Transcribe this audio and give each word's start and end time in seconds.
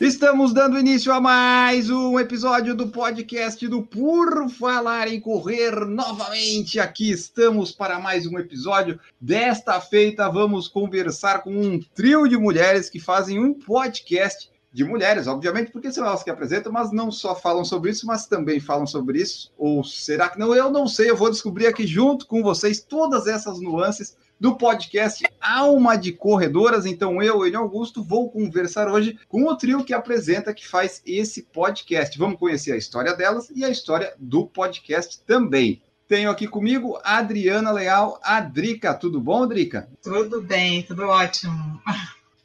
Estamos 0.00 0.54
dando 0.54 0.78
início 0.78 1.12
a 1.12 1.20
mais 1.20 1.90
um 1.90 2.18
episódio 2.18 2.74
do 2.74 2.88
podcast 2.88 3.68
do 3.68 3.82
Por 3.82 4.48
Falar 4.48 5.08
em 5.08 5.20
Correr. 5.20 5.84
Novamente 5.84 6.80
aqui 6.80 7.10
estamos 7.10 7.70
para 7.70 8.00
mais 8.00 8.26
um 8.26 8.38
episódio. 8.38 8.98
Desta 9.20 9.78
feita 9.78 10.26
vamos 10.30 10.68
conversar 10.68 11.42
com 11.42 11.50
um 11.50 11.78
trio 11.94 12.26
de 12.26 12.38
mulheres 12.38 12.88
que 12.88 12.98
fazem 12.98 13.38
um 13.38 13.52
podcast 13.52 14.50
de 14.72 14.84
mulheres, 14.84 15.26
obviamente, 15.26 15.70
porque 15.70 15.92
são 15.92 16.06
elas 16.06 16.22
que 16.22 16.30
apresentam, 16.30 16.72
mas 16.72 16.90
não 16.90 17.12
só 17.12 17.34
falam 17.34 17.62
sobre 17.62 17.90
isso, 17.90 18.06
mas 18.06 18.26
também 18.26 18.58
falam 18.58 18.86
sobre 18.86 19.20
isso. 19.20 19.52
Ou 19.58 19.84
será 19.84 20.30
que 20.30 20.38
não? 20.38 20.54
Eu 20.54 20.70
não 20.70 20.86
sei, 20.88 21.10
eu 21.10 21.16
vou 21.16 21.28
descobrir 21.28 21.66
aqui 21.66 21.86
junto 21.86 22.26
com 22.26 22.42
vocês 22.42 22.80
todas 22.80 23.26
essas 23.26 23.60
nuances 23.60 24.16
do 24.40 24.56
podcast 24.56 25.22
Alma 25.38 25.96
de 25.96 26.12
Corredoras. 26.12 26.86
Então, 26.86 27.22
eu, 27.22 27.46
Enio 27.46 27.60
Augusto, 27.60 28.02
vou 28.02 28.30
conversar 28.30 28.90
hoje 28.90 29.18
com 29.28 29.44
o 29.44 29.54
trio 29.54 29.84
que 29.84 29.92
apresenta, 29.92 30.54
que 30.54 30.66
faz 30.66 31.02
esse 31.04 31.42
podcast. 31.42 32.18
Vamos 32.18 32.38
conhecer 32.38 32.72
a 32.72 32.76
história 32.78 33.14
delas 33.14 33.50
e 33.54 33.62
a 33.62 33.68
história 33.68 34.14
do 34.18 34.46
podcast 34.46 35.20
também. 35.26 35.82
Tenho 36.08 36.30
aqui 36.30 36.48
comigo 36.48 36.98
a 37.04 37.18
Adriana 37.18 37.70
Leal, 37.70 38.18
a 38.22 38.40
Drica. 38.40 38.94
Tudo 38.94 39.20
bom, 39.20 39.46
Drica? 39.46 39.88
Tudo 40.02 40.40
bem, 40.40 40.82
tudo 40.82 41.04
ótimo. 41.04 41.80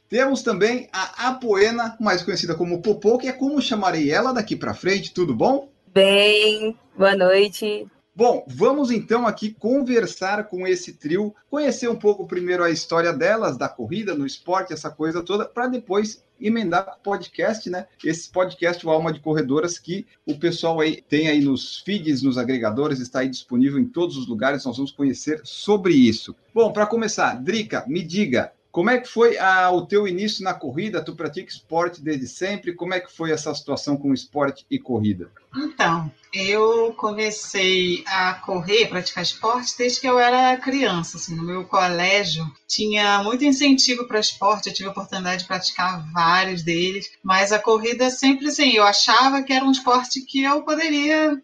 Temos 0.09 0.43
também 0.43 0.87
a 0.91 1.29
Apoena, 1.29 1.97
mais 1.99 2.21
conhecida 2.21 2.53
como 2.53 2.81
Popô, 2.81 3.17
que 3.17 3.27
é 3.27 3.31
como 3.31 3.61
chamarei 3.61 4.11
ela 4.11 4.33
daqui 4.33 4.55
para 4.55 4.73
frente. 4.73 5.13
Tudo 5.13 5.33
bom? 5.33 5.69
Bem, 5.93 6.77
boa 6.95 7.15
noite. 7.15 7.87
Bom, 8.17 8.45
vamos 8.47 8.91
então 8.91 9.27
aqui 9.27 9.51
conversar 9.51 10.45
com 10.45 10.65
esse 10.65 10.93
trio, 10.93 11.35
conhecer 11.49 11.89
um 11.89 11.97
pouco 11.97 12.25
primeiro 12.25 12.63
a 12.63 12.69
história 12.69 13.11
delas, 13.11 13.57
da 13.57 13.67
corrida, 13.67 14.15
no 14.15 14.25
esporte, 14.25 14.71
essa 14.71 14.89
coisa 14.89 15.21
toda, 15.21 15.43
para 15.43 15.67
depois 15.67 16.23
emendar 16.39 16.95
o 16.97 17.03
podcast, 17.03 17.69
né? 17.69 17.87
Esse 18.01 18.29
podcast, 18.29 18.87
o 18.87 18.89
Alma 18.89 19.11
de 19.11 19.19
Corredoras, 19.19 19.77
que 19.77 20.05
o 20.25 20.39
pessoal 20.39 20.79
aí 20.79 21.03
tem 21.09 21.27
aí 21.27 21.41
nos 21.41 21.79
feeds, 21.79 22.21
nos 22.21 22.37
agregadores, 22.37 23.01
está 23.01 23.19
aí 23.19 23.27
disponível 23.27 23.77
em 23.79 23.85
todos 23.85 24.15
os 24.15 24.27
lugares, 24.27 24.63
nós 24.63 24.77
vamos 24.77 24.93
conhecer 24.93 25.41
sobre 25.43 25.93
isso. 25.93 26.33
Bom, 26.53 26.71
para 26.71 26.87
começar, 26.87 27.35
Drica, 27.43 27.83
me 27.85 28.01
diga, 28.01 28.53
como 28.75 28.89
é 28.89 28.97
que 28.99 29.07
foi 29.07 29.37
a, 29.37 29.71
o 29.71 29.85
teu 29.85 30.05
início 30.05 30.43
na 30.43 30.53
corrida? 30.53 31.01
Tu 31.01 31.15
pratica 31.15 31.49
esporte 31.49 32.01
desde 32.01 32.27
sempre? 32.27 32.73
Como 32.73 32.93
é 32.93 32.99
que 32.99 33.09
foi 33.09 33.31
essa 33.31 33.55
situação 33.55 33.95
com 33.95 34.13
esporte 34.13 34.65
e 34.69 34.77
corrida? 34.77 35.31
Então, 35.55 36.11
eu 36.33 36.93
comecei 36.97 38.03
a 38.05 38.33
correr, 38.33 38.87
praticar 38.87 39.23
esporte 39.23 39.77
desde 39.77 40.01
que 40.01 40.09
eu 40.09 40.19
era 40.19 40.57
criança. 40.57 41.15
Assim, 41.15 41.37
no 41.37 41.45
meu 41.45 41.63
colégio 41.63 42.45
tinha 42.67 43.23
muito 43.23 43.45
incentivo 43.45 44.09
para 44.09 44.19
esporte, 44.19 44.67
eu 44.67 44.73
tive 44.73 44.89
a 44.89 44.91
oportunidade 44.91 45.43
de 45.43 45.47
praticar 45.47 46.05
vários 46.11 46.61
deles, 46.61 47.09
mas 47.23 47.53
a 47.53 47.59
corrida 47.59 48.09
sempre 48.09 48.49
assim, 48.49 48.71
eu 48.71 48.83
achava 48.83 49.41
que 49.41 49.53
era 49.53 49.63
um 49.63 49.71
esporte 49.71 50.19
que 50.19 50.43
eu 50.43 50.63
poderia 50.63 51.41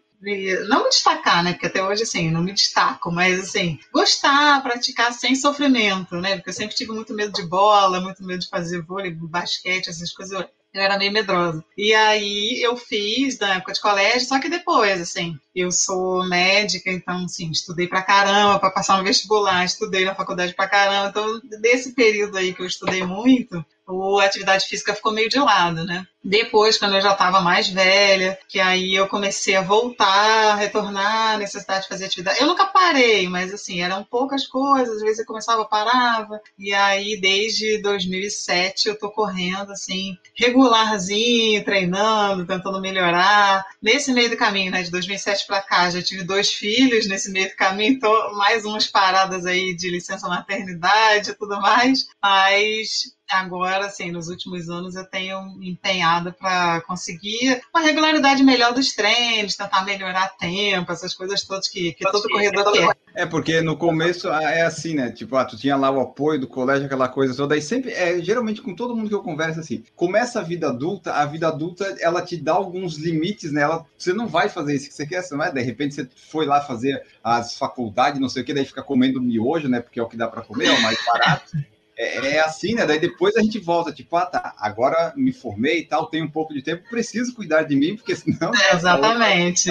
não 0.68 0.84
me 0.84 0.88
destacar, 0.90 1.42
né? 1.42 1.52
Porque 1.52 1.66
até 1.66 1.82
hoje, 1.82 2.04
assim, 2.04 2.30
não 2.30 2.42
me 2.42 2.52
destaco, 2.52 3.10
mas, 3.10 3.40
assim, 3.40 3.78
gostar, 3.92 4.62
praticar 4.62 5.12
sem 5.12 5.34
sofrimento, 5.34 6.16
né? 6.16 6.36
Porque 6.36 6.50
eu 6.50 6.54
sempre 6.54 6.76
tive 6.76 6.92
muito 6.92 7.12
medo 7.14 7.32
de 7.32 7.42
bola, 7.42 8.00
muito 8.00 8.24
medo 8.24 8.40
de 8.40 8.48
fazer 8.48 8.82
vôlei, 8.82 9.10
basquete, 9.10 9.88
essas 9.88 10.12
coisas. 10.12 10.38
Eu 10.74 10.80
era 10.80 10.96
meio 10.96 11.12
medrosa. 11.12 11.62
E 11.76 11.92
aí 11.92 12.62
eu 12.62 12.76
fiz 12.76 13.38
na 13.38 13.56
época 13.56 13.74
de 13.74 13.80
colégio, 13.80 14.26
só 14.26 14.40
que 14.40 14.48
depois, 14.48 15.00
assim, 15.02 15.36
eu 15.54 15.70
sou 15.70 16.26
médica, 16.26 16.90
então, 16.90 17.24
assim, 17.24 17.50
estudei 17.50 17.86
pra 17.86 18.02
caramba 18.02 18.58
para 18.58 18.70
passar 18.70 18.96
no 18.96 19.04
vestibular, 19.04 19.64
estudei 19.64 20.04
na 20.04 20.14
faculdade 20.14 20.54
pra 20.54 20.68
caramba. 20.68 21.10
Então, 21.10 21.40
desse 21.60 21.92
período 21.92 22.38
aí 22.38 22.54
que 22.54 22.62
eu 22.62 22.66
estudei 22.66 23.04
muito, 23.04 23.62
a 23.86 24.24
atividade 24.24 24.66
física 24.66 24.94
ficou 24.94 25.12
meio 25.12 25.28
de 25.28 25.38
lado, 25.38 25.84
né? 25.84 26.06
Depois, 26.24 26.78
quando 26.78 26.94
eu 26.94 27.00
já 27.00 27.12
estava 27.12 27.40
mais 27.40 27.68
velha, 27.68 28.38
que 28.48 28.60
aí 28.60 28.94
eu 28.94 29.08
comecei 29.08 29.56
a 29.56 29.60
voltar, 29.60 30.52
a 30.52 30.54
retornar, 30.54 31.34
a 31.34 31.38
necessidade 31.38 31.82
de 31.82 31.88
fazer 31.88 32.04
atividade. 32.04 32.40
Eu 32.40 32.46
nunca 32.46 32.66
parei, 32.66 33.28
mas 33.28 33.52
assim, 33.52 33.80
eram 33.80 34.04
poucas 34.04 34.46
coisas, 34.46 34.96
às 34.96 35.02
vezes 35.02 35.18
eu 35.18 35.26
começava, 35.26 35.64
parava. 35.64 36.40
E 36.56 36.72
aí, 36.72 37.20
desde 37.20 37.82
2007, 37.82 38.88
eu 38.88 38.96
tô 38.96 39.10
correndo, 39.10 39.72
assim, 39.72 40.16
regularzinho, 40.36 41.64
treinando, 41.64 42.46
tentando 42.46 42.80
melhorar. 42.80 43.66
Nesse 43.82 44.12
meio 44.12 44.30
do 44.30 44.36
caminho, 44.36 44.70
né, 44.70 44.82
de 44.82 44.92
2007 44.92 45.44
para 45.44 45.60
cá, 45.60 45.90
já 45.90 46.00
tive 46.00 46.22
dois 46.22 46.52
filhos 46.52 47.08
nesse 47.08 47.32
meio 47.32 47.48
do 47.48 47.56
caminho, 47.56 47.98
tô 47.98 48.32
mais 48.34 48.64
umas 48.64 48.86
paradas 48.86 49.44
aí 49.44 49.74
de 49.74 49.90
licença 49.90 50.28
maternidade 50.28 51.30
e 51.30 51.34
tudo 51.34 51.60
mais. 51.60 52.06
Mas 52.22 53.12
agora, 53.30 53.86
assim, 53.86 54.10
nos 54.10 54.28
últimos 54.28 54.68
anos 54.68 54.94
eu 54.94 55.04
tenho 55.06 55.38
empenhado 55.62 56.32
para 56.32 56.80
conseguir 56.82 57.60
uma 57.74 57.82
regularidade 57.82 58.42
melhor 58.42 58.72
dos 58.74 58.92
treinos, 58.92 59.56
tentar 59.56 59.84
melhorar 59.84 60.36
tempo, 60.36 60.92
essas 60.92 61.14
coisas 61.14 61.42
todas 61.42 61.68
que, 61.68 61.92
que 61.92 62.04
todo 62.10 62.28
corredor 62.28 62.72
quer. 62.72 62.96
É, 63.14 63.26
porque 63.26 63.60
no 63.60 63.76
começo 63.76 64.30
ah, 64.30 64.42
é 64.42 64.62
assim, 64.62 64.94
né? 64.94 65.10
Tipo, 65.10 65.36
ah, 65.36 65.44
tu 65.44 65.56
tinha 65.56 65.76
lá 65.76 65.90
o 65.90 66.00
apoio 66.00 66.40
do 66.40 66.46
colégio, 66.46 66.86
aquela 66.86 67.08
coisa 67.08 67.34
toda. 67.34 67.54
Aí 67.54 67.62
sempre, 67.62 67.92
é, 67.92 68.20
geralmente 68.20 68.62
com 68.62 68.74
todo 68.74 68.96
mundo 68.96 69.08
que 69.08 69.14
eu 69.14 69.22
converso 69.22 69.60
assim, 69.60 69.84
começa 69.94 70.40
a 70.40 70.42
vida 70.42 70.68
adulta, 70.68 71.12
a 71.12 71.26
vida 71.26 71.48
adulta, 71.48 71.96
ela 72.00 72.22
te 72.22 72.36
dá 72.36 72.52
alguns 72.52 72.96
limites, 72.96 73.52
né? 73.52 73.62
Ela, 73.62 73.84
você 73.96 74.12
não 74.12 74.26
vai 74.26 74.48
fazer 74.48 74.74
isso 74.74 74.88
que 74.88 74.94
você 74.94 75.06
quer, 75.06 75.22
não 75.32 75.44
é? 75.44 75.50
De 75.50 75.60
repente 75.60 75.94
você 75.94 76.08
foi 76.30 76.46
lá 76.46 76.60
fazer 76.60 77.02
as 77.22 77.56
faculdades, 77.56 78.20
não 78.20 78.28
sei 78.28 78.42
o 78.42 78.44
que, 78.44 78.54
daí 78.54 78.64
fica 78.64 78.82
comendo 78.82 79.20
miojo, 79.20 79.68
né? 79.68 79.80
Porque 79.80 80.00
é 80.00 80.02
o 80.02 80.08
que 80.08 80.16
dá 80.16 80.28
para 80.28 80.42
comer, 80.42 80.66
é 80.66 80.72
o 80.72 80.82
mais 80.82 80.98
barato. 81.04 81.52
É, 82.02 82.34
é, 82.34 82.40
assim, 82.40 82.74
né? 82.74 82.84
Daí 82.84 82.98
depois 82.98 83.36
a 83.36 83.40
gente 83.40 83.60
volta, 83.60 83.92
tipo, 83.92 84.16
ah, 84.16 84.26
tá, 84.26 84.54
agora 84.58 85.12
me 85.14 85.32
formei 85.32 85.78
e 85.78 85.84
tal, 85.84 86.06
tenho 86.06 86.24
um 86.24 86.30
pouco 86.30 86.52
de 86.52 86.60
tempo, 86.60 86.88
preciso 86.90 87.34
cuidar 87.34 87.62
de 87.62 87.76
mim, 87.76 87.96
porque 87.96 88.16
senão. 88.16 88.52
É, 88.54 88.74
exatamente. 88.74 89.70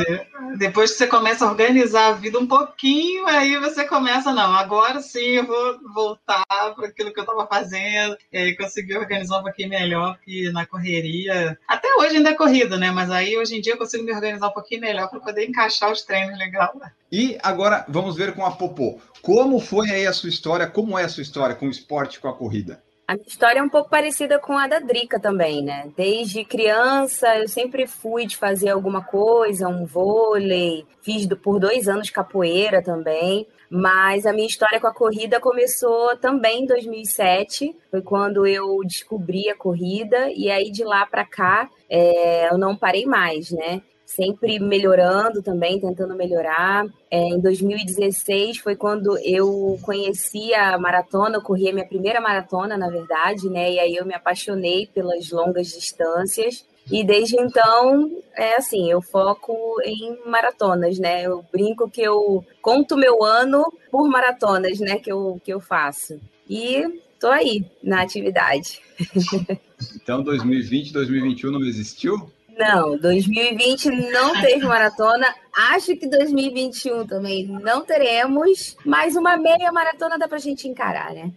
Depois 0.57 0.91
que 0.91 0.97
você 0.97 1.07
começa 1.07 1.45
a 1.45 1.49
organizar 1.49 2.07
a 2.07 2.13
vida 2.13 2.39
um 2.39 2.47
pouquinho, 2.47 3.27
aí 3.27 3.57
você 3.59 3.85
começa, 3.85 4.31
não, 4.31 4.53
agora 4.55 5.01
sim 5.01 5.19
eu 5.19 5.45
vou 5.45 5.79
voltar 5.93 6.45
para 6.47 6.87
aquilo 6.87 7.11
que 7.13 7.19
eu 7.19 7.23
estava 7.23 7.45
fazendo, 7.45 8.17
e 8.31 8.37
aí 8.37 8.55
conseguir 8.55 8.97
organizar 8.97 9.39
um 9.39 9.43
pouquinho 9.43 9.69
melhor, 9.69 10.17
que 10.23 10.49
na 10.51 10.65
correria. 10.65 11.59
Até 11.67 11.89
hoje 11.95 12.17
ainda 12.17 12.29
é 12.29 12.35
corrida, 12.35 12.77
né? 12.77 12.91
Mas 12.91 13.11
aí 13.11 13.37
hoje 13.37 13.57
em 13.57 13.61
dia 13.61 13.73
eu 13.73 13.77
consigo 13.77 14.05
me 14.05 14.13
organizar 14.13 14.47
um 14.47 14.53
pouquinho 14.53 14.81
melhor 14.81 15.09
para 15.09 15.19
poder 15.19 15.45
encaixar 15.45 15.91
os 15.91 16.03
treinos 16.03 16.37
legal. 16.37 16.79
E 17.11 17.37
agora 17.43 17.83
vamos 17.89 18.15
ver 18.15 18.33
com 18.33 18.45
a 18.45 18.51
Popô. 18.51 18.99
Como 19.21 19.59
foi 19.59 19.89
aí 19.89 20.07
a 20.07 20.13
sua 20.13 20.29
história? 20.29 20.67
Como 20.67 20.97
é 20.97 21.03
a 21.03 21.09
sua 21.09 21.21
história 21.21 21.55
com 21.55 21.67
o 21.67 21.71
esporte, 21.71 22.19
com 22.19 22.27
a 22.27 22.33
corrida? 22.33 22.81
A 23.07 23.13
minha 23.13 23.27
história 23.27 23.59
é 23.59 23.63
um 23.63 23.69
pouco 23.69 23.89
parecida 23.89 24.39
com 24.39 24.57
a 24.57 24.67
da 24.67 24.79
Drica 24.79 25.19
também, 25.19 25.61
né? 25.61 25.91
Desde 25.97 26.45
criança 26.45 27.37
eu 27.37 27.47
sempre 27.47 27.85
fui 27.85 28.25
de 28.25 28.37
fazer 28.37 28.69
alguma 28.69 29.03
coisa, 29.03 29.67
um 29.67 29.85
vôlei, 29.85 30.85
fiz 31.01 31.27
por 31.43 31.59
dois 31.59 31.89
anos 31.89 32.09
capoeira 32.09 32.81
também. 32.81 33.45
Mas 33.69 34.25
a 34.25 34.33
minha 34.33 34.47
história 34.47 34.79
com 34.79 34.87
a 34.87 34.93
corrida 34.93 35.39
começou 35.39 36.15
também 36.17 36.63
em 36.63 36.65
2007. 36.65 37.75
Foi 37.89 38.01
quando 38.01 38.45
eu 38.45 38.79
descobri 38.85 39.49
a 39.49 39.55
corrida 39.55 40.29
e 40.33 40.49
aí 40.49 40.71
de 40.71 40.83
lá 40.83 41.05
para 41.05 41.25
cá 41.25 41.69
é, 41.89 42.49
eu 42.49 42.57
não 42.57 42.77
parei 42.77 43.05
mais, 43.05 43.51
né? 43.51 43.81
Sempre 44.16 44.59
melhorando 44.59 45.41
também, 45.41 45.79
tentando 45.79 46.16
melhorar. 46.16 46.85
É, 47.09 47.19
em 47.19 47.39
2016 47.39 48.57
foi 48.57 48.75
quando 48.75 49.17
eu 49.19 49.79
conheci 49.81 50.53
a 50.53 50.78
maratona, 50.78 51.37
eu 51.37 51.41
corri 51.41 51.69
a 51.69 51.73
minha 51.73 51.87
primeira 51.87 52.19
maratona, 52.19 52.78
na 52.78 52.90
verdade, 52.90 53.49
né? 53.49 53.72
E 53.73 53.79
aí 53.79 53.96
eu 53.96 54.05
me 54.05 54.13
apaixonei 54.13 54.87
pelas 54.87 55.29
longas 55.31 55.67
distâncias. 55.67 56.66
E 56.91 57.03
desde 57.03 57.40
então, 57.40 58.11
é 58.35 58.55
assim, 58.55 58.91
eu 58.91 59.02
foco 59.02 59.55
em 59.85 60.17
maratonas, 60.25 60.97
né? 60.97 61.23
Eu 61.23 61.46
brinco 61.52 61.90
que 61.90 62.02
eu 62.02 62.43
conto 62.61 62.97
meu 62.97 63.23
ano 63.23 63.63
por 63.91 64.09
maratonas, 64.09 64.79
né, 64.79 64.97
que 64.97 65.11
eu, 65.11 65.40
que 65.43 65.53
eu 65.53 65.59
faço. 65.59 66.19
E 66.49 67.02
tô 67.19 67.28
aí 67.28 67.66
na 67.84 68.02
atividade. 68.02 68.81
Então, 69.96 70.22
2020, 70.22 70.93
2021 70.93 71.52
não 71.52 71.66
existiu? 71.66 72.31
Não, 72.57 72.97
2020 72.97 73.89
não 74.11 74.39
teve 74.41 74.65
maratona. 74.65 75.27
Acho 75.71 75.95
que 75.95 76.07
2021 76.07 77.07
também 77.07 77.47
não 77.47 77.83
teremos. 77.83 78.75
Mas 78.85 79.15
uma 79.15 79.37
meia 79.37 79.71
maratona 79.71 80.17
dá 80.17 80.27
pra 80.27 80.37
gente 80.37 80.67
encarar, 80.67 81.13
né? 81.13 81.31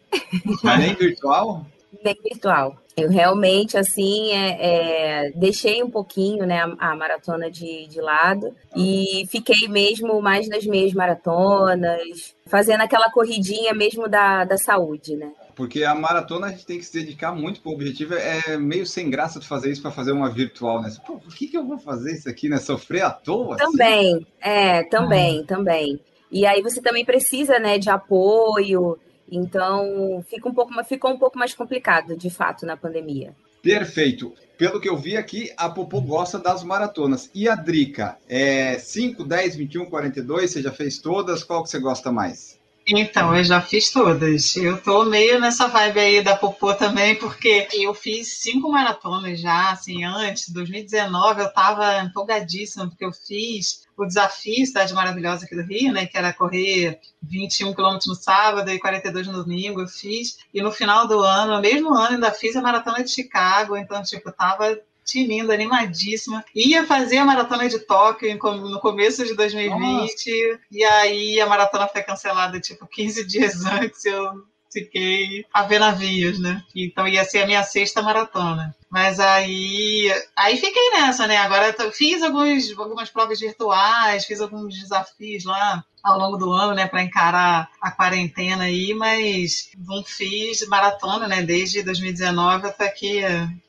Mas 0.63 0.79
nem 0.79 0.95
virtual? 0.95 1.67
Nem 2.03 2.17
virtual. 2.23 2.77
Eu 2.97 3.11
realmente, 3.11 3.77
assim, 3.77 4.31
é, 4.31 5.27
é, 5.27 5.31
deixei 5.35 5.83
um 5.83 5.91
pouquinho 5.91 6.47
né, 6.47 6.61
a, 6.61 6.91
a 6.91 6.97
maratona 6.97 7.51
de, 7.51 7.89
de 7.89 8.01
lado 8.01 8.55
e 8.77 9.27
fiquei 9.31 9.67
mesmo 9.67 10.23
mais 10.23 10.49
nas 10.49 10.65
meias 10.65 10.93
maratonas, 10.93 12.37
fazendo 12.47 12.83
aquela 12.83 13.11
corridinha 13.11 13.75
mesmo 13.75 14.09
da, 14.09 14.45
da 14.45 14.57
saúde, 14.57 15.17
né? 15.17 15.33
Porque 15.55 15.85
a 15.85 15.95
maratona 15.95 16.49
a 16.49 16.51
gente 16.51 16.67
tem 16.67 16.79
que 16.79 16.85
se 16.85 16.93
dedicar 16.93 17.33
muito 17.33 17.61
para 17.61 17.71
o 17.71 17.75
objetivo. 17.75 18.15
É 18.15 18.57
meio 18.57 18.87
sem 18.87 19.09
graça 19.09 19.39
de 19.39 19.47
fazer 19.47 19.71
isso 19.71 19.83
para 19.83 19.91
fazer 19.91 20.13
uma 20.13 20.29
virtual, 20.29 20.83
né? 20.83 20.93
Pô, 21.07 21.19
por 21.19 21.35
que, 21.35 21.47
que 21.47 21.57
eu 21.57 21.67
vou 21.67 21.79
fazer 21.79 22.13
isso 22.13 22.29
aqui, 22.29 22.49
né? 22.49 22.59
Sofrer 22.59 23.03
à 23.03 23.11
toa? 23.11 23.55
Assim? 23.55 23.65
Também, 23.65 24.15
assim? 24.15 24.27
é, 24.41 24.83
também, 24.85 25.41
ah. 25.41 25.47
também. 25.47 26.01
E 26.31 26.47
aí 26.47 26.61
você 26.63 26.83
também 26.83 27.05
precisa, 27.05 27.59
né, 27.59 27.79
de 27.79 27.89
apoio. 27.89 28.99
Então, 29.31 30.25
fica 30.29 30.49
um 30.49 30.55
pouco, 30.55 30.73
ficou 30.85 31.13
um 31.13 31.19
pouco 31.19 31.39
mais 31.39 31.55
complicado, 31.55 32.17
de 32.17 32.29
fato, 32.29 32.67
na 32.67 32.77
pandemia. 32.77 33.35
Perfeito. 33.63 34.33
Pelo 34.59 34.81
que 34.81 34.89
eu 34.89 34.97
vi 34.97 35.17
aqui, 35.17 35.51
a 35.57 35.69
Popô 35.69 36.01
gosta 36.01 36.39
das 36.39 36.63
maratonas. 36.63 37.31
E 37.35 37.49
a 37.49 37.55
Drica? 37.55 38.19
É 38.29 38.79
5, 38.79 39.25
10, 39.25 39.57
21, 39.57 39.87
42? 39.87 40.51
Você 40.51 40.63
já 40.63 40.71
fez 40.71 40.99
todas? 40.99 41.43
Qual 41.43 41.63
que 41.63 41.71
você 41.71 41.79
gosta 41.79 42.13
mais? 42.13 42.61
Então, 42.87 43.35
eu 43.35 43.43
já 43.43 43.63
fiz 43.63 43.91
todas. 43.91 44.55
Eu 44.57 44.81
tô 44.81 45.07
meio 45.07 45.41
nessa 45.41 45.67
vibe 45.69 46.01
aí 46.01 46.23
da 46.23 46.37
Popô 46.37 46.75
também, 46.75 47.15
porque 47.15 47.67
eu 47.73 47.95
fiz 47.95 48.43
cinco 48.43 48.71
maratonas 48.71 49.41
já, 49.41 49.71
assim, 49.71 50.05
antes, 50.05 50.51
2019, 50.51 51.41
eu 51.41 51.53
tava 51.53 52.01
empolgadíssima, 52.01 52.87
porque 52.87 53.05
eu 53.05 53.13
fiz 53.13 53.85
o 53.97 54.05
desafio 54.05 54.67
Cidade 54.67 54.93
Maravilhosa 54.93 55.47
aqui 55.47 55.55
do 55.55 55.63
Rio, 55.63 55.93
né, 55.93 56.05
que 56.05 56.19
era 56.19 56.33
correr 56.33 57.01
21 57.23 57.73
quilômetros 57.73 58.09
no 58.09 58.15
sábado 58.15 58.71
e 58.71 58.79
42 58.79 59.29
no 59.29 59.45
domingo, 59.45 59.81
eu 59.81 59.89
fiz. 59.89 60.37
E 60.53 60.61
no 60.61 60.71
final 60.71 61.09
do 61.09 61.21
ano, 61.21 61.55
no 61.55 61.63
mesmo 61.63 61.95
ano, 61.95 62.17
ainda 62.17 62.33
fiz 62.33 62.55
a 62.55 62.61
maratona 62.61 63.03
de 63.03 63.11
Chicago, 63.11 63.77
então, 63.77 64.03
tipo, 64.03 64.31
tava 64.31 64.79
tinindo, 65.05 65.53
animadíssima. 65.53 66.45
Ia 66.55 66.87
fazer 66.87 67.19
a 67.19 67.25
maratona 67.25 67.69
de 67.69 67.79
Tóquio 67.81 68.35
no 68.35 68.81
começo 68.81 69.25
de 69.25 69.35
2020, 69.35 69.79
Nossa. 69.79 70.61
e 70.71 70.85
aí 70.85 71.41
a 71.41 71.47
maratona 71.47 71.87
foi 71.89 72.03
cancelada, 72.03 72.59
tipo, 72.59 72.87
15 72.87 73.25
dias 73.29 73.65
antes. 73.65 74.05
Eu 74.05 74.45
fiquei 74.73 75.45
a 75.53 75.63
ver 75.63 75.79
navios, 75.79 76.41
né? 76.41 76.63
Então 76.75 77.07
ia 77.07 77.25
ser 77.25 77.43
a 77.43 77.47
minha 77.47 77.63
sexta 77.63 78.03
maratona. 78.03 78.75
Mas 78.91 79.19
aí, 79.19 80.13
aí 80.37 80.57
fiquei 80.57 80.91
nessa, 80.91 81.27
né? 81.27 81.37
Agora 81.39 81.75
fiz 81.93 82.23
alguns, 82.23 82.79
algumas 82.79 83.11
provas 83.11 83.41
virtuais, 83.41 84.25
fiz 84.25 84.41
alguns 84.41 84.79
desafios 84.79 85.45
lá 85.45 85.85
ao 86.05 86.19
longo 86.19 86.37
do 86.37 86.53
ano, 86.53 86.75
né, 86.75 86.87
para 86.87 87.03
encarar 87.03 87.71
a 87.81 87.91
quarentena 87.91 88.65
aí, 88.65 88.93
mas 88.93 89.71
não 89.79 90.05
fiz 90.05 90.67
maratona, 90.69 91.27
né, 91.27 91.41
desde 91.41 91.83
2019 91.83 92.67
até 92.67 92.85
aqui 92.85 93.23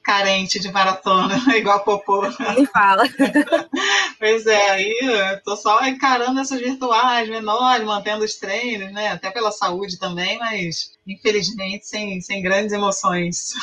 carente 0.04 0.60
de 0.60 0.70
maratona, 0.70 1.34
igual 1.56 1.78
a 1.78 1.80
Popô. 1.80 2.24
Me 2.58 2.66
fala. 2.68 3.04
pois 4.20 4.46
é, 4.46 4.70
aí 4.70 5.40
tô 5.46 5.56
só 5.56 5.82
encarando 5.86 6.42
essas 6.42 6.60
virtuais 6.60 7.30
menores, 7.30 7.88
mantendo 7.88 8.26
os 8.26 8.36
treinos, 8.36 8.92
né, 8.92 9.14
até 9.14 9.32
pela 9.32 9.52
saúde 9.52 9.98
também, 9.98 10.38
mas 10.38 10.92
infelizmente 11.08 11.88
sem, 11.88 12.20
sem 12.20 12.42
grandes 12.42 12.74
emoções. 12.74 13.54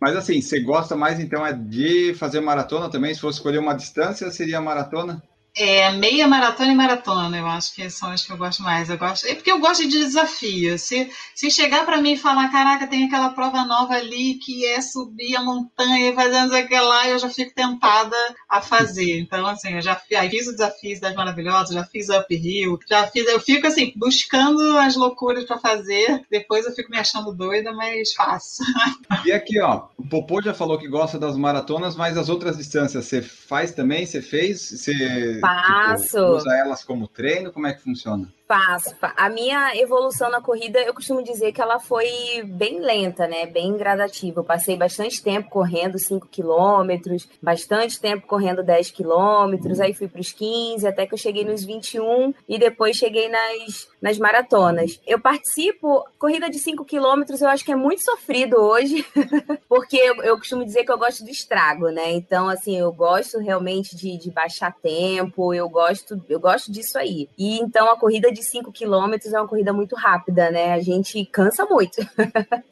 Mas 0.00 0.16
assim, 0.16 0.40
você 0.40 0.60
gosta 0.60 0.94
mais 0.94 1.18
então 1.18 1.46
é 1.46 1.52
de 1.52 2.14
fazer 2.14 2.40
maratona 2.40 2.90
também? 2.90 3.14
Se 3.14 3.20
fosse 3.20 3.38
escolher 3.38 3.58
uma 3.58 3.74
distância, 3.74 4.30
seria 4.30 4.60
maratona? 4.60 5.22
É, 5.58 5.90
meia 5.92 6.28
maratona 6.28 6.70
e 6.72 6.74
maratona, 6.74 7.38
eu 7.38 7.46
acho 7.46 7.74
que 7.74 7.88
são 7.88 8.10
as 8.10 8.24
que 8.24 8.30
eu 8.30 8.36
gosto 8.36 8.62
mais. 8.62 8.90
Eu 8.90 8.98
gosto, 8.98 9.26
é 9.26 9.34
porque 9.34 9.50
eu 9.50 9.58
gosto 9.58 9.88
de 9.88 9.98
desafio. 9.98 10.78
Se, 10.78 11.10
se 11.34 11.50
chegar 11.50 11.86
para 11.86 12.00
mim 12.00 12.12
e 12.12 12.18
falar, 12.18 12.50
caraca, 12.50 12.86
tem 12.86 13.04
aquela 13.06 13.30
prova 13.30 13.64
nova 13.64 13.94
ali 13.94 14.34
que 14.34 14.66
é 14.66 14.80
subir 14.82 15.34
a 15.34 15.42
montanha 15.42 16.10
e 16.10 16.14
fazer 16.14 16.56
aquilo 16.56 16.86
lá, 16.86 17.08
eu 17.08 17.18
já 17.18 17.30
fico 17.30 17.54
tentada 17.54 18.16
a 18.48 18.60
fazer. 18.60 19.18
Então, 19.18 19.46
assim, 19.46 19.74
eu 19.74 19.80
já 19.80 20.00
aí 20.18 20.28
fiz 20.28 20.46
o 20.46 20.52
desafio 20.52 21.00
das 21.00 21.14
maravilhosas, 21.14 21.74
já 21.74 21.84
fiz 21.84 22.08
o 22.10 22.18
uphill, 22.18 22.78
já 22.88 23.06
fiz, 23.06 23.26
eu 23.26 23.40
fico 23.40 23.66
assim, 23.66 23.92
buscando 23.96 24.76
as 24.78 24.94
loucuras 24.94 25.44
para 25.44 25.58
fazer. 25.58 26.22
Depois 26.30 26.66
eu 26.66 26.72
fico 26.72 26.90
me 26.90 26.98
achando 26.98 27.32
doida, 27.32 27.72
mas 27.72 28.12
faço. 28.12 28.62
E 29.24 29.32
aqui, 29.32 29.60
ó, 29.60 29.86
o 29.96 30.06
Popô 30.06 30.40
já 30.40 30.54
falou 30.54 30.78
que 30.78 30.86
gosta 30.86 31.18
das 31.18 31.36
maratonas, 31.36 31.96
mas 31.96 32.16
as 32.16 32.28
outras 32.28 32.56
distâncias 32.56 33.06
você 33.06 33.22
faz 33.22 33.72
também? 33.72 34.06
Você 34.06 34.20
fez? 34.20 34.70
Você 34.70 35.40
Faço. 35.46 36.18
Tipo, 36.18 36.36
usa 36.36 36.56
elas 36.56 36.84
como 36.84 37.08
treino? 37.08 37.52
Como 37.52 37.66
é 37.66 37.74
que 37.74 37.82
funciona? 37.82 38.28
Faço. 38.46 38.94
A 39.16 39.28
minha 39.28 39.76
evolução 39.76 40.30
na 40.30 40.40
corrida, 40.40 40.78
eu 40.78 40.94
costumo 40.94 41.20
dizer 41.20 41.50
que 41.50 41.60
ela 41.60 41.80
foi 41.80 42.06
bem 42.44 42.78
lenta, 42.78 43.26
né? 43.26 43.44
Bem 43.44 43.76
gradativa. 43.76 44.38
Eu 44.38 44.44
passei 44.44 44.76
bastante 44.76 45.20
tempo 45.20 45.50
correndo 45.50 45.98
5 45.98 46.28
quilômetros, 46.28 47.28
bastante 47.42 48.00
tempo 48.00 48.24
correndo 48.24 48.62
10 48.62 48.92
quilômetros, 48.92 49.80
aí 49.80 49.92
fui 49.92 50.06
para 50.06 50.20
os 50.20 50.30
15, 50.30 50.86
até 50.86 51.06
que 51.06 51.14
eu 51.14 51.18
cheguei 51.18 51.44
nos 51.44 51.64
21 51.64 52.32
e 52.48 52.56
depois 52.56 52.96
cheguei 52.96 53.28
nas, 53.28 53.88
nas 54.00 54.16
maratonas. 54.16 55.00
Eu 55.04 55.18
participo, 55.18 56.04
corrida 56.16 56.48
de 56.48 56.60
5 56.60 56.84
quilômetros, 56.84 57.40
eu 57.40 57.48
acho 57.48 57.64
que 57.64 57.72
é 57.72 57.76
muito 57.76 58.04
sofrido 58.04 58.58
hoje, 58.58 59.04
porque 59.68 59.96
eu, 59.96 60.22
eu, 60.22 60.38
costumo 60.38 60.64
dizer 60.64 60.84
que 60.84 60.92
eu 60.92 60.98
gosto 60.98 61.24
do 61.24 61.30
estrago, 61.30 61.88
né? 61.88 62.12
Então, 62.12 62.48
assim, 62.48 62.78
eu 62.78 62.92
gosto 62.92 63.38
realmente 63.38 63.96
de, 63.96 64.16
de 64.16 64.30
baixar 64.30 64.72
tempo, 64.72 65.52
eu 65.52 65.68
gosto, 65.68 66.22
eu 66.28 66.38
gosto 66.38 66.70
disso 66.70 66.96
aí. 66.96 67.28
E 67.36 67.58
então 67.58 67.90
a 67.90 67.98
corrida 67.98 68.35
de 68.36 68.44
5 68.44 68.70
quilômetros 68.72 69.32
é 69.32 69.40
uma 69.40 69.48
corrida 69.48 69.72
muito 69.72 69.96
rápida, 69.96 70.50
né? 70.50 70.72
A 70.72 70.80
gente 70.80 71.24
cansa 71.26 71.64
muito. 71.64 71.96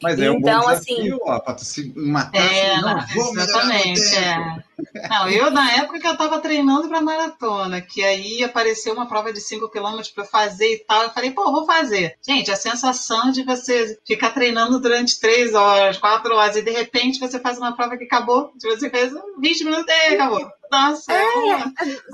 Mas 0.01 0.19
é 0.19 0.29
um 0.29 0.35
então, 0.35 0.61
bom 0.61 0.69
desafio, 0.69 0.95
assim, 0.95 1.19
ó, 1.21 1.39
pra 1.39 1.53
tu 1.53 1.65
se 1.65 1.93
matar. 1.95 2.39
É, 2.39 2.71
assim, 2.71 2.81
não, 2.81 2.95
não, 2.95 3.41
exatamente. 3.41 4.15
É. 4.15 4.63
Não, 5.09 5.29
eu 5.29 5.51
na 5.51 5.71
época 5.71 5.99
que 5.99 6.07
eu 6.07 6.13
estava 6.13 6.39
treinando 6.39 6.87
para 6.87 7.01
maratona, 7.01 7.81
que 7.81 8.03
aí 8.03 8.43
apareceu 8.43 8.93
uma 8.93 9.07
prova 9.07 9.31
de 9.31 9.41
5 9.41 9.69
km 9.69 10.01
para 10.13 10.25
fazer 10.25 10.73
e 10.73 10.79
tal, 10.79 11.03
eu 11.03 11.09
falei, 11.11 11.31
pô, 11.31 11.51
vou 11.51 11.65
fazer. 11.65 12.15
Gente, 12.25 12.51
a 12.51 12.55
sensação 12.55 13.31
de 13.31 13.43
você 13.43 13.97
ficar 14.05 14.31
treinando 14.31 14.79
durante 14.79 15.19
3 15.19 15.53
horas, 15.53 15.97
4 15.97 16.35
horas 16.35 16.55
e 16.55 16.61
de 16.61 16.71
repente 16.71 17.19
você 17.19 17.39
faz 17.39 17.57
uma 17.57 17.75
prova 17.75 17.97
que 17.97 18.05
acabou, 18.05 18.51
você 18.61 18.89
fez 18.89 19.13
20 19.39 19.63
minutos 19.63 19.87
e 19.87 20.13
acabou. 20.13 20.49
Nossa, 20.75 21.13
é, 21.13 21.63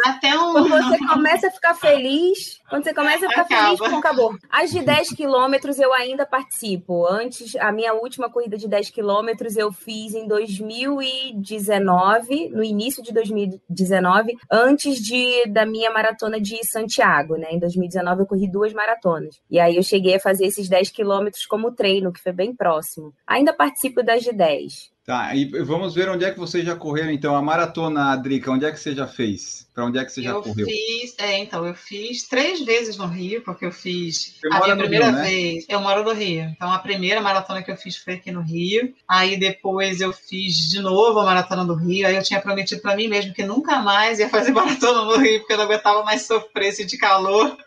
até 0.06 0.38
um. 0.38 0.54
Quando 0.54 0.70
você 0.70 1.00
começa 1.00 1.48
a 1.48 1.52
ficar 1.52 1.74
feliz, 1.74 2.62
quando 2.70 2.84
você 2.84 2.94
começa 2.94 3.26
a 3.26 3.30
ficar 3.30 3.42
Acaba. 3.42 3.78
feliz, 3.78 3.80
pô, 3.80 3.86
acabou. 3.98 4.36
As 4.52 4.70
de 4.70 4.82
10 4.82 5.16
quilômetros 5.16 5.80
eu 5.80 5.92
ainda 5.92 6.28
participo. 6.28 7.08
Antes, 7.08 7.56
a 7.56 7.72
minha 7.72 7.94
última 7.94 8.30
corrida 8.30 8.58
de 8.58 8.68
10 8.68 8.92
quilômetros 8.92 9.58
eu 9.58 9.72
fiz 9.72 10.14
em 10.14 10.28
2019, 10.28 12.50
no 12.50 12.64
início 12.64 13.02
de 13.02 13.12
2019, 13.12 14.38
antes 14.52 15.00
de, 15.00 15.48
da 15.48 15.66
minha 15.66 15.90
maratona 15.90 16.40
de 16.40 16.64
Santiago, 16.68 17.38
né? 17.38 17.48
Em 17.52 17.60
2019 17.60 18.22
eu 18.22 18.28
corri 18.28 18.48
duas 18.48 18.74
maratonas. 18.74 19.42
E 19.50 19.60
aí 19.60 19.76
eu 19.76 19.84
cheguei 19.84 20.14
a 20.16 20.20
fazer 20.20 20.46
esses 20.46 20.70
10 20.70 20.92
quilômetros 20.92 21.48
como 21.48 21.72
treino, 21.72 22.14
que 22.14 22.22
foi 22.22 22.32
bem 22.32 22.56
próximo. 22.56 23.12
Ainda 23.26 23.54
participo 23.54 24.04
das 24.04 24.22
de 24.22 24.32
10. 24.32 24.92
Tá, 25.12 25.36
e 25.36 25.44
vamos 25.44 25.94
ver 25.94 26.08
onde 26.08 26.24
é 26.24 26.32
que 26.32 26.40
vocês 26.40 26.64
já 26.64 26.74
correram, 26.74 27.12
então. 27.12 27.36
A 27.36 27.42
maratona, 27.42 28.16
Drica, 28.16 28.50
onde 28.50 28.64
é 28.64 28.72
que 28.72 28.80
você 28.80 28.96
já 28.96 29.06
fez? 29.06 29.68
Para 29.74 29.86
onde 29.86 30.00
é 30.00 30.06
que 30.06 30.12
você 30.14 30.24
já 30.24 30.30
eu 30.30 30.42
correu? 30.42 30.66
Fiz, 30.66 31.14
é, 31.18 31.38
então, 31.38 31.68
eu 31.68 31.74
fiz 31.74 32.30
três 32.30 32.62
vezes 32.62 32.96
no 32.96 33.08
Rio, 33.08 33.42
porque 33.42 33.66
eu 33.66 33.74
fiz 33.74 34.40
a 34.50 34.64
minha 34.64 34.78
primeira 34.78 35.08
Rio, 35.08 35.16
né? 35.16 35.24
vez. 35.24 35.66
Eu 35.68 35.82
moro 35.82 36.06
no 36.06 36.14
Rio. 36.14 36.44
Então, 36.56 36.72
a 36.72 36.80
primeira 36.80 37.20
maratona 37.20 37.62
que 37.62 37.70
eu 37.70 37.76
fiz 37.76 37.98
foi 37.98 38.14
aqui 38.14 38.32
no 38.32 38.40
Rio. 38.40 38.94
Aí 39.06 39.38
depois 39.38 40.00
eu 40.00 40.14
fiz 40.14 40.70
de 40.70 40.80
novo 40.80 41.20
a 41.20 41.26
maratona 41.26 41.66
do 41.66 41.76
Rio. 41.76 42.08
Aí 42.08 42.16
eu 42.16 42.24
tinha 42.24 42.40
prometido 42.40 42.82
para 42.82 42.96
mim 42.96 43.10
mesmo 43.10 43.34
que 43.34 43.44
nunca 43.44 43.82
mais 43.82 44.18
ia 44.18 44.30
fazer 44.30 44.52
maratona 44.56 45.04
no 45.04 45.18
Rio, 45.18 45.40
porque 45.40 45.52
eu 45.52 45.58
não 45.58 45.66
aguentava 45.66 46.04
mais 46.04 46.22
sofrer 46.22 46.70
esse 46.70 46.86
de 46.86 46.98
calor. 46.98 47.58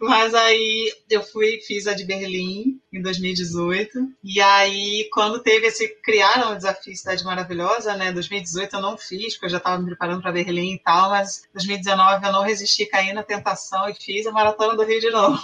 Mas 0.00 0.34
aí 0.34 0.92
eu 1.10 1.22
fui, 1.22 1.60
fiz 1.66 1.86
a 1.86 1.94
de 1.94 2.04
Berlim 2.04 2.80
em 2.92 3.02
2018. 3.02 3.98
E 4.22 4.40
aí, 4.40 5.08
quando 5.12 5.40
teve 5.40 5.66
esse. 5.66 5.88
Criaram 6.02 6.52
o 6.52 6.56
desafio 6.56 6.94
Cidade 6.94 7.24
Maravilhosa, 7.24 7.94
né? 7.96 8.12
2018 8.12 8.76
eu 8.76 8.80
não 8.80 8.96
fiz, 8.96 9.34
porque 9.34 9.46
eu 9.46 9.50
já 9.50 9.56
estava 9.58 9.78
me 9.78 9.86
preparando 9.86 10.22
para 10.22 10.32
Berlim 10.32 10.74
e 10.74 10.78
tal, 10.78 11.10
mas 11.10 11.42
2019 11.52 12.26
eu 12.26 12.32
não 12.32 12.42
resisti, 12.42 12.86
caí 12.86 13.12
na 13.12 13.22
tentação 13.22 13.88
e 13.88 13.94
fiz 13.94 14.26
a 14.26 14.32
maratona 14.32 14.76
do 14.76 14.84
Rio 14.84 15.00
de 15.00 15.10
novo. 15.10 15.38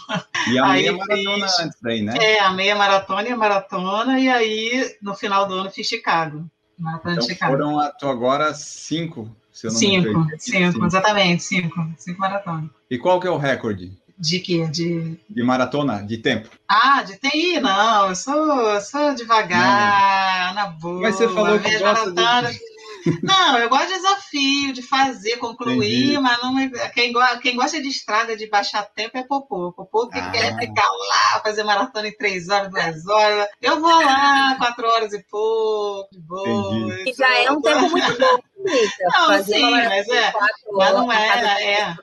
E 0.50 0.58
a 0.58 0.66
aí 0.66 0.82
meia 0.82 0.92
maratona 0.92 1.48
fiz, 1.48 1.60
antes 1.60 1.78
daí, 1.80 2.02
né? 2.02 2.14
É, 2.20 2.40
a 2.40 2.50
meia 2.52 2.74
maratona 2.74 3.28
e 3.28 3.32
a 3.32 3.36
maratona, 3.36 4.18
e 4.18 4.28
aí 4.28 4.96
no 5.00 5.14
final 5.14 5.46
do 5.46 5.54
ano 5.54 5.70
fiz 5.70 5.86
Chicago. 5.86 6.48
Maratona 6.78 7.14
então 7.14 7.26
de 7.26 7.32
Chicago. 7.32 7.52
Foram 7.52 7.78
agora 8.10 8.52
cinco, 8.54 9.34
se 9.52 9.66
eu 9.66 9.72
não 9.72 9.78
cinco, 9.78 10.18
me 10.20 10.38
cinco, 10.38 10.72
cinco, 10.72 10.86
exatamente, 10.86 11.42
cinco, 11.42 11.92
cinco 11.96 12.20
maratonas. 12.20 12.70
E 12.90 12.98
qual 12.98 13.20
que 13.20 13.26
é 13.26 13.30
o 13.30 13.36
recorde? 13.36 13.96
De 14.22 14.38
quê? 14.38 14.68
De... 14.68 15.18
de 15.28 15.42
maratona, 15.42 16.00
de 16.06 16.16
tempo. 16.16 16.48
Ah, 16.68 17.02
de 17.02 17.16
TI, 17.18 17.58
não. 17.60 18.08
Eu 18.08 18.14
sou, 18.14 18.70
eu 18.70 18.80
sou 18.80 19.14
devagar, 19.16 20.48
não. 20.48 20.54
na 20.54 20.66
boa. 20.68 21.00
Mas 21.00 21.16
você 21.16 21.28
falou 21.28 21.58
que 21.58 21.76
gosta 21.78 22.12
maratona... 22.12 22.52
de... 22.52 22.72
Não, 23.20 23.58
eu 23.58 23.68
gosto 23.68 23.88
de 23.88 23.94
desafio, 23.94 24.72
de 24.72 24.80
fazer, 24.80 25.36
concluir, 25.38 26.04
Entendi. 26.04 26.18
mas 26.20 26.40
não, 26.40 26.56
é- 26.56 26.88
quem, 26.90 27.12
go- 27.12 27.38
quem 27.42 27.56
gosta 27.56 27.82
de 27.82 27.88
estrada, 27.88 28.36
de 28.36 28.48
baixar 28.48 28.84
tempo 28.94 29.18
é 29.18 29.24
popô. 29.24 29.72
Popô 29.72 30.06
que 30.06 30.20
Ah. 30.20 30.30
quer 30.30 30.56
ficar 30.56 30.86
lá, 30.88 31.40
fazer 31.42 31.64
maratona 31.64 32.06
em 32.06 32.16
três 32.16 32.48
horas, 32.48 32.70
duas 32.70 33.04
horas. 33.08 33.48
Eu 33.60 33.80
vou 33.80 33.90
lá, 33.90 34.54
quatro 34.56 34.86
horas 34.86 35.12
e 35.14 35.20
pouco, 35.28 36.08
de 36.12 36.20
boa. 36.20 36.94
Que 37.02 37.12
já 37.12 37.38
é 37.42 37.50
um 37.50 37.60
tempo 37.60 37.90
muito 37.90 38.12
bom, 38.20 38.38
Rita. 38.68 39.04
Não, 39.12 39.26
Fazer 39.26 39.54
sim, 39.56 39.70
mas 39.72 40.08
é, 40.08 40.32
mas 40.72 40.92
não 40.94 41.10
é, 41.12 41.64
é. 41.72 41.96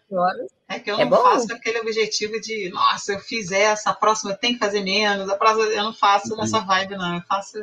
É 0.70 0.80
que 0.80 0.92
eu 0.92 1.00
É 1.00 1.04
não 1.04 1.10
bom? 1.10 1.24
faço 1.24 1.52
aquele 1.52 1.80
objetivo 1.80 2.40
de, 2.40 2.70
nossa, 2.70 3.14
eu 3.14 3.20
fiz 3.20 3.52
essa, 3.52 3.90
a 3.90 3.94
próxima 3.94 4.32
eu 4.32 4.38
tenho 4.38 4.54
que 4.54 4.60
fazer 4.60 4.82
menos, 4.82 5.28
a 5.28 5.36
próxima 5.36 5.66
eu 5.66 5.84
não 5.84 5.94
faço 5.94 6.36
nessa 6.38 6.60
vibe, 6.60 6.96
não. 6.96 7.16
Eu 7.16 7.22
faço 7.28 7.58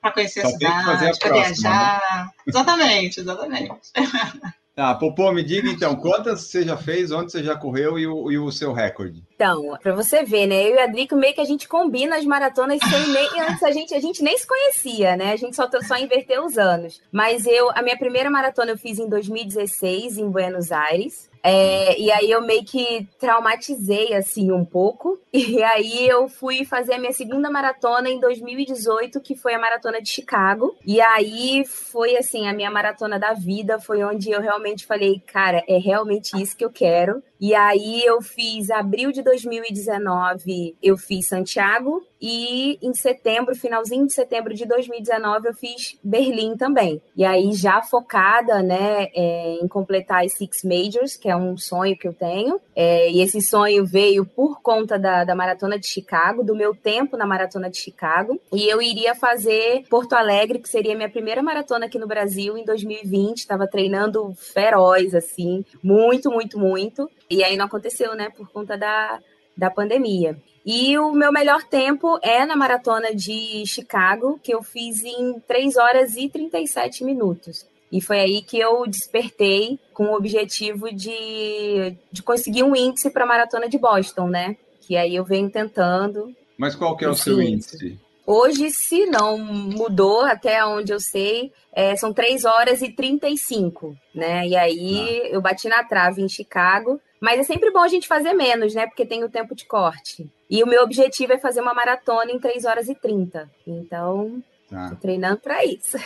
para 0.00 0.12
conhecer 0.12 0.40
Só 0.40 0.48
a 0.48 0.50
tem 0.50 0.58
cidade, 0.58 1.18
para 1.18 1.30
né? 1.30 1.42
viajar. 1.42 2.30
Exatamente, 2.46 3.20
exatamente. 3.20 3.80
Tá, 4.76 4.94
Popô, 4.94 5.32
me 5.32 5.42
diga 5.42 5.70
então, 5.70 5.96
quantas 5.96 6.42
você 6.42 6.62
já 6.62 6.76
fez, 6.76 7.10
onde 7.10 7.32
você 7.32 7.42
já 7.42 7.56
correu 7.56 7.98
e 7.98 8.06
o, 8.06 8.30
e 8.30 8.38
o 8.38 8.52
seu 8.52 8.74
recorde? 8.74 9.24
Então, 9.34 9.74
pra 9.82 9.94
você 9.94 10.22
ver, 10.22 10.46
né? 10.46 10.70
Eu 10.70 10.74
e 10.74 10.78
a 10.80 10.86
Drico 10.86 11.16
meio 11.16 11.32
que 11.32 11.40
a 11.40 11.46
gente 11.46 11.66
combina 11.66 12.14
as 12.18 12.26
maratonas 12.26 12.78
sem 12.80 13.08
nem 13.08 13.26
antes 13.40 13.62
a 13.62 13.70
gente 13.70 13.94
a 13.94 14.00
gente 14.00 14.22
nem 14.22 14.36
se 14.36 14.46
conhecia, 14.46 15.16
né? 15.16 15.32
A 15.32 15.36
gente 15.36 15.56
só 15.56 15.66
só 15.80 15.96
inverteu 15.96 16.44
os 16.44 16.58
anos. 16.58 17.00
Mas 17.10 17.46
eu 17.46 17.70
a 17.70 17.80
minha 17.80 17.96
primeira 17.96 18.28
maratona 18.30 18.72
eu 18.72 18.76
fiz 18.76 18.98
em 18.98 19.08
2016 19.08 20.18
em 20.18 20.28
Buenos 20.30 20.70
Aires. 20.70 21.30
É, 21.48 21.96
e 21.96 22.10
aí 22.10 22.28
eu 22.28 22.42
meio 22.42 22.64
que 22.64 23.06
traumatizei 23.20 24.12
assim 24.14 24.50
um 24.50 24.64
pouco. 24.64 25.18
E 25.56 25.62
aí 25.62 26.08
eu 26.08 26.28
fui 26.28 26.64
fazer 26.64 26.94
a 26.94 26.98
minha 26.98 27.12
segunda 27.12 27.50
maratona 27.50 28.08
em 28.08 28.18
2018, 28.18 29.20
que 29.20 29.36
foi 29.36 29.54
a 29.54 29.58
maratona 29.58 30.02
de 30.02 30.08
Chicago. 30.08 30.74
E 30.84 31.00
aí 31.00 31.64
foi 31.64 32.16
assim, 32.16 32.48
a 32.48 32.52
minha 32.52 32.70
maratona 32.70 33.18
da 33.18 33.32
vida, 33.32 33.78
foi 33.78 34.02
onde 34.02 34.30
eu 34.30 34.40
realmente 34.40 34.84
falei, 34.84 35.22
cara, 35.26 35.62
é 35.68 35.78
realmente 35.78 36.36
isso 36.40 36.56
que 36.56 36.64
eu 36.64 36.70
quero. 36.70 37.22
E 37.40 37.54
aí 37.54 38.02
eu 38.04 38.20
fiz 38.22 38.70
abril 38.70 39.12
de 39.12 39.22
2019, 39.22 40.76
eu 40.82 40.96
fiz 40.96 41.28
Santiago 41.28 42.02
e 42.20 42.78
em 42.82 42.94
setembro, 42.94 43.54
finalzinho 43.54 44.06
de 44.06 44.12
setembro 44.12 44.54
de 44.54 44.64
2019, 44.66 45.48
eu 45.48 45.54
fiz 45.54 45.98
Berlim 46.02 46.56
também. 46.56 47.00
E 47.16 47.24
aí 47.24 47.52
já 47.52 47.82
focada, 47.82 48.62
né, 48.62 49.08
é, 49.14 49.58
em 49.60 49.68
completar 49.68 50.24
as 50.24 50.32
Six 50.32 50.62
Majors, 50.64 51.16
que 51.16 51.28
é 51.28 51.36
um 51.36 51.56
sonho 51.56 51.96
que 51.96 52.08
eu 52.08 52.14
tenho. 52.14 52.60
É, 52.74 53.10
e 53.10 53.20
esse 53.20 53.40
sonho 53.40 53.84
veio 53.84 54.24
por 54.24 54.60
conta 54.60 54.98
da, 54.98 55.24
da 55.24 55.34
maratona 55.34 55.78
de 55.78 55.86
Chicago, 55.86 56.42
do 56.42 56.54
meu 56.54 56.74
tempo 56.74 57.16
na 57.16 57.26
maratona 57.26 57.68
de 57.68 57.78
Chicago. 57.78 58.40
E 58.52 58.66
eu 58.66 58.80
iria 58.80 59.14
fazer 59.14 59.84
Porto 59.88 60.14
Alegre, 60.14 60.58
que 60.58 60.68
seria 60.68 60.96
minha 60.96 61.10
primeira 61.10 61.42
maratona 61.42 61.86
aqui 61.86 61.98
no 61.98 62.06
Brasil 62.06 62.56
em 62.56 62.64
2020. 62.64 63.38
Estava 63.38 63.66
treinando 63.66 64.34
feroz, 64.34 65.14
assim, 65.14 65.64
muito, 65.82 66.30
muito, 66.30 66.58
muito. 66.58 67.10
E 67.28 67.44
aí 67.44 67.56
não 67.56 67.66
aconteceu, 67.66 68.14
né, 68.14 68.30
por 68.30 68.48
conta 68.50 68.76
da, 68.76 69.18
da 69.56 69.70
pandemia. 69.70 70.36
E 70.64 70.98
o 70.98 71.12
meu 71.12 71.30
melhor 71.30 71.62
tempo 71.62 72.18
é 72.22 72.44
na 72.44 72.56
maratona 72.56 73.14
de 73.14 73.64
Chicago, 73.66 74.40
que 74.42 74.52
eu 74.52 74.62
fiz 74.62 75.04
em 75.04 75.38
3 75.46 75.76
horas 75.76 76.16
e 76.16 76.28
37 76.28 77.04
minutos. 77.04 77.64
E 77.90 78.00
foi 78.00 78.18
aí 78.18 78.42
que 78.42 78.58
eu 78.58 78.84
despertei 78.86 79.78
com 79.94 80.06
o 80.06 80.16
objetivo 80.16 80.92
de, 80.92 81.96
de 82.10 82.22
conseguir 82.22 82.64
um 82.64 82.74
índice 82.74 83.10
para 83.10 83.22
a 83.22 83.26
maratona 83.26 83.68
de 83.68 83.78
Boston, 83.78 84.28
né? 84.28 84.56
Que 84.80 84.96
aí 84.96 85.14
eu 85.14 85.24
venho 85.24 85.48
tentando. 85.48 86.34
Mas 86.58 86.74
qual 86.74 86.96
que 86.96 87.04
é 87.04 87.08
o 87.08 87.14
seu 87.14 87.40
índice. 87.40 87.76
índice? 87.76 88.05
Hoje, 88.26 88.70
se 88.70 89.06
não 89.06 89.38
mudou, 89.38 90.22
até 90.22 90.64
onde 90.64 90.92
eu 90.92 90.98
sei, 90.98 91.52
é, 91.72 91.94
são 91.96 92.12
3 92.12 92.44
horas 92.44 92.82
e 92.82 92.90
35, 92.90 93.96
né? 94.14 94.46
E 94.48 94.56
aí 94.56 95.28
eu 95.30 95.40
bati 95.40 95.68
na 95.68 95.84
trave 95.84 96.20
em 96.22 96.28
Chicago. 96.28 97.00
Mas 97.20 97.40
é 97.40 97.42
sempre 97.44 97.70
bom 97.70 97.78
a 97.80 97.88
gente 97.88 98.06
fazer 98.06 98.34
menos, 98.34 98.74
né? 98.74 98.86
Porque 98.86 99.06
tem 99.06 99.24
o 99.24 99.28
tempo 99.30 99.54
de 99.54 99.64
corte. 99.64 100.28
E 100.50 100.62
o 100.62 100.66
meu 100.66 100.82
objetivo 100.82 101.32
é 101.32 101.38
fazer 101.38 101.60
uma 101.62 101.72
maratona 101.72 102.30
em 102.30 102.38
3 102.38 102.64
horas 102.66 102.88
e 102.88 102.94
30. 102.94 103.48
Então, 103.66 104.42
Tá. 104.68 104.90
tô 104.90 104.96
treinando 104.96 105.38
para 105.38 105.64
isso. 105.64 105.96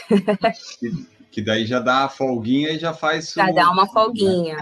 Que, 0.78 0.90
que 1.32 1.42
daí 1.42 1.64
já 1.66 1.80
dá 1.80 2.04
a 2.04 2.08
folguinha 2.08 2.70
e 2.70 2.78
já 2.78 2.92
faz. 2.94 3.32
Já 3.32 3.46
o- 3.50 3.54
dá 3.54 3.70
uma 3.70 3.86
folguinha. 3.88 4.56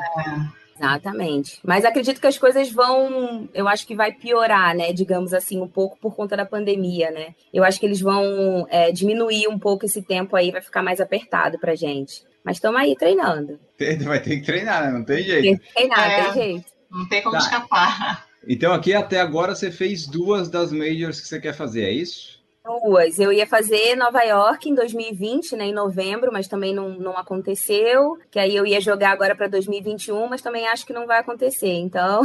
Exatamente. 0.78 1.58
Mas 1.64 1.84
acredito 1.84 2.20
que 2.20 2.26
as 2.26 2.38
coisas 2.38 2.70
vão. 2.70 3.48
Eu 3.52 3.66
acho 3.68 3.86
que 3.86 3.94
vai 3.94 4.12
piorar, 4.12 4.74
né? 4.76 4.92
Digamos 4.92 5.34
assim, 5.34 5.60
um 5.60 5.68
pouco 5.68 5.98
por 5.98 6.14
conta 6.14 6.36
da 6.36 6.46
pandemia, 6.46 7.10
né? 7.10 7.34
Eu 7.52 7.64
acho 7.64 7.78
que 7.80 7.86
eles 7.86 8.00
vão 8.00 8.66
é, 8.70 8.92
diminuir 8.92 9.48
um 9.48 9.58
pouco 9.58 9.84
esse 9.84 10.02
tempo 10.02 10.36
aí, 10.36 10.50
vai 10.50 10.60
ficar 10.62 10.82
mais 10.82 11.00
apertado 11.00 11.58
pra 11.58 11.74
gente. 11.74 12.22
Mas 12.44 12.56
estamos 12.56 12.80
aí 12.80 12.94
treinando. 12.96 13.58
Tem- 13.76 13.98
Vai 13.98 14.20
ter 14.22 14.38
que 14.38 14.46
treinar, 14.46 14.84
né? 14.86 14.90
Não 14.98 15.04
tem 15.04 15.22
jeito. 15.22 15.42
Tem 15.42 15.56
que 15.58 15.74
treinar, 15.74 16.10
É. 16.10 16.22
tem 16.24 16.32
jeito. 16.34 16.64
Não 16.90 17.08
tem 17.08 17.20
como 17.22 17.32
Tá. 17.36 17.38
escapar. 17.40 18.26
Então 18.48 18.72
aqui 18.72 18.94
até 18.94 19.20
agora 19.20 19.54
você 19.54 19.70
fez 19.70 20.06
duas 20.06 20.48
das 20.48 20.72
majors 20.72 21.20
que 21.20 21.26
você 21.28 21.40
quer 21.40 21.52
fazer, 21.52 21.82
é 21.84 21.90
isso? 21.90 22.37
Duas. 22.68 23.18
Eu 23.18 23.32
ia 23.32 23.46
fazer 23.46 23.96
Nova 23.96 24.22
York 24.22 24.68
em 24.68 24.74
2020, 24.74 25.56
né, 25.56 25.66
em 25.66 25.72
novembro, 25.72 26.30
mas 26.32 26.46
também 26.46 26.74
não, 26.74 26.90
não 26.90 27.16
aconteceu. 27.16 28.18
Que 28.30 28.38
aí 28.38 28.54
eu 28.54 28.66
ia 28.66 28.80
jogar 28.80 29.10
agora 29.12 29.34
para 29.34 29.48
2021, 29.48 30.28
mas 30.28 30.42
também 30.42 30.66
acho 30.68 30.84
que 30.84 30.92
não 30.92 31.06
vai 31.06 31.18
acontecer. 31.20 31.72
Então, 31.72 32.22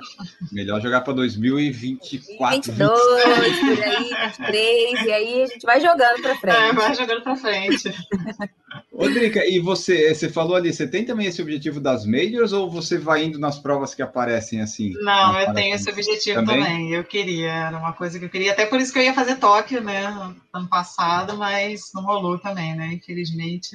Melhor 0.50 0.80
jogar 0.80 1.02
para 1.02 1.12
2024. 1.12 2.56
22, 2.72 3.58
por 3.60 3.82
aí, 3.84 4.10
23, 4.38 5.06
e 5.06 5.12
aí 5.12 5.42
a 5.42 5.46
gente 5.46 5.66
vai 5.66 5.80
jogando 5.80 6.22
para 6.22 6.32
É, 6.32 6.36
frente. 6.36 6.74
vai 6.74 6.94
jogando 6.94 7.22
pra 7.22 7.36
frente. 7.36 7.90
Ô, 8.92 9.08
Drica, 9.08 9.44
e 9.46 9.58
você, 9.58 10.14
você 10.14 10.28
falou 10.28 10.54
ali, 10.54 10.70
você 10.72 10.86
tem 10.86 11.04
também 11.04 11.26
esse 11.26 11.40
objetivo 11.40 11.80
das 11.80 12.04
majors 12.04 12.52
ou 12.52 12.70
você 12.70 12.98
vai 12.98 13.24
indo 13.24 13.38
nas 13.38 13.58
provas 13.58 13.94
que 13.94 14.02
aparecem 14.02 14.60
assim? 14.60 14.92
Não, 15.00 15.40
eu 15.40 15.54
tenho 15.54 15.74
esse 15.74 15.86
maratonas? 15.86 16.08
objetivo 16.08 16.40
Também? 16.40 16.62
também. 16.62 16.92
Eu 16.92 17.02
queria, 17.02 17.52
era 17.52 17.78
uma 17.78 17.94
coisa 17.94 18.18
que 18.18 18.26
eu 18.26 18.28
queria. 18.28 18.52
Até 18.52 18.66
por 18.66 18.78
isso 18.78 18.92
que 18.92 18.98
eu 18.98 19.02
ia 19.02 19.14
fazer 19.14 19.36
Tóquio, 19.36 19.82
né? 19.82 20.04
Ano 20.52 20.68
passado, 20.68 21.38
mas 21.38 21.90
não 21.94 22.04
rolou 22.04 22.38
também, 22.38 22.76
né? 22.76 22.92
Infelizmente, 22.92 23.70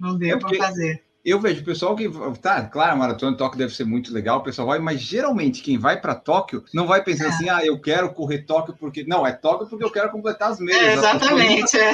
não 0.00 0.16
deu 0.16 0.36
É 0.36 0.40
pra 0.40 0.54
fazer. 0.56 1.02
Eu 1.24 1.40
vejo 1.40 1.62
o 1.62 1.64
pessoal 1.64 1.94
que. 1.94 2.10
Tá, 2.40 2.62
claro, 2.64 2.92
a 2.92 2.96
maratona 2.96 3.32
de 3.32 3.38
Tóquio 3.38 3.58
deve 3.58 3.74
ser 3.74 3.84
muito 3.84 4.12
legal, 4.12 4.38
o 4.38 4.42
pessoal 4.42 4.66
vai, 4.66 4.78
mas 4.80 5.00
geralmente 5.00 5.62
quem 5.62 5.78
vai 5.78 6.00
para 6.00 6.14
Tóquio 6.16 6.64
não 6.74 6.86
vai 6.86 7.02
pensando 7.04 7.28
assim, 7.28 7.48
ah, 7.48 7.64
eu 7.64 7.80
quero 7.80 8.12
correr 8.12 8.38
Tóquio 8.38 8.74
porque. 8.78 9.04
Não, 9.04 9.24
é 9.26 9.32
Tóquio 9.32 9.68
porque 9.68 9.84
eu 9.84 9.90
quero 9.90 10.10
completar 10.10 10.50
as 10.50 10.58
majors. 10.58 10.82
É, 10.82 10.96
nunca- 10.96 11.08
exatamente. 11.08 11.78
É. 11.78 11.92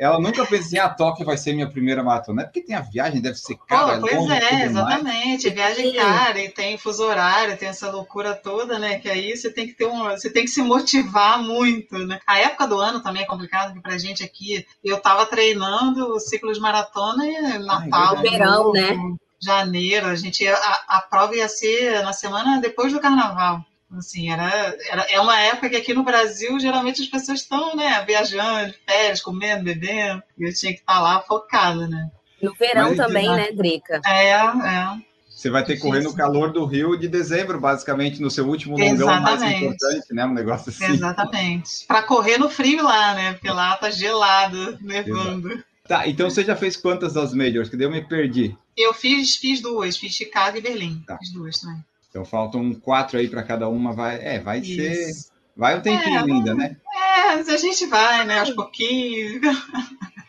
Ela 0.00 0.18
nunca 0.18 0.46
pensa 0.46 0.62
assim, 0.66 0.78
ah, 0.78 0.88
Tóquio 0.88 1.26
vai 1.26 1.36
ser 1.36 1.52
minha 1.52 1.68
primeira 1.68 2.02
maratona. 2.02 2.40
É 2.40 2.44
porque 2.46 2.62
tem 2.62 2.74
a 2.74 2.80
viagem, 2.80 3.20
deve 3.20 3.36
ser 3.36 3.58
cara, 3.68 3.96
Pô, 3.96 4.06
pois 4.06 4.14
longe, 4.16 4.32
é, 4.32 4.38
tudo 4.38 4.50
mais. 4.50 4.70
exatamente. 4.70 5.50
Viagem 5.50 5.92
cara 5.94 6.40
e 6.42 6.48
tem 6.48 6.78
fuso 6.78 7.04
horário, 7.04 7.58
tem 7.58 7.68
essa 7.68 7.90
loucura 7.90 8.32
toda, 8.34 8.78
né? 8.78 8.98
Que 8.98 9.10
aí 9.10 9.36
você 9.36 9.52
tem 9.52 9.66
que 9.66 9.74
ter 9.74 9.84
um, 9.84 10.04
você 10.04 10.30
tem 10.30 10.44
que 10.44 10.50
se 10.50 10.62
motivar 10.62 11.42
muito, 11.42 11.98
né? 11.98 12.18
A 12.26 12.38
época 12.38 12.66
do 12.66 12.78
ano 12.80 13.02
também 13.02 13.24
é 13.24 13.26
complicado, 13.26 13.74
porque 13.74 13.82
pra 13.82 13.98
gente 13.98 14.24
aqui, 14.24 14.64
eu 14.82 14.98
tava 14.98 15.26
treinando 15.26 16.14
o 16.14 16.18
ciclo 16.18 16.50
de 16.50 16.60
maratona 16.60 17.26
e 17.26 17.58
Natal, 17.58 18.14
verdade. 18.14 18.29
Verão, 18.30 18.72
né? 18.72 18.96
Janeiro, 19.42 20.06
a 20.06 20.14
gente 20.14 20.44
ia- 20.44 20.54
a, 20.54 20.98
a 20.98 21.00
prova 21.00 21.34
ia 21.34 21.48
ser 21.48 22.02
na 22.02 22.12
semana 22.12 22.60
depois 22.60 22.92
do 22.92 23.00
carnaval. 23.00 23.64
Assim, 23.96 24.30
era, 24.30 24.76
era, 24.88 25.02
é 25.10 25.18
uma 25.18 25.36
época 25.40 25.70
que 25.70 25.76
aqui 25.76 25.92
no 25.92 26.04
Brasil, 26.04 26.60
geralmente 26.60 27.02
as 27.02 27.08
pessoas 27.08 27.40
estão, 27.40 27.74
né, 27.74 28.04
viajando, 28.06 28.70
de 28.70 28.78
férias, 28.88 29.20
comendo, 29.20 29.64
bebendo, 29.64 30.22
e 30.38 30.44
eu 30.46 30.54
tinha 30.54 30.72
que 30.72 30.78
estar 30.78 31.00
lá 31.00 31.20
focada, 31.22 31.88
né? 31.88 32.08
No 32.40 32.54
verão 32.54 32.90
Mas, 32.90 32.96
também, 32.96 33.28
né? 33.28 33.36
né, 33.36 33.52
Drica? 33.52 34.00
É, 34.06 34.30
é. 34.30 35.10
Você 35.28 35.50
vai 35.50 35.64
ter 35.64 35.74
que 35.76 35.80
correr 35.80 36.02
no 36.02 36.14
calor 36.14 36.52
do 36.52 36.64
Rio 36.66 36.96
de 36.98 37.08
dezembro, 37.08 37.58
basicamente, 37.58 38.20
no 38.20 38.30
seu 38.30 38.46
último 38.46 38.78
longão 38.78 39.06
mais 39.06 39.40
Exatamente. 39.42 39.64
importante, 39.64 40.14
né? 40.14 40.24
Um 40.26 40.34
negócio 40.34 40.70
assim. 40.70 40.84
Exatamente. 40.92 41.86
Para 41.86 42.02
correr 42.02 42.36
no 42.38 42.50
frio 42.50 42.84
lá, 42.84 43.14
né? 43.14 43.32
Porque 43.32 43.50
lá 43.50 43.76
tá 43.76 43.90
gelado, 43.90 44.78
nevando. 44.82 45.64
Tá, 45.90 46.06
então 46.06 46.30
você 46.30 46.44
já 46.44 46.54
fez 46.54 46.76
quantas 46.76 47.14
das 47.14 47.34
majors? 47.34 47.68
Que 47.68 47.76
daí 47.76 47.84
eu 47.84 47.90
me 47.90 48.00
perdi. 48.00 48.56
Eu 48.76 48.94
fiz, 48.94 49.34
fiz 49.34 49.60
duas, 49.60 49.96
fiz 49.96 50.14
Chicago 50.14 50.56
e 50.56 50.60
Berlim. 50.60 51.02
Tá. 51.04 51.18
Fiz 51.18 51.32
duas 51.32 51.58
também. 51.58 51.84
Então 52.08 52.24
faltam 52.24 52.72
quatro 52.74 53.18
aí 53.18 53.26
para 53.26 53.42
cada 53.42 53.68
uma. 53.68 53.92
Vai, 53.92 54.24
é, 54.24 54.38
vai 54.38 54.62
ser. 54.62 55.10
Isso. 55.10 55.32
Vai 55.56 55.76
um 55.76 55.80
tempinho 55.80 56.16
É, 56.16 56.22
ainda, 56.22 56.54
né? 56.54 56.76
É, 56.94 57.32
a 57.32 57.56
gente 57.56 57.86
vai, 57.86 58.24
né? 58.24 58.38
Aos 58.38 58.50
pouquinhos. 58.50 59.40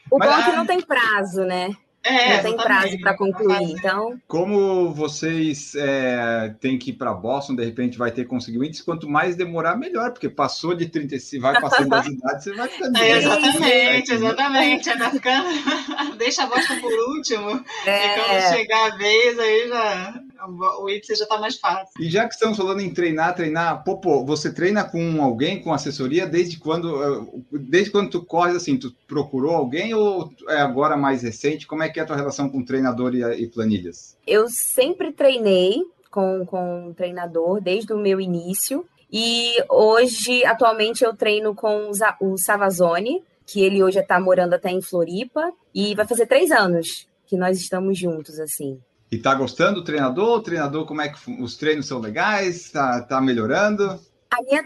O 0.10 0.18
Mas, 0.18 0.30
bom 0.30 0.36
é 0.36 0.44
que 0.44 0.50
ah, 0.50 0.56
não 0.56 0.66
tem 0.66 0.82
prazo, 0.82 1.46
né? 1.46 1.78
É, 2.04 2.38
não 2.38 2.44
tem 2.44 2.58
prazo 2.58 3.00
para 3.00 3.14
concluir. 3.16 3.72
Então, 3.72 4.20
Como 4.28 4.92
vocês 4.92 5.76
é, 5.76 6.54
têm 6.60 6.78
que 6.78 6.90
ir 6.90 6.94
para 6.94 7.14
Boston, 7.14 7.56
de 7.56 7.64
repente 7.64 7.98
vai 7.98 8.12
ter 8.12 8.28
índice, 8.32 8.84
quanto 8.84 9.08
mais 9.08 9.36
demorar, 9.36 9.78
melhor, 9.78 10.12
porque 10.12 10.30
passou 10.30 10.74
de 10.74 10.88
35, 10.88 11.42
vai 11.42 11.62
passando 11.62 11.90
das 11.90 12.08
idades, 12.08 12.44
você 12.44 12.54
vai 12.54 12.68
ficando. 12.68 12.92
É, 13.02 13.18
exatamente, 13.18 14.14
exatamente. 14.14 14.90
Ainda 14.90 15.10
ficando... 15.10 15.48
Deixa 16.18 16.44
a 16.44 16.48
bosta 16.48 16.76
por 16.76 16.94
último. 17.16 17.50
E 17.50 18.16
quando 18.16 18.32
é, 18.32 18.54
chegar 18.54 18.92
a 18.92 18.98
vez, 18.98 19.40
aí 19.40 19.68
já. 19.68 20.22
O 20.48 20.90
índice 20.90 21.16
já 21.16 21.24
está 21.24 21.40
mais 21.40 21.58
fácil. 21.58 21.94
E 22.00 22.10
já 22.10 22.28
que 22.28 22.34
estamos 22.34 22.58
falando 22.58 22.82
em 22.82 22.94
treinar, 22.94 23.36
treinar, 23.36 23.84
Popô, 23.84 24.26
você 24.26 24.54
treina 24.54 24.84
com 24.84 25.22
alguém, 25.22 25.62
com 25.62 25.74
assessoria, 25.74 26.26
desde 26.28 26.58
quando, 26.58 27.04
eh, 27.04 27.42
desde 27.52 27.92
quando 27.92 28.10
tu 28.10 28.24
corres 28.24 28.56
assim, 28.56 28.78
tu 28.78 28.94
procurou 29.08 29.56
alguém 29.56 29.94
ou 29.94 30.32
é 30.50 30.58
agora 30.58 30.98
mais 30.98 31.24
recente? 31.24 31.68
Como 31.68 31.84
é 31.84 31.90
que 31.90 32.00
é 32.00 32.04
a 32.04 32.06
tua 32.06 32.16
relação 32.16 32.50
com 32.50 32.64
treinador 32.64 33.14
e, 33.16 33.22
e 33.22 33.48
planilhas? 33.48 34.18
Eu 34.26 34.48
sempre 34.50 35.12
treinei 35.12 35.82
com, 36.12 36.46
com 36.46 36.90
um 36.90 36.94
treinador 36.94 37.62
desde 37.62 37.94
o 37.94 37.98
meu 37.98 38.20
início. 38.20 38.86
E 39.12 39.56
hoje, 39.70 40.46
atualmente, 40.46 41.04
eu 41.04 41.16
treino 41.16 41.56
com 41.56 41.92
o 42.22 42.38
Savazone, 42.38 43.24
que 43.46 43.62
ele 43.62 43.84
hoje 43.84 44.00
está 44.00 44.20
morando 44.20 44.54
até 44.54 44.70
em 44.70 44.82
Floripa, 44.82 45.52
e 45.74 45.96
vai 45.96 46.08
fazer 46.08 46.26
três 46.28 46.52
anos 46.52 47.08
que 47.26 47.36
nós 47.36 47.58
estamos 47.58 47.98
juntos, 47.98 48.40
assim. 48.40 48.80
E 49.12 49.18
tá 49.18 49.36
gostando 49.36 49.82
do 49.82 49.84
treinador? 49.84 50.38
O 50.38 50.42
treinador, 50.42 50.86
como 50.86 51.02
é 51.02 51.10
que 51.10 51.20
os 51.42 51.58
treinos 51.58 51.86
são 51.86 52.00
legais? 52.00 52.72
Tá, 52.72 53.02
tá 53.02 53.20
melhorando? 53.20 54.00
A 54.32 54.42
minha 54.42 54.64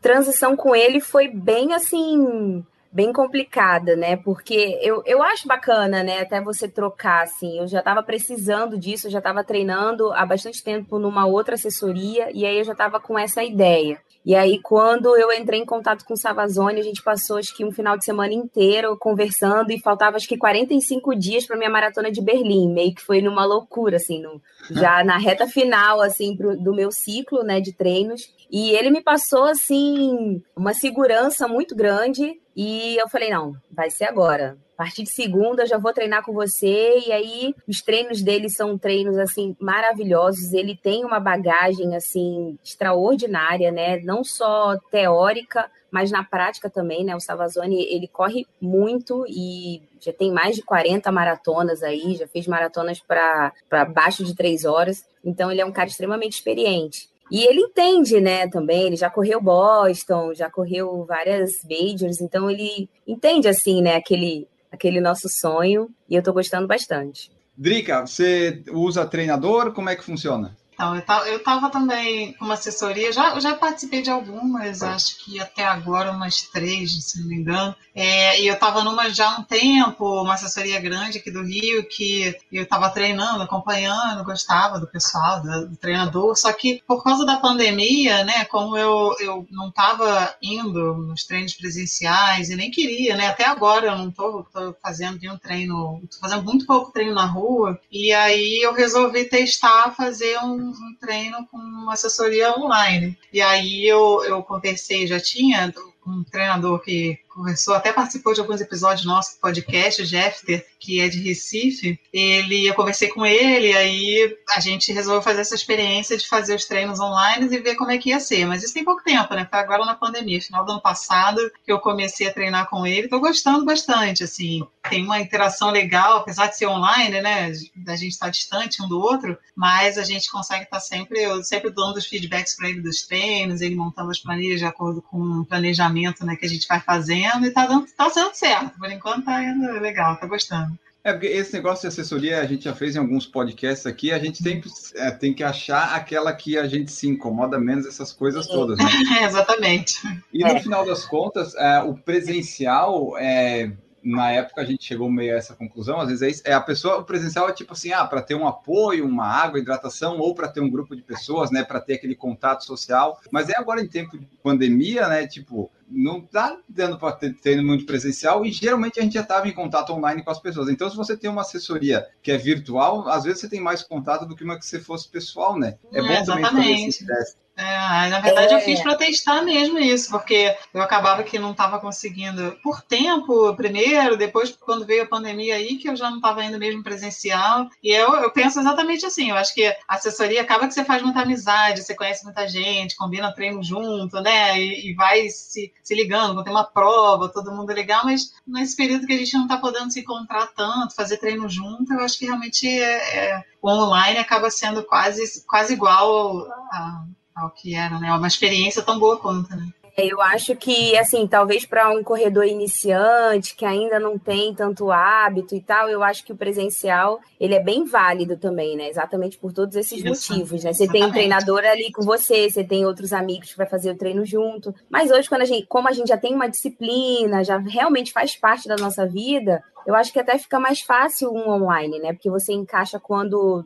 transição 0.00 0.54
com 0.54 0.76
ele 0.76 1.00
foi 1.00 1.26
bem 1.26 1.74
assim, 1.74 2.64
bem 2.92 3.12
complicada, 3.12 3.96
né? 3.96 4.16
Porque 4.16 4.78
eu, 4.80 5.02
eu 5.04 5.20
acho 5.20 5.48
bacana, 5.48 6.04
né? 6.04 6.20
Até 6.20 6.40
você 6.40 6.68
trocar, 6.68 7.24
assim. 7.24 7.58
Eu 7.58 7.66
já 7.66 7.80
estava 7.80 8.00
precisando 8.00 8.78
disso, 8.78 9.08
eu 9.08 9.10
já 9.10 9.18
estava 9.18 9.42
treinando 9.42 10.12
há 10.12 10.24
bastante 10.24 10.62
tempo 10.62 11.00
numa 11.00 11.26
outra 11.26 11.56
assessoria, 11.56 12.30
e 12.32 12.46
aí 12.46 12.58
eu 12.58 12.64
já 12.64 12.72
estava 12.72 13.00
com 13.00 13.18
essa 13.18 13.42
ideia. 13.42 14.00
E 14.24 14.34
aí, 14.34 14.60
quando 14.60 15.16
eu 15.16 15.32
entrei 15.32 15.60
em 15.60 15.64
contato 15.64 16.04
com 16.04 16.14
o 16.14 16.16
Savazone, 16.16 16.80
a 16.80 16.82
gente 16.82 17.02
passou 17.02 17.38
acho 17.38 17.56
que 17.56 17.64
um 17.64 17.72
final 17.72 17.96
de 17.96 18.04
semana 18.04 18.34
inteiro 18.34 18.96
conversando 18.98 19.70
e 19.70 19.80
faltava 19.80 20.16
acho 20.16 20.28
que 20.28 20.36
45 20.36 21.14
dias 21.16 21.46
para 21.46 21.56
minha 21.56 21.70
maratona 21.70 22.10
de 22.10 22.20
Berlim, 22.20 22.72
meio 22.72 22.94
que 22.94 23.02
foi 23.02 23.22
numa 23.22 23.44
loucura, 23.44 23.96
assim, 23.96 24.20
no, 24.20 24.40
já 24.70 25.02
na 25.02 25.16
reta 25.16 25.46
final, 25.46 26.00
assim, 26.00 26.36
pro, 26.36 26.56
do 26.56 26.74
meu 26.74 26.90
ciclo, 26.90 27.42
né, 27.42 27.60
de 27.60 27.72
treinos. 27.72 28.32
E 28.50 28.70
ele 28.70 28.90
me 28.90 29.02
passou, 29.02 29.44
assim, 29.44 30.42
uma 30.54 30.74
segurança 30.74 31.48
muito 31.48 31.74
grande 31.74 32.38
e 32.54 32.96
eu 33.00 33.08
falei, 33.08 33.30
não, 33.30 33.54
vai 33.70 33.90
ser 33.90 34.04
agora 34.04 34.58
a 34.78 34.84
partir 34.84 35.02
de 35.02 35.10
segunda 35.10 35.64
eu 35.64 35.66
já 35.66 35.76
vou 35.76 35.92
treinar 35.92 36.24
com 36.24 36.32
você. 36.32 37.00
E 37.04 37.10
aí, 37.10 37.52
os 37.66 37.82
treinos 37.82 38.22
dele 38.22 38.48
são 38.48 38.78
treinos, 38.78 39.18
assim, 39.18 39.56
maravilhosos. 39.58 40.52
Ele 40.52 40.76
tem 40.76 41.04
uma 41.04 41.18
bagagem, 41.18 41.96
assim, 41.96 42.56
extraordinária, 42.62 43.72
né? 43.72 43.98
Não 44.04 44.22
só 44.22 44.78
teórica, 44.88 45.68
mas 45.90 46.12
na 46.12 46.22
prática 46.22 46.70
também, 46.70 47.02
né? 47.02 47.16
O 47.16 47.20
Savazone, 47.20 47.82
ele 47.92 48.06
corre 48.06 48.46
muito 48.60 49.26
e 49.28 49.82
já 50.00 50.12
tem 50.12 50.30
mais 50.30 50.54
de 50.54 50.62
40 50.62 51.10
maratonas 51.10 51.82
aí, 51.82 52.14
já 52.14 52.28
fez 52.28 52.46
maratonas 52.46 53.00
para 53.00 53.84
baixo 53.92 54.22
de 54.22 54.36
três 54.36 54.64
horas. 54.64 55.04
Então, 55.24 55.50
ele 55.50 55.60
é 55.60 55.66
um 55.66 55.72
cara 55.72 55.88
extremamente 55.88 56.34
experiente. 56.34 57.08
E 57.32 57.44
ele 57.44 57.60
entende, 57.60 58.20
né, 58.20 58.48
também, 58.48 58.86
ele 58.86 58.96
já 58.96 59.10
correu 59.10 59.40
Boston, 59.40 60.32
já 60.34 60.48
correu 60.48 61.04
várias 61.04 61.50
majors, 61.68 62.22
então 62.22 62.50
ele 62.50 62.88
entende, 63.06 63.46
assim, 63.48 63.82
né, 63.82 63.96
aquele, 63.96 64.48
aquele 64.70 65.00
nosso 65.00 65.28
sonho 65.28 65.88
e 66.08 66.14
eu 66.14 66.20
estou 66.20 66.34
gostando 66.34 66.66
bastante. 66.66 67.30
Drica, 67.56 68.06
você 68.06 68.62
usa 68.70 69.06
treinador? 69.06 69.72
Como 69.72 69.88
é 69.90 69.96
que 69.96 70.04
funciona? 70.04 70.56
Então, 70.78 70.94
eu 71.26 71.38
estava 71.38 71.70
também 71.70 72.34
com 72.34 72.44
uma 72.44 72.54
assessoria, 72.54 73.12
já, 73.12 73.38
já 73.40 73.52
participei 73.56 74.00
de 74.00 74.10
algumas, 74.10 74.80
acho 74.80 75.18
que 75.24 75.40
até 75.40 75.64
agora 75.64 76.12
umas 76.12 76.42
três, 76.42 77.04
se 77.04 77.20
não 77.20 77.26
me 77.26 77.34
engano. 77.34 77.74
É, 77.92 78.40
e 78.40 78.46
eu 78.46 78.54
estava 78.54 78.84
numa 78.84 79.10
já 79.10 79.28
há 79.28 79.40
um 79.40 79.42
tempo, 79.42 80.22
uma 80.22 80.34
assessoria 80.34 80.80
grande 80.80 81.18
aqui 81.18 81.32
do 81.32 81.42
Rio, 81.42 81.84
que 81.88 82.32
eu 82.52 82.62
estava 82.62 82.90
treinando, 82.90 83.42
acompanhando, 83.42 84.22
gostava 84.22 84.78
do 84.78 84.86
pessoal, 84.86 85.42
do, 85.42 85.70
do, 85.70 85.76
treinador. 85.76 86.36
Só 86.36 86.52
que 86.52 86.80
por 86.86 87.02
causa 87.02 87.26
da 87.26 87.38
pandemia, 87.38 88.22
né, 88.22 88.44
como 88.44 88.76
eu, 88.76 89.16
eu 89.18 89.44
não 89.50 89.70
estava 89.70 90.32
indo 90.40 90.94
nos 90.94 91.24
treinos 91.24 91.54
presenciais 91.54 92.50
e 92.50 92.56
nem 92.56 92.70
queria, 92.70 93.16
né, 93.16 93.26
até 93.26 93.46
agora 93.46 93.88
eu 93.88 93.98
não 93.98 94.10
estou 94.10 94.46
fazendo 94.80 95.18
nenhum 95.20 95.36
treino, 95.36 96.00
estou 96.04 96.20
fazendo 96.20 96.44
muito 96.44 96.66
pouco 96.66 96.92
treino 96.92 97.14
na 97.16 97.26
rua. 97.26 97.80
E 97.90 98.12
aí 98.12 98.60
eu 98.62 98.72
resolvi 98.72 99.24
testar 99.24 99.92
fazer 99.96 100.38
um 100.38 100.67
um 100.68 100.94
treino 101.00 101.46
com 101.46 101.90
assessoria 101.90 102.52
online. 102.58 103.16
E 103.32 103.40
aí 103.40 103.86
eu, 103.86 104.22
eu 104.24 104.42
conversei, 104.42 105.06
já 105.06 105.20
tinha 105.20 105.72
um 106.06 106.24
treinador 106.24 106.80
que 106.80 107.18
conversou, 107.38 107.74
até 107.74 107.92
participou 107.92 108.34
de 108.34 108.40
alguns 108.40 108.60
episódios 108.60 109.02
do 109.02 109.08
nosso 109.08 109.38
podcast, 109.40 110.02
o 110.02 110.04
Jeffter, 110.04 110.66
que 110.80 111.00
é 111.00 111.08
de 111.08 111.20
Recife. 111.20 111.98
Ele, 112.12 112.66
eu 112.66 112.74
conversei 112.74 113.08
com 113.08 113.24
ele, 113.24 113.72
aí 113.76 114.36
a 114.50 114.60
gente 114.60 114.92
resolveu 114.92 115.22
fazer 115.22 115.42
essa 115.42 115.54
experiência 115.54 116.16
de 116.16 116.26
fazer 116.26 116.56
os 116.56 116.64
treinos 116.64 116.98
online 116.98 117.46
e 117.46 117.58
ver 117.60 117.76
como 117.76 117.92
é 117.92 117.98
que 117.98 118.10
ia 118.10 118.18
ser. 118.18 118.44
Mas 118.44 118.64
isso 118.64 118.74
tem 118.74 118.84
pouco 118.84 119.04
tempo, 119.04 119.32
né? 119.34 119.46
Foi 119.48 119.58
agora 119.60 119.84
na 119.84 119.94
pandemia, 119.94 120.42
final 120.42 120.64
do 120.64 120.72
ano 120.72 120.82
passado, 120.82 121.40
que 121.64 121.72
eu 121.72 121.78
comecei 121.78 122.26
a 122.26 122.32
treinar 122.32 122.68
com 122.68 122.84
ele. 122.84 123.04
Estou 123.04 123.20
gostando 123.20 123.64
bastante, 123.64 124.24
assim. 124.24 124.66
Tem 124.90 125.04
uma 125.04 125.20
interação 125.20 125.70
legal, 125.70 126.18
apesar 126.18 126.48
de 126.48 126.56
ser 126.56 126.66
online, 126.66 127.20
né? 127.20 127.52
Da 127.76 127.94
gente 127.94 128.12
estar 128.12 128.30
distante 128.30 128.82
um 128.82 128.88
do 128.88 128.98
outro, 128.98 129.38
mas 129.54 129.96
a 129.96 130.02
gente 130.02 130.30
consegue 130.30 130.64
estar 130.64 130.80
sempre, 130.80 131.22
eu 131.22 131.44
sempre 131.44 131.70
dando 131.70 131.98
os 131.98 132.06
feedbacks 132.06 132.56
para 132.56 132.68
ele 132.68 132.80
dos 132.80 133.02
treinos, 133.02 133.60
ele 133.60 133.76
montando 133.76 134.10
as 134.10 134.18
planilhas 134.18 134.58
de 134.58 134.66
acordo 134.66 135.00
com 135.02 135.18
o 135.18 135.44
planejamento 135.44 136.26
né, 136.26 136.34
que 136.34 136.46
a 136.46 136.48
gente 136.48 136.66
vai 136.66 136.80
fazendo 136.80 137.27
e 137.44 137.50
tá, 137.50 137.66
dando, 137.66 137.86
tá 137.96 138.10
sendo 138.10 138.34
certo. 138.34 138.78
Por 138.78 138.90
enquanto 138.90 139.24
tá 139.24 139.42
indo 139.42 139.72
legal, 139.80 140.16
tá 140.16 140.26
gostando. 140.26 140.78
É 141.04 141.12
porque 141.12 141.28
esse 141.28 141.54
negócio 141.54 141.82
de 141.82 141.88
assessoria 141.88 142.40
a 142.40 142.44
gente 142.44 142.64
já 142.64 142.74
fez 142.74 142.94
em 142.94 142.98
alguns 142.98 143.24
podcasts 143.24 143.86
aqui, 143.86 144.12
a 144.12 144.18
gente 144.18 144.42
tem, 144.42 144.62
é, 144.96 145.10
tem 145.10 145.32
que 145.32 145.42
achar 145.42 145.94
aquela 145.94 146.32
que 146.32 146.58
a 146.58 146.66
gente 146.66 146.90
se 146.92 147.08
incomoda 147.08 147.58
menos 147.58 147.86
essas 147.86 148.12
coisas 148.12 148.46
todas. 148.46 148.78
Né? 148.78 148.84
É, 149.20 149.24
exatamente. 149.24 150.00
E 150.32 150.40
no 150.40 150.50
é. 150.50 150.60
final 150.60 150.84
das 150.84 151.04
contas, 151.04 151.54
é, 151.54 151.80
o 151.80 151.94
presencial 151.94 153.16
é, 153.16 153.70
na 154.08 154.32
época 154.32 154.62
a 154.62 154.64
gente 154.64 154.84
chegou 154.84 155.10
meio 155.10 155.34
a 155.34 155.36
essa 155.36 155.54
conclusão, 155.54 156.00
às 156.00 156.08
vezes 156.08 156.42
é, 156.44 156.50
é 156.50 156.54
a 156.54 156.60
pessoa, 156.60 156.98
o 156.98 157.04
presencial 157.04 157.48
é 157.48 157.52
tipo 157.52 157.74
assim, 157.74 157.92
ah, 157.92 158.06
para 158.06 158.22
ter 158.22 158.34
um 158.34 158.46
apoio, 158.46 159.06
uma 159.06 159.26
água, 159.26 159.58
hidratação, 159.58 160.18
ou 160.18 160.34
para 160.34 160.48
ter 160.48 160.60
um 160.60 160.70
grupo 160.70 160.96
de 160.96 161.02
pessoas, 161.02 161.50
né, 161.50 161.62
para 161.62 161.80
ter 161.80 161.94
aquele 161.94 162.14
contato 162.14 162.64
social. 162.64 163.20
Mas 163.30 163.50
é 163.50 163.58
agora 163.58 163.82
em 163.82 163.86
tempo 163.86 164.18
de 164.18 164.26
pandemia, 164.42 165.08
né, 165.08 165.26
tipo, 165.26 165.70
não 165.90 166.22
tá 166.22 166.58
dando 166.66 166.98
para 166.98 167.12
ter 167.12 167.34
treino 167.34 167.62
muito 167.62 167.84
presencial 167.84 168.44
e 168.46 168.50
geralmente 168.50 168.98
a 168.98 169.02
gente 169.02 169.14
já 169.14 169.22
estava 169.22 169.46
em 169.46 169.52
contato 169.52 169.92
online 169.92 170.22
com 170.22 170.30
as 170.30 170.40
pessoas. 170.40 170.68
Então, 170.68 170.88
se 170.88 170.96
você 170.96 171.16
tem 171.16 171.28
uma 171.28 171.42
assessoria 171.42 172.06
que 172.22 172.32
é 172.32 172.38
virtual, 172.38 173.08
às 173.08 173.24
vezes 173.24 173.40
você 173.40 173.48
tem 173.48 173.60
mais 173.60 173.82
contato 173.82 174.26
do 174.26 174.34
que 174.34 174.44
uma 174.44 174.58
que 174.58 174.64
você 174.64 174.80
fosse 174.80 175.08
pessoal, 175.08 175.58
né? 175.58 175.76
É, 175.92 175.98
é 175.98 176.02
bom 176.02 176.08
exatamente. 176.08 176.48
também 176.48 176.74
fazer 176.76 176.88
esse 176.88 177.06
teste. 177.06 177.47
É, 177.58 178.08
na 178.08 178.20
verdade, 178.20 178.54
é. 178.54 178.56
eu 178.56 178.60
fiz 178.60 178.80
para 178.80 178.94
testar 178.94 179.42
mesmo 179.42 179.80
isso, 179.80 180.10
porque 180.10 180.56
eu 180.72 180.80
acabava 180.80 181.24
que 181.24 181.40
não 181.40 181.50
estava 181.50 181.80
conseguindo, 181.80 182.56
por 182.62 182.80
tempo, 182.82 183.52
primeiro, 183.56 184.16
depois, 184.16 184.52
quando 184.52 184.86
veio 184.86 185.02
a 185.02 185.08
pandemia 185.08 185.56
aí, 185.56 185.76
que 185.76 185.88
eu 185.88 185.96
já 185.96 186.08
não 186.08 186.18
estava 186.18 186.44
indo 186.44 186.56
mesmo 186.56 186.84
presencial. 186.84 187.68
E 187.82 187.90
eu, 187.90 188.14
eu 188.14 188.30
penso 188.30 188.60
exatamente 188.60 189.04
assim: 189.04 189.30
eu 189.30 189.36
acho 189.36 189.52
que 189.52 189.66
a 189.66 189.76
assessoria 189.88 190.40
acaba 190.40 190.68
que 190.68 190.74
você 190.74 190.84
faz 190.84 191.02
muita 191.02 191.22
amizade, 191.22 191.82
você 191.82 191.96
conhece 191.96 192.24
muita 192.24 192.46
gente, 192.46 192.94
combina 192.94 193.34
treino 193.34 193.60
junto, 193.60 194.20
né? 194.20 194.56
E, 194.56 194.90
e 194.90 194.94
vai 194.94 195.28
se, 195.28 195.72
se 195.82 195.94
ligando, 195.96 196.34
quando 196.34 196.44
tem 196.44 196.52
uma 196.52 196.62
prova, 196.64 197.28
todo 197.28 197.50
mundo 197.50 197.72
é 197.72 197.74
legal, 197.74 198.04
mas 198.04 198.34
nesse 198.46 198.76
período 198.76 199.04
que 199.04 199.12
a 199.12 199.18
gente 199.18 199.34
não 199.34 199.42
está 199.42 199.56
podendo 199.56 199.92
se 199.92 199.98
encontrar 200.00 200.46
tanto, 200.54 200.94
fazer 200.94 201.16
treino 201.16 201.48
junto, 201.48 201.92
eu 201.92 202.00
acho 202.00 202.16
que 202.18 202.26
realmente 202.26 202.68
é, 202.68 203.16
é, 203.16 203.44
o 203.60 203.68
online 203.68 204.18
acaba 204.18 204.48
sendo 204.48 204.84
quase, 204.84 205.44
quase 205.44 205.72
igual 205.72 206.46
a 206.70 207.04
ao 207.40 207.50
que 207.50 207.74
era, 207.74 207.98
né? 207.98 208.08
É 208.08 208.12
uma 208.12 208.26
experiência 208.26 208.82
tão 208.82 208.98
boa 208.98 209.18
quanto, 209.18 209.54
né? 209.54 209.68
Eu 210.00 210.20
acho 210.22 210.54
que, 210.54 210.96
assim, 210.96 211.26
talvez 211.26 211.66
para 211.66 211.90
um 211.90 212.04
corredor 212.04 212.46
iniciante 212.46 213.56
que 213.56 213.64
ainda 213.64 213.98
não 213.98 214.16
tem 214.16 214.54
tanto 214.54 214.92
hábito 214.92 215.56
e 215.56 215.60
tal, 215.60 215.88
eu 215.88 216.04
acho 216.04 216.24
que 216.24 216.32
o 216.32 216.36
presencial 216.36 217.18
ele 217.40 217.56
é 217.56 217.60
bem 217.60 217.84
válido 217.84 218.36
também, 218.36 218.76
né? 218.76 218.88
Exatamente 218.88 219.36
por 219.36 219.52
todos 219.52 219.74
esses 219.74 219.98
Isso, 219.98 220.32
motivos, 220.32 220.62
né? 220.62 220.72
Você 220.72 220.84
exatamente. 220.84 220.92
tem 220.92 221.04
um 221.04 221.10
treinador 221.10 221.64
ali 221.64 221.90
com 221.90 222.02
você, 222.02 222.48
você 222.48 222.62
tem 222.62 222.86
outros 222.86 223.12
amigos 223.12 223.50
que 223.50 223.58
vai 223.58 223.66
fazer 223.66 223.90
o 223.90 223.98
treino 223.98 224.24
junto. 224.24 224.72
Mas 224.88 225.10
hoje, 225.10 225.28
quando 225.28 225.42
a 225.42 225.46
gente, 225.46 225.66
como 225.66 225.88
a 225.88 225.92
gente 225.92 226.06
já 226.06 226.16
tem 226.16 226.32
uma 226.32 226.48
disciplina, 226.48 227.42
já 227.42 227.58
realmente 227.58 228.12
faz 228.12 228.36
parte 228.36 228.68
da 228.68 228.76
nossa 228.76 229.04
vida, 229.04 229.64
eu 229.86 229.94
acho 229.94 230.12
que 230.12 230.18
até 230.18 230.36
fica 230.38 230.58
mais 230.60 230.80
fácil 230.80 231.32
um 231.32 231.48
online, 231.48 231.98
né? 231.98 232.12
Porque 232.12 232.30
você 232.30 232.52
encaixa 232.52 233.00
quando 233.00 233.64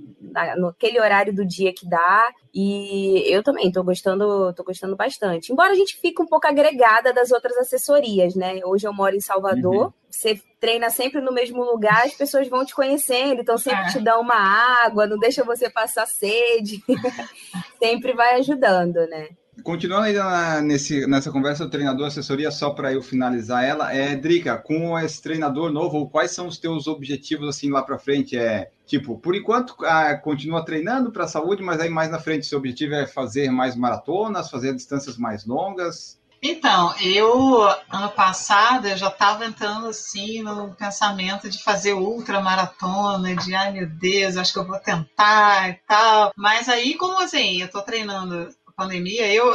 naquele 0.57 1.01
horário 1.01 1.35
do 1.35 1.45
dia 1.45 1.73
que 1.73 1.89
dá. 1.89 2.33
E 2.55 3.25
eu 3.27 3.43
também 3.43 3.73
tô 3.73 3.83
gostando, 3.83 4.53
tô 4.55 4.63
gostando 4.63 4.95
bastante. 4.95 5.53
Embora 5.53 5.73
a 5.73 5.75
gente 5.75 5.97
fique 6.01 6.23
um 6.23 6.27
pouco 6.27 6.47
agregada 6.47 7.13
das 7.13 7.31
outras 7.31 7.57
assessorias, 7.57 8.35
né? 8.35 8.61
Hoje 8.65 8.87
eu 8.87 8.93
moro 8.93 9.17
em 9.17 9.21
Salvador. 9.21 9.87
Uhum. 9.87 9.93
Você 10.11 10.41
treina 10.61 10.91
sempre 10.91 11.21
no 11.21 11.33
mesmo 11.33 11.65
lugar, 11.65 12.05
as 12.05 12.15
pessoas 12.15 12.47
vão 12.47 12.65
te 12.65 12.75
conhecendo, 12.75 13.41
então 13.41 13.57
sempre 13.57 13.87
é. 13.87 13.89
te 13.89 13.99
dão 13.99 14.21
uma 14.21 14.37
água, 14.85 15.07
não 15.07 15.19
deixa 15.19 15.43
você 15.43 15.71
passar 15.71 16.07
sede. 16.07 16.83
sempre 17.81 18.13
vai 18.13 18.39
ajudando, 18.39 19.07
né? 19.09 19.31
Continuando 19.63 20.07
ainda 20.07 20.25
na, 20.25 20.61
nesse, 20.63 21.07
nessa 21.07 21.31
conversa 21.31 21.65
do 21.65 21.71
treinador, 21.71 22.07
assessoria, 22.07 22.51
só 22.51 22.71
para 22.71 22.93
eu 22.93 23.03
finalizar 23.03 23.63
ela, 23.63 23.93
é, 23.93 24.17
Drica, 24.17 24.57
com 24.57 24.99
esse 24.99 25.21
treinador 25.21 25.71
novo, 25.71 26.09
quais 26.09 26.31
são 26.31 26.47
os 26.47 26.59
teus 26.59 26.87
objetivos 26.87 27.49
assim 27.49 27.71
lá 27.71 27.83
para 27.83 27.99
frente? 27.99 28.37
É 28.37 28.71
tipo, 28.87 29.19
por 29.19 29.37
enquanto, 29.37 29.77
ah, 29.85 30.17
continua 30.17 30.65
treinando 30.65 31.13
para 31.13 31.25
a 31.25 31.29
saúde, 31.29 31.63
mas 31.63 31.81
aí 31.81 31.91
mais 31.91 32.11
na 32.11 32.19
frente 32.19 32.47
seu 32.47 32.59
objetivo 32.59 32.95
é 32.95 33.07
fazer 33.07 33.51
mais 33.51 33.77
maratonas, 33.77 34.51
fazer 34.51 34.75
distâncias 34.75 35.19
mais 35.19 35.45
longas? 35.45 36.21
Então, 36.45 36.93
eu, 37.01 37.63
ano 37.89 38.11
passado, 38.11 38.89
eu 38.89 38.97
já 38.97 39.07
estava 39.07 39.47
entrando 39.47 39.87
assim 39.87 40.43
no 40.43 40.75
pensamento 40.75 41.49
de 41.49 41.63
fazer 41.63 41.93
ultramaratona, 41.93 43.37
de 43.37 43.55
ai 43.55 43.73
meu 43.73 43.89
Deus, 43.89 44.37
acho 44.37 44.53
que 44.53 44.59
eu 44.59 44.67
vou 44.67 44.81
tentar 44.81 45.71
e 45.71 45.75
tal. 45.87 46.33
Mas 46.37 46.69
aí, 46.69 46.95
como 46.95 47.23
assim, 47.23 47.61
eu 47.61 47.67
estou 47.67 47.83
treinando 47.83 48.49
pandemia, 48.77 49.33
eu 49.33 49.55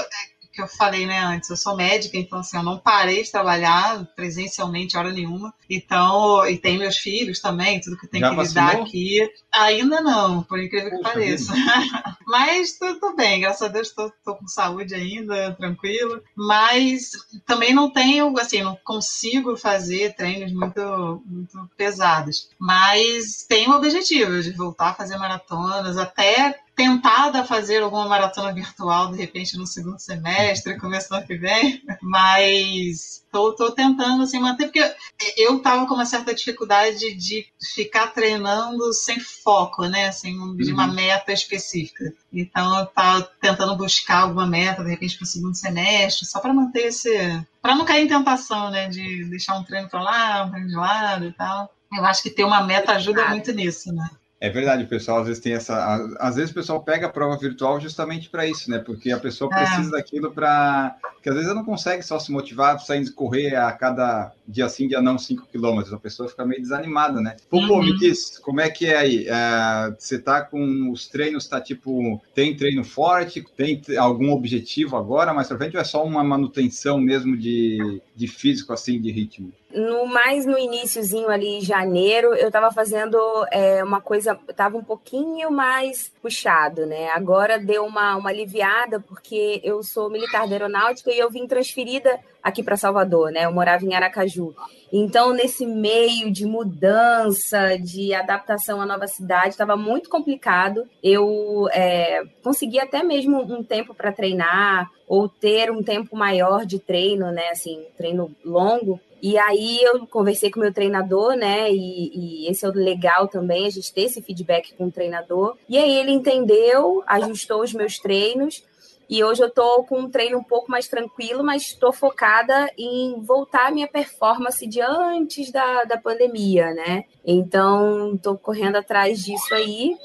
que 0.58 0.62
eu 0.64 0.68
falei 0.68 1.06
né, 1.06 1.20
antes, 1.20 1.52
eu 1.52 1.56
sou 1.56 1.76
médica, 1.76 2.18
então 2.18 2.40
assim, 2.40 2.58
eu 2.58 2.64
não 2.64 2.80
parei 2.80 3.22
de 3.22 3.32
trabalhar 3.32 4.04
presencialmente 4.16 4.98
hora 4.98 5.14
nenhuma. 5.14 5.54
Então, 5.70 6.48
e 6.48 6.58
tem 6.58 6.80
meus 6.80 6.98
filhos 6.98 7.40
também, 7.40 7.80
tudo 7.80 7.96
que 7.96 8.08
tem 8.08 8.20
Já 8.20 8.32
que 8.32 8.36
vacinou? 8.36 8.70
lidar 8.70 8.82
aqui. 8.82 9.32
Ainda 9.52 10.02
não, 10.02 10.42
por 10.42 10.60
incrível 10.60 10.90
que 10.90 11.04
pareça. 11.04 11.54
Mas 12.26 12.78
tô, 12.78 13.16
bem, 13.16 13.40
graças 13.40 13.62
a 13.62 13.68
Deus 13.68 13.94
tô, 13.94 14.12
com 14.36 14.48
saúde 14.48 14.96
ainda, 14.96 15.54
tranquilo. 15.54 16.24
Mas 16.36 17.12
também 17.46 17.72
não 17.72 17.92
tenho, 17.92 18.36
assim, 18.40 18.64
não 18.64 18.76
consigo 18.84 19.56
fazer 19.56 20.16
treinos 20.16 20.52
muito, 20.52 21.22
muito 21.24 21.70
pesados. 21.78 22.50
Mas 22.60 23.46
tenho 23.48 23.72
o 23.72 23.76
objetivo 23.76 24.42
de 24.42 24.52
voltar 24.54 24.90
a 24.90 24.96
fazer 24.96 25.18
maratonas, 25.18 25.98
até 25.98 26.60
tentada 26.78 27.42
a 27.42 27.44
fazer 27.44 27.82
alguma 27.82 28.08
maratona 28.08 28.54
virtual, 28.54 29.12
de 29.12 29.18
repente, 29.18 29.58
no 29.58 29.66
segundo 29.66 29.98
semestre, 29.98 30.78
começo 30.78 31.10
do 31.10 31.16
ano 31.16 31.26
que 31.26 31.36
vem, 31.36 31.82
mas 32.00 33.26
tô, 33.32 33.52
tô 33.54 33.72
tentando 33.72 34.22
assim, 34.22 34.40
manter, 34.40 34.66
porque 34.66 34.96
eu 35.36 35.58
tava 35.60 35.88
com 35.88 35.96
uma 35.96 36.06
certa 36.06 36.36
dificuldade 36.36 37.16
de 37.16 37.48
ficar 37.74 38.14
treinando 38.14 38.94
sem 38.94 39.20
foco, 39.20 39.88
né? 39.88 40.08
Assim, 40.08 40.56
de 40.56 40.72
uma 40.72 40.86
uhum. 40.86 40.94
meta 40.94 41.34
específica. 41.34 42.14
Então, 42.32 42.78
eu 42.78 42.86
tava 42.86 43.24
tentando 43.42 43.76
buscar 43.76 44.20
alguma 44.20 44.46
meta, 44.46 44.84
de 44.84 44.92
repente, 44.92 45.18
para 45.18 45.24
o 45.24 45.28
segundo 45.28 45.56
semestre, 45.56 46.28
só 46.28 46.40
para 46.40 46.54
manter 46.54 46.86
esse. 46.86 47.44
para 47.60 47.74
não 47.74 47.86
cair 47.86 48.06
em 48.06 48.08
tentação, 48.08 48.70
né? 48.70 48.88
De 48.88 49.26
deixar 49.26 49.58
um 49.58 49.64
treino 49.64 49.90
para 49.90 50.04
lá, 50.04 50.44
um 50.44 50.52
treino 50.52 50.70
de 50.70 50.76
lado 50.76 51.26
e 51.26 51.32
tal. 51.32 51.74
Eu 51.92 52.06
acho 52.06 52.22
que 52.22 52.30
ter 52.30 52.44
uma 52.44 52.62
meta 52.62 52.92
ajuda 52.92 53.30
muito 53.30 53.52
nisso, 53.52 53.92
né? 53.92 54.08
É 54.40 54.52
verdade, 54.52 54.84
o 54.84 54.88
pessoal 54.88 55.20
às 55.20 55.28
vezes 55.28 55.42
tem 55.42 55.54
essa. 55.54 56.16
Às 56.20 56.36
vezes 56.36 56.52
o 56.52 56.54
pessoal 56.54 56.84
pega 56.84 57.08
a 57.08 57.10
prova 57.10 57.36
virtual 57.38 57.80
justamente 57.80 58.30
para 58.30 58.46
isso, 58.46 58.70
né? 58.70 58.78
Porque 58.78 59.12
a 59.12 59.20
pessoa 59.20 59.50
é. 59.52 59.58
precisa 59.58 59.90
é. 59.90 59.92
daquilo 60.00 60.32
para. 60.32 60.96
Porque 61.14 61.30
às 61.30 61.36
vezes 61.36 61.50
ela 61.50 61.60
não 61.60 61.66
consegue 61.66 62.04
só 62.04 62.20
se 62.20 62.32
motivar 62.32 62.80
saindo 62.80 63.12
correr 63.14 63.56
a 63.56 63.72
cada 63.72 64.32
dia 64.48 64.70
sim, 64.70 64.88
dia 64.88 65.02
não, 65.02 65.18
5 65.18 65.48
quilômetros. 65.52 65.92
A 65.92 65.98
pessoa 65.98 66.30
fica 66.30 66.46
meio 66.46 66.62
desanimada, 66.62 67.20
né? 67.20 67.36
Pô, 67.50 67.58
uhum. 67.58 67.84
me 67.84 67.98
diz, 67.98 68.38
como 68.38 68.62
é 68.62 68.70
que 68.70 68.86
é 68.86 68.98
aí? 68.98 69.26
É, 69.28 69.96
você 69.98 70.20
tá 70.20 70.42
com 70.42 70.92
os 70.92 71.08
treinos, 71.08 71.48
tá 71.48 71.60
tipo. 71.60 72.22
Tem 72.36 72.56
treino 72.56 72.84
forte? 72.84 73.44
Tem 73.56 73.82
algum 73.98 74.32
objetivo 74.32 74.98
agora 74.98 75.34
mais 75.34 75.48
pra 75.48 75.58
frente 75.58 75.76
ou 75.76 75.82
é 75.82 75.86
só 75.86 76.06
uma 76.06 76.24
manutenção 76.24 77.00
mesmo 77.00 77.36
de, 77.36 78.02
de 78.16 78.28
físico, 78.28 78.72
assim, 78.72 79.02
de 79.02 79.12
ritmo? 79.12 79.52
No 79.78 80.08
mais 80.08 80.46
no 80.46 80.58
iníciozinho 80.58 81.30
ali, 81.30 81.62
janeiro, 81.62 82.34
eu 82.34 82.48
estava 82.48 82.72
fazendo 82.72 83.18
é, 83.52 83.84
uma 83.84 84.02
coisa, 84.02 84.38
estava 84.50 84.76
um 84.76 84.84
pouquinho 84.84 85.52
mais 85.52 86.12
puxado, 86.22 86.86
né? 86.86 87.10
Agora 87.10 87.60
deu 87.60 87.86
uma, 87.86 88.16
uma 88.16 88.30
aliviada, 88.30 89.00
porque 89.00 89.62
eu 89.64 89.84
sou 89.84 90.10
militar 90.10 90.48
da 90.48 90.54
aeronáutica 90.54 91.12
e 91.12 91.20
eu 91.20 91.30
vim 91.30 91.46
transferida 91.46 92.20
aqui 92.42 92.64
para 92.64 92.76
Salvador, 92.78 93.32
né? 93.32 93.46
Eu 93.46 93.54
morava 93.54 93.86
em 93.86 93.94
Aracaju. 93.94 94.56
Então, 94.92 95.34
nesse 95.34 95.66
meio 95.66 96.32
de 96.32 96.46
mudança, 96.46 97.78
de 97.78 98.14
adaptação 98.14 98.82
à 98.82 98.86
nova 98.86 99.06
cidade, 99.06 99.50
estava 99.50 99.76
muito 99.76 100.10
complicado. 100.10 100.88
Eu 101.04 101.68
é, 101.72 102.24
consegui 102.42 102.80
até 102.80 103.04
mesmo 103.04 103.42
um 103.42 103.64
tempo 103.64 103.94
para 103.94 104.14
treinar 104.14 104.90
ou 105.08 105.28
ter 105.28 105.70
um 105.72 105.84
tempo 105.84 106.16
maior 106.16 106.66
de 106.66 106.80
treino, 106.80 107.32
né? 107.32 107.50
Assim, 107.52 107.86
treino 107.98 108.32
longo. 108.44 109.00
E 109.22 109.38
aí 109.38 109.82
eu 109.82 110.06
conversei 110.08 110.52
com 110.52 110.60
o 110.60 110.64
meu 110.64 110.74
treinador, 110.74 111.36
né? 111.36 111.72
E, 111.72 112.12
e, 112.46 112.50
esse 112.50 112.66
é 112.66 112.70
o 112.70 112.74
legal 112.74 113.28
também, 113.28 113.66
a 113.66 113.70
gente 113.70 113.94
ter 113.94 114.04
esse 114.04 114.22
feedback 114.22 114.74
com 114.76 114.86
o 114.86 114.92
treinador. 114.92 115.58
E 115.68 115.78
aí 115.78 115.98
ele 115.98 116.12
entendeu, 116.12 117.04
ajustou 117.08 117.62
os 117.62 117.74
meus 117.74 117.98
treinos. 117.98 118.64
E 119.10 119.24
hoje 119.24 119.42
eu 119.42 119.50
tô 119.50 119.84
com 119.84 120.00
um 120.00 120.10
treino 120.10 120.38
um 120.38 120.44
pouco 120.44 120.70
mais 120.70 120.88
tranquilo, 120.88 121.42
mas 121.42 121.64
estou 121.64 121.94
focada 121.94 122.70
em 122.78 123.22
voltar 123.22 123.68
à 123.68 123.72
minha 123.72 123.88
performance 123.88 124.68
de 124.68 124.82
antes 124.82 125.50
da, 125.50 125.86
da 125.86 125.98
pandemia, 125.98 126.74
né? 126.74 127.06
Então, 127.26 128.16
estou 128.16 128.38
correndo 128.38 128.76
atrás 128.76 129.24
disso 129.24 129.54
aí. 129.54 129.96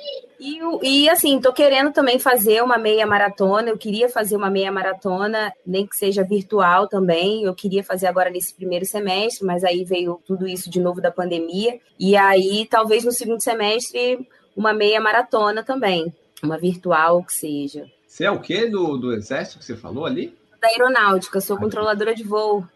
E, 0.42 0.58
e 0.82 1.08
assim, 1.08 1.40
tô 1.40 1.52
querendo 1.52 1.92
também 1.92 2.18
fazer 2.18 2.64
uma 2.64 2.76
meia 2.76 3.06
maratona. 3.06 3.68
Eu 3.68 3.78
queria 3.78 4.08
fazer 4.08 4.34
uma 4.34 4.50
meia 4.50 4.72
maratona, 4.72 5.52
nem 5.64 5.86
que 5.86 5.96
seja 5.96 6.24
virtual 6.24 6.88
também. 6.88 7.44
Eu 7.44 7.54
queria 7.54 7.84
fazer 7.84 8.08
agora 8.08 8.28
nesse 8.28 8.52
primeiro 8.52 8.84
semestre, 8.84 9.46
mas 9.46 9.62
aí 9.62 9.84
veio 9.84 10.20
tudo 10.26 10.48
isso 10.48 10.68
de 10.68 10.80
novo 10.80 11.00
da 11.00 11.12
pandemia. 11.12 11.78
E 11.96 12.16
aí, 12.16 12.66
talvez 12.68 13.04
no 13.04 13.12
segundo 13.12 13.40
semestre, 13.40 14.28
uma 14.56 14.72
meia 14.72 15.00
maratona 15.00 15.62
também. 15.62 16.12
Uma 16.42 16.58
virtual 16.58 17.22
que 17.22 17.32
seja. 17.32 17.86
Você 18.04 18.24
é 18.24 18.30
o 18.30 18.40
quê 18.40 18.66
do, 18.66 18.96
do 18.96 19.12
exército 19.12 19.60
que 19.60 19.64
você 19.64 19.76
falou 19.76 20.04
ali? 20.04 20.36
Da 20.60 20.66
aeronáutica, 20.66 21.40
sou 21.40 21.56
controladora 21.56 22.16
de 22.16 22.24
voo. 22.24 22.66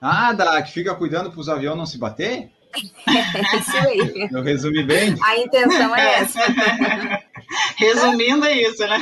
Ah, 0.00 0.32
da 0.32 0.62
que 0.62 0.72
fica 0.72 0.94
cuidando 0.94 1.30
para 1.30 1.40
os 1.40 1.48
aviões 1.48 1.76
não 1.76 1.86
se 1.86 1.98
bater? 1.98 2.50
É 2.74 3.56
isso 3.56 3.76
aí. 3.76 4.28
Eu 4.30 4.42
resumi 4.42 4.82
bem? 4.82 5.14
A 5.22 5.36
intenção 5.38 5.96
é 5.96 6.20
essa. 6.20 6.40
Resumindo 7.76 8.44
é 8.44 8.62
isso, 8.62 8.86
né? 8.86 8.98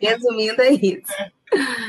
Resumindo 0.00 0.60
é 0.60 0.72
isso. 0.72 1.12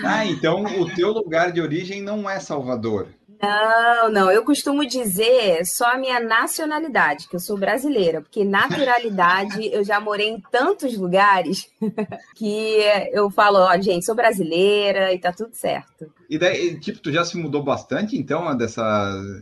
Ah, 0.04 0.26
então 0.26 0.64
o 0.64 0.90
teu 0.94 1.12
lugar 1.12 1.52
de 1.52 1.62
origem 1.62 2.02
não 2.02 2.30
é 2.30 2.40
Salvador. 2.40 3.08
Não, 3.42 4.12
não. 4.12 4.32
Eu 4.32 4.44
costumo 4.44 4.86
dizer 4.86 5.66
só 5.66 5.94
a 5.94 5.98
minha 5.98 6.20
nacionalidade, 6.20 7.28
que 7.28 7.36
eu 7.36 7.40
sou 7.40 7.58
brasileira, 7.58 8.22
porque 8.22 8.44
naturalidade 8.44 9.70
eu 9.72 9.84
já 9.84 10.00
morei 10.00 10.30
em 10.30 10.42
tantos 10.52 10.98
lugares 10.98 11.70
que 12.36 12.82
eu 13.12 13.30
falo, 13.32 13.60
ó, 13.60 13.78
gente, 13.80 14.06
sou 14.06 14.16
brasileira 14.16 15.14
e 15.14 15.20
tá 15.20 15.32
tudo 15.32 15.56
certo. 15.56 16.12
E 16.30 16.38
daí, 16.38 16.80
tipo, 16.80 17.00
tu 17.00 17.12
já 17.12 17.24
se 17.24 17.38
mudou 17.38 17.64
bastante, 17.64 18.18
então, 18.18 18.56
dessa. 18.56 18.84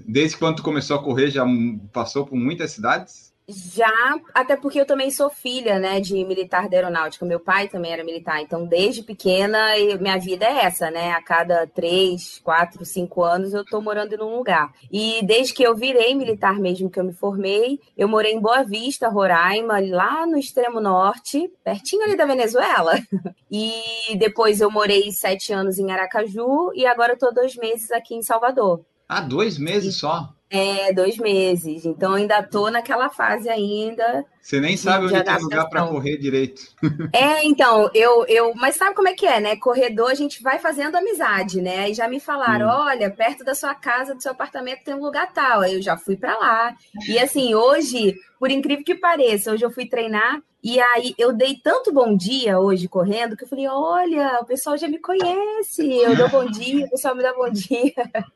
Desde 0.08 0.38
quando 0.38 0.58
tu 0.58 0.64
começou 0.64 0.98
a 0.98 1.04
correr, 1.04 1.30
já 1.30 1.46
passou 1.92 2.26
por 2.26 2.36
muitas 2.36 2.72
cidades? 2.72 3.27
Já, 3.50 4.20
até 4.34 4.58
porque 4.58 4.78
eu 4.78 4.86
também 4.86 5.10
sou 5.10 5.30
filha, 5.30 5.80
né, 5.80 6.02
de 6.02 6.22
militar 6.26 6.68
da 6.68 6.76
aeronáutica. 6.76 7.26
Meu 7.26 7.40
pai 7.40 7.70
também 7.70 7.94
era 7.94 8.04
militar, 8.04 8.42
então 8.42 8.66
desde 8.66 9.02
pequena 9.02 9.70
minha 10.02 10.18
vida 10.20 10.46
é 10.46 10.66
essa, 10.66 10.92
né? 10.92 11.12
A 11.12 11.22
cada 11.22 11.66
três, 11.66 12.42
quatro, 12.44 12.84
cinco 12.84 13.24
anos 13.24 13.54
eu 13.54 13.64
tô 13.64 13.80
morando 13.80 14.14
em 14.14 14.22
um 14.22 14.36
lugar. 14.36 14.74
E 14.92 15.26
desde 15.26 15.54
que 15.54 15.64
eu 15.64 15.74
virei 15.74 16.14
militar 16.14 16.60
mesmo, 16.60 16.90
que 16.90 17.00
eu 17.00 17.06
me 17.06 17.14
formei, 17.14 17.80
eu 17.96 18.10
morei 18.10 18.34
em 18.34 18.42
Boa 18.42 18.64
Vista, 18.64 19.08
Roraima, 19.08 19.80
lá 19.80 20.26
no 20.26 20.38
extremo 20.38 20.82
norte, 20.82 21.50
pertinho 21.64 22.04
ali 22.04 22.18
da 22.18 22.26
Venezuela. 22.26 22.96
E 23.50 24.18
depois 24.18 24.60
eu 24.60 24.70
morei 24.70 25.10
sete 25.10 25.54
anos 25.54 25.80
em 25.80 25.90
Aracaju 25.90 26.74
e 26.76 26.86
agora 26.86 27.14
eu 27.14 27.18
tô 27.18 27.32
dois 27.32 27.56
meses 27.56 27.90
aqui 27.92 28.14
em 28.14 28.22
Salvador. 28.22 28.84
Ah, 29.08 29.22
dois 29.22 29.58
meses 29.58 29.96
e... 29.96 30.00
só? 30.00 30.34
É, 30.50 30.94
dois 30.94 31.18
meses. 31.18 31.86
Então 31.86 32.14
ainda 32.14 32.42
tô 32.42 32.70
naquela 32.70 33.10
fase 33.10 33.50
ainda. 33.50 34.26
Você 34.42 34.62
nem 34.62 34.78
sabe 34.78 35.06
onde 35.06 35.24
tem 35.24 35.40
lugar 35.40 35.68
para 35.70 35.86
correr 35.86 36.18
direito. 36.18 36.62
É, 37.12 37.46
então, 37.46 37.90
eu, 37.94 38.26
eu. 38.28 38.54
Mas 38.56 38.76
sabe 38.76 38.96
como 38.96 39.10
é 39.10 39.14
que 39.14 39.26
é, 39.26 39.42
né? 39.42 39.58
Corredor, 39.58 40.10
a 40.10 40.16
gente 40.16 40.42
vai 40.42 40.58
fazendo 40.58 40.96
amizade, 40.96 41.62
né? 41.62 41.90
E 41.90 41.94
já 41.94 42.08
me 42.08 42.20
falaram: 42.20 42.68
hum. 42.68 42.86
olha, 42.88 43.10
perto 43.10 43.44
da 43.44 43.54
sua 43.54 43.76
casa, 43.76 44.16
do 44.16 44.22
seu 44.22 44.32
apartamento, 44.32 44.84
tem 44.86 44.94
um 44.94 45.02
lugar 45.02 45.34
tal. 45.34 45.62
Aí 45.62 45.74
eu 45.74 45.82
já 45.82 45.98
fui 45.98 46.16
para 46.16 46.38
lá. 46.38 46.76
E 47.10 47.20
assim, 47.20 47.54
hoje, 47.54 48.16
por 48.40 48.50
incrível 48.50 48.86
que 48.86 48.96
pareça, 48.96 49.52
hoje 49.52 49.66
eu 49.66 49.72
fui 49.72 49.86
treinar 49.86 50.42
e 50.68 50.82
aí 50.82 51.16
eu 51.18 51.32
dei 51.32 51.56
tanto 51.56 51.94
bom 51.94 52.14
dia 52.14 52.60
hoje 52.60 52.90
correndo 52.90 53.38
que 53.38 53.46
eu 53.46 53.48
falei: 53.48 53.70
olha, 53.70 54.40
o 54.42 54.46
pessoal 54.46 54.78
já 54.78 54.86
me 54.86 55.00
conhece, 55.00 55.82
eu 55.82 56.14
dou 56.14 56.28
bom 56.28 56.46
dia, 56.46 56.86
o 56.86 56.90
pessoal 56.90 57.16
me 57.16 57.24
dá 57.24 57.34
bom 57.34 57.50
dia. 57.50 57.94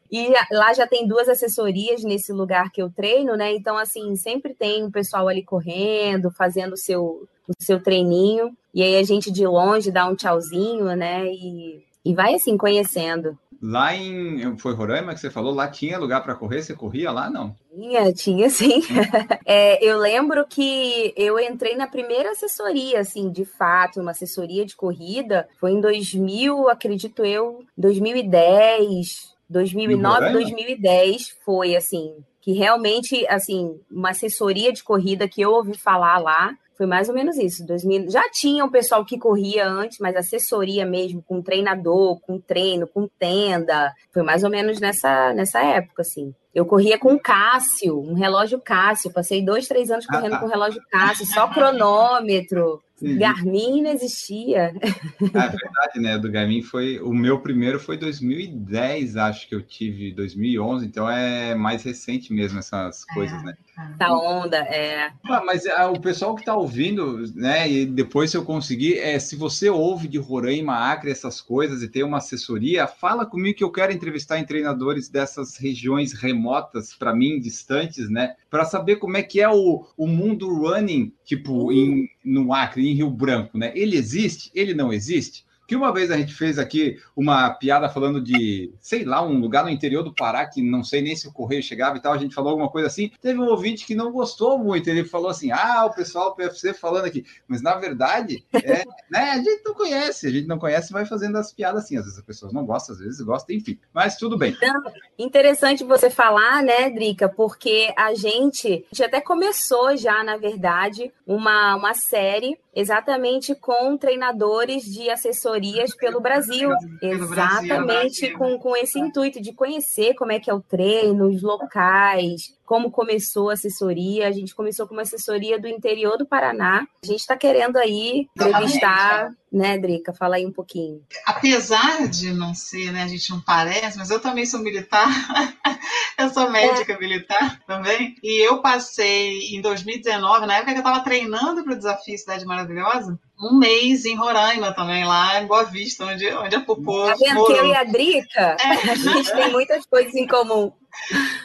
E 0.09 0.29
lá 0.49 0.73
já 0.73 0.87
tem 0.87 1.05
duas 1.05 1.27
assessorias 1.27 2.05
nesse 2.05 2.31
lugar 2.31 2.71
que 2.71 2.81
eu 2.81 2.89
treino, 2.89 3.35
né? 3.35 3.53
Então, 3.53 3.77
assim, 3.77 4.15
sempre 4.15 4.53
tem 4.53 4.85
o 4.85 4.91
pessoal 4.91 5.27
ali 5.27 5.43
correndo, 5.43 6.31
fazendo 6.31 6.71
o 6.71 6.77
seu, 6.77 7.27
o 7.49 7.53
seu 7.59 7.83
treininho. 7.83 8.55
E 8.73 8.81
aí 8.81 8.95
a 8.95 9.03
gente 9.03 9.29
de 9.29 9.45
longe 9.45 9.91
dá 9.91 10.07
um 10.07 10.15
tchauzinho, 10.15 10.95
né? 10.95 11.25
E, 11.25 11.83
e 12.05 12.13
vai 12.15 12.35
assim 12.35 12.57
conhecendo. 12.57 13.37
Lá 13.61 13.95
em. 13.95 14.57
Foi 14.57 14.73
Roraima 14.73 15.13
que 15.13 15.19
você 15.19 15.29
falou? 15.29 15.53
Lá 15.53 15.67
tinha 15.67 15.99
lugar 15.99 16.23
para 16.23 16.33
correr? 16.33 16.63
Você 16.63 16.73
corria 16.73 17.11
lá? 17.11 17.29
Não? 17.29 17.55
Tinha, 17.73 18.11
tinha 18.11 18.49
sim. 18.49 18.81
É, 19.45 19.83
eu 19.83 19.97
lembro 19.97 20.45
que 20.47 21.13
eu 21.15 21.37
entrei 21.39 21.75
na 21.75 21.87
primeira 21.87 22.31
assessoria, 22.31 22.99
assim, 22.99 23.29
de 23.31 23.43
fato, 23.43 23.99
uma 23.99 24.11
assessoria 24.11 24.65
de 24.65 24.75
corrida. 24.75 25.47
Foi 25.59 25.71
em 25.71 25.81
2000, 25.81 26.69
acredito 26.69 27.25
eu, 27.25 27.63
2010, 27.77 29.35
2009, 29.49 30.31
2010. 30.31 31.35
Foi, 31.43 31.75
assim, 31.75 32.15
que 32.41 32.53
realmente, 32.53 33.27
assim, 33.27 33.79
uma 33.89 34.09
assessoria 34.11 34.71
de 34.71 34.83
corrida 34.83 35.27
que 35.27 35.41
eu 35.41 35.51
ouvi 35.51 35.77
falar 35.77 36.17
lá. 36.17 36.55
Foi 36.81 36.87
mais 36.87 37.07
ou 37.09 37.13
menos 37.13 37.37
isso. 37.37 37.63
2000, 37.63 38.09
já 38.09 38.27
tinha 38.31 38.65
um 38.65 38.69
pessoal 38.71 39.05
que 39.05 39.15
corria 39.15 39.67
antes, 39.67 39.99
mas 39.99 40.15
assessoria 40.15 40.83
mesmo, 40.83 41.21
com 41.21 41.39
treinador, 41.39 42.19
com 42.21 42.39
treino, 42.39 42.87
com 42.87 43.07
tenda. 43.19 43.93
Foi 44.11 44.23
mais 44.23 44.43
ou 44.43 44.49
menos 44.49 44.79
nessa, 44.79 45.31
nessa 45.31 45.63
época, 45.63 46.01
assim. 46.01 46.33
Eu 46.55 46.65
corria 46.65 46.97
com 46.97 47.19
Cássio, 47.19 47.99
um 47.99 48.15
relógio 48.15 48.59
Cássio. 48.59 49.13
Passei 49.13 49.45
dois, 49.45 49.67
três 49.67 49.91
anos 49.91 50.07
correndo 50.07 50.39
com 50.39 50.47
relógio 50.47 50.81
Cássio, 50.89 51.27
só 51.27 51.47
cronômetro. 51.49 52.81
Sim. 53.01 53.17
Garmin 53.17 53.81
não 53.81 53.91
existia. 53.91 54.73
É 55.21 55.47
verdade, 55.47 55.99
né? 55.99 56.19
Do 56.19 56.31
Garmin 56.31 56.61
foi. 56.61 56.99
O 56.99 57.11
meu 57.11 57.39
primeiro 57.39 57.79
foi 57.79 57.97
2010, 57.97 59.17
acho 59.17 59.49
que 59.49 59.55
eu 59.55 59.61
tive, 59.61 60.11
2011, 60.11 60.85
então 60.85 61.09
é 61.09 61.55
mais 61.55 61.83
recente 61.83 62.31
mesmo 62.31 62.59
essas 62.59 63.03
coisas, 63.05 63.41
né? 63.43 63.55
Da 63.97 64.13
onda, 64.13 64.57
é. 64.57 65.11
Ah, 65.25 65.41
mas 65.43 65.65
ah, 65.65 65.89
o 65.89 65.99
pessoal 65.99 66.35
que 66.35 66.41
está 66.41 66.55
ouvindo, 66.55 67.23
né? 67.33 67.67
E 67.67 67.85
depois, 67.87 68.29
se 68.29 68.37
eu 68.37 68.45
conseguir, 68.45 68.99
é, 68.99 69.17
se 69.17 69.35
você 69.35 69.67
ouve 69.67 70.07
de 70.07 70.19
Roraima, 70.19 70.91
Acre, 70.91 71.09
essas 71.09 71.41
coisas 71.41 71.81
e 71.81 71.87
tem 71.87 72.03
uma 72.03 72.17
assessoria, 72.17 72.85
fala 72.85 73.25
comigo 73.25 73.57
que 73.57 73.63
eu 73.63 73.71
quero 73.71 73.91
entrevistar 73.91 74.37
em 74.37 74.45
treinadores 74.45 75.09
dessas 75.09 75.57
regiões 75.57 76.13
remotas, 76.13 76.93
para 76.93 77.15
mim, 77.15 77.39
distantes, 77.39 78.09
né? 78.09 78.35
Para 78.49 78.65
saber 78.65 78.97
como 78.97 79.17
é 79.17 79.23
que 79.23 79.41
é 79.41 79.49
o, 79.49 79.87
o 79.97 80.05
mundo 80.05 80.53
running, 80.53 81.11
tipo, 81.25 81.69
uh. 81.69 81.71
em, 81.71 82.07
no 82.23 82.53
Acre, 82.53 82.87
em 82.87 82.93
Rio 82.93 83.09
Branco, 83.09 83.57
né? 83.57 83.71
Ele 83.75 83.95
existe? 83.95 84.51
Ele 84.53 84.73
não 84.73 84.91
existe? 84.91 85.45
Que 85.71 85.75
uma 85.77 85.93
vez 85.93 86.11
a 86.11 86.17
gente 86.17 86.33
fez 86.33 86.59
aqui 86.59 86.99
uma 87.15 87.49
piada 87.49 87.87
falando 87.87 88.19
de, 88.19 88.73
sei 88.81 89.05
lá, 89.05 89.25
um 89.25 89.39
lugar 89.39 89.63
no 89.63 89.69
interior 89.69 90.03
do 90.03 90.13
Pará 90.13 90.45
que 90.45 90.61
não 90.61 90.83
sei 90.83 91.01
nem 91.01 91.15
se 91.15 91.29
o 91.29 91.31
correio 91.31 91.63
chegava 91.63 91.95
e 91.95 92.01
tal, 92.01 92.11
a 92.11 92.17
gente 92.17 92.35
falou 92.35 92.49
alguma 92.49 92.69
coisa 92.69 92.89
assim. 92.89 93.09
Teve 93.21 93.39
um 93.39 93.47
ouvinte 93.47 93.85
que 93.85 93.95
não 93.95 94.11
gostou 94.11 94.57
muito, 94.57 94.89
ele 94.89 95.05
falou 95.05 95.29
assim: 95.29 95.49
ah, 95.49 95.85
o 95.85 95.95
pessoal 95.95 96.31
do 96.31 96.35
PFC 96.35 96.73
falando 96.73 97.05
aqui. 97.05 97.23
Mas 97.47 97.61
na 97.61 97.75
verdade, 97.75 98.43
é, 98.53 98.83
né, 99.09 99.31
a 99.31 99.37
gente 99.37 99.63
não 99.63 99.73
conhece, 99.73 100.27
a 100.27 100.29
gente 100.29 100.45
não 100.45 100.59
conhece 100.59 100.91
vai 100.91 101.05
fazendo 101.05 101.37
as 101.37 101.53
piadas 101.53 101.85
assim. 101.85 101.95
Às 101.95 102.03
vezes 102.03 102.19
as 102.19 102.25
pessoas 102.25 102.51
não 102.51 102.65
gostam, 102.65 102.93
às 102.93 103.01
vezes 103.01 103.21
gostam, 103.21 103.55
enfim. 103.55 103.79
Mas 103.93 104.17
tudo 104.17 104.37
bem. 104.37 104.51
Então, 104.51 104.83
interessante 105.17 105.85
você 105.85 106.09
falar, 106.09 106.61
né, 106.61 106.89
Drica, 106.89 107.29
porque 107.29 107.93
a 107.97 108.13
gente, 108.13 108.67
a 108.67 108.93
gente 108.93 109.03
até 109.05 109.21
começou 109.21 109.95
já, 109.95 110.21
na 110.21 110.35
verdade, 110.35 111.13
uma, 111.25 111.77
uma 111.77 111.93
série 111.93 112.59
exatamente 112.73 113.53
com 113.55 113.97
treinadores 113.97 114.83
de 114.83 115.09
assessorias 115.09 115.95
pelo 115.95 116.19
Brasil. 116.21 116.69
Pelo 116.99 117.23
exatamente 117.23 118.21
Brasil, 118.21 118.37
com, 118.37 118.57
com 118.57 118.75
esse 118.75 118.99
intuito 118.99 119.41
de 119.41 119.53
conhecer 119.53 120.13
como 120.15 120.31
é 120.31 120.39
que 120.39 120.49
é 120.49 120.53
o 120.53 120.61
treino, 120.61 121.27
os 121.27 121.41
locais, 121.41 122.55
como 122.71 122.89
começou 122.89 123.49
a 123.49 123.53
assessoria. 123.53 124.29
A 124.29 124.31
gente 124.31 124.55
começou 124.55 124.87
com 124.87 124.93
uma 124.93 125.01
assessoria 125.01 125.59
do 125.59 125.67
interior 125.67 126.17
do 126.17 126.25
Paraná. 126.25 126.87
A 127.03 127.05
gente 127.05 127.19
está 127.19 127.35
querendo 127.35 127.75
aí 127.75 128.29
entrevistar, 128.33 129.29
né, 129.51 129.77
Drica? 129.77 130.13
Fala 130.13 130.37
aí 130.37 130.45
um 130.45 130.53
pouquinho. 130.53 131.03
Apesar 131.25 132.07
de 132.07 132.31
não 132.31 132.53
ser, 132.53 132.93
né, 132.93 133.03
a 133.03 133.09
gente 133.09 133.29
não 133.29 133.41
parece, 133.41 133.97
mas 133.97 134.09
eu 134.09 134.21
também 134.21 134.45
sou 134.45 134.61
militar. 134.61 135.05
eu 136.17 136.29
sou 136.29 136.49
médica 136.49 136.93
é. 136.93 136.97
militar 136.97 137.59
também. 137.67 138.15
E 138.23 138.47
eu 138.47 138.61
passei 138.61 139.53
em 139.53 139.59
2019, 139.59 140.45
na 140.45 140.53
época 140.55 140.71
que 140.71 140.77
eu 140.77 140.83
estava 140.83 141.03
treinando 141.03 141.65
para 141.65 141.73
o 141.73 141.77
desafio 141.77 142.17
Cidade 142.17 142.45
Maravilhosa, 142.45 143.19
um 143.41 143.57
mês 143.57 144.05
em 144.05 144.15
Roraima 144.15 144.73
também, 144.73 145.03
lá 145.05 145.41
em 145.41 145.47
Boa 145.47 145.63
Vista, 145.63 146.05
onde, 146.05 146.27
onde 146.33 146.55
a 146.55 146.61
Popô. 146.61 147.05
Tá 147.05 147.15
vendo 147.15 147.45
que 147.45 147.53
eu 147.53 147.65
e 147.65 147.75
a 147.75 147.83
Drica, 147.83 148.57
é. 148.59 148.67
a 148.91 148.95
gente 148.95 149.31
tem 149.31 149.51
muitas 149.51 149.85
coisas 149.85 150.13
em 150.13 150.27
comum. 150.27 150.71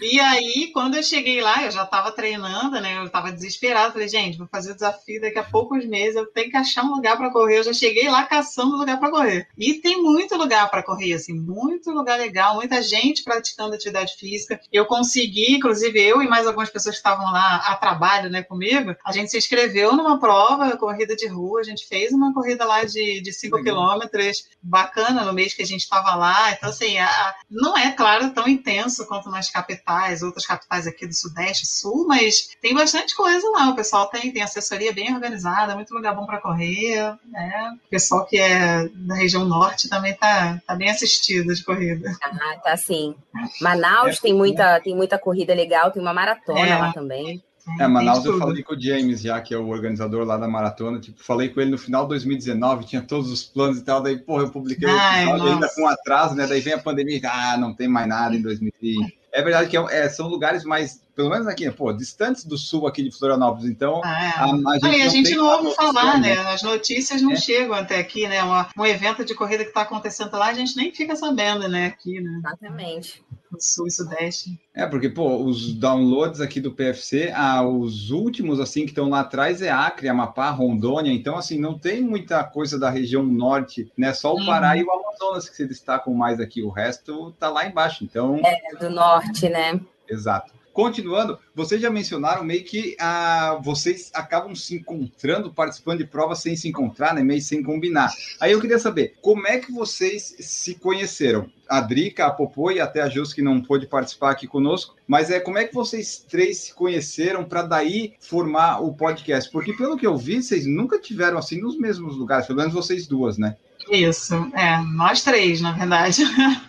E 0.00 0.20
aí, 0.20 0.70
quando 0.72 0.96
eu 0.96 1.02
cheguei 1.02 1.40
lá, 1.40 1.64
eu 1.64 1.70
já 1.70 1.84
estava 1.84 2.12
treinando, 2.12 2.80
né? 2.80 2.98
Eu 2.98 3.04
estava 3.04 3.32
desesperada. 3.32 3.92
Falei, 3.92 4.08
gente, 4.08 4.38
vou 4.38 4.46
fazer 4.48 4.72
o 4.72 4.74
desafio 4.74 5.20
daqui 5.20 5.38
a 5.38 5.44
poucos 5.44 5.86
meses. 5.86 6.16
Eu 6.16 6.26
tenho 6.26 6.50
que 6.50 6.56
achar 6.56 6.84
um 6.84 6.94
lugar 6.94 7.16
para 7.16 7.30
correr. 7.30 7.58
Eu 7.58 7.64
já 7.64 7.72
cheguei 7.72 8.08
lá 8.08 8.24
caçando 8.24 8.76
lugar 8.76 8.98
para 8.98 9.10
correr. 9.10 9.48
E 9.56 9.74
tem 9.74 10.02
muito 10.02 10.36
lugar 10.36 10.70
para 10.70 10.82
correr, 10.82 11.14
assim, 11.14 11.32
muito 11.32 11.90
lugar 11.90 12.18
legal, 12.18 12.56
muita 12.56 12.82
gente 12.82 13.22
praticando 13.22 13.74
atividade 13.74 14.14
física. 14.16 14.60
Eu 14.72 14.84
consegui, 14.84 15.54
inclusive 15.54 16.00
eu 16.00 16.22
e 16.22 16.28
mais 16.28 16.46
algumas 16.46 16.70
pessoas 16.70 16.96
que 16.96 17.00
estavam 17.00 17.26
lá 17.32 17.56
a 17.66 17.76
trabalho, 17.76 18.28
né, 18.28 18.42
comigo, 18.42 18.94
a 19.04 19.12
gente 19.12 19.30
se 19.30 19.38
inscreveu 19.38 19.94
numa 19.94 20.18
prova, 20.18 20.76
corrida 20.76 21.16
de 21.16 21.26
rua. 21.26 21.60
A 21.60 21.64
gente 21.64 21.85
fez 21.86 22.12
uma 22.12 22.32
corrida 22.32 22.64
lá 22.64 22.84
de 22.84 23.32
5 23.32 23.62
quilômetros, 23.62 24.48
bacana 24.62 25.24
no 25.24 25.32
mês 25.32 25.54
que 25.54 25.62
a 25.62 25.66
gente 25.66 25.82
estava 25.82 26.14
lá. 26.14 26.52
Então, 26.52 26.68
assim, 26.68 26.98
a, 26.98 27.34
não 27.50 27.76
é, 27.76 27.92
claro, 27.92 28.30
tão 28.30 28.48
intenso 28.48 29.06
quanto 29.06 29.30
nas 29.30 29.50
capitais, 29.50 30.22
outras 30.22 30.46
capitais 30.46 30.86
aqui 30.86 31.06
do 31.06 31.14
Sudeste, 31.14 31.66
Sul, 31.66 32.06
mas 32.06 32.50
tem 32.60 32.74
bastante 32.74 33.14
coisa 33.14 33.48
lá. 33.50 33.70
O 33.70 33.76
pessoal 33.76 34.08
tem, 34.08 34.32
tem 34.32 34.42
assessoria 34.42 34.92
bem 34.92 35.14
organizada, 35.14 35.74
muito 35.74 35.94
lugar 35.94 36.14
bom 36.14 36.26
para 36.26 36.40
correr. 36.40 37.16
Né? 37.26 37.76
O 37.86 37.90
pessoal 37.90 38.26
que 38.26 38.38
é 38.38 38.88
da 38.88 39.14
região 39.14 39.44
norte 39.44 39.88
também 39.88 40.14
tá, 40.14 40.60
tá 40.66 40.74
bem 40.74 40.90
assistido 40.90 41.54
de 41.54 41.64
corrida. 41.64 42.12
Ah, 42.22 42.56
tá 42.62 42.76
sim. 42.76 43.14
Manaus 43.60 44.18
é, 44.18 44.20
tem, 44.20 44.34
muita, 44.34 44.80
tem 44.80 44.94
muita 44.94 45.18
corrida 45.18 45.54
legal, 45.54 45.90
tem 45.90 46.02
uma 46.02 46.14
maratona 46.14 46.66
é, 46.66 46.78
lá 46.78 46.92
também. 46.92 47.42
É, 47.80 47.86
Manaus 47.86 48.24
eu 48.24 48.38
falei 48.38 48.62
com 48.62 48.74
o 48.74 48.80
James 48.80 49.20
já, 49.20 49.40
que 49.40 49.52
é 49.52 49.58
o 49.58 49.68
organizador 49.68 50.24
lá 50.24 50.36
da 50.36 50.46
maratona, 50.46 51.00
tipo, 51.00 51.22
falei 51.22 51.48
com 51.48 51.60
ele 51.60 51.72
no 51.72 51.78
final 51.78 52.02
de 52.02 52.10
2019, 52.10 52.84
tinha 52.84 53.02
todos 53.02 53.30
os 53.30 53.42
planos 53.42 53.78
e 53.78 53.84
tal, 53.84 54.00
daí, 54.00 54.16
porra, 54.16 54.44
eu 54.44 54.50
publiquei 54.50 54.88
Ai, 54.88 55.26
o 55.26 55.30
episódio 55.30 55.54
ainda 55.54 55.68
com 55.74 55.86
atraso, 55.88 56.34
né, 56.36 56.46
daí 56.46 56.60
vem 56.60 56.74
a 56.74 56.78
pandemia, 56.78 57.20
ah, 57.24 57.56
não 57.56 57.74
tem 57.74 57.88
mais 57.88 58.08
nada 58.08 58.36
em 58.36 58.42
2020. 58.42 59.16
É 59.36 59.42
verdade 59.42 59.68
que 59.68 59.76
é, 59.76 59.84
é, 59.90 60.08
são 60.08 60.28
lugares 60.28 60.64
mais, 60.64 61.02
pelo 61.14 61.28
menos 61.28 61.46
aqui, 61.46 61.70
pô, 61.70 61.92
distantes 61.92 62.42
do 62.42 62.56
sul 62.56 62.86
aqui 62.86 63.02
de 63.02 63.10
Florianópolis. 63.10 63.68
Então, 63.68 64.00
ah, 64.02 64.24
é. 64.24 64.28
a, 64.28 64.44
a, 64.44 64.78
gente, 64.78 65.02
a 65.02 65.08
gente 65.08 65.34
não 65.34 65.46
ouve 65.46 65.76
falar, 65.76 66.18
né? 66.18 66.32
As 66.38 66.62
notícias 66.62 67.20
não 67.20 67.32
é. 67.32 67.36
chegam 67.36 67.74
até 67.74 67.98
aqui, 67.98 68.26
né? 68.26 68.42
Uma, 68.42 68.66
um 68.78 68.86
evento 68.86 69.26
de 69.26 69.34
corrida 69.34 69.62
que 69.62 69.68
está 69.68 69.82
acontecendo 69.82 70.32
lá, 70.32 70.46
a 70.46 70.54
gente 70.54 70.74
nem 70.74 70.90
fica 70.90 71.14
sabendo, 71.14 71.68
né? 71.68 71.84
Aqui, 71.84 72.18
né? 72.18 72.38
Exatamente. 72.38 73.22
Sul 73.64 73.86
e 73.86 73.90
sudeste. 73.90 74.58
É, 74.74 74.86
porque, 74.86 75.08
pô, 75.08 75.42
os 75.42 75.72
downloads 75.74 76.40
aqui 76.40 76.60
do 76.60 76.72
PFC, 76.72 77.32
ah, 77.34 77.66
os 77.66 78.10
últimos, 78.10 78.60
assim, 78.60 78.82
que 78.82 78.90
estão 78.90 79.08
lá 79.08 79.20
atrás 79.20 79.62
é 79.62 79.70
Acre, 79.70 80.08
Amapá, 80.08 80.50
Rondônia. 80.50 81.12
Então, 81.12 81.36
assim, 81.36 81.58
não 81.58 81.78
tem 81.78 82.02
muita 82.02 82.44
coisa 82.44 82.78
da 82.78 82.90
região 82.90 83.22
norte, 83.22 83.90
né? 83.96 84.12
Só 84.12 84.34
o 84.34 84.44
Pará 84.44 84.70
uhum. 84.70 84.76
e 84.76 84.84
o 84.84 84.92
Amazonas 84.92 85.48
que 85.48 85.56
se 85.56 85.66
destacam 85.66 86.12
mais 86.14 86.40
aqui. 86.40 86.62
O 86.62 86.70
resto 86.70 87.32
tá 87.38 87.48
lá 87.48 87.66
embaixo. 87.66 88.04
Então. 88.04 88.40
É, 88.44 88.76
do 88.78 88.90
norte, 88.90 89.48
né? 89.48 89.80
Exato. 90.08 90.55
Continuando, 90.76 91.38
vocês 91.54 91.80
já 91.80 91.88
mencionaram 91.88 92.44
meio 92.44 92.62
que 92.62 92.94
ah, 93.00 93.58
vocês 93.64 94.10
acabam 94.12 94.54
se 94.54 94.74
encontrando, 94.74 95.50
participando 95.50 96.00
de 96.00 96.06
provas 96.06 96.40
sem 96.40 96.54
se 96.54 96.68
encontrar, 96.68 97.14
né? 97.14 97.22
Meio 97.22 97.40
sem 97.40 97.62
combinar. 97.62 98.12
Aí 98.38 98.52
eu 98.52 98.60
queria 98.60 98.78
saber, 98.78 99.14
como 99.22 99.46
é 99.46 99.58
que 99.58 99.72
vocês 99.72 100.36
se 100.38 100.74
conheceram? 100.74 101.50
A 101.66 101.80
Drica, 101.80 102.26
a 102.26 102.30
Popô 102.30 102.70
e 102.70 102.78
até 102.78 103.00
a 103.00 103.08
Jus, 103.08 103.32
que 103.32 103.40
não 103.40 103.60
pôde 103.60 103.86
participar 103.86 104.32
aqui 104.32 104.46
conosco. 104.46 104.94
Mas 105.08 105.30
é 105.30 105.40
como 105.40 105.56
é 105.56 105.64
que 105.64 105.74
vocês 105.74 106.24
três 106.28 106.58
se 106.58 106.74
conheceram 106.74 107.42
para 107.42 107.62
daí 107.62 108.12
formar 108.20 108.80
o 108.80 108.92
podcast? 108.92 109.50
Porque 109.50 109.72
pelo 109.72 109.96
que 109.96 110.06
eu 110.06 110.14
vi, 110.14 110.42
vocês 110.42 110.66
nunca 110.66 111.00
tiveram 111.00 111.38
assim 111.38 111.58
nos 111.58 111.78
mesmos 111.78 112.18
lugares, 112.18 112.46
pelo 112.46 112.58
menos 112.58 112.74
vocês 112.74 113.06
duas, 113.06 113.38
né? 113.38 113.56
Isso, 113.88 114.34
é, 114.54 114.78
nós 114.94 115.22
três, 115.22 115.60
na 115.60 115.72
verdade. 115.72 116.22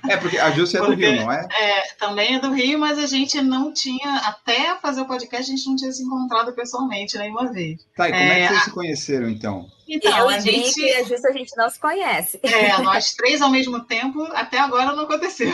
É, 0.09 0.17
porque 0.17 0.37
a 0.37 0.51
Júcia 0.51 0.79
é 0.79 0.81
do 0.81 0.93
Rio, 0.93 1.15
não 1.15 1.31
é? 1.31 1.47
É, 1.51 1.81
também 1.99 2.35
é 2.35 2.39
do 2.39 2.51
Rio, 2.51 2.79
mas 2.79 2.97
a 2.97 3.05
gente 3.05 3.41
não 3.41 3.73
tinha, 3.73 4.17
até 4.17 4.75
fazer 4.79 5.01
o 5.01 5.05
podcast, 5.05 5.51
a 5.51 5.55
gente 5.55 5.67
não 5.67 5.75
tinha 5.75 5.91
se 5.91 6.03
encontrado 6.03 6.53
pessoalmente 6.53 7.17
nenhuma 7.17 7.51
vez. 7.51 7.85
Tá, 7.95 8.07
e 8.07 8.11
como 8.11 8.23
é, 8.23 8.27
é 8.27 8.41
que 8.41 8.47
vocês 8.47 8.61
a... 8.61 8.63
se 8.63 8.71
conheceram, 8.71 9.29
então? 9.29 9.67
Então, 9.87 10.17
eu 10.17 10.29
a 10.29 10.39
gente... 10.39 10.79
e 10.81 10.93
a 10.95 11.03
Júcia, 11.03 11.29
a 11.29 11.33
gente 11.33 11.55
não 11.55 11.69
se 11.69 11.79
conhece. 11.79 12.39
É, 12.43 12.81
nós 12.81 13.13
três 13.13 13.41
ao 13.41 13.49
mesmo 13.49 13.79
tempo, 13.85 14.21
até 14.33 14.59
agora 14.59 14.93
não 14.93 15.03
aconteceu. 15.03 15.51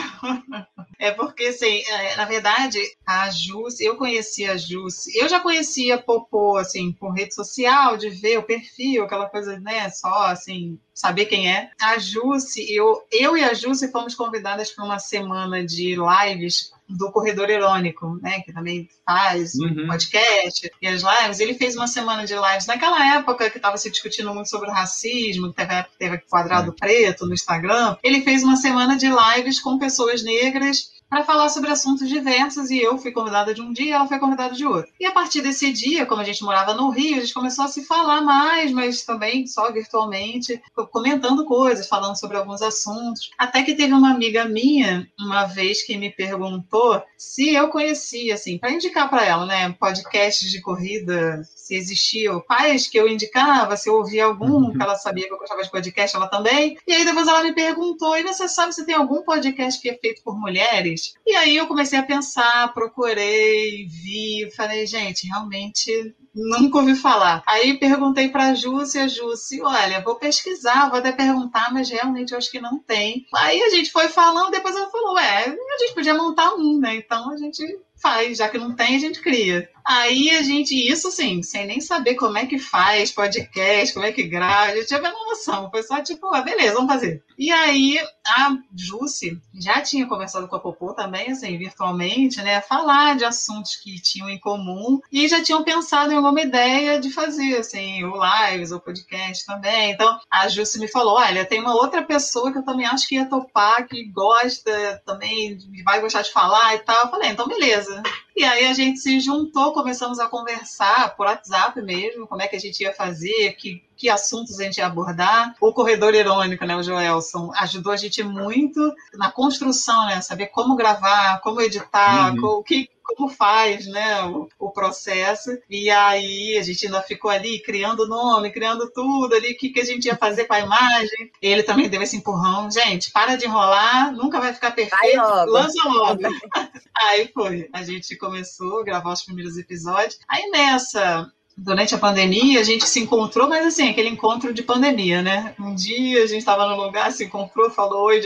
É 0.98 1.10
porque, 1.10 1.44
assim, 1.44 1.82
é, 1.88 2.16
na 2.16 2.24
verdade, 2.24 2.80
a 3.06 3.30
Júcia, 3.30 3.84
eu 3.84 3.96
conhecia 3.96 4.52
a 4.52 4.56
Júcia, 4.56 5.12
eu 5.20 5.28
já 5.28 5.40
conhecia 5.40 5.98
Popô, 5.98 6.56
assim, 6.56 6.92
por 6.92 7.12
rede 7.12 7.34
social, 7.34 7.96
de 7.96 8.10
ver 8.10 8.38
o 8.38 8.42
perfil, 8.42 9.04
aquela 9.04 9.28
coisa, 9.28 9.58
né, 9.60 9.88
só, 9.90 10.26
assim, 10.26 10.78
saber 10.94 11.26
quem 11.26 11.50
é. 11.50 11.70
A 11.80 11.98
Jusce, 11.98 12.64
eu, 12.72 13.04
eu 13.10 13.36
e 13.36 13.42
a 13.42 13.52
Jusce 13.52 13.90
fomos 13.90 14.14
convidadas 14.14 14.70
para 14.70 14.84
uma 14.84 14.98
semana 14.98 15.64
de 15.64 15.96
lives 15.96 16.72
do 16.88 17.10
Corredor 17.10 17.48
Irônico, 17.48 18.18
né, 18.20 18.40
que 18.40 18.52
também 18.52 18.88
faz 19.06 19.54
uhum. 19.54 19.86
podcast 19.86 20.70
e 20.80 20.86
as 20.86 21.02
lives, 21.02 21.40
ele 21.40 21.54
fez 21.54 21.74
uma 21.76 21.86
semana 21.86 22.26
de 22.26 22.34
lives 22.34 22.66
naquela 22.66 23.16
época 23.16 23.50
que 23.50 23.56
estava 23.56 23.78
se 23.78 23.90
discutindo 23.90 24.32
muito 24.34 24.50
sobre 24.50 24.68
o 24.68 24.72
racismo, 24.72 25.48
que 25.48 25.56
teve, 25.56 25.84
teve 25.98 26.18
quadrado 26.18 26.70
é. 26.70 26.74
preto 26.78 27.26
no 27.26 27.32
Instagram, 27.32 27.96
ele 28.02 28.22
fez 28.22 28.42
uma 28.42 28.56
semana 28.56 28.96
de 28.96 29.08
lives 29.08 29.60
com 29.60 29.78
pessoas 29.78 30.22
negras 30.22 30.92
para 31.08 31.24
falar 31.24 31.48
sobre 31.48 31.70
assuntos 31.70 32.08
diversos 32.08 32.70
e 32.70 32.78
eu 32.78 32.98
fui 32.98 33.12
convidada 33.12 33.54
de 33.54 33.60
um 33.60 33.72
dia 33.72 33.86
e 33.86 33.92
ela 33.92 34.08
foi 34.08 34.18
convidada 34.18 34.54
de 34.54 34.66
outro. 34.66 34.90
E 34.98 35.06
a 35.06 35.12
partir 35.12 35.42
desse 35.42 35.72
dia, 35.72 36.06
como 36.06 36.20
a 36.20 36.24
gente 36.24 36.42
morava 36.42 36.74
no 36.74 36.90
Rio, 36.90 37.18
a 37.18 37.20
gente 37.20 37.34
começou 37.34 37.64
a 37.64 37.68
se 37.68 37.84
falar 37.84 38.20
mais, 38.20 38.72
mas 38.72 39.04
também 39.04 39.46
só 39.46 39.70
virtualmente, 39.72 40.60
comentando 40.90 41.44
coisas, 41.44 41.88
falando 41.88 42.18
sobre 42.18 42.36
alguns 42.36 42.62
assuntos. 42.62 43.30
Até 43.38 43.62
que 43.62 43.74
teve 43.74 43.92
uma 43.92 44.10
amiga 44.10 44.44
minha, 44.44 45.08
uma 45.18 45.44
vez, 45.44 45.82
que 45.82 45.96
me 45.96 46.10
perguntou 46.10 47.02
se 47.16 47.54
eu 47.54 47.68
conhecia, 47.68 48.34
assim, 48.34 48.58
para 48.58 48.72
indicar 48.72 49.08
para 49.08 49.24
ela, 49.24 49.46
né, 49.46 49.72
podcasts 49.78 50.50
de 50.50 50.60
corrida, 50.60 51.42
se 51.54 51.74
existiam 51.74 52.40
pais 52.40 52.86
que 52.86 52.98
eu 52.98 53.08
indicava, 53.08 53.76
se 53.76 53.88
eu 53.88 53.94
ouvia 53.94 54.24
algum, 54.26 54.66
uhum. 54.66 54.72
que 54.72 54.82
ela 54.82 54.96
sabia 54.96 55.26
que 55.26 55.32
eu 55.32 55.38
gostava 55.38 55.62
de 55.62 55.70
podcast, 55.70 56.16
ela 56.16 56.28
também. 56.28 56.76
E 56.86 56.92
aí 56.92 57.04
depois 57.04 57.26
ela 57.26 57.42
me 57.42 57.54
perguntou: 57.54 58.16
e 58.16 58.22
você 58.22 58.48
sabe 58.48 58.74
se 58.74 58.84
tem 58.84 58.94
algum 58.94 59.22
podcast 59.22 59.80
que 59.80 59.88
é 59.88 59.96
feito 59.96 60.22
por 60.22 60.38
mulheres? 60.38 61.03
E 61.26 61.34
aí 61.34 61.56
eu 61.56 61.66
comecei 61.66 61.98
a 61.98 62.02
pensar, 62.02 62.72
procurei, 62.72 63.86
vi, 63.86 64.50
falei, 64.56 64.86
gente, 64.86 65.26
realmente 65.26 66.14
nunca 66.34 66.78
ouvi 66.78 66.94
falar. 66.94 67.42
Aí 67.46 67.78
perguntei 67.78 68.28
para 68.28 68.48
a 68.48 68.54
Jússia, 68.54 69.04
a 69.04 69.08
Jússia, 69.08 69.62
olha, 69.64 70.02
vou 70.02 70.16
pesquisar, 70.16 70.88
vou 70.88 70.98
até 70.98 71.12
perguntar, 71.12 71.72
mas 71.72 71.88
realmente 71.88 72.32
eu 72.32 72.38
acho 72.38 72.50
que 72.50 72.60
não 72.60 72.78
tem. 72.78 73.26
Aí 73.34 73.62
a 73.62 73.70
gente 73.70 73.92
foi 73.92 74.08
falando, 74.08 74.50
depois 74.50 74.74
ela 74.74 74.90
falou, 74.90 75.18
é, 75.18 75.46
a 75.46 75.78
gente 75.78 75.94
podia 75.94 76.14
montar 76.14 76.54
um, 76.54 76.78
né? 76.78 76.96
Então 76.96 77.30
a 77.30 77.36
gente 77.36 77.62
faz, 77.96 78.38
já 78.38 78.48
que 78.48 78.58
não 78.58 78.74
tem, 78.74 78.96
a 78.96 78.98
gente 78.98 79.20
cria. 79.20 79.68
Aí 79.86 80.30
a 80.30 80.42
gente, 80.42 80.74
isso 80.74 81.10
sim, 81.10 81.42
sem 81.42 81.66
nem 81.66 81.80
saber 81.80 82.14
como 82.14 82.38
é 82.38 82.46
que 82.46 82.58
faz 82.58 83.12
podcast, 83.12 83.92
como 83.92 84.06
é 84.06 84.12
que 84.12 84.22
grava, 84.22 84.72
a 84.72 84.76
gente 84.76 84.86
tinha 84.88 85.00
a 85.00 85.12
noção. 85.12 85.70
Foi 85.70 85.82
só 85.82 86.02
tipo, 86.02 86.32
ah, 86.34 86.40
beleza, 86.40 86.74
vamos 86.74 86.92
fazer. 86.92 87.22
E 87.36 87.50
aí 87.50 87.98
a 88.26 88.56
Jussi 88.74 89.38
já 89.54 89.82
tinha 89.82 90.06
conversado 90.06 90.48
com 90.48 90.56
a 90.56 90.60
Popô 90.60 90.94
também, 90.94 91.32
assim, 91.32 91.58
virtualmente, 91.58 92.40
né? 92.40 92.60
Falar 92.62 93.16
de 93.16 93.24
assuntos 93.24 93.76
que 93.76 94.00
tinham 94.00 94.30
em 94.30 94.38
comum 94.38 95.00
e 95.12 95.28
já 95.28 95.42
tinham 95.42 95.62
pensado 95.62 96.12
em 96.12 96.16
alguma 96.16 96.40
ideia 96.40 96.98
de 96.98 97.10
fazer, 97.10 97.58
assim, 97.58 98.04
o 98.04 98.14
lives, 98.14 98.72
o 98.72 98.80
podcast 98.80 99.44
também. 99.44 99.90
Então 99.90 100.18
a 100.30 100.48
Jussi 100.48 100.78
me 100.78 100.88
falou: 100.88 101.16
olha, 101.16 101.44
tem 101.44 101.60
uma 101.60 101.74
outra 101.74 102.02
pessoa 102.02 102.50
que 102.50 102.58
eu 102.58 102.64
também 102.64 102.86
acho 102.86 103.06
que 103.06 103.16
ia 103.16 103.28
topar, 103.28 103.86
que 103.86 104.04
gosta 104.04 105.02
também, 105.04 105.58
vai 105.84 106.00
gostar 106.00 106.22
de 106.22 106.32
falar 106.32 106.74
e 106.74 106.78
tal. 106.78 107.04
Eu 107.04 107.10
falei, 107.10 107.30
então 107.30 107.46
beleza. 107.46 108.02
E 108.36 108.42
aí 108.42 108.66
a 108.66 108.74
gente 108.74 108.98
se 108.98 109.20
juntou, 109.20 109.72
começamos 109.72 110.18
a 110.18 110.26
conversar 110.26 111.16
por 111.16 111.26
WhatsApp 111.26 111.80
mesmo, 111.80 112.26
como 112.26 112.42
é 112.42 112.48
que 112.48 112.56
a 112.56 112.58
gente 112.58 112.80
ia 112.80 112.92
fazer, 112.92 113.52
que, 113.52 113.82
que 114.04 114.10
assuntos 114.10 114.60
a 114.60 114.64
gente 114.64 114.76
ia 114.76 114.86
abordar. 114.86 115.54
O 115.58 115.72
corredor 115.72 116.14
irônico, 116.14 116.66
né, 116.66 116.76
o 116.76 116.82
Joelson, 116.82 117.50
ajudou 117.56 117.90
a 117.90 117.96
gente 117.96 118.22
muito 118.22 118.94
na 119.14 119.30
construção, 119.32 120.04
né, 120.04 120.20
saber 120.20 120.48
como 120.48 120.76
gravar, 120.76 121.40
como 121.40 121.62
editar, 121.62 122.34
uhum. 122.34 122.58
o 122.58 122.62
que 122.62 122.90
como 123.02 123.28
faz, 123.28 123.86
né, 123.86 124.22
o, 124.24 124.48
o, 124.58 124.70
processo. 124.70 125.50
E 125.68 125.90
aí 125.90 126.56
a 126.58 126.62
gente 126.62 126.86
ainda 126.86 127.02
ficou 127.02 127.30
ali 127.30 127.60
criando 127.60 128.08
nome, 128.08 128.50
criando 128.50 128.90
tudo 128.90 129.34
ali, 129.34 129.52
o 129.52 129.56
que, 129.56 129.70
que 129.70 129.80
a 129.80 129.84
gente 129.84 130.06
ia 130.06 130.16
fazer 130.16 130.46
com 130.46 130.54
a 130.54 130.60
imagem. 130.60 131.30
Ele 131.40 131.62
também 131.62 131.88
deu 131.88 132.02
esse 132.02 132.16
empurrão. 132.16 132.70
Gente, 132.70 133.10
para 133.10 133.36
de 133.36 133.44
enrolar, 133.44 134.12
nunca 134.12 134.40
vai 134.40 134.54
ficar 134.54 134.72
perfeito, 134.72 135.16
vai 135.16 135.16
logo. 135.16 135.52
lança 135.52 135.88
logo. 135.88 136.22
aí 137.02 137.30
foi, 137.32 137.68
a 137.72 137.82
gente 137.82 138.16
começou 138.16 138.80
a 138.80 138.84
gravar 138.84 139.12
os 139.12 139.22
primeiros 139.22 139.58
episódios. 139.58 140.18
Aí 140.26 140.48
nessa, 140.50 141.30
durante 141.56 141.94
a 141.94 141.98
pandemia, 141.98 142.60
a 142.60 142.64
gente 142.64 142.86
se 142.86 143.00
encontrou, 143.00 143.48
mas 143.48 143.66
assim, 143.66 143.88
aquele 143.88 144.08
encontro 144.08 144.52
de 144.52 144.62
pandemia, 144.62 145.22
né? 145.22 145.54
Um 145.58 145.74
dia 145.74 146.22
a 146.22 146.26
gente 146.26 146.38
estava 146.38 146.66
no 146.66 146.82
lugar, 146.82 147.12
se 147.12 147.24
encontrou, 147.24 147.70
falou 147.70 148.04
oi, 148.04 148.20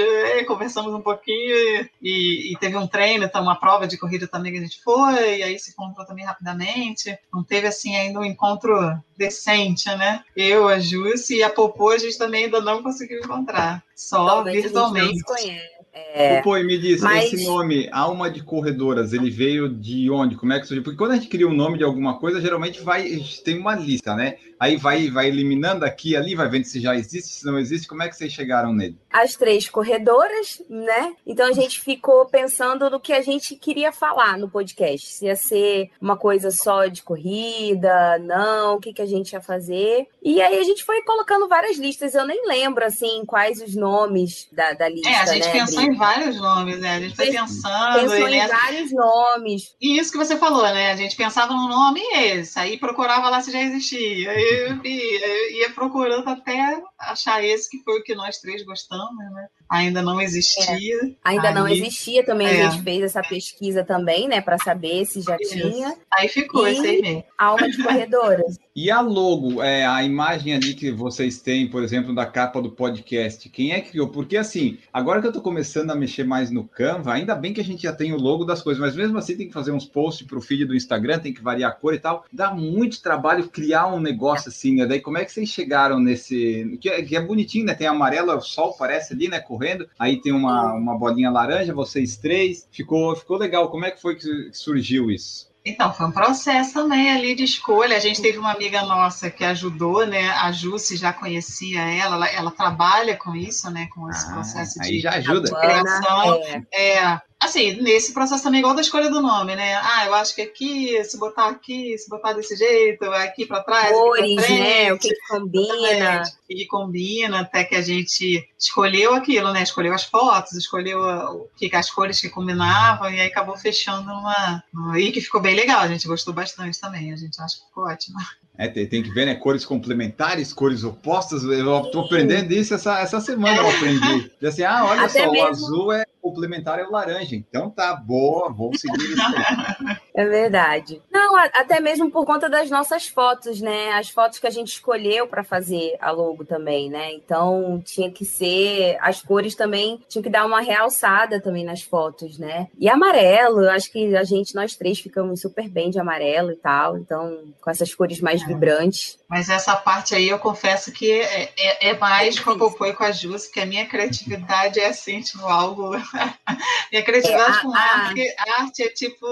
conversamos 0.45 0.95
um 0.95 1.01
pouquinho 1.01 1.88
e, 2.03 2.53
e, 2.53 2.57
teve 2.59 2.77
um 2.77 2.87
treino, 2.87 3.25
então 3.25 3.43
uma 3.43 3.59
prova 3.59 3.87
de 3.87 3.99
corrida 3.99 4.27
também 4.27 4.53
que 4.53 4.59
a 4.59 4.62
gente 4.62 4.83
foi, 4.83 5.38
e 5.38 5.43
aí 5.43 5.59
se 5.59 5.71
encontrou 5.71 6.07
também 6.07 6.25
rapidamente. 6.25 7.17
Não 7.33 7.45
teve 7.45 7.67
assim 7.67 7.97
ainda 7.97 8.21
um 8.21 8.25
encontro 8.25 8.75
decente, 9.17 9.88
né? 9.97 10.23
Eu, 10.35 10.69
a 10.69 10.79
Jússi 10.79 11.37
e 11.37 11.43
a 11.43 11.51
Popô, 11.51 11.91
a 11.91 11.99
gente 11.99 12.17
também 12.17 12.45
ainda 12.45 12.61
não 12.61 12.83
conseguiu 12.83 13.19
encontrar, 13.19 13.83
só 13.95 14.27
Talvez 14.27 14.64
virtualmente. 14.64 15.05
A 15.05 15.07
gente 15.09 15.29
não 15.29 15.37
se 15.37 15.43
conhece. 15.43 15.78
É, 16.15 16.43
Pô, 16.43 16.55
me 16.55 16.79
diz, 16.79 17.01
mas... 17.01 17.33
esse 17.33 17.45
nome, 17.45 17.89
Alma 17.93 18.31
de 18.31 18.43
Corredoras, 18.43 19.13
ele 19.13 19.31
veio 19.31 19.69
de 19.69 20.11
onde? 20.11 20.37
Como 20.37 20.53
é 20.53 20.61
que 20.61 20.67
surgiu? 20.67 20.83
Porque 20.83 20.99
quando 20.99 21.13
a 21.13 21.15
gente 21.15 21.29
cria 21.29 21.47
um 21.47 21.55
nome 21.55 21.79
de 21.79 21.85
alguma 21.85 22.19
coisa, 22.19 22.41
geralmente 22.41 22.81
vai 22.83 23.23
tem 23.45 23.59
uma 23.59 23.75
lista, 23.75 24.15
né? 24.15 24.37
Aí 24.59 24.77
vai, 24.77 25.09
vai 25.09 25.29
eliminando 25.29 25.85
aqui 25.85 26.17
ali, 26.17 26.35
vai 26.35 26.49
vendo 26.49 26.65
se 26.65 26.81
já 26.81 26.97
existe, 26.97 27.29
se 27.29 27.47
não 27.47 27.59
existe. 27.59 27.87
Como 27.87 28.03
é 28.03 28.09
que 28.09 28.17
vocês 28.17 28.33
chegaram 28.33 28.73
nele? 28.73 28.97
As 29.11 29.37
três 29.37 29.69
corredoras, 29.69 30.61
né? 30.69 31.15
Então 31.25 31.47
a 31.47 31.53
gente 31.53 31.81
ficou 31.81 32.27
pensando 32.27 32.91
no 32.91 32.99
que 32.99 33.13
a 33.13 33.23
gente 33.23 33.55
queria 33.55 33.93
falar 33.93 34.37
no 34.37 34.51
podcast. 34.51 35.07
Se 35.07 35.27
ia 35.27 35.37
ser 35.37 35.91
uma 36.01 36.17
coisa 36.17 36.51
só 36.51 36.87
de 36.87 37.03
corrida, 37.03 38.19
não, 38.19 38.77
o 38.77 38.81
que, 38.81 38.93
que 38.93 39.03
a 39.03 39.07
gente 39.07 39.33
ia 39.33 39.41
fazer. 39.41 40.09
E 40.23 40.41
aí 40.43 40.59
a 40.59 40.65
gente 40.65 40.85
foi 40.85 41.03
colocando 41.03 41.49
várias 41.49 41.79
listas. 41.79 42.15
Eu 42.15 42.27
nem 42.27 42.47
lembro, 42.49 42.85
assim, 42.85 43.25
quais 43.25 43.63
os 43.63 43.77
nomes 43.77 44.49
da, 44.51 44.73
da 44.73 44.89
lista. 44.89 45.09
É, 45.09 45.17
a 45.17 45.27
gente 45.27 45.47
né, 45.47 45.53
pensou 45.53 45.88
em 45.88 45.96
vários 45.96 46.37
nomes, 46.40 46.79
né? 46.79 46.96
A 46.96 47.01
gente 47.01 47.16
foi 47.16 47.31
pensando. 47.31 48.01
Pensou 48.01 48.29
em 48.29 48.46
vários 48.46 48.92
nomes. 48.92 49.74
E 49.81 49.98
isso 49.98 50.12
que 50.12 50.18
você 50.18 50.37
falou, 50.37 50.62
né? 50.62 50.92
A 50.92 50.96
gente 50.96 51.16
pensava 51.16 51.53
no 51.53 51.68
nome 51.68 52.01
esse, 52.14 52.59
aí 52.59 52.79
procurava 52.79 53.29
lá 53.29 53.40
se 53.40 53.51
já 53.51 53.62
existia. 53.62 54.33
Eu 54.33 54.85
ia, 54.85 55.59
ia 55.59 55.70
procurando 55.70 56.29
até 56.29 56.81
achar 56.98 57.42
esse 57.42 57.68
que 57.68 57.83
foi 57.83 58.01
o 58.01 58.03
que 58.03 58.14
nós 58.14 58.38
três 58.38 58.64
gostamos, 58.64 59.16
né? 59.33 59.48
Ainda 59.70 60.01
não 60.01 60.20
existia. 60.20 60.96
É. 60.96 61.14
Ainda 61.24 61.48
aí, 61.48 61.55
não 61.55 61.68
existia 61.68 62.24
também, 62.24 62.46
é. 62.46 62.66
a 62.66 62.70
gente 62.70 62.83
fez 62.83 63.03
essa 63.03 63.20
pesquisa 63.20 63.85
também, 63.85 64.27
né, 64.27 64.40
para 64.40 64.57
saber 64.57 65.05
se 65.05 65.20
já 65.20 65.37
Isso. 65.38 65.53
tinha. 65.53 65.94
Aí 66.11 66.29
ficou 66.29 66.66
e 66.66 66.72
esse 66.72 66.87
aí 66.87 67.03
mesmo. 67.03 67.24
Alma 67.37 67.68
de 67.68 67.83
corredoras. 67.83 68.59
E 68.81 68.93
a 68.93 69.01
logo, 69.01 69.61
é, 69.61 69.85
a 69.85 70.05
imagem 70.05 70.55
ali 70.55 70.73
que 70.73 70.93
vocês 70.93 71.41
têm, 71.41 71.67
por 71.67 71.83
exemplo, 71.83 72.14
da 72.14 72.25
capa 72.25 72.62
do 72.62 72.71
podcast, 72.71 73.49
quem 73.49 73.73
é 73.73 73.81
que 73.81 73.91
criou? 73.91 74.07
Porque 74.07 74.37
assim, 74.37 74.79
agora 74.93 75.21
que 75.21 75.27
eu 75.27 75.31
estou 75.31 75.43
começando 75.43 75.91
a 75.91 75.97
mexer 75.97 76.23
mais 76.23 76.49
no 76.49 76.62
Canva, 76.62 77.12
ainda 77.12 77.35
bem 77.35 77.53
que 77.53 77.61
a 77.61 77.64
gente 77.64 77.83
já 77.83 77.93
tem 77.93 78.12
o 78.12 78.17
logo 78.17 78.45
das 78.45 78.62
coisas, 78.62 78.81
mas 78.81 78.95
mesmo 78.95 79.19
assim 79.19 79.37
tem 79.37 79.49
que 79.49 79.53
fazer 79.53 79.73
uns 79.73 79.85
posts 79.85 80.25
para 80.25 80.38
o 80.38 80.41
feed 80.41 80.64
do 80.64 80.77
Instagram, 80.77 81.19
tem 81.19 81.35
que 81.35 81.43
variar 81.43 81.73
a 81.73 81.75
cor 81.75 81.93
e 81.93 81.99
tal. 81.99 82.25
Dá 82.33 82.55
muito 82.55 83.03
trabalho 83.03 83.49
criar 83.49 83.93
um 83.93 83.99
negócio 83.99 84.49
assim, 84.49 84.77
né? 84.77 84.87
Daí 84.87 85.01
como 85.01 85.19
é 85.19 85.25
que 85.25 85.33
vocês 85.33 85.49
chegaram 85.49 85.99
nesse. 85.99 86.79
Que 86.81 86.88
é, 86.88 87.03
que 87.03 87.17
é 87.17 87.21
bonitinho, 87.21 87.64
né? 87.67 87.75
Tem 87.75 87.88
amarelo, 87.88 88.33
o 88.33 88.41
sol 88.41 88.77
parece 88.79 89.12
ali, 89.12 89.27
né? 89.27 89.41
Correndo. 89.41 89.88
Aí 89.99 90.21
tem 90.21 90.33
uma, 90.33 90.75
uma 90.75 90.97
bolinha 90.97 91.33
laranja, 91.33 91.75
vocês 91.75 92.17
três. 92.17 92.69
Ficou, 92.71 93.17
ficou 93.17 93.38
legal. 93.38 93.73
Como 93.73 93.85
é 93.85 93.91
que 93.91 94.01
foi 94.01 94.14
que 94.14 94.51
surgiu 94.53 95.11
isso? 95.11 95.49
Então, 95.64 95.92
foi 95.92 96.07
um 96.07 96.12
processo 96.12 96.75
também 96.75 97.11
ali 97.11 97.35
de 97.35 97.44
escolha. 97.44 97.97
A 97.97 98.01
gente 98.01 98.23
teve 98.23 98.38
uma 98.38 98.53
amiga 98.53 98.83
nossa 98.83 99.31
que 99.31 99.44
ajudou, 99.44 100.07
né? 100.07 100.31
A 100.31 100.51
Jussi 100.51 100.97
já 100.97 101.12
conhecia 101.12 101.81
ela, 101.81 102.16
ela, 102.16 102.29
ela 102.29 102.51
trabalha 102.51 103.16
com 103.16 103.35
isso, 103.35 103.71
né? 103.71 103.88
Com 103.94 104.09
esse 104.09 104.27
ah, 104.31 104.33
processo 104.33 104.81
de, 104.81 105.01
já 105.01 105.12
ajuda. 105.12 105.51
criação. 105.61 106.35
É. 106.73 106.97
é. 106.99 107.21
Assim, 107.40 107.81
nesse 107.81 108.12
processo 108.12 108.42
também, 108.42 108.59
igual 108.59 108.74
da 108.74 108.81
escolha 108.81 109.09
do 109.09 109.22
nome, 109.22 109.55
né? 109.55 109.77
Ah, 109.77 110.07
eu 110.07 110.14
acho 110.14 110.35
que 110.35 110.42
aqui, 110.42 111.05
se 111.05 111.16
botar 111.16 111.48
aqui, 111.48 111.96
se 111.96 112.11
botar 112.11 112.33
desse 112.33 112.57
jeito, 112.57 113.05
aqui 113.05 113.46
para 113.46 113.62
trás. 113.62 113.92
Cores, 113.92 114.37
né? 114.37 114.92
O 114.92 114.98
que, 114.98 115.11
que 115.11 115.29
combina. 115.29 116.22
O 116.22 116.46
que 116.48 116.66
combina, 116.66 117.40
até 117.40 117.62
que 117.62 117.77
a 117.77 117.81
gente 117.81 118.44
escolheu 118.59 119.14
aquilo, 119.14 119.53
né? 119.53 119.62
Escolheu 119.62 119.94
as 119.94 120.03
fotos, 120.03 120.55
escolheu 120.55 121.01
o 121.01 121.48
que, 121.57 121.74
as 121.77 121.88
cores 121.88 122.20
que 122.20 122.29
combinavam, 122.29 123.09
e 123.09 123.20
aí 123.20 123.29
acabou 123.29 123.57
fechando 123.57 124.11
uma. 124.11 124.64
E 124.98 125.12
que 125.12 125.20
ficou 125.20 125.40
bem 125.40 125.55
legal, 125.55 125.81
a 125.81 125.88
gente 125.88 126.09
gostou 126.09 126.35
bastante 126.35 126.81
também, 126.81 127.12
a 127.12 127.16
gente 127.16 127.40
acha 127.40 127.57
que 127.57 127.66
ficou 127.66 127.85
ótimo. 127.85 128.18
É, 128.59 128.66
tem, 128.66 128.88
tem, 128.88 129.03
que 129.05 129.11
ver, 129.11 129.27
né? 129.27 129.37
Cores 129.37 129.64
complementares, 129.64 130.53
cores 130.53 130.83
opostas. 130.83 131.44
Eu 131.44 131.85
estou 131.85 132.05
aprendendo 132.05 132.53
isso 132.53 132.74
essa, 132.74 132.98
essa 132.98 133.20
semana, 133.20 133.59
eu 133.59 133.68
aprendi. 133.68 134.33
E 134.42 134.46
assim, 134.46 134.64
ah, 134.64 134.85
olha 134.85 135.03
Até 135.03 135.24
só, 135.24 135.31
mesmo... 135.31 135.46
o 135.46 135.48
azul 135.48 135.92
é 135.92 136.05
complementar 136.38 136.79
é 136.79 136.85
o 136.85 136.90
laranja. 136.90 137.35
Então 137.35 137.68
tá 137.68 137.94
boa, 137.96 138.53
vamos 138.53 138.81
seguir 138.81 139.03
isso. 139.03 139.18
É 140.19 140.27
verdade. 140.27 141.01
Não, 141.13 141.37
até 141.37 141.79
mesmo 141.79 142.11
por 142.11 142.27
conta 142.27 142.49
das 142.49 142.69
nossas 142.69 143.07
fotos, 143.07 143.61
né? 143.61 143.93
As 143.93 144.11
fotos 144.11 144.41
que 144.41 144.49
a 144.49 144.51
gente 144.51 144.73
escolheu 144.73 145.29
para 145.29 145.45
fazer 145.45 145.97
a 146.01 146.11
logo 146.11 146.45
também, 146.45 146.91
né? 146.91 147.13
Então 147.13 147.81
tinha 147.85 148.11
que 148.11 148.25
ser. 148.25 148.99
As 149.01 149.23
cores 149.23 149.55
também 149.55 150.03
tinha 150.09 150.21
que 150.21 150.29
dar 150.29 150.45
uma 150.45 150.61
realçada 150.61 151.41
também 151.41 151.65
nas 151.65 151.83
fotos, 151.83 152.37
né? 152.37 152.67
E 152.81 152.89
amarelo, 152.89 153.63
eu 153.63 153.71
acho 153.71 153.93
que 153.93 154.17
a 154.17 154.25
gente, 154.25 154.57
nós 154.57 154.75
três, 154.75 154.99
ficamos 154.99 155.41
super 155.41 155.69
bem 155.69 155.89
de 155.89 156.01
amarelo 156.01 156.51
e 156.51 156.57
tal. 156.57 156.99
Então, 156.99 157.55
com 157.61 157.71
essas 157.71 157.95
cores 157.95 158.21
mais 158.21 158.43
é. 158.43 158.47
vibrantes. 158.47 159.21
Mas 159.29 159.49
essa 159.49 159.77
parte 159.77 160.17
aí 160.17 160.29
eu 160.29 160.41
confesso 160.41 160.91
que 160.91 161.13
é, 161.13 161.53
é, 161.57 161.91
é 161.91 161.97
mais 161.97 162.41
com 162.41 162.51
a 162.51 162.59
Popô 162.59 162.87
e 162.87 162.93
com 162.93 163.05
a 163.05 163.13
Jus, 163.13 163.45
porque 163.45 163.61
a 163.61 163.67
minha 163.67 163.87
criatividade 163.87 164.81
é 164.81 164.87
assim, 164.87 165.21
tipo, 165.21 165.47
algo. 165.47 165.91
minha 166.91 167.05
criatividade 167.05 167.59
é, 167.59 167.63
com 167.63 167.73
a... 167.73 167.79
arte, 167.79 168.35
arte 168.59 168.83
é 168.83 168.89
tipo 168.89 169.27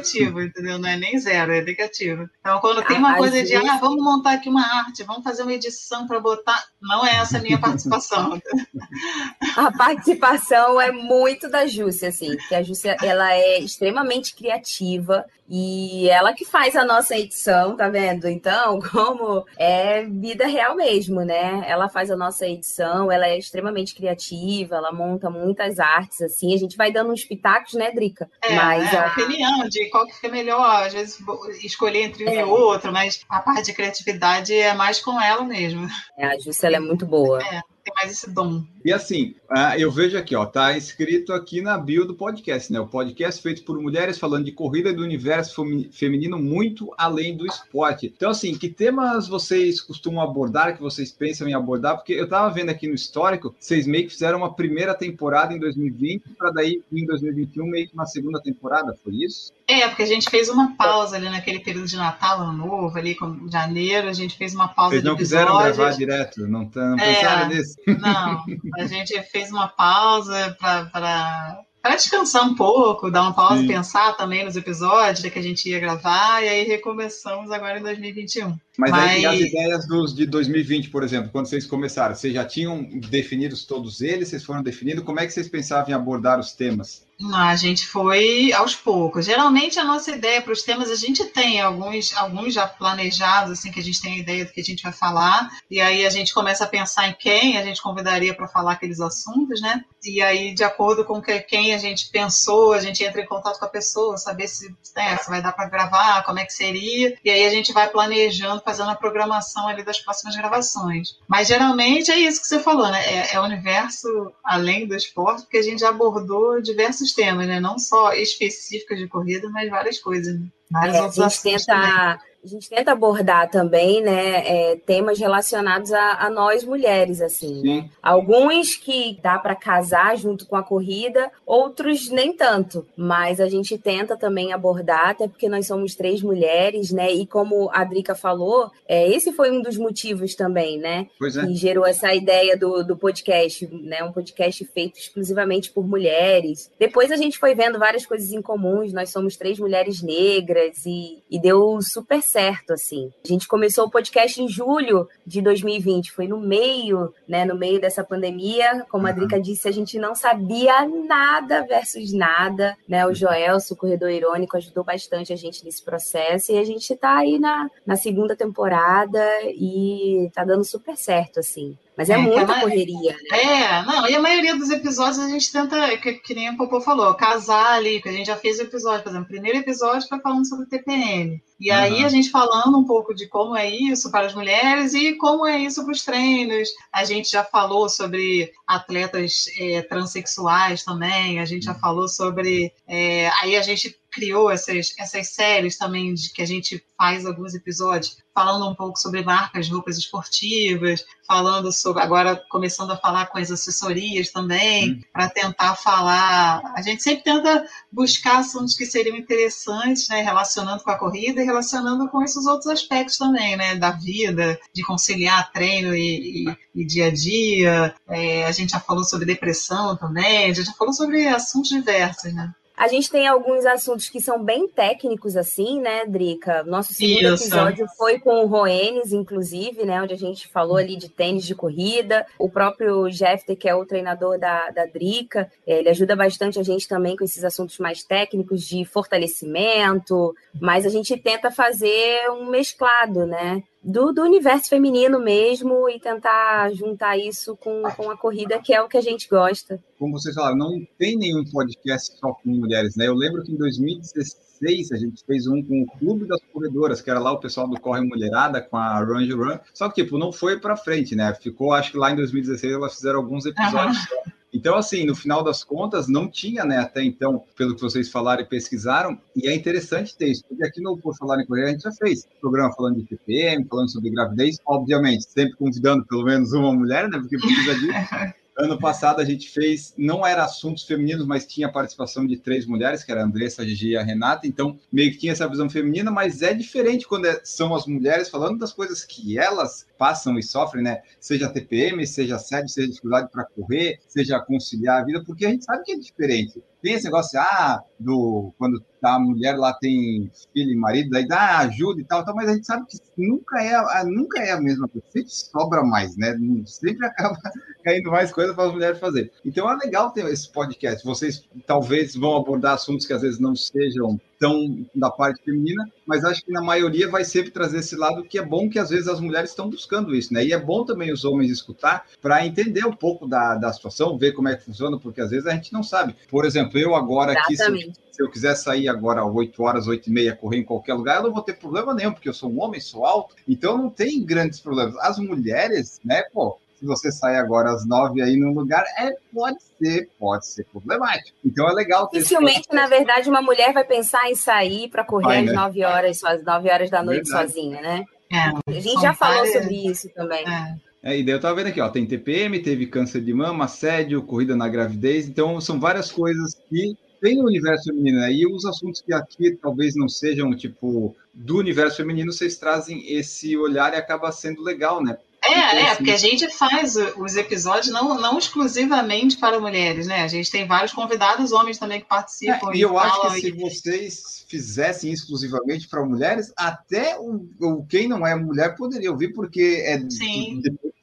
negativo, 0.00 0.42
entendeu? 0.42 0.78
Não 0.78 0.88
é 0.88 0.96
nem 0.96 1.18
zero, 1.18 1.52
é 1.52 1.62
negativo. 1.62 2.28
Então, 2.40 2.58
quando 2.60 2.84
tem 2.84 2.98
uma 2.98 3.16
coisa 3.16 3.42
de, 3.42 3.54
ah, 3.54 3.78
vamos 3.78 4.02
montar 4.02 4.32
aqui 4.32 4.48
uma 4.48 4.66
arte, 4.78 5.04
vamos 5.04 5.22
fazer 5.22 5.42
uma 5.42 5.52
edição 5.52 6.06
para 6.06 6.18
botar, 6.18 6.64
não 6.80 7.06
é 7.06 7.16
essa 7.16 7.38
a 7.38 7.40
minha 7.40 7.58
participação. 7.58 8.40
a 9.56 9.72
participação 9.72 10.80
é 10.80 10.90
muito 10.90 11.48
da 11.48 11.66
Júcia, 11.66 12.08
assim, 12.08 12.36
que 12.48 12.54
a 12.54 12.62
Júcia, 12.62 12.96
ela 13.02 13.32
é 13.32 13.60
extremamente 13.60 14.34
criativa 14.34 15.24
e 15.50 16.08
ela 16.08 16.32
que 16.32 16.44
faz 16.44 16.76
a 16.76 16.84
nossa 16.84 17.16
edição, 17.16 17.76
tá 17.76 17.88
vendo? 17.88 18.28
Então, 18.28 18.78
como 18.90 19.44
é 19.58 20.04
vida 20.04 20.46
real 20.46 20.76
mesmo, 20.76 21.22
né? 21.22 21.64
Ela 21.66 21.88
faz 21.88 22.08
a 22.08 22.16
nossa 22.16 22.46
edição, 22.46 23.10
ela 23.10 23.26
é 23.26 23.36
extremamente 23.36 23.94
criativa, 23.94 24.76
ela 24.76 24.92
monta 24.92 25.28
muitas 25.28 25.80
artes, 25.80 26.20
assim. 26.22 26.54
A 26.54 26.58
gente 26.58 26.76
vai 26.76 26.92
dando 26.92 27.12
uns 27.12 27.24
pitacos, 27.24 27.74
né, 27.74 27.90
Drica? 27.90 28.30
É, 28.42 28.54
mas 28.54 28.92
é, 28.92 28.98
a 28.98 29.06
opinião 29.08 29.68
de 29.68 29.90
qual 29.90 30.06
que 30.06 30.14
fica 30.14 30.28
melhor, 30.28 30.86
às 30.86 30.92
vezes 30.92 31.18
escolher 31.64 32.04
entre 32.04 32.24
um 32.24 32.28
é. 32.28 32.40
e 32.40 32.44
outro, 32.44 32.92
mas 32.92 33.24
a 33.28 33.40
parte 33.40 33.66
de 33.66 33.72
criatividade 33.72 34.54
é 34.54 34.72
mais 34.72 35.00
com 35.00 35.20
ela 35.20 35.42
mesmo. 35.42 35.88
É, 36.16 36.26
a 36.26 36.38
Júcia, 36.38 36.68
ela 36.68 36.76
é 36.76 36.80
muito 36.80 37.04
boa. 37.04 37.42
É 37.42 37.60
tem 37.84 37.94
mais 37.96 38.12
esse 38.12 38.30
dom. 38.30 38.64
E 38.84 38.92
assim, 38.92 39.34
uh, 39.50 39.78
eu 39.78 39.90
vejo 39.90 40.16
aqui, 40.16 40.34
ó, 40.34 40.46
tá 40.46 40.76
escrito 40.76 41.32
aqui 41.32 41.60
na 41.60 41.76
bio 41.76 42.06
do 42.06 42.14
podcast, 42.14 42.72
né? 42.72 42.80
O 42.80 42.86
podcast 42.86 43.42
feito 43.42 43.62
por 43.62 43.80
mulheres 43.80 44.18
falando 44.18 44.44
de 44.44 44.52
corrida 44.52 44.92
do 44.92 45.02
universo 45.02 45.62
feminino 45.92 46.38
muito 46.38 46.92
além 46.96 47.36
do 47.36 47.46
esporte. 47.46 48.12
Então, 48.14 48.30
assim, 48.30 48.56
que 48.56 48.68
temas 48.68 49.28
vocês 49.28 49.80
costumam 49.80 50.22
abordar, 50.22 50.76
que 50.76 50.82
vocês 50.82 51.12
pensam 51.12 51.46
em 51.48 51.54
abordar? 51.54 51.96
Porque 51.96 52.14
eu 52.14 52.28
tava 52.28 52.52
vendo 52.52 52.70
aqui 52.70 52.88
no 52.88 52.94
histórico, 52.94 53.54
vocês 53.58 53.86
meio 53.86 54.04
que 54.04 54.12
fizeram 54.12 54.38
uma 54.38 54.54
primeira 54.54 54.94
temporada 54.94 55.52
em 55.52 55.58
2020 55.58 56.22
para 56.38 56.50
daí 56.50 56.82
em 56.92 57.04
2021 57.06 57.66
meio 57.66 57.88
que 57.88 57.94
uma 57.94 58.06
segunda 58.06 58.40
temporada, 58.40 58.96
foi 59.04 59.14
isso? 59.14 59.52
É, 59.68 59.86
porque 59.88 60.02
a 60.02 60.06
gente 60.06 60.28
fez 60.28 60.48
uma 60.48 60.74
pausa 60.76 61.16
ali 61.16 61.28
naquele 61.28 61.60
período 61.60 61.86
de 61.86 61.96
Natal, 61.96 62.40
Ano 62.40 62.52
Novo, 62.52 62.98
ali 62.98 63.14
com 63.14 63.48
janeiro, 63.48 64.08
a 64.08 64.12
gente 64.12 64.36
fez 64.36 64.54
uma 64.54 64.68
pausa 64.68 64.90
Vocês 64.90 65.04
não 65.04 65.16
quiseram 65.16 65.58
gravar 65.58 65.90
direto, 65.90 66.46
não, 66.48 66.68
não 66.74 66.98
é, 66.98 67.14
pensaram 67.14 67.48
nisso? 67.48 67.76
Não, 67.86 68.44
a 68.78 68.86
gente 68.86 69.20
fez 69.22 69.50
uma 69.50 69.68
pausa 69.68 70.56
para 70.60 71.64
para 71.82 71.96
descansar 71.96 72.46
um 72.46 72.54
pouco, 72.54 73.10
dar 73.10 73.22
uma 73.22 73.34
pausa, 73.34 73.62
Sim. 73.62 73.66
pensar 73.66 74.14
também 74.14 74.44
nos 74.44 74.54
episódios 74.54 75.26
que 75.32 75.38
a 75.38 75.42
gente 75.42 75.68
ia 75.68 75.80
gravar, 75.80 76.42
e 76.44 76.48
aí 76.48 76.64
recomeçamos 76.64 77.50
agora 77.50 77.78
em 77.78 77.82
2021. 77.82 78.54
Mas, 78.76 78.90
Mas... 78.90 79.10
aí 79.10 79.26
as 79.26 79.40
ideias 79.40 79.88
dos 79.88 80.14
de 80.14 80.26
2020, 80.26 80.90
por 80.90 81.02
exemplo, 81.02 81.30
quando 81.30 81.46
vocês 81.46 81.64
começaram, 81.66 82.14
vocês 82.14 82.34
já 82.34 82.44
tinham 82.44 82.82
definidos 82.82 83.64
todos 83.64 84.02
eles? 84.02 84.28
Vocês 84.28 84.44
foram 84.44 84.62
definindo? 84.62 85.02
Como 85.02 85.20
é 85.20 85.26
que 85.26 85.32
vocês 85.32 85.48
pensavam 85.48 85.90
em 85.90 85.94
abordar 85.94 86.38
os 86.38 86.52
temas? 86.52 87.08
A 87.34 87.54
gente 87.54 87.86
foi 87.86 88.52
aos 88.52 88.74
poucos. 88.74 89.26
Geralmente 89.26 89.78
a 89.78 89.84
nossa 89.84 90.10
ideia 90.10 90.40
para 90.40 90.52
os 90.52 90.62
temas, 90.62 90.90
a 90.90 90.96
gente 90.96 91.24
tem 91.26 91.60
alguns, 91.60 92.16
alguns 92.16 92.54
já 92.54 92.66
planejados, 92.66 93.52
assim, 93.52 93.70
que 93.70 93.80
a 93.80 93.82
gente 93.82 94.00
tem 94.00 94.14
a 94.14 94.18
ideia 94.18 94.44
do 94.44 94.52
que 94.52 94.60
a 94.60 94.64
gente 94.64 94.82
vai 94.82 94.92
falar, 94.92 95.50
e 95.70 95.80
aí 95.80 96.06
a 96.06 96.10
gente 96.10 96.32
começa 96.32 96.64
a 96.64 96.68
pensar 96.68 97.08
em 97.08 97.14
quem 97.14 97.58
a 97.58 97.64
gente 97.64 97.82
convidaria 97.82 98.34
para 98.34 98.48
falar 98.48 98.72
aqueles 98.72 99.00
assuntos, 99.00 99.60
né? 99.60 99.84
E 100.02 100.22
aí, 100.22 100.54
de 100.54 100.64
acordo 100.64 101.04
com 101.04 101.20
que, 101.20 101.38
quem 101.40 101.74
a 101.74 101.78
gente 101.78 102.08
pensou, 102.10 102.72
a 102.72 102.80
gente 102.80 103.04
entra 103.04 103.20
em 103.20 103.26
contato 103.26 103.58
com 103.58 103.66
a 103.66 103.68
pessoa, 103.68 104.16
saber 104.16 104.48
se, 104.48 104.74
né, 104.96 105.16
se 105.18 105.28
vai 105.28 105.42
dar 105.42 105.52
para 105.52 105.68
gravar, 105.68 106.24
como 106.24 106.38
é 106.38 106.44
que 106.46 106.52
seria, 106.52 107.18
e 107.22 107.30
aí 107.30 107.44
a 107.44 107.50
gente 107.50 107.72
vai 107.72 107.88
planejando, 107.88 108.62
fazendo 108.64 108.90
a 108.90 108.94
programação 108.94 109.68
ali 109.68 109.84
das 109.84 109.98
próximas 109.98 110.36
gravações. 110.36 111.18
Mas 111.28 111.48
geralmente 111.48 112.10
é 112.10 112.18
isso 112.18 112.40
que 112.40 112.46
você 112.46 112.60
falou, 112.60 112.88
né? 112.90 113.02
É, 113.04 113.34
é 113.34 113.40
o 113.40 113.44
universo 113.44 114.32
além 114.42 114.86
do 114.86 114.94
esporte, 114.94 115.42
porque 115.42 115.58
a 115.58 115.62
gente 115.62 115.80
já 115.80 115.90
abordou 115.90 116.62
diversos 116.62 117.09
temas, 117.12 117.46
né? 117.46 117.60
Não 117.60 117.78
só 117.78 118.12
específicos 118.12 118.98
de 118.98 119.08
corrida, 119.08 119.48
mas 119.50 119.70
várias 119.70 119.98
coisas. 119.98 120.38
Né? 120.38 120.46
Vários 120.70 120.96
é, 120.96 121.00
a 121.00 121.28
gente 121.28 121.42
tenta. 121.42 122.20
A 122.42 122.46
gente 122.46 122.70
tenta 122.70 122.92
abordar 122.92 123.50
também, 123.50 124.00
né, 124.00 124.70
é, 124.70 124.76
temas 124.76 125.18
relacionados 125.18 125.92
a, 125.92 126.24
a, 126.24 126.30
nós 126.30 126.64
mulheres, 126.64 127.20
assim. 127.20 127.62
Né? 127.62 127.90
Alguns 128.02 128.76
que 128.76 129.18
dá 129.22 129.38
para 129.38 129.54
casar 129.54 130.16
junto 130.16 130.46
com 130.46 130.56
a 130.56 130.62
corrida, 130.62 131.30
outros 131.44 132.08
nem 132.08 132.32
tanto. 132.32 132.86
Mas 132.96 133.40
a 133.40 133.48
gente 133.48 133.76
tenta 133.76 134.16
também 134.16 134.54
abordar, 134.54 135.10
até 135.10 135.28
porque 135.28 135.50
nós 135.50 135.66
somos 135.66 135.94
três 135.94 136.22
mulheres, 136.22 136.90
né? 136.90 137.12
E 137.12 137.26
como 137.26 137.68
a 137.74 137.84
Drica 137.84 138.14
falou, 138.14 138.70
é, 138.88 139.06
esse 139.06 139.32
foi 139.32 139.50
um 139.50 139.60
dos 139.60 139.76
motivos 139.76 140.34
também, 140.34 140.78
né? 140.78 141.08
Pois 141.18 141.36
é. 141.36 141.44
Que 141.44 141.54
gerou 141.54 141.84
essa 141.84 142.14
ideia 142.14 142.56
do, 142.56 142.82
do 142.82 142.96
podcast, 142.96 143.68
né? 143.70 144.02
Um 144.02 144.12
podcast 144.12 144.64
feito 144.64 144.98
exclusivamente 144.98 145.70
por 145.70 145.86
mulheres. 145.86 146.70
Depois 146.78 147.12
a 147.12 147.16
gente 147.16 147.38
foi 147.38 147.54
vendo 147.54 147.78
várias 147.78 148.06
coisas 148.06 148.32
em 148.32 148.40
comuns. 148.40 148.94
Nós 148.94 149.10
somos 149.10 149.36
três 149.36 149.58
mulheres 149.58 150.00
negras 150.00 150.59
e, 150.86 151.22
e 151.30 151.40
deu 151.40 151.78
super 151.82 152.22
certo, 152.22 152.72
assim. 152.72 153.12
A 153.24 153.28
gente 153.28 153.48
começou 153.48 153.86
o 153.86 153.90
podcast 153.90 154.42
em 154.42 154.48
julho 154.48 155.08
de 155.26 155.40
2020, 155.40 156.12
foi 156.12 156.26
no 156.26 156.38
meio, 156.38 157.12
né, 157.28 157.44
no 157.44 157.56
meio 157.56 157.80
dessa 157.80 158.04
pandemia. 158.04 158.84
Como 158.88 159.06
a 159.06 159.12
Drica 159.12 159.40
disse, 159.40 159.68
a 159.68 159.72
gente 159.72 159.98
não 159.98 160.14
sabia 160.14 160.86
nada 160.86 161.64
versus 161.66 162.12
nada, 162.12 162.76
né? 162.88 163.06
O 163.06 163.14
Joelso, 163.14 163.74
o 163.74 163.76
Corredor 163.76 164.10
Irônico, 164.10 164.56
ajudou 164.56 164.84
bastante 164.84 165.32
a 165.32 165.36
gente 165.36 165.64
nesse 165.64 165.82
processo 165.82 166.52
e 166.52 166.58
a 166.58 166.64
gente 166.64 166.94
tá 166.96 167.18
aí 167.18 167.38
na, 167.38 167.70
na 167.86 167.96
segunda 167.96 168.36
temporada 168.36 169.24
e 169.44 170.30
tá 170.34 170.44
dando 170.44 170.64
super 170.64 170.96
certo, 170.96 171.40
assim. 171.40 171.76
Mas 171.96 172.08
é, 172.08 172.14
é 172.14 172.16
muita 172.16 172.60
correria, 172.60 173.16
né? 173.30 173.38
É, 173.38 173.82
não, 173.82 174.08
e 174.08 174.14
a 174.14 174.20
maioria 174.20 174.56
dos 174.56 174.70
episódios 174.70 175.18
a 175.18 175.28
gente 175.28 175.52
tenta, 175.52 175.96
que, 175.98 176.14
que 176.14 176.34
nem 176.34 176.48
a 176.48 176.56
Popô 176.56 176.80
falou, 176.80 177.14
casar 177.14 177.74
ali, 177.74 178.00
que 178.00 178.08
a 178.08 178.12
gente 178.12 178.26
já 178.26 178.36
fez 178.36 178.58
o 178.58 178.62
episódio, 178.62 179.02
por 179.02 179.10
exemplo, 179.10 179.26
o 179.26 179.30
primeiro 179.30 179.58
episódio 179.58 180.08
foi 180.08 180.20
falando 180.20 180.48
sobre 180.48 180.66
TPM. 180.66 181.42
E 181.60 181.70
uhum. 181.70 181.76
aí 181.76 182.04
a 182.04 182.08
gente 182.08 182.30
falando 182.30 182.78
um 182.78 182.84
pouco 182.84 183.14
de 183.14 183.28
como 183.28 183.54
é 183.54 183.68
isso 183.68 184.10
para 184.10 184.26
as 184.26 184.34
mulheres 184.34 184.94
e 184.94 185.14
como 185.16 185.46
é 185.46 185.58
isso 185.58 185.84
para 185.84 185.92
os 185.92 186.02
treinos. 186.02 186.70
A 186.90 187.04
gente 187.04 187.30
já 187.30 187.44
falou 187.44 187.88
sobre 187.88 188.50
atletas 188.66 189.44
é, 189.58 189.82
transexuais 189.82 190.82
também, 190.82 191.38
a 191.38 191.44
gente 191.44 191.66
já 191.66 191.72
uhum. 191.72 191.80
falou 191.80 192.08
sobre. 192.08 192.72
É, 192.88 193.28
aí 193.42 193.56
a 193.56 193.62
gente 193.62 193.94
criou 194.10 194.50
essas, 194.50 194.94
essas 194.98 195.28
séries 195.28 195.76
também 195.76 196.14
de 196.14 196.32
que 196.32 196.42
a 196.42 196.46
gente 196.46 196.82
faz 196.96 197.24
alguns 197.24 197.54
episódios 197.54 198.16
falando 198.40 198.70
um 198.70 198.74
pouco 198.74 198.98
sobre 198.98 199.22
marcas 199.22 199.66
de 199.66 199.72
roupas 199.72 199.98
esportivas, 199.98 201.04
falando 201.26 201.70
sobre 201.70 202.02
agora 202.02 202.42
começando 202.48 202.90
a 202.90 202.96
falar 202.96 203.26
com 203.26 203.36
as 203.36 203.50
assessorias 203.50 204.30
também, 204.30 204.92
hum. 204.92 205.00
para 205.12 205.28
tentar 205.28 205.74
falar. 205.76 206.62
A 206.74 206.80
gente 206.80 207.02
sempre 207.02 207.22
tenta 207.22 207.66
buscar 207.92 208.38
assuntos 208.38 208.74
que 208.74 208.86
seriam 208.86 209.14
interessantes, 209.14 210.08
né, 210.08 210.22
relacionando 210.22 210.82
com 210.82 210.90
a 210.90 210.98
corrida 210.98 211.42
e 211.42 211.44
relacionando 211.44 212.08
com 212.08 212.22
esses 212.22 212.46
outros 212.46 212.68
aspectos 212.68 213.18
também, 213.18 213.58
né, 213.58 213.76
da 213.76 213.90
vida, 213.90 214.58
de 214.74 214.82
conciliar 214.84 215.52
treino 215.52 215.94
e, 215.94 216.48
e, 216.48 216.56
e 216.74 216.84
dia 216.86 217.08
a 217.08 217.12
dia. 217.12 217.94
É, 218.08 218.46
a 218.46 218.52
gente 218.52 218.70
já 218.70 218.80
falou 218.80 219.04
sobre 219.04 219.26
depressão 219.26 219.98
também, 219.98 220.44
a 220.44 220.54
gente 220.54 220.64
já 220.64 220.72
falou 220.72 220.94
sobre 220.94 221.28
assuntos 221.28 221.68
diversos, 221.68 222.32
né? 222.32 222.50
A 222.80 222.88
gente 222.88 223.10
tem 223.10 223.28
alguns 223.28 223.66
assuntos 223.66 224.08
que 224.08 224.22
são 224.22 224.42
bem 224.42 224.66
técnicos, 224.66 225.36
assim, 225.36 225.78
né, 225.78 226.06
Drica? 226.06 226.62
Nosso 226.62 226.94
segundo 226.94 227.34
Isso. 227.34 227.44
episódio 227.44 227.86
foi 227.98 228.18
com 228.18 228.42
o 228.42 228.46
Roenes, 228.46 229.12
inclusive, 229.12 229.84
né? 229.84 230.00
Onde 230.00 230.14
a 230.14 230.16
gente 230.16 230.48
falou 230.48 230.78
ali 230.78 230.96
de 230.96 231.10
tênis 231.10 231.44
de 231.44 231.54
corrida. 231.54 232.26
O 232.38 232.48
próprio 232.48 233.10
Jeffter, 233.10 233.54
que 233.54 233.68
é 233.68 233.74
o 233.74 233.84
treinador 233.84 234.38
da, 234.38 234.70
da 234.70 234.86
Drica, 234.86 235.52
ele 235.66 235.90
ajuda 235.90 236.16
bastante 236.16 236.58
a 236.58 236.62
gente 236.62 236.88
também 236.88 237.18
com 237.18 237.22
esses 237.22 237.44
assuntos 237.44 237.76
mais 237.76 238.02
técnicos 238.02 238.62
de 238.62 238.82
fortalecimento. 238.86 240.34
Mas 240.58 240.86
a 240.86 240.88
gente 240.88 241.14
tenta 241.18 241.50
fazer 241.50 242.30
um 242.30 242.46
mesclado, 242.46 243.26
né? 243.26 243.62
Do, 243.82 244.12
do, 244.12 244.22
universo 244.22 244.68
feminino 244.68 245.18
mesmo 245.18 245.88
e 245.88 245.98
tentar 245.98 246.70
juntar 246.72 247.16
isso 247.16 247.56
com, 247.56 247.82
com 247.96 248.10
a 248.10 248.16
corrida, 248.16 248.58
que 248.58 248.74
é 248.74 248.82
o 248.82 248.88
que 248.88 248.96
a 248.96 249.00
gente 249.00 249.28
gosta. 249.28 249.82
Como 249.98 250.18
vocês 250.18 250.34
falaram, 250.34 250.56
não 250.56 250.86
tem 250.98 251.16
nenhum 251.16 251.44
podcast 251.44 252.18
só 252.18 252.32
com 252.32 252.50
mulheres, 252.50 252.96
né? 252.96 253.06
Eu 253.06 253.14
lembro 253.14 253.42
que 253.42 253.52
em 253.52 253.56
2016 253.56 254.92
a 254.92 254.96
gente 254.96 255.24
fez 255.24 255.46
um 255.46 255.62
com 255.62 255.82
o 255.82 255.86
Clube 255.98 256.26
das 256.26 256.40
Corredoras, 256.52 257.00
que 257.00 257.10
era 257.10 257.18
lá 257.18 257.32
o 257.32 257.40
pessoal 257.40 257.66
do 257.66 257.80
Corre 257.80 258.02
Mulherada 258.02 258.60
com 258.60 258.76
a 258.76 259.02
Run 259.02 259.26
Run. 259.34 259.58
Só 259.72 259.88
que, 259.88 260.02
tipo, 260.02 260.18
não 260.18 260.32
foi 260.32 260.60
para 260.60 260.76
frente, 260.76 261.16
né? 261.16 261.34
Ficou, 261.34 261.72
acho 261.72 261.92
que 261.92 261.98
lá 261.98 262.10
em 262.10 262.16
2016 262.16 262.74
elas 262.74 262.94
fizeram 262.94 263.18
alguns 263.18 263.46
episódios 263.46 263.98
uhum. 263.98 264.32
Então, 264.52 264.74
assim, 264.74 265.04
no 265.04 265.14
final 265.14 265.44
das 265.44 265.62
contas, 265.62 266.08
não 266.08 266.28
tinha, 266.28 266.64
né, 266.64 266.78
até 266.78 267.02
então, 267.04 267.44
pelo 267.56 267.74
que 267.74 267.80
vocês 267.80 268.10
falaram 268.10 268.42
e 268.42 268.46
pesquisaram, 268.46 269.16
e 269.36 269.48
é 269.48 269.54
interessante 269.54 270.16
ter 270.16 270.28
isso, 270.28 270.44
porque 270.48 270.64
aqui 270.64 270.80
no 270.80 270.98
Por 270.98 271.16
Falar 271.16 271.40
em 271.40 271.46
Correr 271.46 271.66
a 271.66 271.68
gente 271.68 271.82
já 271.82 271.92
fez 271.92 272.26
programa 272.40 272.74
falando 272.74 272.96
de 272.96 273.04
TPM, 273.04 273.64
falando 273.66 273.90
sobre 273.90 274.10
gravidez, 274.10 274.58
obviamente, 274.66 275.24
sempre 275.24 275.56
convidando 275.56 276.04
pelo 276.04 276.24
menos 276.24 276.52
uma 276.52 276.72
mulher, 276.72 277.08
né, 277.08 277.18
porque 277.18 277.38
precisa 277.38 277.74
disso. 277.74 277.92
Ano 278.62 278.78
passado 278.78 279.22
a 279.22 279.24
gente 279.24 279.48
fez, 279.48 279.94
não 279.96 280.26
era 280.26 280.44
assuntos 280.44 280.84
femininos, 280.84 281.26
mas 281.26 281.46
tinha 281.46 281.66
a 281.66 281.72
participação 281.72 282.26
de 282.26 282.36
três 282.36 282.66
mulheres, 282.66 283.02
que 283.02 283.10
era 283.10 283.22
a 283.22 283.24
Andressa, 283.24 283.62
a 283.62 283.64
Gigi 283.64 283.92
e 283.92 283.96
a 283.96 284.02
Renata, 284.02 284.46
então 284.46 284.78
meio 284.92 285.10
que 285.10 285.16
tinha 285.16 285.32
essa 285.32 285.48
visão 285.48 285.70
feminina, 285.70 286.10
mas 286.10 286.42
é 286.42 286.52
diferente 286.52 287.08
quando 287.08 287.24
é, 287.24 287.40
são 287.42 287.74
as 287.74 287.86
mulheres 287.86 288.28
falando 288.28 288.58
das 288.58 288.70
coisas 288.70 289.02
que 289.02 289.38
elas 289.38 289.86
passam 289.96 290.38
e 290.38 290.42
sofrem, 290.42 290.84
né? 290.84 291.00
Seja 291.18 291.48
TPM, 291.48 292.06
seja 292.06 292.36
assédio, 292.36 292.68
seja 292.68 292.88
dificuldade 292.88 293.30
para 293.32 293.46
correr, 293.46 293.98
seja 294.06 294.38
conciliar 294.38 295.00
a 295.00 295.04
vida, 295.06 295.24
porque 295.24 295.46
a 295.46 295.48
gente 295.48 295.64
sabe 295.64 295.82
que 295.82 295.92
é 295.92 295.98
diferente. 295.98 296.62
Tem 296.82 296.94
esse 296.94 297.04
negócio, 297.04 297.38
ah, 297.38 297.82
do 297.98 298.52
quando 298.58 298.82
a 299.02 299.18
mulher 299.18 299.56
lá 299.56 299.72
tem 299.74 300.30
filho 300.52 300.72
e 300.72 300.76
marido, 300.76 301.10
daí 301.10 301.26
dá 301.26 301.58
ajuda 301.58 302.00
e 302.00 302.04
tal, 302.04 302.24
tal, 302.24 302.34
mas 302.34 302.48
a 302.48 302.54
gente 302.54 302.66
sabe 302.66 302.86
que 302.86 302.98
nunca 303.16 303.62
é, 303.62 304.04
nunca 304.04 304.40
é 304.40 304.52
a 304.52 304.60
mesma 304.60 304.88
coisa, 304.88 305.06
sempre 305.10 305.30
sobra 305.30 305.82
mais, 305.82 306.16
né? 306.16 306.36
Sempre 306.66 307.04
acaba 307.06 307.38
caindo 307.84 308.10
mais 308.10 308.32
coisa 308.32 308.54
para 308.54 308.64
as 308.64 308.72
mulheres 308.72 308.98
fazer. 308.98 309.32
Então 309.44 309.70
é 309.70 309.76
legal 309.76 310.10
ter 310.10 310.24
esse 310.26 310.50
podcast. 310.50 311.04
Vocês 311.04 311.48
talvez 311.66 312.14
vão 312.14 312.36
abordar 312.36 312.74
assuntos 312.74 313.06
que 313.06 313.12
às 313.12 313.22
vezes 313.22 313.38
não 313.38 313.54
sejam 313.54 314.20
tão 314.40 314.86
da 314.94 315.10
parte 315.10 315.44
feminina, 315.44 315.86
mas 316.06 316.24
acho 316.24 316.42
que 316.42 316.50
na 316.50 316.62
maioria 316.62 317.10
vai 317.10 317.24
sempre 317.24 317.50
trazer 317.50 317.80
esse 317.80 317.94
lado 317.94 318.24
que 318.24 318.38
é 318.38 318.42
bom 318.42 318.70
que 318.70 318.78
às 318.78 318.88
vezes 318.88 319.06
as 319.06 319.20
mulheres 319.20 319.50
estão 319.50 319.68
buscando 319.68 320.14
isso, 320.14 320.32
né? 320.32 320.42
E 320.42 320.54
é 320.54 320.58
bom 320.58 320.82
também 320.82 321.12
os 321.12 321.26
homens 321.26 321.50
escutar 321.50 322.06
para 322.22 322.44
entender 322.46 322.86
um 322.86 322.96
pouco 322.96 323.28
da, 323.28 323.56
da 323.56 323.70
situação, 323.70 324.16
ver 324.16 324.32
como 324.32 324.48
é 324.48 324.56
que 324.56 324.64
funciona, 324.64 324.98
porque 324.98 325.20
às 325.20 325.30
vezes 325.30 325.46
a 325.46 325.52
gente 325.52 325.74
não 325.74 325.82
sabe. 325.82 326.16
Por 326.30 326.46
exemplo, 326.46 326.78
eu 326.78 326.94
agora 326.94 327.32
aqui, 327.32 327.54
se 327.54 327.68
eu, 327.68 327.76
se 328.10 328.22
eu, 328.22 328.30
quiser 328.30 328.54
sair 328.54 328.88
agora 328.88 329.20
às 329.20 329.34
8 329.34 329.62
horas, 329.62 329.86
8 329.86 330.08
e 330.08 330.12
meia, 330.12 330.34
correr 330.34 330.56
em 330.56 330.64
qualquer 330.64 330.94
lugar, 330.94 331.18
eu 331.18 331.24
não 331.24 331.32
vou 331.34 331.42
ter 331.42 331.58
problema 331.58 331.92
nenhum, 331.92 332.12
porque 332.12 332.28
eu 332.28 332.34
sou 332.34 332.50
um 332.50 332.62
homem, 332.62 332.80
sou 332.80 333.04
alto, 333.04 333.36
então 333.46 333.76
não 333.76 333.90
tem 333.90 334.24
grandes 334.24 334.58
problemas. 334.58 334.96
As 335.00 335.18
mulheres, 335.18 336.00
né, 336.02 336.22
pô, 336.32 336.58
se 336.80 336.86
você 336.86 337.12
sai 337.12 337.36
agora 337.36 337.70
às 337.70 337.86
nove 337.86 338.22
aí 338.22 338.36
num 338.36 338.54
lugar, 338.54 338.82
é, 338.98 339.14
pode 339.32 339.58
ser, 339.78 340.08
pode 340.18 340.46
ser 340.46 340.64
problemático. 340.64 341.36
Então 341.44 341.68
é 341.68 341.72
legal 341.74 342.08
ter. 342.08 342.18
Dificilmente, 342.18 342.68
na 342.72 342.86
verdade, 342.86 343.28
uma 343.28 343.42
mulher 343.42 343.74
vai 343.74 343.84
pensar 343.84 344.30
em 344.30 344.34
sair 344.34 344.88
para 344.88 345.04
correr 345.04 345.24
vai, 345.24 345.38
às 345.40 345.46
né? 345.46 345.52
nove 345.52 345.84
horas, 345.84 346.24
às 346.24 346.42
nove 346.42 346.70
horas 346.70 346.90
da 346.90 347.02
noite 347.02 347.24
verdade. 347.24 347.52
sozinha, 347.52 347.82
né? 347.82 348.04
É, 348.32 348.76
a 348.76 348.80
gente 348.80 349.02
já 349.02 349.12
falou 349.12 349.44
várias... 349.44 349.62
sobre 349.62 349.86
isso 349.86 350.08
também. 350.14 350.44
É. 350.48 350.90
É, 351.02 351.18
e 351.18 351.22
daí 351.22 351.34
eu 351.34 351.40
tava 351.40 351.56
vendo 351.56 351.68
aqui, 351.68 351.80
ó, 351.80 351.88
tem 351.88 352.06
TPM, 352.06 352.58
teve 352.60 352.86
câncer 352.86 353.22
de 353.22 353.32
mama, 353.32 353.64
assédio, 353.64 354.22
corrida 354.22 354.54
na 354.54 354.68
gravidez, 354.68 355.26
então 355.26 355.58
são 355.58 355.80
várias 355.80 356.12
coisas 356.12 356.54
que 356.68 356.94
tem 357.20 357.40
o 357.40 357.46
universo 357.46 357.84
feminino, 357.84 358.20
né? 358.20 358.32
E 358.32 358.46
os 358.46 358.66
assuntos 358.66 359.00
que 359.00 359.12
aqui 359.12 359.52
talvez 359.52 359.94
não 359.94 360.08
sejam, 360.08 360.54
tipo, 360.54 361.14
do 361.32 361.58
universo 361.58 361.98
feminino, 361.98 362.32
vocês 362.32 362.58
trazem 362.58 363.12
esse 363.12 363.56
olhar 363.56 363.92
e 363.94 363.96
acaba 363.96 364.30
sendo 364.30 364.62
legal, 364.62 365.02
né? 365.02 365.16
É, 365.52 365.82
é, 365.82 365.94
porque 365.94 366.10
a 366.10 366.16
gente 366.16 366.48
faz 366.48 366.96
os 367.16 367.36
episódios 367.36 367.92
não, 367.92 368.20
não 368.20 368.38
exclusivamente 368.38 369.36
para 369.36 369.60
mulheres, 369.60 370.06
né? 370.06 370.22
A 370.22 370.28
gente 370.28 370.50
tem 370.50 370.66
vários 370.66 370.92
convidados 370.92 371.52
homens 371.52 371.78
também 371.78 372.00
que 372.00 372.06
participam. 372.06 372.70
É, 372.72 372.76
e 372.76 372.80
eu 372.80 372.98
acho 372.98 373.20
que 373.20 373.40
se 373.40 373.50
vocês 373.52 374.44
fizessem 374.48 375.12
exclusivamente 375.12 375.88
para 375.88 376.04
mulheres, 376.04 376.52
até 376.56 377.18
o, 377.18 377.48
o, 377.60 377.86
quem 377.86 378.08
não 378.08 378.26
é 378.26 378.34
mulher 378.34 378.74
poderia 378.76 379.10
ouvir, 379.10 379.32
porque 379.32 379.82
é 379.84 379.98
Sim. 380.10 380.60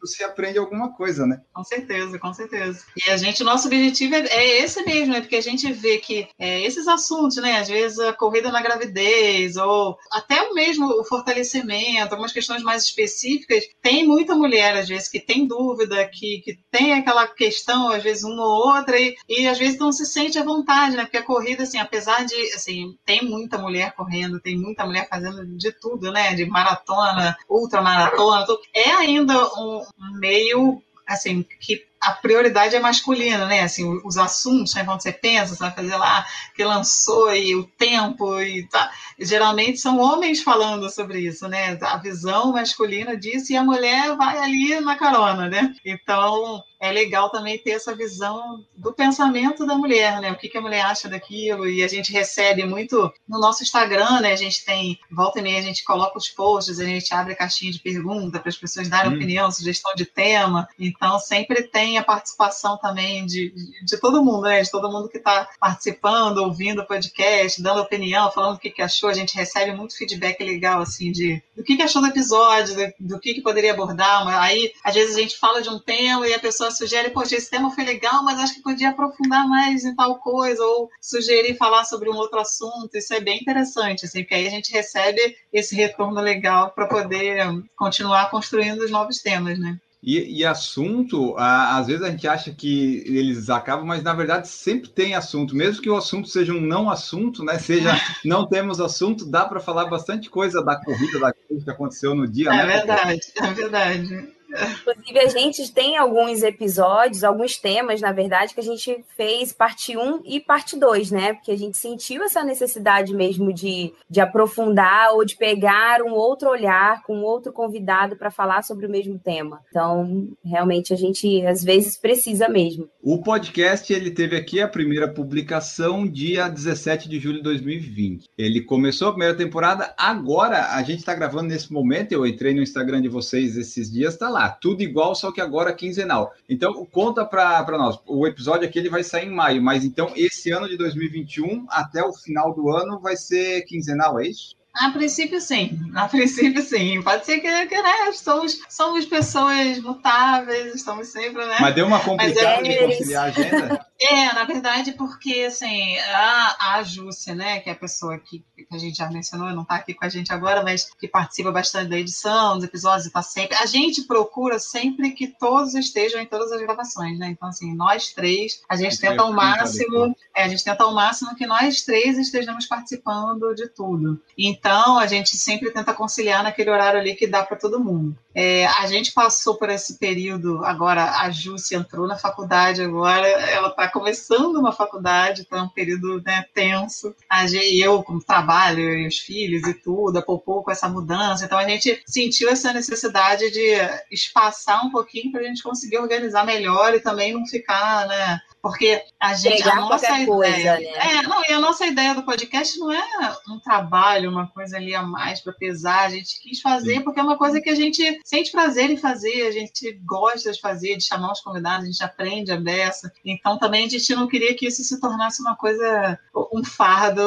Você 0.08 0.24
aprende 0.24 0.58
alguma 0.58 0.93
coisa, 0.93 1.26
né? 1.26 1.41
Com 1.53 1.64
certeza, 1.64 2.18
com 2.20 2.34
certeza. 2.34 2.84
E 3.05 3.10
a 3.10 3.18
gente, 3.18 3.43
nosso 3.43 3.68
objetivo 3.68 4.16
é, 4.16 4.20
é 4.28 4.64
esse 4.64 4.84
mesmo, 4.84 5.14
né? 5.14 5.22
Porque 5.22 5.36
a 5.36 5.41
gente 5.41 5.72
vê 5.72 5.97
que 5.97 6.28
é, 6.39 6.62
esses 6.62 6.88
assuntos, 6.88 7.38
né? 7.38 7.60
Às 7.60 7.68
vezes 7.68 7.99
a 7.99 8.14
corrida 8.14 8.51
na 8.51 8.62
gravidez, 8.62 9.58
ou 9.58 9.97
até 10.12 10.41
o 10.41 10.53
mesmo 10.53 10.88
o 10.88 11.03
fortalecimento, 11.03 12.12
algumas 12.12 12.32
questões 12.32 12.64
mais 12.64 12.84
específicas, 12.84 13.64
tem 13.82 14.05
muita 14.05 14.36
mulher, 14.36 14.76
às 14.78 14.88
vezes, 14.88 15.10
que 15.10 15.20
tem 15.20 15.47
dúvida, 15.47 16.08
que, 16.08 16.41
que 16.41 16.60
tem 16.72 16.93
aquela 16.93 17.28
questão, 17.28 17.89
às 17.89 18.03
vezes, 18.03 18.24
uma 18.24 18.43
ou 18.43 18.76
outra, 18.76 18.99
e, 18.99 19.16
e 19.28 19.47
às 19.47 19.58
vezes 19.58 19.78
não 19.78 19.91
se 19.91 20.05
sente 20.05 20.39
à 20.39 20.43
vontade, 20.43 20.95
né? 20.95 21.03
Porque 21.03 21.18
a 21.18 21.24
corrida, 21.24 21.64
assim, 21.64 21.78
apesar 21.78 22.26
de, 22.26 22.36
assim, 22.53 22.95
tem 23.05 23.24
muita 23.24 23.58
mulher 23.58 23.93
correndo, 23.93 24.39
tem 24.39 24.58
muita 24.58 24.86
mulher 24.86 25.08
fazendo 25.10 25.45
de 25.58 25.72
tudo, 25.72 26.12
né? 26.12 26.34
De 26.34 26.45
maratona, 26.45 27.36
ultramaratona, 27.49 28.45
é 28.74 28.91
ainda 28.91 29.36
um, 29.58 29.84
meio 30.20 30.82
assim 31.08 31.45
que 31.60 31.88
a 32.00 32.12
prioridade 32.12 32.76
é 32.76 32.80
masculina, 32.80 33.45
né? 33.48 33.62
Assim, 33.62 34.02
os 34.04 34.18
assuntos, 34.18 34.74
né? 34.76 34.84
quando 34.84 35.02
você 35.02 35.12
pensa, 35.12 35.56
você 35.56 35.60
vai 35.60 35.72
fazer 35.72 35.95
lá 35.95 36.26
que 36.56 36.64
lançou 36.64 37.34
e 37.34 37.56
o 37.56 37.64
tempo 37.64 38.39
e 38.39 38.68
tá. 38.68 38.91
Geralmente 39.20 39.80
são 39.80 40.00
homens 40.00 40.41
falando 40.41 40.89
sobre 40.89 41.20
isso, 41.20 41.48
né? 41.48 41.78
A 41.82 41.98
visão 41.98 42.54
masculina 42.54 43.18
disso 43.18 43.52
e 43.52 43.58
a 43.58 43.64
mulher 43.64 44.16
vai 44.16 44.38
ali 44.38 44.80
na 44.80 44.95
carona, 44.95 45.50
né? 45.50 45.74
Então 45.84 46.64
é 46.80 46.91
legal 46.91 47.30
também 47.30 47.57
ter 47.57 47.71
essa 47.71 47.95
visão 47.95 48.63
do 48.75 48.93
pensamento 48.93 49.65
da 49.65 49.75
mulher, 49.75 50.21
né? 50.21 50.32
O 50.32 50.38
que, 50.38 50.49
que 50.49 50.57
a 50.57 50.61
mulher 50.61 50.82
acha 50.82 51.09
daquilo 51.09 51.67
e 51.67 51.84
a 51.84 51.88
gente 51.88 52.11
recebe 52.11 52.65
muito 52.65 53.11
no 53.28 53.39
nosso 53.39 53.63
Instagram, 53.63 54.21
né? 54.21 54.32
A 54.32 54.38
gente 54.38 54.63
tem 54.63 54.99
volta 55.11 55.39
e 55.39 55.41
meia 55.41 55.59
a 55.59 55.63
gente 55.63 55.84
coloca 55.84 56.17
os 56.17 56.30
posts, 56.30 56.80
a 56.80 56.86
gente 56.86 57.13
abre 57.13 57.34
a 57.34 57.36
caixinha 57.36 57.71
de 57.71 57.80
pergunta 57.80 58.39
para 58.39 58.49
as 58.49 58.57
pessoas 58.57 58.88
darem 58.88 59.11
hum. 59.11 59.15
opinião, 59.15 59.51
sugestão 59.51 59.93
de 59.95 60.05
tema. 60.05 60.67
Então 60.80 61.19
sempre 61.19 61.63
tem 61.63 61.97
a 61.97 62.03
participação 62.03 62.78
também 62.78 63.25
de, 63.25 63.49
de, 63.49 63.86
de 63.86 63.97
todo 63.97 64.23
mundo, 64.23 64.43
né? 64.43 64.61
De 64.61 64.69
todo 64.69 64.91
mundo 64.91 65.09
que 65.09 65.17
está 65.17 65.49
participando, 65.59 66.38
ouvindo 66.39 66.82
o 66.82 66.86
podcast, 66.86 67.61
dando 67.61 67.82
opinião, 67.82 68.32
falando 68.32 68.55
o 68.55 68.59
que, 68.59 68.69
que 68.69 68.82
achou. 68.82 69.09
A 69.09 69.13
gente 69.13 69.36
recebe 69.36 69.71
muito 69.73 69.97
feedback 69.97 70.43
legal, 70.43 70.82
assim, 70.82 71.11
de 71.11 71.41
do 71.55 71.63
que, 71.63 71.75
que 71.75 71.82
achou 71.82 72.01
do 72.01 72.07
episódio, 72.07 72.75
do, 72.75 73.15
do 73.15 73.19
que, 73.19 73.34
que 73.34 73.41
poderia 73.41 73.73
abordar. 73.73 74.28
Aí, 74.39 74.71
às 74.84 74.93
vezes, 74.93 75.15
a 75.15 75.19
gente 75.19 75.38
fala 75.38 75.61
de 75.61 75.69
um 75.69 75.80
tema 75.80 76.28
e 76.28 76.34
a 76.34 76.39
pessoa 76.39 76.66
sugere, 76.72 77.09
poxa, 77.09 77.36
esse 77.36 77.49
tema 77.49 77.72
foi 77.72 77.84
legal, 77.84 78.24
mas 78.24 78.39
acho 78.39 78.55
que 78.55 78.61
podia 78.61 78.89
aprofundar 78.89 79.47
mais 79.47 79.84
em 79.86 79.95
tal 79.95 80.20
coisa, 80.20 80.63
ou 80.63 80.89
sugerir 81.01 81.55
falar 81.55 81.86
sobre 81.86 82.09
um 82.09 82.15
outro 82.15 82.39
assunto. 82.39 82.95
Isso 82.95 83.13
é 83.13 83.20
bem 83.20 83.39
interessante, 83.39 84.05
assim, 84.05 84.22
porque 84.22 84.36
aí 84.36 84.47
a 84.47 84.51
gente 84.51 84.72
recebe 84.72 85.36
esse 85.51 85.76
retorno 85.76 86.20
legal 86.22 86.72
para 86.72 86.88
poder 86.88 87.45
continuar 87.76 88.30
construindo 88.30 88.82
os 88.82 88.91
novos 88.91 89.20
temas, 89.20 89.59
né? 89.59 89.78
E, 90.01 90.39
e, 90.39 90.45
assunto, 90.45 91.36
às 91.38 91.88
vezes 91.88 92.03
a 92.03 92.09
gente 92.11 92.28
acha 92.28 92.53
que 92.53 93.03
eles 93.07 93.49
acabam, 93.49 93.86
mas 93.86 94.03
na 94.03 94.13
verdade 94.13 94.47
sempre 94.47 94.89
tem 94.89 95.15
assunto, 95.15 95.55
mesmo 95.55 95.82
que 95.82 95.89
o 95.89 95.97
assunto 95.97 96.30
seja 96.30 96.53
um 96.53 96.61
não 96.61 96.89
assunto, 96.89 97.43
né? 97.43 97.57
Seja 97.57 97.89
não 98.24 98.47
temos 98.47 98.80
assunto, 98.80 99.26
dá 99.26 99.45
para 99.45 99.59
falar 99.59 99.86
bastante 99.86 100.30
coisa 100.30 100.63
da 100.63 100.80
corrida, 100.82 101.20
da 101.20 101.34
coisa 101.34 101.63
que 101.63 101.72
aconteceu 101.72 102.13
no 102.13 102.28
dia. 102.28 102.49
É 102.49 102.57
né? 102.57 102.65
verdade, 102.65 103.20
é 103.36 103.53
verdade. 103.53 104.36
Inclusive, 104.50 105.20
a 105.20 105.28
gente 105.28 105.72
tem 105.72 105.98
alguns 105.98 106.41
episódios, 106.41 107.24
alguns 107.24 107.58
temas, 107.58 108.02
na 108.02 108.12
verdade, 108.12 108.54
que 108.54 108.60
a 108.60 108.64
gente 108.64 109.04
fez 109.16 109.52
parte 109.52 109.98
1 109.98 110.22
e 110.26 110.39
parte 110.39 110.78
2, 110.78 111.12
né? 111.12 111.34
Porque 111.34 111.52
a 111.52 111.58
gente 111.58 111.78
sentiu 111.78 112.24
essa 112.24 112.43
necessidade 112.43 113.14
mesmo 113.14 113.54
de, 113.54 113.93
de 114.10 114.22
aprofundar 114.22 115.14
ou 115.14 115.26
de 115.26 115.36
pegar 115.36 116.02
um 116.02 116.12
outro 116.12 116.50
olhar 116.50 117.04
com 117.04 117.22
outro 117.22 117.52
convidado 117.52 118.16
para 118.16 118.32
falar 118.32 118.64
sobre 118.64 118.86
o 118.86 118.89
mesmo 118.89 119.20
tema. 119.20 119.62
Então, 119.70 120.30
realmente, 120.43 120.93
a 120.93 120.98
gente 120.98 121.45
às 121.45 121.64
vezes 121.64 121.98
precisa 121.98 122.48
mesmo. 122.48 122.89
O 123.02 123.22
podcast, 123.22 123.91
ele 123.91 124.12
teve 124.12 124.36
aqui 124.36 124.62
a 124.62 124.68
primeira 124.68 125.08
publicação 125.08 126.08
dia 126.08 126.48
17 126.48 127.10
de 127.10 127.20
julho 127.20 127.38
de 127.38 127.43
2020. 127.43 128.30
Ele 128.38 128.62
começou 128.62 129.10
a 129.10 129.12
primeira 129.12 129.36
temporada, 129.36 129.93
agora 129.98 130.74
a 130.74 130.84
gente 130.84 131.00
está 131.00 131.14
gravando 131.14 131.50
nesse 131.50 131.72
momento, 131.72 132.12
eu 132.12 132.26
entrei 132.26 132.54
no 132.54 132.62
Instagram 132.62 133.02
de 133.02 133.08
vocês 133.08 133.58
esses 133.58 133.91
dias, 133.91 134.18
tá 134.18 134.30
lá 134.30 134.47
lá, 134.48 134.50
tudo 134.50 134.82
igual, 134.82 135.16
só 135.16 135.32
que 135.32 135.41
agora 135.41 135.74
quinzenal. 135.74 136.34
Então, 136.50 136.86
conta 136.86 137.26
para 137.26 137.78
nós. 137.78 138.00
O 138.06 138.26
episódio 138.26 138.68
aqui 138.68 138.80
ele 138.80 138.89
vai 138.89 139.04
sair 139.04 139.28
em 139.28 139.32
maio, 139.32 139.62
mas 139.62 139.84
então 139.86 140.12
esse 140.16 140.52
ano 140.52 140.68
de 140.68 140.78
2021, 140.78 141.66
até 141.70 142.04
o 142.04 142.14
final 142.14 142.54
do 142.54 142.70
ano, 142.70 143.00
vai 143.00 143.16
ser 143.16 143.62
quinzenal, 143.64 144.20
é 144.20 144.28
isso? 144.28 144.57
A 144.80 144.91
princípio, 144.91 145.41
sim. 145.41 145.80
A 145.95 146.07
princípio, 146.07 146.61
sim. 146.61 147.01
Pode 147.01 147.25
ser 147.25 147.39
que, 147.39 147.65
que 147.65 147.82
né, 147.82 148.11
somos, 148.13 148.59
somos 148.69 149.05
pessoas 149.05 149.80
mutáveis, 149.80 150.75
estamos 150.75 151.07
sempre, 151.07 151.45
né? 151.45 151.57
Mas 151.59 151.75
deu 151.75 151.88
uma 151.88 151.99
complicada 151.99 152.47
é, 152.47 152.61
de 152.61 152.86
conciliar 152.86 153.23
a 153.23 153.28
agenda? 153.28 153.88
É, 153.99 154.25
na 154.34 154.43
verdade, 154.43 154.91
porque, 154.91 155.45
assim, 155.47 155.97
a, 155.97 156.75
a 156.75 156.84
Júcia, 156.84 157.34
né, 157.34 157.59
que 157.59 157.69
é 157.69 157.73
a 157.73 157.75
pessoa 157.75 158.19
que, 158.19 158.45
que 158.55 158.67
a 158.71 158.78
gente 158.78 158.97
já 158.97 159.09
mencionou, 159.09 159.49
não 159.49 159.63
está 159.63 159.75
aqui 159.75 159.93
com 159.95 160.05
a 160.05 160.09
gente 160.09 160.32
agora, 160.32 160.61
mas 160.61 160.88
que 160.99 161.07
participa 161.07 161.51
bastante 161.51 161.89
da 161.89 161.97
edição, 161.97 162.55
dos 162.55 162.65
episódios 162.65 163.05
e 163.05 163.07
está 163.07 163.23
sempre... 163.23 163.57
A 163.57 163.65
gente 163.65 164.03
procura 164.03 164.59
sempre 164.59 165.11
que 165.11 165.28
todos 165.28 165.73
estejam 165.73 166.21
em 166.21 166.28
todas 166.28 166.51
as 166.51 166.61
gravações, 166.61 167.17
né? 167.17 167.30
Então, 167.30 167.49
assim, 167.49 167.75
nós 167.75 168.13
três, 168.13 168.61
a 168.69 168.75
gente 168.75 168.99
tenta 168.99 169.23
ao 169.23 169.34
máximo... 169.34 170.15
É, 170.36 170.43
a 170.43 170.47
gente 170.47 170.63
tenta 170.63 170.84
ao 170.84 170.93
máximo 170.93 171.36
que 171.36 171.47
nós 171.47 171.82
três 171.82 172.19
estejamos 172.19 172.67
participando 172.67 173.55
de 173.55 173.67
tudo. 173.69 174.21
Então, 174.38 174.66
a 174.68 175.07
gente 175.07 175.38
sempre 175.38 175.72
tenta 175.72 175.93
conciliar 175.93 176.43
naquele 176.43 176.70
horário 176.70 176.99
ali 176.99 177.15
que 177.15 177.28
dá 177.28 177.43
para 177.43 177.57
todo 177.57 177.80
mundo. 177.80 178.18
É, 178.39 178.67
a 178.67 178.85
gente 178.85 179.13
passou 179.13 179.55
por 179.55 179.67
esse 179.67 179.97
período, 179.97 180.63
agora 180.63 181.21
a 181.21 181.31
Jússia 181.31 181.75
entrou 181.75 182.05
na 182.05 182.19
faculdade 182.19 182.83
agora, 182.83 183.27
ela 183.27 183.69
está 183.69 183.88
começando 183.88 184.57
uma 184.57 184.71
faculdade, 184.71 185.41
então 185.41 185.57
é 185.57 185.61
um 185.63 185.69
período 185.69 186.21
né, 186.21 186.45
tenso. 186.53 187.15
A 187.27 187.47
gente, 187.47 187.79
eu, 187.79 188.03
com 188.03 188.19
trabalho, 188.19 188.95
e 188.95 189.07
os 189.07 189.17
filhos 189.17 189.67
e 189.67 189.73
tudo, 189.73 190.19
a 190.19 190.21
Popô 190.21 190.61
com 190.61 190.69
essa 190.69 190.88
mudança, 190.88 191.45
então 191.45 191.57
a 191.57 191.67
gente 191.67 191.99
sentiu 192.05 192.47
essa 192.47 192.71
necessidade 192.71 193.49
de 193.49 193.71
espaçar 194.11 194.85
um 194.85 194.91
pouquinho 194.91 195.31
para 195.31 195.41
a 195.41 195.45
gente 195.45 195.63
conseguir 195.63 195.97
organizar 195.97 196.45
melhor 196.45 196.93
e 196.93 196.99
também 196.99 197.33
não 197.33 197.43
ficar, 197.43 198.05
né, 198.07 198.39
porque 198.61 199.01
a 199.19 199.33
gente 199.33 199.63
Pegar 199.63 199.77
a 199.77 199.81
nossa 199.81 200.11
ideia, 200.11 200.25
coisa, 200.25 200.79
né? 200.79 200.83
é, 200.83 201.21
não, 201.23 201.41
e 201.47 201.53
a 201.53 201.59
nossa 201.59 201.85
ideia 201.85 202.13
do 202.13 202.23
podcast 202.23 202.77
não 202.77 202.91
é 202.91 203.01
um 203.49 203.59
trabalho, 203.59 204.29
uma 204.29 204.47
coisa 204.47 204.77
ali 204.77 204.93
a 204.93 205.01
mais 205.01 205.39
para 205.39 205.53
pesar. 205.53 206.05
A 206.05 206.09
gente 206.09 206.41
quis 206.41 206.59
fazer 206.59 207.01
porque 207.01 207.19
é 207.19 207.23
uma 207.23 207.38
coisa 207.38 207.61
que 207.61 207.69
a 207.69 207.75
gente 207.75 208.19
sente 208.28 208.51
prazer 208.51 208.89
em 208.89 208.97
fazer, 208.97 209.47
a 209.47 209.51
gente 209.51 209.93
gosta 210.05 210.51
de 210.51 210.59
fazer, 210.59 210.97
de 210.97 211.05
chamar 211.05 211.32
os 211.32 211.39
convidados, 211.39 211.84
a 211.84 211.86
gente 211.86 212.03
aprende 212.03 212.51
a 212.51 212.59
beça. 212.59 213.09
Então 213.23 213.57
também 213.57 213.86
a 213.86 213.89
gente 213.89 214.13
não 214.13 214.28
queria 214.28 214.53
que 214.53 214.67
isso 214.67 214.84
se 214.84 214.99
tornasse 214.99 215.41
uma 215.41 215.55
coisa, 215.55 216.19
um 216.53 216.61
fardo, 216.61 217.23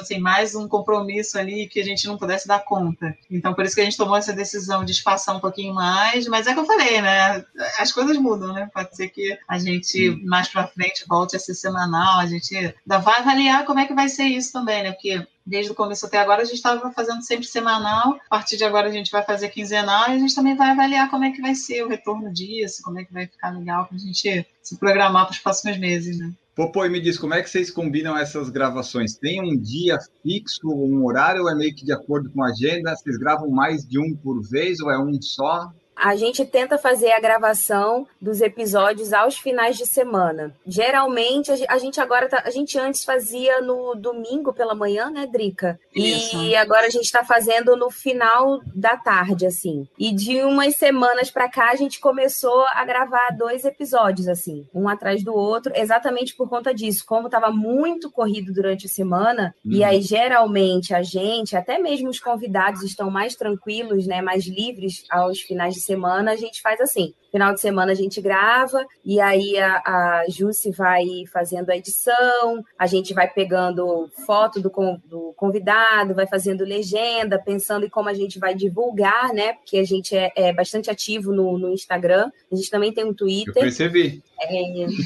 assim, 0.00 0.18
mais 0.18 0.56
um 0.56 0.66
compromisso 0.66 1.38
ali 1.38 1.68
que 1.68 1.78
a 1.78 1.84
gente 1.84 2.08
não 2.08 2.18
pudesse 2.18 2.48
dar 2.48 2.64
conta. 2.64 3.16
Então 3.30 3.54
por 3.54 3.64
isso 3.64 3.76
que 3.76 3.82
a 3.82 3.84
gente 3.84 3.96
tomou 3.96 4.16
essa 4.16 4.32
decisão 4.32 4.84
de 4.84 4.90
espaçar 4.90 5.36
um 5.36 5.40
pouquinho 5.40 5.74
mais, 5.74 6.26
mas 6.26 6.48
é 6.48 6.54
que 6.54 6.58
eu 6.58 6.66
falei, 6.66 7.00
né? 7.00 7.44
As 7.78 7.92
coisas 7.92 8.16
mudam, 8.18 8.52
né? 8.52 8.68
Pode 8.74 8.96
ser 8.96 9.10
que 9.10 9.38
a 9.46 9.58
gente 9.60 10.10
mais 10.24 10.48
para 10.48 10.66
frente 10.66 11.04
volte 11.08 11.36
a 11.36 11.38
ser 11.38 11.54
semanal, 11.54 12.18
a 12.18 12.26
gente 12.26 12.56
ainda 12.56 12.98
vai 12.98 13.20
avaliar 13.20 13.64
como 13.64 13.78
é 13.78 13.86
que 13.86 13.94
vai 13.94 14.08
ser 14.08 14.24
isso 14.24 14.52
também, 14.52 14.82
né? 14.82 14.90
Porque 14.90 15.24
desde 15.46 15.72
o 15.72 15.74
começo 15.74 16.06
até 16.06 16.18
agora 16.18 16.42
a 16.42 16.44
gente 16.44 16.56
estava 16.56 16.90
fazendo 16.92 17.22
sempre 17.22 17.46
semanal, 17.46 18.18
a 18.30 18.36
partir 18.36 18.56
de 18.56 18.64
agora 18.64 18.88
a 18.88 18.92
gente 18.92 19.10
vai 19.10 19.22
fazer 19.22 19.48
quinzenal 19.48 20.08
e 20.08 20.12
a 20.14 20.18
gente 20.18 20.34
também 20.34 20.56
vai 20.56 20.70
avaliar 20.70 21.10
como 21.10 21.24
é 21.24 21.30
que 21.30 21.40
vai 21.40 21.54
ser 21.54 21.84
o 21.84 21.88
retorno 21.88 22.32
disso, 22.32 22.82
como 22.82 23.00
é 23.00 23.04
que 23.04 23.12
vai 23.12 23.26
ficar 23.26 23.50
legal 23.50 23.86
para 23.86 23.96
a 23.96 24.00
gente 24.00 24.46
se 24.62 24.76
programar 24.76 25.26
para 25.26 25.32
os 25.32 25.38
próximos 25.38 25.78
meses, 25.78 26.18
né? 26.18 26.32
Popô, 26.54 26.84
e 26.84 26.90
me 26.90 27.00
diz, 27.00 27.16
como 27.16 27.32
é 27.32 27.42
que 27.42 27.48
vocês 27.48 27.70
combinam 27.70 28.18
essas 28.18 28.50
gravações? 28.50 29.16
Tem 29.16 29.40
um 29.40 29.56
dia 29.56 29.98
fixo, 30.22 30.68
um 30.68 31.06
horário, 31.06 31.44
ou 31.44 31.50
é 31.50 31.54
meio 31.54 31.74
que 31.74 31.84
de 31.84 31.92
acordo 31.92 32.28
com 32.30 32.42
a 32.42 32.48
agenda? 32.48 32.94
Vocês 32.94 33.16
gravam 33.16 33.48
mais 33.48 33.88
de 33.88 33.98
um 33.98 34.14
por 34.14 34.42
vez, 34.42 34.78
ou 34.80 34.90
é 34.90 34.98
um 34.98 35.22
só? 35.22 35.72
A 36.02 36.16
gente 36.16 36.46
tenta 36.46 36.78
fazer 36.78 37.12
a 37.12 37.20
gravação 37.20 38.06
dos 38.18 38.40
episódios 38.40 39.12
aos 39.12 39.36
finais 39.36 39.76
de 39.76 39.84
semana. 39.86 40.54
Geralmente, 40.66 41.52
a 41.52 41.56
ge- 41.56 41.66
a 41.68 41.76
gente 41.76 42.00
agora 42.00 42.26
tá, 42.26 42.42
a 42.46 42.50
gente 42.50 42.78
antes 42.78 43.04
fazia 43.04 43.60
no 43.60 43.94
domingo 43.94 44.50
pela 44.52 44.74
manhã, 44.74 45.10
né, 45.10 45.26
Drica? 45.26 45.78
Isso. 45.94 46.36
E 46.42 46.56
agora 46.56 46.86
a 46.86 46.90
gente 46.90 47.12
tá 47.12 47.22
fazendo 47.22 47.76
no 47.76 47.90
final 47.90 48.60
da 48.74 48.96
tarde, 48.96 49.44
assim. 49.44 49.86
E 49.98 50.10
de 50.14 50.40
umas 50.42 50.76
semanas 50.76 51.30
pra 51.30 51.50
cá, 51.50 51.70
a 51.70 51.76
gente 51.76 52.00
começou 52.00 52.64
a 52.72 52.82
gravar 52.84 53.36
dois 53.36 53.64
episódios, 53.66 54.26
assim, 54.26 54.66
um 54.74 54.88
atrás 54.88 55.22
do 55.22 55.34
outro, 55.34 55.70
exatamente 55.76 56.34
por 56.34 56.48
conta 56.48 56.72
disso. 56.72 57.04
Como 57.06 57.28
tava 57.28 57.50
muito 57.50 58.10
corrido 58.10 58.54
durante 58.54 58.86
a 58.86 58.88
semana, 58.88 59.54
e 59.64 59.80
Uhum. 59.80 59.84
aí 59.86 60.00
geralmente 60.00 60.94
a 60.94 61.02
gente, 61.02 61.54
até 61.56 61.78
mesmo 61.78 62.08
os 62.08 62.18
convidados, 62.18 62.82
estão 62.82 63.10
mais 63.10 63.36
tranquilos, 63.36 64.06
né, 64.06 64.22
mais 64.22 64.46
livres 64.46 65.04
aos 65.10 65.40
finais 65.40 65.74
de 65.74 65.80
semana, 65.80 65.89
a 66.30 66.36
gente 66.36 66.60
faz 66.60 66.80
assim. 66.80 67.14
Final 67.30 67.54
de 67.54 67.60
semana 67.60 67.92
a 67.92 67.94
gente 67.94 68.20
grava, 68.20 68.84
e 69.04 69.20
aí 69.20 69.56
a, 69.56 69.76
a 69.76 70.24
Jussi 70.28 70.72
vai 70.72 71.04
fazendo 71.32 71.70
a 71.70 71.76
edição, 71.76 72.64
a 72.76 72.86
gente 72.86 73.14
vai 73.14 73.28
pegando 73.28 74.10
foto 74.26 74.60
do, 74.60 74.70
do 75.04 75.32
convidado, 75.36 76.14
vai 76.14 76.26
fazendo 76.26 76.64
legenda, 76.64 77.38
pensando 77.38 77.86
em 77.86 77.88
como 77.88 78.08
a 78.08 78.14
gente 78.14 78.38
vai 78.40 78.52
divulgar, 78.54 79.32
né? 79.32 79.52
Porque 79.52 79.78
a 79.78 79.84
gente 79.84 80.16
é, 80.16 80.32
é 80.34 80.52
bastante 80.52 80.90
ativo 80.90 81.32
no, 81.32 81.56
no 81.56 81.72
Instagram, 81.72 82.30
a 82.50 82.56
gente 82.56 82.68
também 82.68 82.92
tem 82.92 83.04
um 83.04 83.10
Eu 83.10 83.14
Twitter. 83.14 83.54
percebi. 83.54 84.22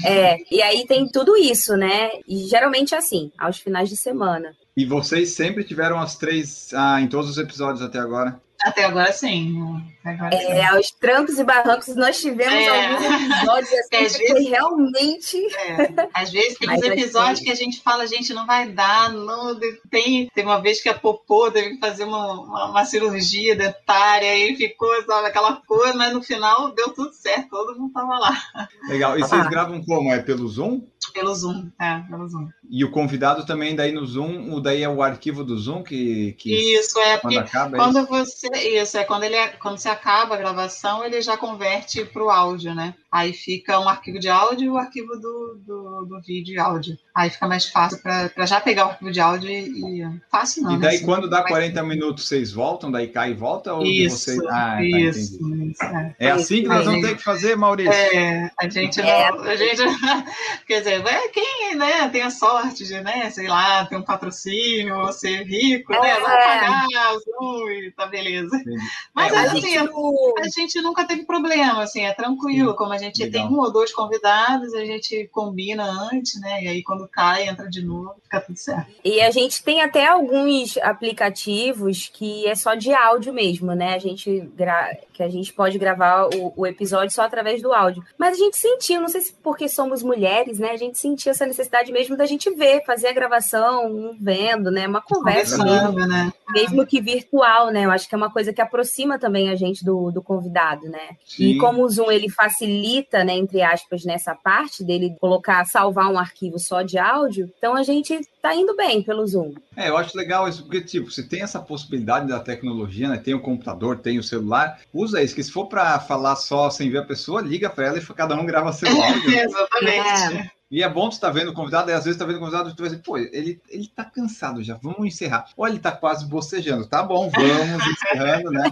É, 0.05 0.37
e 0.51 0.63
aí 0.63 0.87
tem 0.87 1.07
tudo 1.09 1.37
isso, 1.37 1.77
né? 1.77 2.11
E 2.27 2.47
geralmente 2.47 2.95
é 2.95 2.99
assim, 2.99 3.31
aos 3.39 3.59
finais 3.59 3.89
de 3.89 3.97
semana. 3.97 4.55
E 4.77 4.85
vocês 4.85 5.31
sempre 5.31 5.63
tiveram 5.63 6.01
as 6.01 6.17
três 6.17 6.73
ah, 6.75 7.01
em 7.01 7.07
todos 7.07 7.31
os 7.31 7.39
episódios 7.39 7.83
até 7.83 7.99
agora? 7.99 8.41
Até 8.63 8.85
agora 8.85 9.13
sim. 9.13 9.57
Até 10.01 10.11
agora 10.11 10.37
sim. 10.39 10.45
É, 10.47 10.65
aos 10.67 10.91
trancos 10.93 11.39
e 11.39 11.45
barrancos, 11.45 11.95
nós 11.97 12.19
tivemos 12.21 12.55
É. 12.55 12.69
alguns 12.95 13.05
episódios 13.05 13.73
É, 13.73 13.79
assim 13.81 14.05
às 14.07 14.17
que 14.17 14.27
foi 14.29 14.43
realmente. 14.45 15.47
É, 15.57 16.09
Às 16.15 16.31
vezes 16.31 16.59
tem 16.59 16.71
uns 16.71 16.79
assim- 16.79 16.89
episódios 16.89 17.41
que 17.41 17.51
a 17.51 17.55
gente 17.55 17.83
fala, 17.83 18.07
gente, 18.07 18.33
não 18.33 18.47
vai 18.47 18.69
dar, 18.71 19.13
não 19.13 19.59
tem. 19.91 20.29
Tem 20.35 20.45
uma 20.45 20.61
vez 20.61 20.81
que 20.83 20.89
a 20.89 20.95
Popô 20.95 21.51
teve 21.51 21.71
que 21.75 21.79
fazer 21.81 22.05
uma, 22.05 22.33
uma, 22.41 22.71
uma 22.71 22.85
cirurgia 22.85 23.55
dentária 23.57 24.35
e 24.37 24.57
ficou 24.57 24.89
sabe, 25.05 25.27
aquela 25.29 25.57
coisa, 25.67 25.95
mas 25.95 26.13
no 26.13 26.23
final 26.23 26.71
deu 26.73 26.91
tudo 26.91 27.13
certo, 27.13 27.49
todo 27.51 27.79
mundo 27.79 27.93
tava 27.93 28.19
lá 28.19 28.43
Legal. 28.89 29.19
E 29.19 29.21
vocês 29.21 29.41
Ah. 29.45 29.49
gravam 29.51 29.83
como? 29.85 30.13
É 30.13 30.21
pelo 30.21 30.47
Zoom? 30.49 30.83
Pelo 31.13 31.35
Zoom, 31.35 31.71
é, 31.81 32.01
pelo 32.09 32.29
Zoom. 32.29 32.49
E 32.71 32.85
o 32.85 32.91
convidado 32.91 33.45
também 33.47 33.75
daí 33.75 33.93
no 33.93 34.05
Zoom, 34.07 34.53
o 34.55 34.61
daí 34.61 34.83
é 34.83 34.89
o 34.89 35.03
arquivo 35.03 35.45
do 35.45 35.57
Zoom 35.59 35.83
que, 35.83 36.33
que 36.39 36.55
Isso 36.79 36.99
é 36.99 37.19
quando 37.19 37.39
acaba 37.39 37.77
é 37.77 37.81
quando 37.81 37.99
isso? 38.01 38.09
você 38.09 38.49
isso 38.83 38.99
é 38.99 39.05
quando 39.05 39.25
ele 39.25 39.35
é- 39.37 39.49
quando 39.49 39.79
você 39.79 39.89
acaba 39.89 40.35
a 40.35 40.39
gravação 40.39 41.05
ele 41.05 41.21
já 41.21 41.37
converte 41.37 42.05
para 42.05 42.25
o 42.25 42.31
áudio, 42.31 42.75
né? 42.75 42.95
Aí 43.15 43.33
fica 43.33 43.79
um 43.79 43.89
arquivo 43.89 44.19
de 44.19 44.29
áudio 44.29 44.65
e 44.67 44.69
o 44.71 44.77
arquivo 44.77 45.15
do, 45.15 45.61
do, 45.65 46.05
do 46.05 46.21
vídeo 46.21 46.53
e 46.55 46.59
áudio. 46.59 46.99
Aí 47.15 47.31
fica 47.31 47.47
mais 47.47 47.69
fácil 47.69 48.03
para 48.03 48.45
já 48.45 48.61
pegar 48.61 48.87
o 48.87 48.91
arquivo 48.91 49.13
de 49.13 49.21
áudio 49.21 49.49
e, 49.49 50.05
fácil 50.29 50.65
não. 50.65 50.73
E 50.73 50.75
né? 50.75 50.81
daí 50.89 50.97
Assim, 50.97 51.05
quando 51.05 51.31
dá 51.31 51.43
vai- 51.43 51.49
40 51.49 51.83
minutos 51.85 52.27
vocês 52.27 52.51
voltam, 52.53 52.91
daí 52.91 53.07
cai 53.07 53.31
e 53.31 53.35
volta 53.35 53.73
ou 53.73 53.85
Isso, 53.85 54.19
vocês 54.19 54.41
Ah, 54.47 54.51
tá, 54.79 54.83
isso, 54.85 55.37
entendi. 55.37 55.71
isso, 55.71 55.85
é. 55.85 56.17
É 56.19 56.31
assim 56.33 56.63
que 56.63 56.67
nós 56.69 56.85
vamos 56.85 57.07
ter 57.07 57.17
que 57.17 57.23
fazer, 57.23 57.57
Maurício. 57.57 57.93
É, 57.93 58.51
a 58.59 58.69
gente 58.69 59.01
É. 59.01 59.31
não. 59.31 59.45
A 59.45 59.55
gente, 59.55 59.77
quer 60.67 60.79
dizer, 60.81 61.07
é 61.07 61.29
quem 61.29 61.77
né, 61.77 62.09
tem 62.09 62.23
a 62.23 62.31
sorte 62.31 62.85
de, 62.85 63.01
né, 63.01 63.31
sei 63.31 63.47
lá, 63.47 63.87
ter 63.87 63.95
um 63.97 64.03
patrocínio, 64.03 65.13
ser 65.13 65.45
rico, 65.45 65.93
né? 65.93 66.11
É. 66.11 66.21
Vai 66.21 66.59
pagar 66.59 67.15
o 67.15 67.19
Zoom 67.21 67.69
e 67.71 67.93
tá 67.93 68.07
beleza. 68.07 68.57
Entendi. 68.57 68.77
Mas 69.15 69.33
É, 69.33 69.37
A 69.39 69.43
assim, 69.45 69.61
gente 69.61 69.79
a, 69.79 69.85
não- 69.85 70.35
a 70.41 70.49
gente 70.49 70.81
nunca 70.83 71.05
teve 71.05 71.25
problema, 71.25 71.83
assim, 71.85 72.01
é 72.03 72.13
tranquilo. 72.13 72.75
Como 72.75 72.93
a 72.93 72.99
gente 72.99 73.04
Legal. 73.13 73.49
tem 73.49 73.57
um 73.57 73.61
ou 73.61 73.73
dois 73.73 73.93
convidados, 73.93 74.75
a 74.75 74.85
gente 74.85 75.29
combina 75.33 75.85
antes, 76.13 76.41
né? 76.41 76.65
E 76.65 76.69
aí 76.69 76.83
quando 76.83 77.09
cai, 77.09 77.49
entra 77.49 77.69
de 77.69 77.83
novo, 77.83 78.15
fica 78.23 78.41
tudo 78.41 78.57
certo. 78.59 78.91
E 79.05 79.21
a 79.21 79.31
gente 79.31 79.63
tem 79.63 79.81
até 79.81 80.07
alguns 80.07 80.77
aplicativos 80.79 82.11
que 82.13 82.47
é 82.47 82.55
só 82.55 82.75
de 82.75 82.93
áudio 82.93 83.33
mesmo, 83.33 83.75
né? 83.75 83.95
A 83.95 83.99
gente 83.99 84.41
gra... 84.57 84.97
que 85.13 85.23
a 85.23 85.29
gente 85.29 85.53
pode 85.53 85.79
gravar 85.79 86.29
o, 86.35 86.53
o 86.57 86.67
episódio 86.67 87.15
só 87.15 87.23
através 87.23 87.63
do 87.63 87.73
áudio. 87.73 88.05
Mas 88.19 88.35
a 88.35 88.39
gente 88.39 88.57
sentiu, 88.57 89.01
não 89.01 89.09
sei 89.09 89.21
se 89.21 89.35
porque 89.43 89.69
somos 89.69 90.03
mulheres, 90.03 90.59
né? 90.59 90.71
A 90.71 90.77
gente 90.77 90.99
sentiu 90.99 91.31
essa 91.31 91.47
necessidade 91.47 91.93
mesmo 91.93 92.17
da 92.17 92.27
gente 92.27 92.51
ver, 92.51 92.85
fazer 92.85 93.09
a 93.09 93.13
gravação, 93.13 93.87
um 93.87 94.17
vendo, 94.21 94.71
né? 94.71 94.87
Uma 94.87 95.01
conversa 95.01 95.63
mesmo, 95.63 95.93
Conversando, 95.93 96.07
né? 96.07 96.33
mesmo 96.53 96.87
que 96.87 97.01
virtual, 97.01 97.71
né? 97.71 97.85
Eu 97.85 97.91
acho 97.91 98.09
que 98.09 98.15
é 98.15 98.19
uma 98.19 98.31
coisa 98.31 98.53
que 98.53 98.61
aproxima 98.61 99.19
também 99.19 99.51
a 99.51 99.55
gente 99.55 99.85
do, 99.85 100.11
do 100.11 100.23
convidado, 100.23 100.89
né? 100.89 101.17
E 101.39 101.53
Sim. 101.53 101.59
como 101.59 101.83
o 101.83 101.89
Zoom 101.89 102.11
ele 102.11 102.29
facilita, 102.29 102.94
né, 103.25 103.35
entre 103.35 103.63
aspas, 103.63 104.05
nessa 104.05 104.35
parte 104.35 104.85
dele 104.85 105.17
colocar, 105.21 105.65
salvar 105.65 106.11
um 106.11 106.19
arquivo 106.19 106.59
só 106.59 106.83
de 106.83 106.99
áudio, 106.99 107.51
então 107.59 107.75
a 107.75 107.83
gente 107.83 108.21
tá 108.41 108.55
indo 108.55 108.77
bem 108.77 109.03
pelo 109.03 109.27
Zoom. 109.27 109.55
É, 109.77 109.89
eu 109.89 109.97
acho 109.97 110.17
legal 110.17 110.49
isso, 110.49 110.63
porque, 110.63 110.81
tipo, 110.81 111.11
você 111.11 111.23
tem 111.23 111.43
essa 111.43 111.61
possibilidade 111.61 112.29
da 112.29 112.41
tecnologia, 112.41 113.09
né? 113.09 113.17
Tem 113.17 113.35
o 113.35 113.41
computador, 113.41 113.99
tem 113.99 114.19
o 114.19 114.23
celular, 114.23 114.81
usa 114.93 115.23
isso, 115.23 115.35
que 115.35 115.43
se 115.43 115.51
for 115.51 115.67
para 115.67 115.99
falar 116.01 116.37
só 116.37 116.71
sem 116.71 116.91
ver 116.91 116.99
a 116.99 117.05
pessoa, 117.05 117.41
liga 117.41 117.71
para 117.71 117.87
ela 117.87 117.99
e 117.99 118.05
cada 118.15 118.35
um 118.35 118.47
grava 118.47 118.73
seu 118.73 118.89
áudio. 119.03 119.31
Exatamente. 119.31 120.51
E 120.71 120.83
é 120.83 120.89
bom 120.89 121.09
tu 121.09 121.13
estar 121.13 121.31
vendo 121.31 121.51
o 121.51 121.55
convidado, 121.55 121.91
e 121.91 121.95
às 121.95 122.05
vezes 122.05 122.19
tá 122.19 122.25
vendo 122.25 122.37
o 122.37 122.41
convidado 122.41 122.71
e 122.71 122.75
tu 122.75 122.81
vai 122.83 122.91
dizer, 122.91 123.03
pô, 123.03 123.17
ele, 123.17 123.61
ele 123.69 123.89
tá 123.95 124.05
cansado 124.05 124.63
já, 124.63 124.75
vamos 124.83 125.07
encerrar. 125.07 125.47
Ou 125.57 125.69
ele 125.69 125.79
tá 125.79 125.93
quase 125.93 126.27
bocejando, 126.27 126.87
tá 126.89 127.03
bom, 127.03 127.31
vamos 127.31 127.87
encerrando, 127.87 128.51
né? 128.51 128.71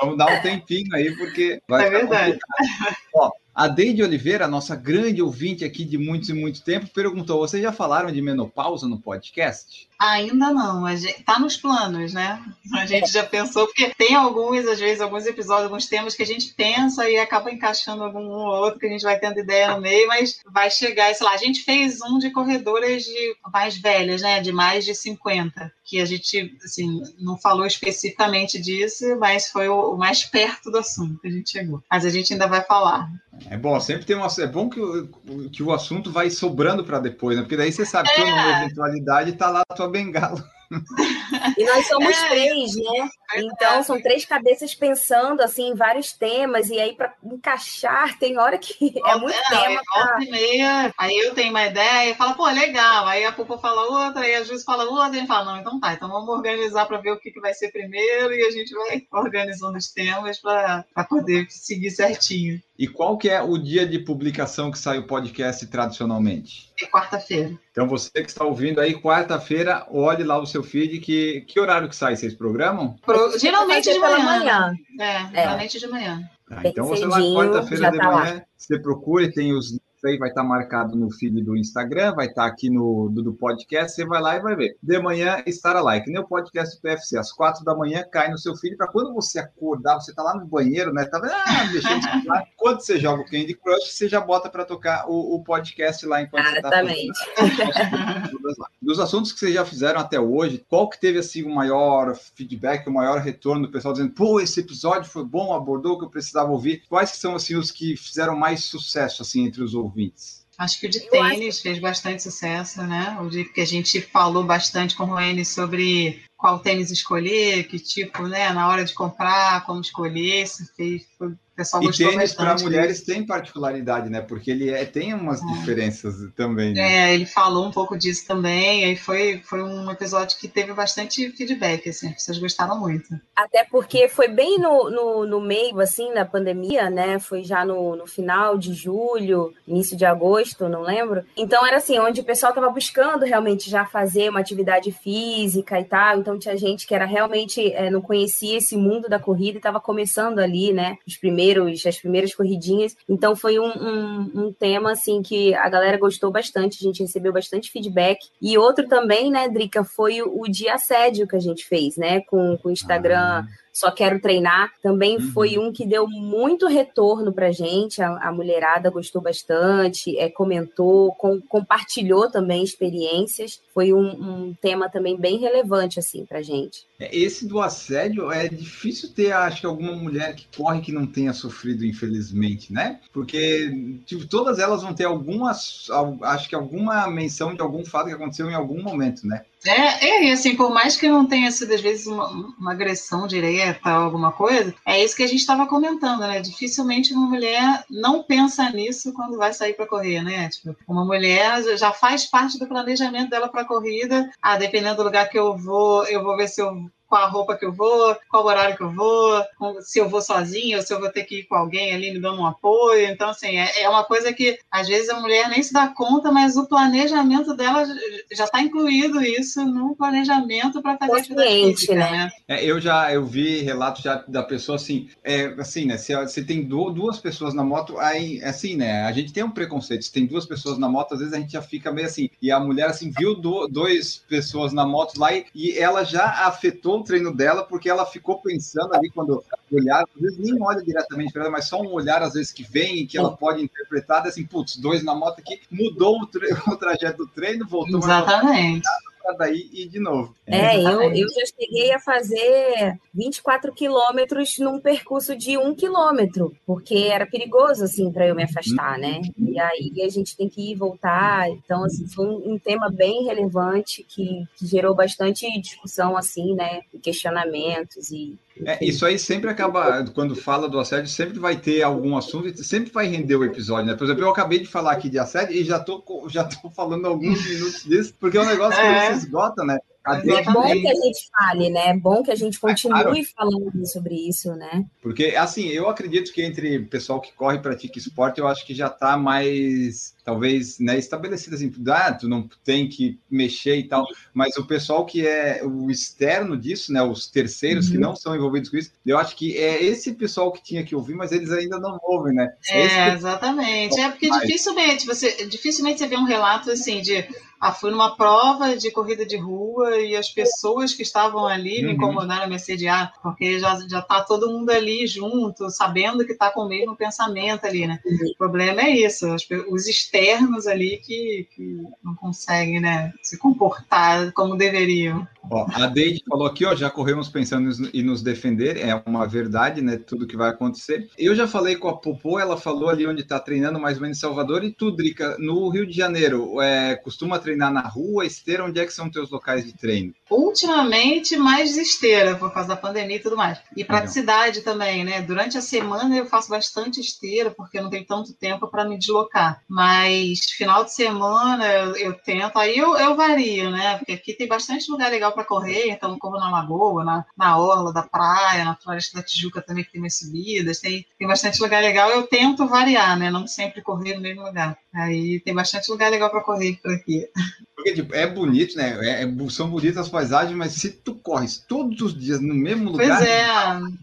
Vamos 0.00 0.16
dar 0.16 0.32
um 0.32 0.40
tempinho 0.40 0.94
aí, 0.94 1.14
porque 1.16 1.60
vai 1.68 1.82
É 1.82 1.86
ficar 1.86 1.98
verdade. 1.98 2.38
complicado. 2.40 2.96
Ó, 3.14 3.30
a 3.54 3.68
Deide 3.68 4.02
Oliveira, 4.02 4.48
nossa 4.48 4.74
grande 4.74 5.20
ouvinte 5.20 5.64
aqui 5.64 5.84
de 5.84 5.98
muitos 5.98 6.28
e 6.28 6.32
muito 6.32 6.62
tempo, 6.62 6.88
perguntou: 6.88 7.38
vocês 7.38 7.62
já 7.62 7.72
falaram 7.72 8.10
de 8.10 8.22
menopausa 8.22 8.88
no 8.88 8.98
podcast? 8.98 9.88
Ainda 9.98 10.52
não, 10.52 10.84
a 10.84 10.96
gente, 10.96 11.22
tá 11.22 11.38
nos 11.38 11.56
planos, 11.56 12.12
né? 12.12 12.42
A 12.74 12.86
gente 12.86 13.12
já 13.12 13.22
pensou, 13.22 13.66
porque 13.66 13.94
tem 13.94 14.16
alguns, 14.16 14.66
às 14.66 14.80
vezes, 14.80 15.00
alguns 15.00 15.26
episódios, 15.26 15.66
alguns 15.66 15.86
temas 15.86 16.16
que 16.16 16.24
a 16.24 16.26
gente 16.26 16.52
pensa 16.54 17.08
e 17.08 17.16
acaba 17.16 17.52
encaixando 17.52 18.02
algum 18.02 18.24
ou 18.24 18.64
outro 18.64 18.80
que 18.80 18.86
a 18.86 18.88
gente 18.88 19.04
vai 19.04 19.16
tendo 19.16 19.38
ideia 19.38 19.72
no 19.72 19.80
meio, 19.80 20.08
mas 20.08 20.40
vai 20.50 20.68
chegar, 20.72 21.14
sei 21.14 21.24
lá, 21.24 21.34
a 21.34 21.36
gente 21.36 21.62
fez 21.62 22.00
um 22.02 22.18
de 22.18 22.30
corredoras 22.30 23.04
de 23.04 23.36
mais 23.52 23.76
velhas, 23.76 24.22
né? 24.22 24.40
De 24.40 24.50
mais 24.50 24.84
de 24.84 24.92
50, 24.92 25.72
que 25.84 26.00
a 26.00 26.04
gente, 26.04 26.52
assim, 26.64 27.00
não 27.20 27.38
falou 27.38 27.64
especificamente 27.64 28.60
disso, 28.60 29.04
mas 29.20 29.50
foi 29.50 29.68
o, 29.68 29.94
o 29.94 29.96
mais 29.96 30.24
perto 30.24 30.68
do 30.68 30.78
assunto 30.78 31.20
que 31.20 31.28
a 31.28 31.30
gente 31.30 31.50
chegou. 31.50 31.80
Mas 31.88 32.04
a 32.04 32.10
gente 32.10 32.32
ainda 32.32 32.48
vai 32.48 32.64
falar. 32.64 33.08
É 33.50 33.56
bom, 33.56 33.78
sempre 33.80 34.04
tem 34.04 34.16
uma. 34.16 34.28
É 34.38 34.46
bom 34.46 34.68
que 34.68 34.80
o, 34.80 35.08
que 35.50 35.62
o 35.62 35.72
assunto 35.72 36.10
vai 36.10 36.30
sobrando 36.30 36.84
para 36.84 36.98
depois, 36.98 37.36
né? 37.36 37.42
Porque 37.42 37.56
daí 37.56 37.72
você 37.72 37.84
sabe 37.84 38.08
que 38.14 38.20
É. 38.20 38.24
numa 38.24 38.62
eventualidade 38.62 39.32
tá 39.32 39.50
lá 39.50 39.62
a 39.68 39.74
tua 39.74 39.88
bengala. 39.88 40.42
E 41.58 41.64
nós 41.64 41.86
somos 41.86 42.16
é, 42.16 42.28
três, 42.28 42.76
né? 42.76 43.08
Então, 43.36 43.82
são 43.82 44.00
três 44.00 44.24
cabeças 44.24 44.74
pensando 44.74 45.40
assim 45.40 45.70
em 45.70 45.74
vários 45.74 46.12
temas, 46.12 46.68
e 46.68 46.78
aí 46.78 46.94
para 46.94 47.14
encaixar, 47.22 48.18
tem 48.18 48.38
hora 48.38 48.58
que 48.58 48.94
é 49.04 49.16
muito 49.16 49.36
é, 49.36 49.48
tema. 49.48 49.80
Pra... 49.92 50.22
e 50.22 50.30
meia, 50.30 50.94
aí 50.98 51.16
eu 51.18 51.34
tenho 51.34 51.50
uma 51.50 51.66
ideia 51.66 52.10
e 52.10 52.14
falo, 52.14 52.34
pô, 52.34 52.46
legal. 52.48 53.06
Aí 53.06 53.24
a 53.24 53.32
Pupa 53.32 53.58
fala 53.58 54.06
outra, 54.06 54.22
aí 54.22 54.34
a 54.34 54.44
Jus 54.44 54.62
fala 54.62 54.84
outra, 54.84 55.08
e 55.08 55.16
a 55.16 55.20
gente 55.20 55.28
fala, 55.28 55.52
não, 55.52 55.60
então 55.60 55.80
tá, 55.80 55.94
então 55.94 56.08
vamos 56.08 56.28
organizar 56.28 56.86
para 56.86 56.98
ver 56.98 57.12
o 57.12 57.18
que, 57.18 57.30
que 57.30 57.40
vai 57.40 57.54
ser 57.54 57.70
primeiro, 57.72 58.32
e 58.32 58.44
a 58.44 58.50
gente 58.50 58.74
vai 58.74 59.02
organizando 59.12 59.78
os 59.78 59.90
temas 59.92 60.38
para 60.38 60.84
poder 61.08 61.46
seguir 61.50 61.90
certinho. 61.90 62.60
E 62.78 62.88
qual 62.88 63.16
que 63.16 63.28
é 63.28 63.40
o 63.40 63.56
dia 63.56 63.86
de 63.86 63.98
publicação 63.98 64.70
que 64.70 64.78
sai 64.78 64.98
o 64.98 65.06
podcast 65.06 65.66
tradicionalmente? 65.66 66.72
É 66.80 66.86
quarta-feira. 66.86 67.56
Então 67.72 67.88
você 67.88 68.10
que 68.10 68.28
está 68.28 68.44
ouvindo 68.44 68.80
aí, 68.80 68.94
quarta-feira, 68.94 69.86
olhe 69.90 70.22
lá 70.22 70.38
o 70.38 70.44
seu 70.44 70.62
feed, 70.62 71.00
que, 71.00 71.40
que 71.48 71.58
horário 71.58 71.88
que 71.88 71.96
sai? 71.96 72.14
Vocês 72.14 72.34
programam? 72.34 72.96
Pro, 73.04 73.38
geralmente 73.38 73.90
de 73.90 73.98
manhã. 73.98 74.24
manhã. 74.24 74.74
É, 75.00 75.04
é, 75.04 75.30
geralmente 75.30 75.78
de 75.80 75.86
manhã. 75.88 76.30
Tá, 76.46 76.60
então 76.66 76.84
você 76.84 77.06
lá 77.06 77.18
quarta-feira 77.18 77.90
de 77.90 77.96
tá 77.96 78.04
manhã, 78.04 78.34
lá. 78.34 78.42
você 78.54 78.78
procura, 78.78 79.32
tem 79.32 79.54
os 79.54 79.78
isso 80.02 80.08
aí 80.08 80.18
vai 80.18 80.30
estar 80.30 80.42
marcado 80.42 80.96
no 80.96 81.12
feed 81.12 81.42
do 81.42 81.56
Instagram, 81.56 82.14
vai 82.14 82.26
estar 82.26 82.44
aqui 82.44 82.68
no 82.68 83.08
do, 83.08 83.22
do, 83.22 83.32
podcast, 83.32 83.94
você 83.94 84.04
vai 84.04 84.20
lá 84.20 84.36
e 84.36 84.40
vai 84.40 84.56
ver. 84.56 84.76
De 84.82 84.98
manhã 84.98 85.40
estará 85.46 85.80
lá, 85.80 85.96
e 85.96 86.00
que 86.00 86.10
nem 86.10 86.20
o 86.20 86.26
podcast 86.26 86.76
do 86.76 86.82
PFC, 86.82 87.16
às 87.16 87.32
quatro 87.32 87.64
da 87.64 87.72
manhã 87.72 88.04
cai 88.10 88.28
no 88.28 88.36
seu 88.36 88.56
feed, 88.56 88.76
para 88.76 88.88
quando 88.88 89.14
você 89.14 89.38
acordar, 89.38 90.00
você 90.00 90.12
tá 90.12 90.24
lá 90.24 90.34
no 90.34 90.44
banheiro, 90.44 90.92
né? 90.92 91.04
Tá 91.04 91.20
ah, 91.22 91.64
deixando 91.70 92.26
lá. 92.26 92.44
Quando 92.56 92.80
você 92.80 92.98
joga 92.98 93.22
o 93.22 93.24
Candy 93.24 93.54
Crush, 93.54 93.92
você 93.92 94.08
já 94.08 94.20
bota 94.20 94.48
para 94.48 94.64
tocar 94.64 95.08
o, 95.08 95.36
o, 95.36 95.42
podcast 95.42 96.04
lá 96.06 96.22
enquanto 96.22 96.46
Exatamente. 96.46 97.12
você 97.36 97.56
tá 97.56 98.70
Dos 98.82 98.98
assuntos 98.98 99.32
que 99.32 99.38
vocês 99.38 99.54
já 99.54 99.64
fizeram 99.64 100.00
até 100.00 100.18
hoje, 100.18 100.64
qual 100.68 100.88
que 100.88 100.98
teve 100.98 101.18
assim 101.18 101.42
o 101.42 101.54
maior 101.54 102.16
feedback, 102.34 102.88
o 102.88 102.92
maior 102.92 103.18
retorno 103.20 103.66
do 103.66 103.72
pessoal 103.72 103.94
dizendo, 103.94 104.12
pô, 104.12 104.40
esse 104.40 104.60
episódio 104.60 105.08
foi 105.08 105.24
bom, 105.24 105.54
abordou 105.54 105.94
o 105.94 105.98
que 105.98 106.04
eu 106.04 106.10
precisava 106.10 106.50
ouvir? 106.50 106.82
Quais 106.88 107.12
que 107.12 107.16
são 107.16 107.34
assim 107.34 107.54
os 107.56 107.70
que 107.70 107.96
fizeram 107.96 108.36
mais 108.36 108.64
sucesso 108.64 109.22
assim 109.22 109.44
entre 109.46 109.62
os 109.62 109.74
ouvintes? 109.74 109.91
Ouvintes? 109.92 110.42
Acho 110.58 110.80
que 110.80 110.86
o 110.86 110.90
de 110.90 111.00
tênis 111.08 111.56
acho... 111.56 111.62
fez 111.62 111.78
bastante 111.78 112.22
sucesso, 112.22 112.82
né? 112.82 113.18
O 113.20 113.28
de 113.28 113.44
que 113.44 113.60
a 113.60 113.66
gente 113.66 114.00
falou 114.00 114.44
bastante 114.44 114.96
com 114.96 115.04
o 115.04 115.20
N 115.20 115.44
sobre 115.44 116.22
qual 116.36 116.58
tênis 116.58 116.90
escolher, 116.90 117.64
que 117.64 117.78
tipo, 117.78 118.26
né? 118.26 118.52
Na 118.52 118.68
hora 118.68 118.84
de 118.84 118.94
comprar, 118.94 119.64
como 119.64 119.80
escolher, 119.80 120.46
se 120.46 120.66
fez, 120.74 121.06
foi 121.18 121.34
pessoal 121.62 121.82
e 121.82 121.92
tênis 121.92 122.34
para 122.34 122.56
mulheres 122.56 123.02
tem 123.02 123.24
particularidade, 123.24 124.10
né? 124.10 124.20
Porque 124.20 124.50
ele 124.50 124.70
é, 124.70 124.84
tem 124.84 125.14
umas 125.14 125.42
é. 125.42 125.46
diferenças 125.46 126.14
também. 126.36 126.74
Né? 126.74 126.80
É, 126.80 127.14
ele 127.14 127.26
falou 127.26 127.66
um 127.66 127.70
pouco 127.70 127.96
disso 127.96 128.26
também. 128.26 128.84
Aí 128.84 128.96
foi, 128.96 129.40
foi 129.44 129.62
um 129.62 129.90
episódio 129.90 130.38
que 130.38 130.48
teve 130.48 130.72
bastante 130.72 131.30
feedback, 131.30 131.88
assim, 131.88 132.08
as 132.08 132.14
pessoas 132.14 132.38
gostaram 132.38 132.78
muito. 132.78 133.08
Até 133.34 133.64
porque 133.64 134.08
foi 134.08 134.28
bem 134.28 134.58
no, 134.58 134.90
no, 134.90 135.26
no 135.26 135.40
meio, 135.40 135.80
assim, 135.80 136.12
da 136.12 136.24
pandemia, 136.24 136.90
né? 136.90 137.18
Foi 137.18 137.44
já 137.44 137.64
no, 137.64 137.96
no 137.96 138.06
final 138.06 138.58
de 138.58 138.74
julho, 138.74 139.52
início 139.66 139.96
de 139.96 140.04
agosto, 140.04 140.68
não 140.68 140.82
lembro. 140.82 141.24
Então 141.36 141.66
era 141.66 141.76
assim, 141.76 141.98
onde 141.98 142.20
o 142.20 142.24
pessoal 142.24 142.50
estava 142.50 142.70
buscando 142.70 143.24
realmente 143.24 143.70
já 143.70 143.84
fazer 143.84 144.28
uma 144.28 144.40
atividade 144.40 144.90
física 144.92 145.78
e 145.80 145.84
tal. 145.84 146.18
Então 146.18 146.38
tinha 146.38 146.56
gente 146.56 146.86
que 146.86 146.94
era 146.94 147.04
realmente 147.04 147.72
é, 147.72 147.90
não 147.90 148.00
conhecia 148.00 148.58
esse 148.58 148.76
mundo 148.76 149.08
da 149.08 149.18
corrida 149.18 149.56
e 149.56 149.58
estava 149.58 149.80
começando 149.80 150.38
ali, 150.38 150.72
né? 150.72 150.96
Os 151.06 151.16
primeiros 151.16 151.51
primeiros, 151.52 151.86
as 151.86 151.98
primeiras 151.98 152.34
corridinhas. 152.34 152.96
Então 153.08 153.36
foi 153.36 153.58
um, 153.58 153.66
um, 153.66 154.30
um, 154.34 154.52
tema 154.52 154.92
assim 154.92 155.22
que 155.22 155.54
a 155.54 155.68
galera 155.68 155.98
gostou 155.98 156.30
bastante, 156.30 156.78
a 156.80 156.86
gente 156.86 157.02
recebeu 157.02 157.32
bastante 157.32 157.70
feedback. 157.70 158.18
E 158.40 158.56
outro 158.58 158.88
também, 158.88 159.30
né, 159.30 159.48
Drica, 159.48 159.84
foi 159.84 160.22
o, 160.22 160.42
o 160.42 160.48
de 160.48 160.68
assédio 160.68 161.26
que 161.26 161.36
a 161.36 161.40
gente 161.40 161.64
fez, 161.66 161.96
né, 161.96 162.20
com, 162.22 162.56
com 162.58 162.68
o 162.68 162.72
Instagram. 162.72 163.44
Ah 163.44 163.61
só 163.72 163.90
Quero 163.90 164.20
Treinar, 164.20 164.70
também 164.82 165.16
uhum. 165.16 165.30
foi 165.32 165.58
um 165.58 165.72
que 165.72 165.86
deu 165.86 166.06
muito 166.06 166.66
retorno 166.66 167.32
para 167.32 167.50
gente. 167.50 168.02
A, 168.02 168.28
a, 168.28 168.32
mulherada 168.32 168.90
gostou 168.90 169.22
bastante, 169.22 170.16
é, 170.18 170.28
comentou, 170.28 171.12
com, 171.12 171.40
compartilhou 171.40 172.30
também 172.30 172.62
experiências. 172.62 173.60
Foi 173.72 173.92
um, 173.92 174.08
um, 174.10 174.54
tema 174.60 174.90
também 174.90 175.16
bem 175.16 175.38
relevante 175.38 175.98
assim 175.98 176.26
para 176.26 176.42
gente. 176.42 176.84
É, 177.00 177.16
esse 177.16 177.46
do 177.48 177.60
assédio 177.60 178.30
é 178.30 178.46
difícil 178.46 179.08
ter, 179.08 179.32
acho 179.32 179.60
que 179.60 179.66
alguma 179.66 179.96
mulher 179.96 180.34
que 180.34 180.46
corre 180.54 180.82
que 180.82 180.92
não 180.92 181.06
tenha 181.06 181.32
sofrido, 181.32 181.86
infelizmente, 181.86 182.72
né? 182.72 183.00
Porque 183.10 184.00
tipo, 184.04 184.26
todas 184.26 184.58
elas 184.58 184.82
vão 184.82 184.92
ter 184.92 185.04
algumas, 185.04 185.88
acho 186.22 186.48
que 186.48 186.54
alguma 186.54 187.08
menção 187.08 187.54
de 187.54 187.62
algum 187.62 187.84
fato 187.84 188.08
que 188.08 188.14
aconteceu 188.14 188.50
em 188.50 188.54
algum 188.54 188.82
momento, 188.82 189.26
né? 189.26 189.44
É, 189.66 190.06
é, 190.06 190.24
e 190.24 190.32
assim, 190.32 190.56
por 190.56 190.70
mais 190.70 190.96
que 190.96 191.08
não 191.08 191.26
tenha 191.26 191.50
sido, 191.50 191.72
às 191.72 191.80
vezes, 191.80 192.06
uma, 192.06 192.28
uma 192.28 192.72
agressão 192.72 193.26
direta 193.26 193.96
ou 193.98 194.04
alguma 194.04 194.32
coisa, 194.32 194.74
é 194.84 195.02
isso 195.02 195.16
que 195.16 195.22
a 195.22 195.26
gente 195.26 195.40
estava 195.40 195.66
comentando, 195.66 196.20
né? 196.20 196.40
Dificilmente 196.40 197.12
uma 197.12 197.26
mulher 197.26 197.84
não 197.88 198.22
pensa 198.22 198.68
nisso 198.70 199.12
quando 199.12 199.36
vai 199.36 199.52
sair 199.52 199.74
para 199.74 199.86
correr, 199.86 200.22
né? 200.22 200.48
Tipo, 200.48 200.76
uma 200.88 201.04
mulher 201.04 201.62
já 201.76 201.92
faz 201.92 202.26
parte 202.26 202.58
do 202.58 202.66
planejamento 202.66 203.30
dela 203.30 203.48
para 203.48 203.62
a 203.62 203.66
corrida. 203.66 204.30
Ah, 204.40 204.56
dependendo 204.56 204.96
do 204.96 205.04
lugar 205.04 205.28
que 205.28 205.38
eu 205.38 205.56
vou, 205.56 206.04
eu 206.06 206.22
vou 206.22 206.36
ver 206.36 206.48
se 206.48 206.60
eu 206.60 206.90
qual 207.12 207.24
a 207.24 207.28
roupa 207.28 207.54
que 207.54 207.66
eu 207.66 207.72
vou, 207.72 208.16
qual 208.30 208.42
o 208.42 208.46
horário 208.46 208.74
que 208.74 208.82
eu 208.82 208.90
vou, 208.90 209.44
se 209.82 209.98
eu 209.98 210.08
vou 210.08 210.22
sozinha 210.22 210.78
ou 210.78 210.82
se 210.82 210.94
eu 210.94 210.98
vou 210.98 211.10
ter 211.10 211.24
que 211.24 211.40
ir 211.40 211.42
com 211.42 211.54
alguém 211.54 211.94
ali 211.94 212.10
me 212.10 212.18
dando 212.18 212.40
um 212.40 212.46
apoio. 212.46 213.04
Então, 213.04 213.28
assim, 213.28 213.58
é, 213.58 213.82
é 213.82 213.88
uma 213.90 214.02
coisa 214.02 214.32
que 214.32 214.58
às 214.70 214.88
vezes 214.88 215.10
a 215.10 215.20
mulher 215.20 215.46
nem 215.50 215.62
se 215.62 215.74
dá 215.74 215.88
conta, 215.88 216.32
mas 216.32 216.56
o 216.56 216.66
planejamento 216.66 217.54
dela 217.54 217.84
já 218.32 218.44
está 218.44 218.62
incluído 218.62 219.22
isso 219.22 219.62
no 219.62 219.94
planejamento 219.94 220.80
para 220.80 220.96
fazer 220.96 221.18
atividade 221.18 221.50
física, 221.50 221.94
né? 221.96 222.10
né? 222.10 222.30
É, 222.48 222.64
eu 222.64 222.80
já 222.80 223.12
eu 223.12 223.26
vi 223.26 223.60
relatos 223.60 224.02
já 224.02 224.24
da 224.26 224.42
pessoa 224.42 224.76
assim, 224.76 225.10
é, 225.22 225.54
assim, 225.58 225.84
né? 225.84 225.98
Se 225.98 226.16
você 226.16 226.42
tem 226.42 226.64
duas 226.64 227.18
pessoas 227.18 227.52
na 227.52 227.62
moto, 227.62 227.98
aí 227.98 228.42
assim, 228.42 228.74
né? 228.74 229.02
A 229.04 229.12
gente 229.12 229.34
tem 229.34 229.44
um 229.44 229.50
preconceito. 229.50 230.02
Se 230.02 230.12
tem 230.12 230.24
duas 230.24 230.46
pessoas 230.46 230.78
na 230.78 230.88
moto, 230.88 231.12
às 231.12 231.18
vezes 231.18 231.34
a 231.34 231.38
gente 231.38 231.52
já 231.52 231.60
fica 231.60 231.92
meio 231.92 232.06
assim. 232.06 232.30
E 232.40 232.50
a 232.50 232.58
mulher 232.58 232.86
assim 232.86 233.10
viu 233.10 233.34
do, 233.34 233.68
dois 233.68 234.16
pessoas 234.16 234.72
na 234.72 234.86
moto 234.86 235.20
lá 235.20 235.34
e, 235.34 235.44
e 235.54 235.78
ela 235.78 236.04
já 236.04 236.46
afetou 236.46 237.01
o 237.02 237.04
treino 237.04 237.34
dela, 237.34 237.64
porque 237.64 237.90
ela 237.90 238.06
ficou 238.06 238.40
pensando 238.40 238.94
ali 238.94 239.10
quando 239.10 239.44
olhar, 239.70 240.02
às 240.02 240.20
vezes 240.20 240.38
nem 240.38 240.60
olha 240.62 240.82
diretamente 240.82 241.32
para 241.32 241.42
ela, 241.42 241.50
mas 241.50 241.66
só 241.66 241.80
um 241.80 241.92
olhar 241.92 242.22
às 242.22 242.32
vezes 242.32 242.52
que 242.52 242.62
vem 242.62 242.98
e 242.98 243.06
que 243.06 243.18
ela 243.18 243.36
pode 243.36 243.62
interpretar, 243.62 244.26
assim, 244.26 244.44
putz, 244.44 244.76
dois 244.76 245.02
na 245.02 245.14
moto 245.14 245.40
aqui, 245.40 245.60
mudou 245.70 246.18
o, 246.18 246.24
o 246.72 246.76
trajeto 246.76 247.18
do 247.18 247.28
treino, 247.28 247.66
voltou 247.66 247.98
Exatamente 247.98 248.88
para 249.22 249.36
daí 249.36 249.68
e 249.72 249.86
de 249.86 250.00
novo. 250.00 250.34
É, 250.46 250.76
eu, 250.76 251.02
eu 251.02 251.28
já 251.28 251.44
cheguei 251.58 251.92
a 251.92 252.00
fazer 252.00 252.98
24 253.14 253.72
quilômetros 253.72 254.58
num 254.58 254.80
percurso 254.80 255.36
de 255.36 255.56
um 255.56 255.74
quilômetro, 255.74 256.54
porque 256.66 257.08
era 257.10 257.26
perigoso, 257.26 257.84
assim, 257.84 258.10
para 258.10 258.26
eu 258.26 258.34
me 258.34 258.42
afastar, 258.42 258.98
né? 258.98 259.20
E 259.38 259.58
aí 259.58 260.02
a 260.04 260.08
gente 260.08 260.36
tem 260.36 260.48
que 260.48 260.72
ir 260.72 260.74
voltar. 260.74 261.48
Então, 261.48 261.84
assim, 261.84 262.06
foi 262.08 262.26
um, 262.26 262.52
um 262.54 262.58
tema 262.58 262.90
bem 262.90 263.24
relevante 263.24 264.04
que, 264.08 264.46
que 264.56 264.66
gerou 264.66 264.94
bastante 264.94 265.46
discussão, 265.60 266.16
assim, 266.16 266.54
né? 266.54 266.80
E 266.92 266.98
questionamentos 266.98 268.10
e 268.10 268.36
é, 268.64 268.84
isso 268.84 269.06
aí 269.06 269.18
sempre 269.18 269.50
acaba, 269.50 270.04
quando 270.14 270.36
fala 270.36 270.68
do 270.68 270.78
assédio, 270.78 271.08
sempre 271.08 271.38
vai 271.38 271.56
ter 271.56 271.82
algum 271.82 272.16
assunto 272.16 272.48
e 272.48 272.64
sempre 272.64 272.92
vai 272.92 273.06
render 273.06 273.36
o 273.36 273.44
episódio, 273.44 273.86
né? 273.86 273.96
Por 273.96 274.04
exemplo, 274.04 274.22
eu 274.22 274.30
acabei 274.30 274.58
de 274.58 274.66
falar 274.66 274.92
aqui 274.92 275.08
de 275.08 275.18
assédio 275.18 275.56
e 275.56 275.64
já 275.64 275.78
tô, 275.78 276.02
já 276.28 276.44
tô 276.44 276.70
falando 276.70 277.06
alguns 277.06 277.46
minutos 277.46 277.84
disso, 277.84 278.14
porque 278.20 278.36
é 278.36 278.40
um 278.40 278.46
negócio 278.46 278.80
que 278.80 278.86
é. 278.86 279.14
se 279.14 279.26
esgota, 279.26 279.64
né? 279.64 279.78
É 280.04 280.42
bom 280.42 280.62
que 280.62 280.88
a 280.88 280.94
gente 280.94 281.30
fale, 281.30 281.70
né? 281.70 281.88
É 281.90 281.96
bom 281.96 282.22
que 282.24 282.32
a 282.32 282.34
gente 282.34 282.58
continue 282.58 282.98
é, 282.98 283.02
claro. 283.04 283.24
falando 283.36 283.86
sobre 283.86 284.14
isso, 284.16 284.52
né? 284.56 284.84
Porque, 285.00 285.36
assim, 285.36 285.68
eu 285.68 285.88
acredito 285.88 286.32
que 286.32 286.42
entre 286.42 286.78
o 286.78 286.88
pessoal 286.88 287.20
que 287.20 287.32
corre 287.32 287.58
e 287.58 287.62
pratica 287.62 287.98
esporte, 287.98 288.40
eu 288.40 288.48
acho 288.48 288.66
que 288.66 288.74
já 288.74 288.88
está 288.88 289.16
mais, 289.16 290.16
talvez, 290.24 290.78
né, 290.78 290.98
estabelecido 290.98 291.56
assim, 291.56 291.72
ah, 291.88 292.12
tu 292.12 292.28
não 292.28 292.48
tem 292.64 292.88
que 292.88 293.18
mexer 293.30 293.76
e 293.76 293.84
tal, 293.84 294.06
mas 294.32 294.56
o 294.56 294.66
pessoal 294.66 295.04
que 295.04 295.26
é 295.26 295.62
o 295.64 295.90
externo 295.90 296.56
disso, 296.56 296.92
né, 296.92 297.02
os 297.02 297.26
terceiros 297.26 297.86
uhum. 297.86 297.92
que 297.92 297.98
não 297.98 298.14
são 298.14 298.34
envolvidos 298.34 298.70
com 298.70 298.76
isso, 298.76 298.92
eu 299.04 299.18
acho 299.18 299.36
que 299.36 299.56
é 299.56 299.82
esse 299.82 300.12
pessoal 300.12 300.52
que 300.52 300.62
tinha 300.62 300.84
que 300.84 300.94
ouvir, 300.94 301.14
mas 301.14 301.32
eles 301.32 301.50
ainda 301.50 301.78
não 301.78 301.98
ouvem, 302.02 302.34
né? 302.34 302.52
É, 302.68 303.12
exatamente. 303.14 303.98
É 303.98 304.08
porque 304.10 304.30
dificilmente 304.30 305.06
você, 305.06 305.46
dificilmente 305.46 305.98
você 305.98 306.06
vê 306.06 306.16
um 306.16 306.24
relato 306.24 306.70
assim 306.70 307.00
de 307.00 307.26
ah, 307.62 307.72
fui 307.72 307.92
numa 307.92 308.16
prova 308.16 308.76
de 308.76 308.90
corrida 308.90 309.24
de 309.24 309.36
rua 309.36 309.96
e 310.00 310.16
as 310.16 310.28
pessoas 310.28 310.92
que 310.92 311.02
estavam 311.02 311.46
ali 311.46 311.78
uhum. 311.78 311.86
me 311.86 311.92
incomodaram 311.92 312.42
a 312.42 312.46
me 312.48 312.56
assediar, 312.56 313.14
porque 313.22 313.60
já, 313.60 313.78
já 313.88 314.02
tá 314.02 314.20
todo 314.20 314.50
mundo 314.50 314.70
ali 314.70 315.06
junto, 315.06 315.70
sabendo 315.70 316.26
que 316.26 316.32
está 316.32 316.50
com 316.50 316.62
o 316.62 316.68
mesmo 316.68 316.96
pensamento 316.96 317.64
ali, 317.64 317.86
né? 317.86 318.00
Uhum. 318.04 318.32
O 318.32 318.36
problema 318.36 318.82
é 318.82 318.90
isso, 318.90 319.32
os, 319.32 319.46
os 319.68 319.86
externos 320.12 320.66
ali 320.66 320.98
que, 320.98 321.48
que 321.54 321.82
não 322.04 322.14
conseguem, 322.14 322.80
né, 322.80 323.12
se 323.22 323.38
comportar 323.38 324.30
como 324.32 324.56
deveriam. 324.56 325.26
Ó, 325.50 325.66
a 325.72 325.86
Deide 325.86 326.22
falou 326.28 326.46
aqui, 326.46 326.64
ó, 326.64 326.74
já 326.74 326.88
corremos 326.88 327.28
pensando 327.28 327.70
em 327.92 328.02
nos 328.02 328.22
defender, 328.22 328.78
é 328.78 329.00
uma 329.06 329.26
verdade, 329.26 329.82
né, 329.82 329.96
tudo 329.96 330.26
que 330.26 330.36
vai 330.36 330.50
acontecer. 330.50 331.10
Eu 331.18 331.34
já 331.34 331.46
falei 331.46 331.76
com 331.76 331.88
a 331.88 331.96
Popô, 331.96 332.38
ela 332.38 332.56
falou 332.56 332.88
ali 332.88 333.06
onde 333.06 333.22
está 333.22 333.38
treinando, 333.38 333.80
mais 333.80 333.96
ou 333.96 334.02
menos 334.02 334.18
em 334.18 334.20
Salvador, 334.20 334.64
e 334.64 334.72
tu, 334.72 334.90
Drica, 334.90 335.36
no 335.38 335.68
Rio 335.68 335.86
de 335.86 335.96
Janeiro, 335.96 336.60
é, 336.60 336.94
costuma 336.96 337.38
treinar 337.38 337.72
na 337.72 337.82
rua, 337.82 338.24
esteira, 338.24 338.64
onde 338.64 338.80
é 338.80 338.86
que 338.86 338.92
são 338.92 339.10
teus 339.10 339.30
locais 339.30 339.64
de 339.64 339.72
treino? 339.72 340.14
ultimamente 340.52 341.36
mais 341.36 341.76
esteira 341.76 342.36
por 342.36 342.52
causa 342.52 342.68
da 342.68 342.76
pandemia 342.76 343.16
e 343.16 343.20
tudo 343.20 343.36
mais. 343.36 343.58
E 343.76 343.84
praticidade 343.84 344.60
também, 344.60 345.04
né? 345.04 345.22
Durante 345.22 345.58
a 345.58 345.62
semana 345.62 346.16
eu 346.16 346.26
faço 346.26 346.50
bastante 346.50 347.00
esteira 347.00 347.50
porque 347.50 347.78
eu 347.78 347.82
não 347.82 347.90
tenho 347.90 348.06
tanto 348.06 348.34
tempo 348.34 348.68
para 348.68 348.84
me 348.84 348.98
deslocar. 348.98 349.62
Mas 349.68 350.40
final 350.56 350.84
de 350.84 350.94
semana 350.94 351.66
eu, 351.72 351.96
eu 351.96 352.12
tento, 352.14 352.58
aí 352.58 352.76
eu, 352.76 352.96
eu, 352.96 353.16
vario, 353.16 353.70
né? 353.70 353.98
Porque 353.98 354.12
aqui 354.12 354.34
tem 354.34 354.46
bastante 354.46 354.90
lugar 354.90 355.10
legal 355.10 355.31
para 355.32 355.44
correr, 355.44 355.90
então 355.90 356.18
corro 356.18 356.38
na 356.38 356.50
lagoa, 356.50 357.04
na, 357.04 357.24
na 357.36 357.58
orla 357.58 357.92
da 357.92 358.02
praia, 358.02 358.64
na 358.64 358.76
floresta 358.76 359.18
da 359.18 359.24
Tijuca 359.24 359.62
também 359.62 359.84
que 359.84 359.92
tem 359.92 360.00
umas 360.00 360.18
subidas, 360.18 360.80
tem, 360.80 361.06
tem 361.18 361.28
bastante 361.28 361.60
lugar 361.60 361.82
legal. 361.82 362.10
Eu 362.10 362.26
tento 362.26 362.66
variar, 362.66 363.18
né? 363.18 363.30
Não 363.30 363.46
sempre 363.46 363.82
correr 363.82 364.14
no 364.14 364.20
mesmo 364.20 364.42
lugar. 364.42 364.76
Aí 364.94 365.40
tem 365.40 365.54
bastante 365.54 365.90
lugar 365.90 366.10
legal 366.10 366.30
para 366.30 366.42
correr 366.42 366.78
por 366.82 366.92
aqui. 366.92 367.26
Porque, 367.74 367.94
tipo, 367.94 368.14
é 368.14 368.26
bonito, 368.26 368.76
né? 368.76 368.96
É, 369.02 369.24
é, 369.24 369.50
são 369.50 369.68
bonitas 369.68 369.98
as 369.98 370.08
paisagens, 370.08 370.56
mas 370.56 370.72
se 370.72 370.90
tu 370.90 371.16
corres 371.16 371.58
todos 371.58 372.00
os 372.00 372.18
dias 372.18 372.40
no 372.40 372.54
mesmo 372.54 372.90
lugar. 372.92 373.18
Pois 373.18 373.28
é. 373.28 373.46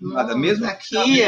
Nada, 0.01 0.35
mesmo 0.35 0.65
aqui 0.65 1.23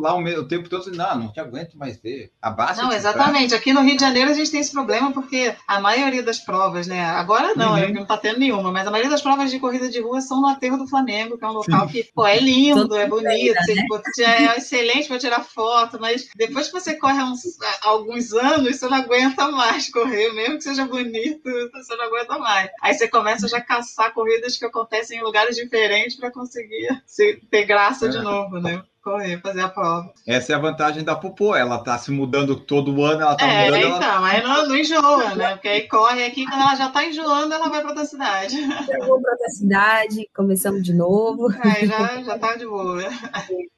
lá 0.00 0.14
o, 0.14 0.22
o 0.22 0.48
tempo 0.48 0.68
todo, 0.68 0.90
não, 0.92 1.18
não 1.18 1.32
te 1.32 1.40
aguento 1.40 1.76
mais 1.76 2.00
ver. 2.00 2.30
Abaixa. 2.40 2.82
Não, 2.82 2.92
exatamente. 2.92 3.54
Aqui 3.54 3.72
no 3.72 3.82
Rio 3.82 3.96
de 3.96 4.00
Janeiro 4.00 4.30
a 4.30 4.34
gente 4.34 4.50
tem 4.50 4.60
esse 4.60 4.72
problema 4.72 5.12
porque 5.12 5.54
a 5.66 5.80
maioria 5.80 6.22
das 6.22 6.38
provas, 6.38 6.86
né? 6.86 7.04
Agora 7.04 7.54
não, 7.54 7.74
uhum. 7.74 7.92
não 7.92 8.06
tá 8.06 8.16
tendo 8.16 8.38
nenhuma, 8.38 8.70
mas 8.72 8.86
a 8.86 8.90
maioria 8.90 9.10
das 9.10 9.22
provas 9.22 9.50
de 9.50 9.58
corrida 9.58 9.88
de 9.88 10.00
rua 10.00 10.20
são 10.20 10.40
no 10.40 10.48
aterro 10.48 10.76
do 10.76 10.86
Flamengo, 10.86 11.38
que 11.38 11.44
é 11.44 11.48
um 11.48 11.52
local 11.52 11.86
Sim. 11.86 11.92
que, 11.92 12.10
pô, 12.14 12.26
é 12.26 12.38
lindo, 12.38 12.94
é 12.94 13.06
bonito, 13.06 13.54
né? 13.54 13.86
é 14.20 14.56
excelente 14.58 15.08
para 15.08 15.18
tirar 15.18 15.44
foto, 15.44 15.98
mas 16.00 16.28
depois 16.36 16.66
que 16.66 16.72
você 16.72 16.94
corre 16.94 17.22
uns, 17.22 17.40
alguns 17.82 18.32
anos, 18.32 18.76
você 18.76 18.88
não 18.88 18.98
aguenta 18.98 19.48
mais 19.48 19.90
correr, 19.90 20.32
mesmo 20.32 20.56
que 20.56 20.64
seja 20.64 20.86
bonito, 20.86 21.42
você 21.72 21.96
não 21.96 22.04
aguenta 22.04 22.38
mais. 22.38 22.70
Aí 22.82 22.94
você 22.94 23.08
começa 23.08 23.48
já 23.48 23.58
a 23.58 23.64
caçar 23.64 24.12
corridas 24.12 24.56
que 24.56 24.64
acontecem 24.64 25.18
em 25.18 25.22
lugares 25.22 25.56
diferentes 25.56 26.16
para 26.16 26.30
conseguir 26.30 26.88
ter 27.50 27.64
graça 27.64 28.06
é. 28.06 28.08
de 28.08 28.18
novo, 28.20 28.60
né? 28.60 28.82
Correr, 29.02 29.40
fazer 29.40 29.60
a 29.60 29.68
prova. 29.68 30.12
Essa 30.26 30.52
é 30.52 30.56
a 30.56 30.58
vantagem 30.58 31.02
da 31.02 31.16
Popô, 31.16 31.54
ela 31.54 31.78
tá 31.78 31.96
se 31.98 32.10
mudando 32.10 32.56
todo 32.56 33.02
ano, 33.02 33.22
ela 33.22 33.36
tá 33.36 33.46
é, 33.46 33.64
mudando. 33.64 33.96
Então, 33.96 34.02
ela... 34.02 34.28
aí 34.28 34.42
não, 34.42 34.68
não 34.68 34.76
enjoa, 34.76 35.34
né? 35.34 35.52
Porque 35.52 35.68
aí 35.68 35.88
corre 35.88 36.24
aqui, 36.24 36.44
quando 36.44 36.60
ela 36.60 36.74
já 36.74 36.88
tá 36.90 37.04
enjoando, 37.04 37.54
ela 37.54 37.68
vai 37.68 37.80
para 37.80 37.90
outra 37.90 38.04
cidade. 38.04 38.56
Eu 38.90 39.06
vou 39.06 39.20
para 39.20 39.32
outra 39.32 39.48
cidade, 39.50 40.28
começamos 40.34 40.82
de 40.82 40.92
novo. 40.92 41.48
Aí 41.60 41.86
já, 41.86 42.22
já 42.22 42.38
tá 42.38 42.56
de 42.56 42.66
boa. 42.66 43.02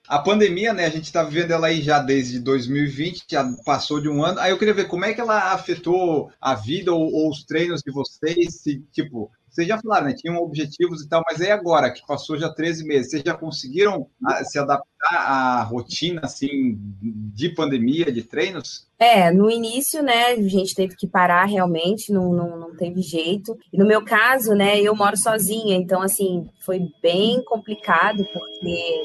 A 0.08 0.18
pandemia, 0.18 0.72
né? 0.72 0.86
A 0.86 0.90
gente 0.90 1.12
tá 1.12 1.22
vivendo 1.22 1.52
ela 1.52 1.68
aí 1.68 1.80
já 1.80 2.00
desde 2.00 2.40
2020, 2.40 3.24
já 3.30 3.48
passou 3.64 4.00
de 4.00 4.08
um 4.08 4.24
ano. 4.24 4.40
Aí 4.40 4.50
eu 4.50 4.58
queria 4.58 4.74
ver 4.74 4.88
como 4.88 5.04
é 5.04 5.14
que 5.14 5.20
ela 5.20 5.52
afetou 5.52 6.32
a 6.40 6.54
vida 6.54 6.92
ou, 6.92 7.12
ou 7.12 7.30
os 7.30 7.44
treinos 7.44 7.80
de 7.80 7.92
vocês, 7.92 8.60
se, 8.60 8.82
tipo, 8.92 9.30
vocês 9.51 9.66
já 9.66 9.78
falaram, 9.78 10.07
né? 10.07 10.14
Tinham 10.14 10.36
objetivos 10.36 11.03
e 11.03 11.09
tal, 11.09 11.22
mas 11.28 11.40
aí 11.40 11.51
agora, 11.51 11.90
que 11.90 12.07
passou 12.07 12.38
já 12.38 12.48
13 12.48 12.86
meses, 12.86 13.11
vocês 13.11 13.22
já 13.24 13.34
conseguiram 13.34 14.07
ah, 14.24 14.44
se 14.44 14.59
adaptar 14.59 14.86
à 15.11 15.62
rotina, 15.64 16.20
assim, 16.22 16.78
de 17.03 17.48
pandemia, 17.48 18.12
de 18.12 18.22
treinos? 18.22 18.86
É, 18.98 19.30
no 19.32 19.51
início, 19.51 20.03
né, 20.03 20.26
a 20.26 20.48
gente 20.48 20.74
teve 20.74 20.94
que 20.94 21.07
parar 21.07 21.46
realmente, 21.46 22.12
não, 22.12 22.32
não, 22.32 22.57
não 22.59 22.76
teve 22.76 23.03
jeito. 23.03 23.59
E 23.72 23.78
no 23.78 23.86
meu 23.86 24.05
caso, 24.05 24.55
né, 24.55 24.80
eu 24.80 24.94
moro 24.94 25.16
sozinha, 25.16 25.76
então, 25.76 26.01
assim, 26.01 26.48
foi 26.64 26.80
bem 27.03 27.42
complicado, 27.44 28.24
porque 28.32 29.05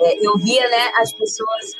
é, 0.00 0.26
eu 0.26 0.36
via, 0.36 0.68
né, 0.68 0.92
as 1.00 1.12
pessoas, 1.12 1.72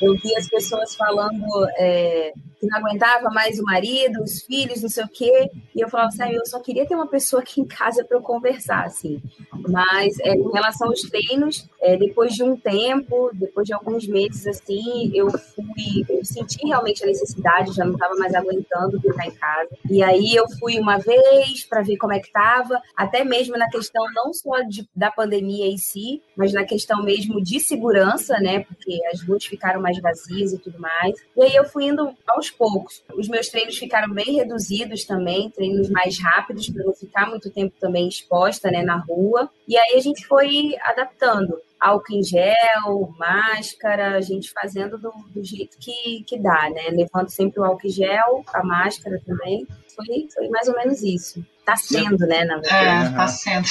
eu 0.00 0.16
via 0.18 0.38
as 0.38 0.48
pessoas 0.48 0.94
falando... 0.94 1.44
É, 1.78 2.32
que 2.58 2.66
não 2.66 2.78
aguentava 2.78 3.28
mais 3.30 3.58
o 3.58 3.62
marido, 3.62 4.22
os 4.22 4.42
filhos, 4.42 4.82
não 4.82 4.88
sei 4.88 5.04
o 5.04 5.08
quê. 5.08 5.50
E 5.74 5.80
eu 5.80 5.88
falava 5.88 6.08
assim, 6.08 6.32
eu 6.32 6.46
só 6.46 6.60
queria 6.60 6.86
ter 6.86 6.94
uma 6.94 7.06
pessoa 7.06 7.42
aqui 7.42 7.60
em 7.60 7.66
casa 7.66 8.04
para 8.04 8.16
eu 8.16 8.22
conversar, 8.22 8.84
assim. 8.84 9.22
Mas 9.68 10.18
é, 10.20 10.34
em 10.34 10.50
relação 10.50 10.88
aos 10.88 11.02
treinos, 11.02 11.68
é, 11.80 11.96
depois 11.96 12.34
de 12.34 12.42
um 12.42 12.56
tempo, 12.56 13.30
depois 13.34 13.66
de 13.66 13.74
alguns 13.74 14.06
meses, 14.06 14.46
assim, 14.46 15.10
eu 15.14 15.30
fui, 15.30 16.04
eu 16.08 16.24
senti 16.24 16.66
realmente 16.66 17.04
a 17.04 17.06
necessidade, 17.06 17.74
já 17.74 17.84
não 17.84 17.94
estava 17.94 18.14
mais 18.14 18.34
aguentando 18.34 19.00
ficar 19.00 19.26
em 19.26 19.34
casa. 19.34 19.70
E 19.90 20.02
aí 20.02 20.34
eu 20.34 20.48
fui 20.58 20.78
uma 20.78 20.98
vez 20.98 21.64
para 21.64 21.82
ver 21.82 21.96
como 21.96 22.12
é 22.12 22.20
que 22.20 22.26
estava, 22.26 22.80
até 22.96 23.24
mesmo 23.24 23.56
na 23.56 23.68
questão 23.68 24.04
não 24.14 24.32
só 24.32 24.60
de, 24.62 24.88
da 24.94 25.10
pandemia 25.10 25.66
em 25.66 25.78
si, 25.78 26.22
mas 26.36 26.52
na 26.52 26.64
questão 26.64 27.02
mesmo 27.02 27.42
de 27.42 27.60
segurança, 27.60 28.38
né? 28.38 28.60
Porque 28.60 29.00
as 29.12 29.22
ruas 29.22 29.44
ficaram 29.44 29.80
mais 29.80 30.00
vazias 30.00 30.52
e 30.52 30.58
tudo 30.58 30.78
mais. 30.78 31.14
E 31.36 31.42
aí 31.42 31.54
eu 31.54 31.64
fui 31.64 31.86
indo 31.86 32.12
aos 32.26 32.45
aos 32.46 32.50
poucos. 32.50 33.02
Os 33.16 33.28
meus 33.28 33.48
treinos 33.48 33.76
ficaram 33.76 34.12
bem 34.12 34.36
reduzidos 34.36 35.04
também, 35.04 35.50
treinos 35.50 35.90
mais 35.90 36.18
rápidos, 36.20 36.68
para 36.68 36.84
não 36.84 36.94
ficar 36.94 37.28
muito 37.28 37.50
tempo 37.50 37.74
também 37.80 38.08
exposta 38.08 38.70
né, 38.70 38.82
na 38.82 38.96
rua. 38.96 39.50
E 39.66 39.76
aí 39.76 39.96
a 39.96 40.00
gente 40.00 40.26
foi 40.26 40.76
adaptando 40.80 41.60
álcool 41.78 42.14
em 42.14 42.22
gel, 42.22 43.14
máscara, 43.18 44.16
a 44.16 44.20
gente 44.20 44.50
fazendo 44.50 44.96
do, 44.96 45.12
do, 45.34 45.44
jeito 45.44 45.76
que, 45.78 46.24
que 46.26 46.38
dá, 46.38 46.70
né? 46.70 46.88
Levando 46.90 47.28
sempre 47.28 47.60
o 47.60 47.64
álcool 47.64 47.86
em 47.86 47.90
gel, 47.90 48.44
a 48.52 48.64
máscara 48.64 49.20
também. 49.26 49.66
Foi, 49.94 50.28
foi 50.32 50.48
mais 50.48 50.68
ou 50.68 50.74
menos 50.74 51.02
isso. 51.02 51.44
Tá 51.64 51.76
sendo, 51.76 52.26
né, 52.26 52.44
na 52.44 52.56
verdade. 52.56 53.12
É, 53.12 53.16
tá 53.16 53.26
sendo. 53.26 53.66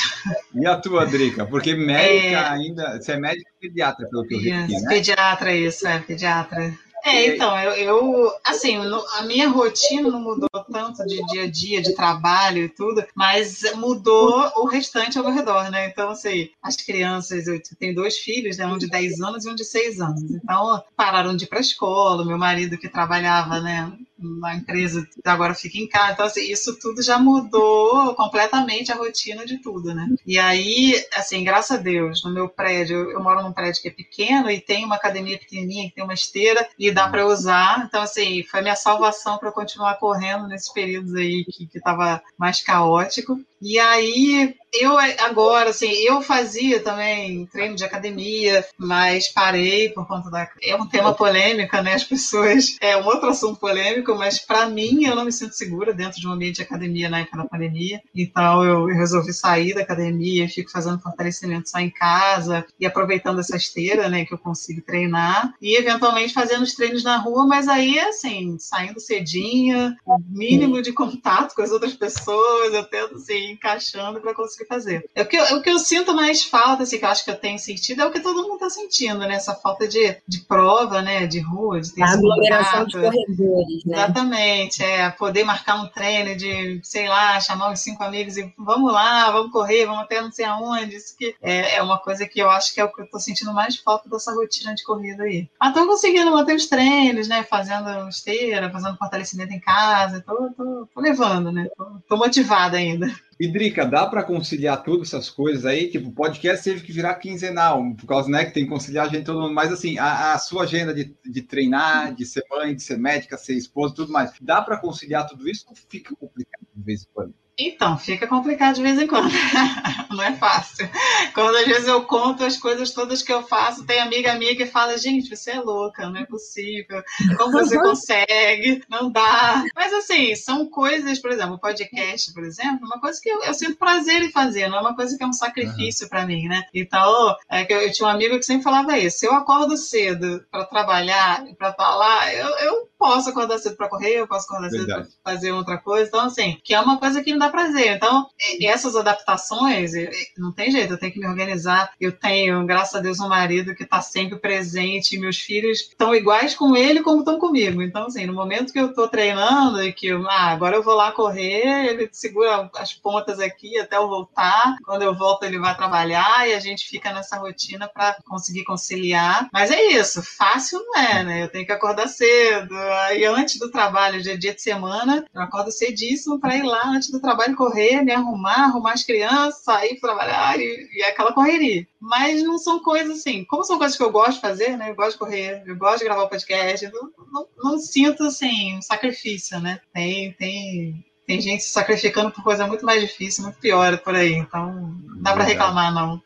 E 0.54 0.66
a 0.68 0.76
tua, 0.76 1.06
Drica? 1.06 1.46
Porque 1.46 1.74
médica 1.74 2.28
é... 2.28 2.36
ainda. 2.36 3.02
Você 3.02 3.14
é 3.14 3.18
médica 3.18 3.50
pediatra, 3.60 4.08
pelo 4.08 4.28
que 4.28 4.36
eu 4.36 4.40
vi 4.40 4.52
aqui, 4.52 4.74
né? 4.74 4.90
Pediatra, 4.90 5.56
isso, 5.56 5.88
é, 5.88 6.00
pediatra. 6.00 6.74
É, 7.06 7.28
então, 7.28 7.56
eu, 7.60 7.72
eu 7.74 8.32
assim, 8.44 8.78
a 9.14 9.22
minha 9.22 9.48
rotina 9.48 10.10
não 10.10 10.20
mudou 10.20 10.50
tanto 10.72 11.06
de 11.06 11.24
dia 11.28 11.44
a 11.44 11.48
dia, 11.52 11.80
de 11.80 11.94
trabalho 11.94 12.64
e 12.64 12.70
tudo, 12.70 13.06
mas 13.14 13.62
mudou 13.76 14.52
o 14.56 14.66
restante 14.66 15.20
ao 15.20 15.32
redor, 15.32 15.70
né? 15.70 15.88
Então, 15.88 16.10
assim, 16.10 16.50
as 16.64 16.76
crianças, 16.76 17.46
eu 17.46 17.62
tenho 17.80 17.94
dois 17.94 18.18
filhos, 18.18 18.58
né? 18.58 18.66
Um 18.66 18.80
de 18.80 18.90
10 18.90 19.22
anos 19.22 19.46
e 19.46 19.50
um 19.52 19.54
de 19.54 19.64
6 19.64 20.02
anos. 20.02 20.24
Então, 20.24 20.84
pararam 20.96 21.36
de 21.36 21.46
ir 21.46 21.48
para 21.48 21.60
a 21.60 21.62
escola, 21.62 22.26
meu 22.26 22.40
marido 22.40 22.76
que 22.76 22.90
trabalhava, 22.90 23.62
né? 23.62 23.94
Na 24.18 24.56
empresa 24.56 25.06
agora 25.24 25.54
fica 25.54 25.78
em 25.78 25.88
casa. 25.88 26.14
Então, 26.14 26.26
assim, 26.26 26.52
isso 26.52 26.78
tudo 26.80 27.02
já 27.02 27.20
mudou 27.20 28.16
completamente 28.16 28.92
a 28.92 28.96
rotina 28.96 29.46
de 29.46 29.58
tudo, 29.58 29.94
né? 29.94 30.08
E 30.26 30.38
aí, 30.38 30.94
assim, 31.14 31.44
graças 31.44 31.78
a 31.78 31.82
Deus, 31.82 32.24
no 32.24 32.34
meu 32.34 32.48
prédio, 32.48 33.12
eu 33.12 33.22
moro 33.22 33.44
num 33.44 33.54
prédio 33.54 33.82
que 33.82 33.90
é 33.90 33.92
pequeno 33.92 34.50
e 34.50 34.60
tem 34.60 34.86
uma 34.86 34.96
academia 34.96 35.38
pequenininha 35.38 35.90
que 35.90 35.96
tem 35.96 36.04
uma 36.04 36.14
esteira 36.14 36.68
e 36.80 36.92
dá 36.92 37.08
para 37.08 37.26
usar. 37.26 37.86
Então, 37.88 38.02
assim, 38.02 38.44
foi 38.44 38.62
minha 38.62 38.76
salvação 38.76 39.38
para 39.38 39.52
continuar 39.52 39.96
correndo 39.96 40.48
nesses 40.48 40.72
períodos 40.72 41.14
aí 41.16 41.46
que 41.46 41.70
estava 41.74 42.22
mais 42.38 42.62
caótico. 42.62 43.40
E 43.68 43.80
aí, 43.80 44.56
eu 44.72 44.96
agora, 44.98 45.72
assim, 45.72 45.90
eu 45.90 46.22
fazia 46.22 46.80
também 46.82 47.48
treino 47.48 47.76
de 47.76 47.84
academia, 47.84 48.64
mas 48.78 49.28
parei 49.28 49.90
por 49.90 50.08
conta 50.08 50.30
da. 50.30 50.48
É 50.62 50.76
um 50.76 50.86
tema 50.86 51.16
polêmico, 51.16 51.76
né? 51.82 51.96
As 51.96 52.04
pessoas. 52.04 52.76
É 52.80 52.96
um 52.96 53.06
outro 53.06 53.30
assunto 53.30 53.60
polêmico, 53.60 54.14
mas 54.16 54.38
para 54.38 54.70
mim 54.70 55.06
eu 55.06 55.16
não 55.16 55.26
me 55.26 55.32
sinto 55.32 55.54
segura 55.54 55.94
dentro 55.94 56.20
de 56.20 56.28
um 56.28 56.32
ambiente 56.32 56.58
de 56.58 56.62
academia 56.62 57.10
na 57.10 57.22
época 57.22 57.38
da 57.38 57.46
pandemia. 57.46 58.02
Então 58.14 58.64
eu 58.64 58.86
resolvi 58.86 59.34
sair 59.34 59.74
da 59.74 59.82
academia, 59.82 60.48
fico 60.48 60.70
fazendo 60.70 61.00
fortalecimento 61.00 61.68
só 61.68 61.80
em 61.80 61.90
casa 61.90 62.66
e 62.80 62.86
aproveitando 62.86 63.40
essa 63.40 63.58
esteira, 63.58 64.10
né, 64.10 64.26
que 64.26 64.34
eu 64.34 64.38
consigo 64.38 64.82
treinar 64.82 65.54
e 65.60 65.76
eventualmente 65.76 66.34
fazendo 66.34 66.62
os 66.62 66.76
treinos 66.76 67.04
na 67.04 67.18
rua, 67.18 67.48
mas 67.48 67.68
aí, 67.68 67.98
assim, 68.00 68.58
saindo 68.60 69.00
cedinha, 69.00 69.96
mínimo 70.28 70.82
de 70.82 70.92
contato 70.92 71.56
com 71.56 71.62
as 71.62 71.72
outras 71.72 71.94
pessoas, 71.94 72.74
eu 72.74 72.86
assim, 73.16 73.55
encaixando 73.56 74.22
para 74.22 74.34
conseguir 74.34 74.68
fazer. 74.68 75.10
É 75.16 75.22
o, 75.22 75.26
que 75.26 75.36
eu, 75.36 75.44
o 75.58 75.62
que 75.62 75.70
eu 75.70 75.80
sinto 75.80 76.14
mais 76.14 76.44
falta, 76.44 76.84
assim, 76.84 76.98
que 76.98 77.06
eu 77.06 77.10
acho 77.10 77.26
que 77.26 77.32
eu 77.32 77.40
tenho 77.40 77.58
sentido, 77.58 78.02
é 78.02 78.06
o 78.06 78.12
que 78.12 78.20
todo 78.20 78.44
mundo 78.44 78.56
está 78.56 78.70
sentindo, 78.70 79.20
né? 79.20 79.36
Essa 79.36 79.56
falta 79.56 79.88
de, 79.88 80.18
de 80.28 80.42
prova, 80.42 81.02
né? 81.02 81.26
De 81.26 81.40
rua, 81.40 81.82
de 81.82 81.94
ter 81.94 82.04
A 82.04 82.12
aglomeração 82.12 82.86
de 82.86 82.94
corredores, 82.94 83.86
né? 83.86 83.98
Exatamente, 83.98 84.84
é. 84.84 85.10
Poder 85.12 85.44
marcar 85.44 85.76
um 85.76 85.88
treino 85.88 86.36
de, 86.36 86.80
sei 86.84 87.08
lá, 87.08 87.40
chamar 87.40 87.72
os 87.72 87.80
cinco 87.80 88.04
amigos 88.04 88.38
e 88.38 88.54
vamos 88.58 88.92
lá, 88.92 89.32
vamos 89.32 89.52
correr, 89.52 89.86
vamos 89.86 90.04
até 90.04 90.22
não 90.22 90.32
sei 90.32 90.46
aonde. 90.46 90.96
Isso 90.96 91.16
que 91.18 91.36
é, 91.42 91.76
é 91.76 91.82
uma 91.82 92.00
coisa 92.00 92.26
que 92.28 92.40
eu 92.40 92.50
acho 92.50 92.74
que 92.74 92.80
é 92.80 92.84
o 92.84 92.92
que 92.92 93.02
eu 93.02 93.06
estou 93.06 93.20
sentindo 93.20 93.54
mais 93.54 93.78
falta 93.78 94.10
dessa 94.10 94.34
rotina 94.34 94.74
de 94.76 94.84
corrida 94.84 95.24
aí. 95.24 95.48
Mas 95.60 95.74
tô 95.74 95.86
conseguindo 95.86 96.32
manter 96.32 96.56
os 96.56 96.68
treinos, 96.68 97.28
né? 97.28 97.44
Fazendo 97.44 98.08
esteira, 98.10 98.70
fazendo 98.70 98.98
fortalecimento 98.98 99.54
em 99.54 99.60
casa, 99.60 100.24
tô, 100.26 100.50
tô, 100.52 100.88
tô 100.94 101.02
levando, 101.02 101.52
né? 101.52 101.68
Tô, 101.78 101.86
tô 102.08 102.18
motivada 102.18 102.78
ainda. 102.78 103.08
E 103.38 103.50
Drica, 103.50 103.86
dá 103.86 104.08
para 104.08 104.24
conciliar 104.24 104.82
todas 104.82 105.10
essas 105.10 105.30
coisas 105.30 105.66
aí? 105.66 105.90
Tipo, 105.90 106.08
o 106.08 106.14
podcast 106.14 106.64
teve 106.64 106.82
que 106.82 106.94
virar 106.94 107.16
quinzenal, 107.16 107.84
por 107.96 108.06
causa, 108.08 108.30
né, 108.30 108.46
que 108.46 108.54
tem 108.54 108.64
que 108.64 108.70
conciliar 108.70 109.08
a 109.08 109.10
gente 109.10 109.26
todo 109.26 109.42
mundo. 109.42 109.54
Mas, 109.54 109.74
assim, 109.74 109.98
a, 109.98 110.34
a 110.34 110.38
sua 110.38 110.64
agenda 110.64 110.94
de, 110.94 111.14
de 111.26 111.42
treinar, 111.42 112.16
de 112.16 112.26
ser 112.26 112.46
mãe, 112.50 112.74
de 112.74 112.82
ser 112.82 112.98
médica, 112.98 113.38
ser 113.38 113.56
esposa, 113.56 113.94
tudo 113.94 114.12
mais, 114.12 114.32
dá 114.40 114.62
para 114.62 114.78
conciliar 114.80 115.28
tudo 115.28 115.50
isso 115.50 115.66
ou 115.68 115.76
fica 115.76 116.16
complicado 116.16 116.66
de 116.74 116.84
vez 116.84 117.04
em 117.04 117.08
quando? 117.14 117.34
Então, 117.58 117.98
fica 117.98 118.28
complicado 118.28 118.76
de 118.76 118.82
vez 118.82 119.00
em 119.00 119.08
quando. 119.08 119.32
Não 120.12 120.24
é 120.24 120.34
fácil. 120.34 120.90
Quando 121.34 121.56
às 121.56 121.66
vezes 121.66 121.88
eu 121.88 122.04
conto 122.04 122.44
as 122.44 122.58
coisas 122.58 122.92
todas 122.92 123.22
que 123.22 123.32
eu 123.32 123.44
faço, 123.44 123.86
tem 123.86 124.00
amiga 124.00 124.36
minha 124.36 124.56
que 124.56 124.66
fala: 124.66 124.98
gente, 124.98 125.36
você 125.36 125.52
é 125.52 125.60
louca, 125.60 126.10
não 126.10 126.20
é 126.20 126.26
possível. 126.26 127.04
Como 127.38 127.52
você 127.52 127.78
consegue? 127.78 128.82
Não 128.90 129.12
dá. 129.12 129.64
Mas 129.76 129.94
assim, 129.94 130.36
são 130.36 130.66
coisas, 130.70 131.20
por 131.20 131.32
exemplo, 131.32 131.56
o 131.56 131.60
podcast, 131.60 132.34
por 132.34 132.44
exemplo, 132.44 132.86
uma 132.86 133.00
coisa 133.00 133.20
que 133.22 133.30
eu, 133.30 133.44
eu 133.44 133.54
sinto 133.54 133.78
prazer 133.78 134.22
em 134.22 134.32
fazer, 134.32 134.68
não 134.68 134.78
é 134.78 134.82
uma 134.82 134.96
coisa 134.96 135.18
que 135.18 135.24
é 135.24 135.28
um 135.28 135.34
sacrifício 135.34 136.06
uhum. 136.06 136.10
para 136.10 136.26
mim, 136.26 136.48
né? 136.48 136.64
Então, 136.74 137.36
é 137.50 137.66
que 137.66 137.74
eu, 137.74 137.82
eu, 137.82 137.92
tinha 137.92 138.08
um 138.08 138.12
amigo 138.12 138.38
que 138.38 138.46
sempre 138.46 138.64
falava 138.64 138.98
isso: 138.98 139.20
se 139.20 139.28
eu 139.28 139.34
acordo 139.34 139.78
cedo 139.78 140.46
para 140.52 140.66
trabalhar, 140.66 141.44
para 141.58 141.70
estar 141.70 141.96
lá, 141.96 142.34
eu, 142.34 142.50
eu 142.60 142.90
posso 142.98 143.30
acordar 143.30 143.58
cedo 143.60 143.76
para 143.76 143.90
correr, 143.90 144.16
eu 144.16 144.28
posso 144.28 144.46
acordar 144.46 144.70
cedo 144.70 144.86
para 144.86 145.08
fazer 145.24 145.52
outra 145.52 145.78
coisa. 145.78 146.08
Então, 146.08 146.22
assim, 146.22 146.58
que 146.64 146.74
é 146.74 146.80
uma 146.80 146.98
coisa 146.98 147.24
que 147.24 147.32
não 147.32 147.40
dá 147.40 147.50
prazer. 147.50 147.96
Então, 147.96 148.28
essas 148.62 148.96
adaptações, 148.96 149.92
não 150.38 150.52
tem 150.52 150.72
jeito, 150.72 150.94
eu 150.94 150.98
tenho 150.98 151.12
que 151.12 151.20
me 151.20 151.28
organizar. 151.28 151.92
Eu 152.00 152.12
tenho, 152.12 152.66
graças 152.66 152.96
a 152.96 153.00
Deus, 153.00 153.20
um 153.20 153.28
marido 153.28 153.76
que 153.76 153.84
está 153.84 154.02
sempre 154.02 154.38
presente, 154.40 155.18
meus 155.18 155.38
filhos 155.38 155.80
estão 155.80 156.14
iguais 156.16 156.56
com 156.56 156.76
ele 156.76 157.02
como 157.02 157.20
estão 157.20 157.40
comigo. 157.40 157.82
Então, 157.82 158.06
assim, 158.08 158.26
no 158.26 158.34
momento 158.34 158.74
que 158.74 158.80
eu 158.80 158.90
estou 158.90 159.08
treinando 159.08 159.84
e 159.84 159.94
que 159.94 160.12
ah, 160.12 160.52
agora 160.52 160.76
eu 160.76 160.84
vou 160.84 160.96
lá 160.96 161.12
correr, 161.12 161.88
ele 161.88 162.10
segura 162.12 162.70
as 162.78 162.94
pontas 162.94 163.40
aqui 163.40 163.78
até 163.78 163.98
eu 163.98 164.08
voltar. 164.08 164.78
Quando 164.84 165.02
eu 165.02 165.16
volto, 165.16 165.44
ele 165.44 165.60
vai 165.60 165.76
trabalhar 165.76 166.48
e 166.48 166.54
a 166.54 166.60
gente 166.60 166.88
fica 166.88 167.14
nessa 167.14 167.38
rotina 167.38 167.88
para 167.88 168.18
conseguir 168.26 168.64
conciliar. 168.64 169.50
Mas 169.52 169.72
é 169.72 169.82
isso, 169.92 170.22
fácil 170.24 170.80
não 170.80 170.98
é, 170.98 171.24
né? 171.24 171.44
Eu 171.44 171.50
tenho 171.50 171.66
que 171.66 171.72
acordar 171.72 172.08
cedo, 172.08 172.76
Aí 172.94 173.26
antes 173.26 173.60
do 173.60 173.72
trabalho, 173.72 174.22
dia, 174.22 174.38
dia 174.38 174.54
de 174.54 174.62
semana, 174.62 175.26
eu 175.34 175.42
acordo 175.42 175.72
cedíssimo 175.72 176.40
para 176.40 176.56
ir 176.56 176.64
lá 176.64 176.88
antes 176.88 177.12
do 177.12 177.20
trabalho 177.20 177.56
correr, 177.56 178.02
me 178.02 178.12
arrumar, 178.12 178.66
arrumar 178.66 178.94
as 178.94 179.04
crianças, 179.04 179.64
sair 179.64 180.00
trabalhar 180.00 180.60
e, 180.60 180.90
e 180.94 181.04
aquela 181.04 181.34
correria. 181.34 181.88
Mas 182.00 182.44
não 182.44 182.58
são 182.58 182.80
coisas 182.80 183.20
assim, 183.20 183.44
como 183.46 183.64
são 183.64 183.78
coisas 183.78 183.98
que 183.98 184.04
eu 184.04 184.12
gosto 184.12 184.36
de 184.36 184.42
fazer, 184.42 184.78
né? 184.78 184.92
Eu 184.92 184.96
gosto 184.96 185.14
de 185.14 185.20
correr, 185.20 185.64
eu 185.66 185.76
gosto 185.76 186.00
de 186.00 186.06
gravar 186.06 186.24
o 186.24 186.30
podcast, 186.30 186.90
não, 186.92 187.12
não, 187.32 187.48
não 187.58 187.80
sinto 187.80 188.24
assim 188.24 188.78
um 188.78 188.82
sacrifício, 188.82 189.60
né? 189.60 189.80
Tem, 189.94 190.34
tem 190.34 191.06
tem 191.26 191.42
gente 191.42 191.64
se 191.64 191.72
sacrificando 191.72 192.32
por 192.32 192.44
coisa 192.44 192.68
muito 192.68 192.86
mais 192.86 193.02
difícil, 193.02 193.44
muito 193.44 193.60
pior 193.60 193.98
por 194.00 194.14
aí. 194.14 194.34
Então, 194.34 194.72
não 194.72 195.22
dá 195.22 195.34
para 195.34 195.44
reclamar, 195.44 195.94
não. 195.94 196.22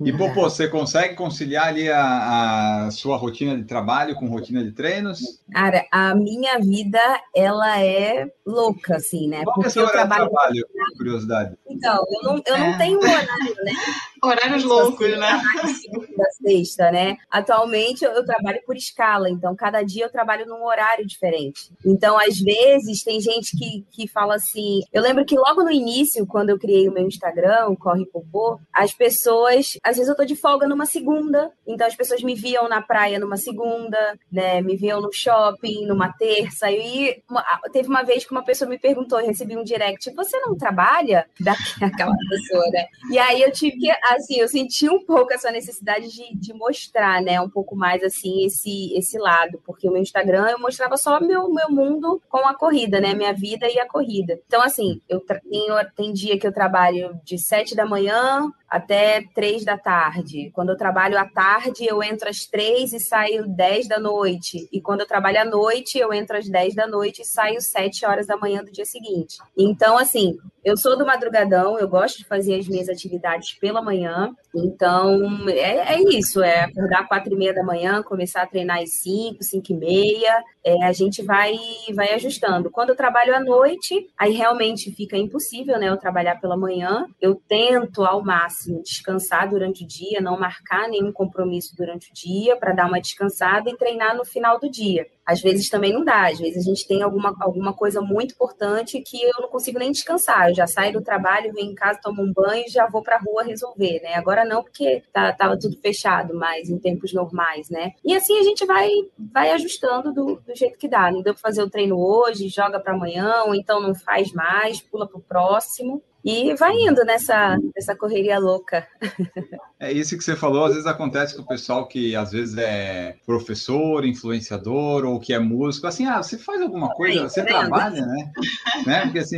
E, 0.00 0.12
Popô, 0.12 0.42
você 0.42 0.68
consegue 0.68 1.14
conciliar 1.14 1.68
ali 1.68 1.88
a, 1.88 2.86
a, 2.86 2.90
sua 2.90 3.16
rotina 3.16 3.56
de 3.56 3.64
trabalho 3.64 4.16
com 4.16 4.26
rotina 4.26 4.62
de 4.62 4.72
treinos? 4.72 5.20
Cara, 5.52 5.86
a 5.90 6.14
minha 6.14 6.58
vida, 6.58 7.00
ela 7.34 7.80
é 7.80 8.26
louca, 8.44 8.96
assim, 8.96 9.28
né? 9.28 9.44
Qual 9.44 9.54
Porque 9.54 9.68
é 9.68 9.70
seu 9.70 9.88
trabalho, 9.88 10.28
trabalho, 10.28 10.66
curiosidade? 10.98 11.56
Então, 11.68 12.04
eu 12.10 12.22
não, 12.22 12.42
eu 12.44 12.58
não 12.58 12.74
é. 12.74 12.78
tenho 12.78 12.98
horário, 12.98 13.54
né? 13.64 13.72
Horários 14.24 14.64
loucos, 14.64 15.06
assim, 15.06 15.18
né? 15.18 15.42
Segunda, 15.82 16.24
sexta, 16.42 16.90
né? 16.90 17.16
Atualmente, 17.30 18.04
eu, 18.04 18.10
eu 18.12 18.24
trabalho 18.24 18.60
por 18.66 18.74
escala, 18.74 19.28
então, 19.28 19.54
cada 19.54 19.82
dia 19.82 20.06
eu 20.06 20.10
trabalho 20.10 20.46
num 20.46 20.64
horário 20.64 21.06
diferente. 21.06 21.70
Então, 21.84 22.18
às 22.18 22.38
vezes, 22.38 23.04
tem 23.04 23.20
gente 23.20 23.56
que, 23.56 23.84
que 23.92 24.08
fala 24.08 24.34
assim... 24.36 24.80
Eu 24.92 25.02
lembro 25.02 25.26
que 25.26 25.36
logo 25.36 25.62
no 25.62 25.70
início, 25.70 26.26
quando 26.26 26.50
eu 26.50 26.58
criei 26.58 26.88
o 26.88 26.92
meu 26.92 27.06
Instagram, 27.06 27.68
o 27.68 27.76
Corre 27.76 28.06
Popô, 28.06 28.58
as 28.72 28.94
pessoas 28.94 29.53
às 29.82 29.96
vezes 29.96 30.08
eu 30.08 30.16
tô 30.16 30.24
de 30.24 30.36
folga 30.36 30.66
numa 30.66 30.86
segunda, 30.86 31.50
então 31.66 31.86
as 31.86 31.94
pessoas 31.94 32.22
me 32.22 32.34
viam 32.34 32.68
na 32.68 32.80
praia 32.80 33.18
numa 33.18 33.36
segunda, 33.36 34.18
né? 34.30 34.60
Me 34.60 34.76
viam 34.76 35.00
no 35.00 35.12
shopping 35.12 35.86
numa 35.86 36.12
terça. 36.12 36.70
E 36.70 37.22
uma, 37.28 37.44
teve 37.72 37.88
uma 37.88 38.02
vez 38.02 38.24
que 38.24 38.32
uma 38.32 38.44
pessoa 38.44 38.68
me 38.68 38.78
perguntou, 38.78 39.20
eu 39.20 39.26
recebi 39.26 39.56
um 39.56 39.64
direct, 39.64 40.10
você 40.14 40.38
não 40.40 40.56
trabalha? 40.56 41.26
Daquela 41.40 42.14
pessoa, 42.28 42.64
né? 42.70 42.86
E 43.10 43.18
aí 43.18 43.42
eu 43.42 43.52
tive 43.52 43.76
que, 43.76 43.90
assim, 44.12 44.36
eu 44.36 44.48
senti 44.48 44.88
um 44.88 45.04
pouco 45.04 45.32
essa 45.32 45.50
necessidade 45.50 46.08
de, 46.08 46.34
de 46.36 46.52
mostrar, 46.52 47.22
né? 47.22 47.40
Um 47.40 47.50
pouco 47.50 47.76
mais, 47.76 48.02
assim, 48.02 48.44
esse, 48.44 48.94
esse 48.96 49.18
lado, 49.18 49.60
porque 49.64 49.88
o 49.88 49.92
meu 49.92 50.02
Instagram 50.02 50.48
eu 50.48 50.58
mostrava 50.58 50.96
só 50.96 51.20
meu, 51.20 51.52
meu 51.52 51.70
mundo 51.70 52.22
com 52.28 52.46
a 52.46 52.54
corrida, 52.54 53.00
né? 53.00 53.14
Minha 53.14 53.32
vida 53.32 53.68
e 53.68 53.78
a 53.78 53.88
corrida. 53.88 54.40
Então, 54.46 54.62
assim, 54.62 55.00
eu 55.08 55.20
tenho, 55.20 55.74
tem 55.94 56.12
dia 56.12 56.38
que 56.38 56.46
eu 56.46 56.52
trabalho 56.52 57.18
de 57.24 57.38
sete 57.38 57.74
da 57.74 57.84
manhã 57.84 58.50
até 58.74 59.22
três 59.32 59.64
da 59.64 59.78
tarde. 59.78 60.50
Quando 60.52 60.70
eu 60.70 60.76
trabalho 60.76 61.16
à 61.16 61.24
tarde, 61.24 61.86
eu 61.86 62.02
entro 62.02 62.28
às 62.28 62.44
três 62.44 62.92
e 62.92 62.98
saio 62.98 63.46
dez 63.46 63.86
da 63.86 64.00
noite. 64.00 64.68
E 64.72 64.80
quando 64.80 65.02
eu 65.02 65.06
trabalho 65.06 65.40
à 65.40 65.44
noite, 65.44 65.96
eu 65.96 66.12
entro 66.12 66.36
às 66.36 66.48
dez 66.48 66.74
da 66.74 66.84
noite 66.84 67.22
e 67.22 67.24
saio 67.24 67.60
sete 67.60 68.04
horas 68.04 68.26
da 68.26 68.36
manhã 68.36 68.64
do 68.64 68.72
dia 68.72 68.84
seguinte. 68.84 69.38
Então, 69.56 69.96
assim, 69.96 70.36
eu 70.64 70.76
sou 70.76 70.96
do 70.96 71.04
madrugadão, 71.04 71.78
eu 71.78 71.86
gosto 71.86 72.18
de 72.18 72.24
fazer 72.24 72.58
as 72.58 72.66
minhas 72.66 72.88
atividades 72.88 73.52
pela 73.58 73.82
manhã. 73.82 74.34
Então, 74.54 75.48
é, 75.48 75.94
é 75.94 76.02
isso, 76.16 76.42
é 76.42 76.64
acordar 76.64 77.06
quatro 77.06 77.34
e 77.34 77.36
meia 77.36 77.52
da 77.52 77.62
manhã, 77.62 78.02
começar 78.02 78.42
a 78.42 78.46
treinar 78.46 78.82
às 78.82 79.02
cinco, 79.02 79.42
cinco 79.42 79.72
e 79.72 79.76
meia. 79.76 80.42
É, 80.64 80.84
a 80.84 80.92
gente 80.92 81.22
vai, 81.22 81.54
vai 81.94 82.14
ajustando. 82.14 82.70
Quando 82.70 82.90
eu 82.90 82.96
trabalho 82.96 83.34
à 83.34 83.40
noite, 83.40 84.08
aí 84.18 84.32
realmente 84.32 84.90
fica 84.92 85.16
impossível, 85.16 85.78
né? 85.78 85.88
Eu 85.88 85.98
trabalhar 85.98 86.40
pela 86.40 86.56
manhã. 86.56 87.06
Eu 87.20 87.34
tento 87.46 88.04
ao 88.04 88.24
máximo, 88.24 88.82
descansar 88.82 89.50
durante 89.50 89.84
o 89.84 89.86
dia, 89.86 90.20
não 90.20 90.38
marcar 90.38 90.88
nenhum 90.88 91.12
compromisso 91.12 91.76
durante 91.76 92.10
o 92.10 92.14
dia 92.14 92.56
para 92.56 92.72
dar 92.72 92.86
uma 92.86 93.00
descansada 93.00 93.68
e 93.68 93.76
treinar 93.76 94.16
no 94.16 94.24
final 94.24 94.58
do 94.58 94.70
dia. 94.70 95.06
Às 95.26 95.40
vezes 95.40 95.70
também 95.70 95.92
não 95.92 96.04
dá, 96.04 96.28
às 96.28 96.38
vezes 96.38 96.58
a 96.58 96.68
gente 96.68 96.86
tem 96.86 97.02
alguma, 97.02 97.34
alguma 97.40 97.72
coisa 97.72 98.00
muito 98.02 98.34
importante 98.34 99.00
que 99.00 99.22
eu 99.22 99.40
não 99.40 99.48
consigo 99.48 99.78
nem 99.78 99.90
descansar. 99.90 100.52
Já 100.54 100.66
saio 100.66 100.92
do 100.92 101.02
trabalho, 101.02 101.52
venho 101.52 101.72
em 101.72 101.74
casa, 101.74 102.00
tomo 102.02 102.22
um 102.22 102.32
banho 102.32 102.64
e 102.66 102.70
já 102.70 102.86
vou 102.86 103.02
para 103.02 103.16
a 103.16 103.20
rua 103.20 103.42
resolver, 103.42 104.00
né? 104.02 104.14
Agora 104.14 104.44
não, 104.44 104.62
porque 104.62 105.02
tá, 105.12 105.32
tava 105.32 105.58
tudo 105.58 105.76
fechado, 105.80 106.34
mas 106.34 106.70
em 106.70 106.78
tempos 106.78 107.12
normais, 107.12 107.68
né? 107.68 107.92
E 108.04 108.14
assim 108.14 108.38
a 108.38 108.42
gente 108.42 108.64
vai, 108.64 108.88
vai 109.18 109.50
ajustando 109.50 110.12
do, 110.12 110.36
do 110.36 110.54
jeito 110.54 110.78
que 110.78 110.88
dá. 110.88 111.10
Não 111.10 111.22
deu 111.22 111.34
para 111.34 111.42
fazer 111.42 111.62
o 111.62 111.70
treino 111.70 111.98
hoje, 111.98 112.48
joga 112.48 112.80
para 112.80 112.94
amanhã, 112.94 113.42
ou 113.46 113.54
então 113.54 113.80
não 113.80 113.94
faz 113.94 114.32
mais, 114.32 114.80
pula 114.80 115.06
para 115.06 115.18
o 115.18 115.22
próximo. 115.22 116.02
E 116.24 116.54
vai 116.54 116.72
indo 116.72 117.04
nessa, 117.04 117.58
nessa 117.76 117.94
correria 117.94 118.38
louca. 118.38 118.86
É 119.80 119.92
isso 119.92 120.16
que 120.16 120.24
você 120.24 120.34
falou, 120.34 120.64
às 120.64 120.72
vezes 120.72 120.86
acontece 120.86 121.36
com 121.36 121.42
o 121.42 121.46
pessoal 121.46 121.86
que 121.86 122.16
às 122.16 122.32
vezes 122.32 122.56
é 122.56 123.16
professor, 123.26 124.02
influenciador 124.02 125.04
ou 125.04 125.20
que 125.20 125.34
é 125.34 125.38
músico, 125.38 125.86
assim, 125.86 126.06
ah, 126.06 126.22
você 126.22 126.38
faz 126.38 126.62
alguma 126.62 126.88
coisa, 126.94 127.28
você 127.28 127.44
trabalha, 127.44 128.06
né? 128.06 128.32
né? 128.86 129.00
Porque 129.02 129.18
assim, 129.18 129.36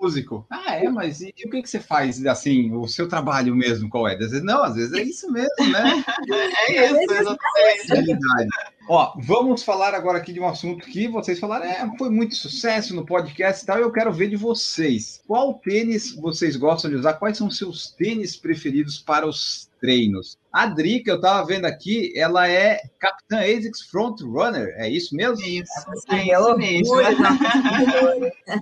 músico. 0.00 0.46
Ah, 0.50 0.76
é, 0.76 0.88
mas 0.88 1.20
e, 1.20 1.34
e, 1.36 1.46
o 1.46 1.50
que, 1.50 1.62
que 1.62 1.68
você 1.68 1.80
faz, 1.80 2.24
assim, 2.26 2.72
o 2.72 2.86
seu 2.86 3.08
trabalho 3.08 3.54
mesmo, 3.54 3.88
qual 3.88 4.08
é? 4.08 4.14
Às 4.14 4.30
vezes, 4.30 4.42
não, 4.42 4.62
às 4.62 4.74
vezes 4.74 4.92
é 4.92 5.02
isso 5.02 5.30
mesmo, 5.30 5.70
né? 5.70 6.04
é 6.68 6.92
isso, 7.02 7.12
exatamente. 7.12 8.48
Ó, 8.88 9.14
vamos 9.18 9.62
falar 9.62 9.94
agora 9.94 10.18
aqui 10.18 10.32
de 10.32 10.40
um 10.40 10.46
assunto 10.46 10.86
que 10.86 11.08
vocês 11.08 11.40
falaram, 11.40 11.66
é, 11.66 11.90
foi 11.98 12.08
muito 12.08 12.36
sucesso 12.36 12.94
no 12.94 13.04
podcast 13.04 13.62
e 13.62 13.66
tal, 13.66 13.78
eu 13.78 13.90
quero 13.90 14.12
ver 14.12 14.28
de 14.28 14.36
vocês. 14.36 15.20
Qual 15.26 15.54
tênis 15.54 16.14
vocês 16.14 16.56
gostam 16.56 16.90
de 16.90 16.96
usar? 16.96 17.14
Quais 17.14 17.36
são 17.36 17.48
os 17.48 17.58
seus 17.58 17.90
tênis 17.90 18.36
preferidos 18.36 18.98
para 18.98 19.26
os 19.26 19.65
treinos? 19.80 20.36
A 20.52 20.64
Dri, 20.66 21.02
que 21.02 21.10
eu 21.10 21.16
estava 21.16 21.46
vendo 21.46 21.66
aqui, 21.66 22.12
ela 22.16 22.48
é 22.48 22.80
Capitã 22.98 23.40
ASICS 23.40 23.82
Front 23.90 24.22
Runner, 24.22 24.74
é 24.78 24.88
isso 24.88 25.14
mesmo? 25.14 25.44
Isso, 25.44 25.70
é 26.08 26.24
isso 26.24 26.56
mesmo. 26.56 27.02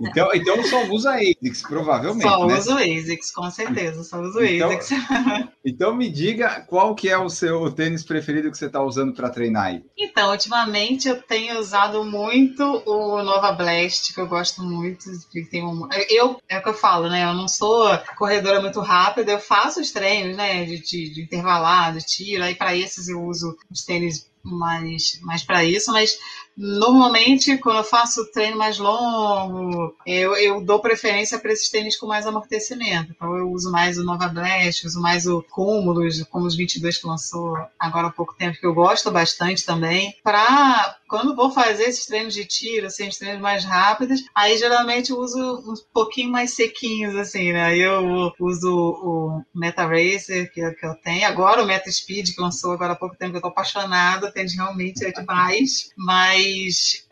então, 0.01 0.29
então 0.33 0.63
só 0.63 0.83
usa 0.87 1.15
ASICS, 1.15 1.61
provavelmente, 1.61 2.27
Só 2.27 2.45
né? 2.45 2.57
uso 2.57 2.73
ASICS, 2.73 3.31
com 3.31 3.49
certeza, 3.49 4.03
só 4.03 4.19
uso 4.19 4.43
então, 4.43 4.71
ASICS. 4.71 4.89
então 5.63 5.95
me 5.95 6.09
diga 6.09 6.65
qual 6.67 6.93
que 6.93 7.07
é 7.07 7.17
o 7.17 7.29
seu 7.29 7.71
tênis 7.71 8.03
preferido 8.03 8.51
que 8.51 8.57
você 8.57 8.65
está 8.65 8.83
usando 8.83 9.13
para 9.13 9.29
treinar 9.29 9.67
aí. 9.67 9.83
Então, 9.97 10.31
ultimamente 10.31 11.07
eu 11.07 11.21
tenho 11.21 11.57
usado 11.59 12.03
muito 12.03 12.61
o 12.85 13.23
Nova 13.23 13.53
Blast, 13.53 14.13
que 14.13 14.19
eu 14.19 14.27
gosto 14.27 14.61
muito. 14.63 15.05
Tem 15.49 15.63
um... 15.63 15.87
Eu, 16.09 16.41
é 16.49 16.57
o 16.57 16.61
que 16.61 16.69
eu 16.69 16.73
falo, 16.73 17.07
né? 17.09 17.23
Eu 17.23 17.33
não 17.33 17.47
sou 17.47 17.97
corredora 18.17 18.59
muito 18.59 18.81
rápida, 18.81 19.31
eu 19.31 19.39
faço 19.39 19.79
os 19.79 19.91
treinos, 19.91 20.35
né, 20.35 20.65
de, 20.65 20.79
de, 20.79 21.04
de 21.09 21.21
intervalar, 21.21 21.93
de 21.93 22.05
tiro, 22.05 22.43
aí 22.43 22.55
para 22.55 22.75
esses 22.75 23.07
eu 23.07 23.23
uso 23.23 23.57
os 23.69 23.83
tênis 23.83 24.29
mais, 24.43 25.19
mais 25.21 25.43
para 25.43 25.63
isso, 25.65 25.91
mas 25.91 26.17
Normalmente, 26.57 27.57
quando 27.57 27.77
eu 27.77 27.83
faço 27.83 28.31
treino 28.31 28.57
mais 28.57 28.77
longo, 28.77 29.95
eu, 30.05 30.35
eu 30.35 30.61
dou 30.63 30.79
preferência 30.79 31.37
para 31.37 31.51
esses 31.51 31.69
tênis 31.69 31.97
com 31.97 32.07
mais 32.07 32.25
amortecimento. 32.25 33.11
Então, 33.11 33.35
eu 33.37 33.51
uso 33.51 33.71
mais 33.71 33.97
o 33.97 34.03
Nova 34.03 34.29
Blast, 34.29 34.85
uso 34.85 35.01
mais 35.01 35.27
o 35.27 35.43
Cúmulos, 35.43 36.23
como 36.23 36.45
os 36.45 36.55
22 36.55 36.97
que 36.97 37.07
lançou 37.07 37.57
agora 37.77 38.07
há 38.07 38.11
pouco 38.11 38.35
tempo, 38.35 38.57
que 38.57 38.65
eu 38.65 38.73
gosto 38.73 39.11
bastante 39.11 39.65
também. 39.65 40.15
Para 40.23 40.97
quando 41.07 41.35
vou 41.35 41.51
fazer 41.51 41.83
esses 41.83 42.05
treinos 42.05 42.33
de 42.33 42.45
tiro, 42.45 42.87
assim, 42.87 43.07
os 43.07 43.17
treinos 43.17 43.41
mais 43.41 43.63
rápidos, 43.63 44.23
aí 44.33 44.57
geralmente 44.57 45.11
eu 45.11 45.19
uso 45.19 45.37
um 45.39 45.73
pouquinho 45.93 46.31
mais 46.31 46.53
sequinhos, 46.53 47.15
assim, 47.15 47.51
né? 47.51 47.77
Eu 47.77 48.31
uso 48.39 48.71
o 48.73 49.41
Meta 49.53 49.85
Racer, 49.85 50.51
que, 50.51 50.71
que 50.71 50.85
eu 50.85 50.95
tenho. 50.95 51.27
Agora 51.27 51.63
o 51.63 51.65
Meta 51.65 51.91
Speed, 51.91 52.33
que 52.33 52.41
lançou 52.41 52.71
agora 52.71 52.93
há 52.93 52.95
pouco 52.95 53.15
tempo, 53.15 53.31
que 53.31 53.37
eu 53.37 53.41
tô 53.41 53.47
apaixonada. 53.49 54.31
tênis 54.31 54.55
realmente 54.55 55.05
é 55.05 55.11
demais, 55.11 55.91
mas 55.97 56.44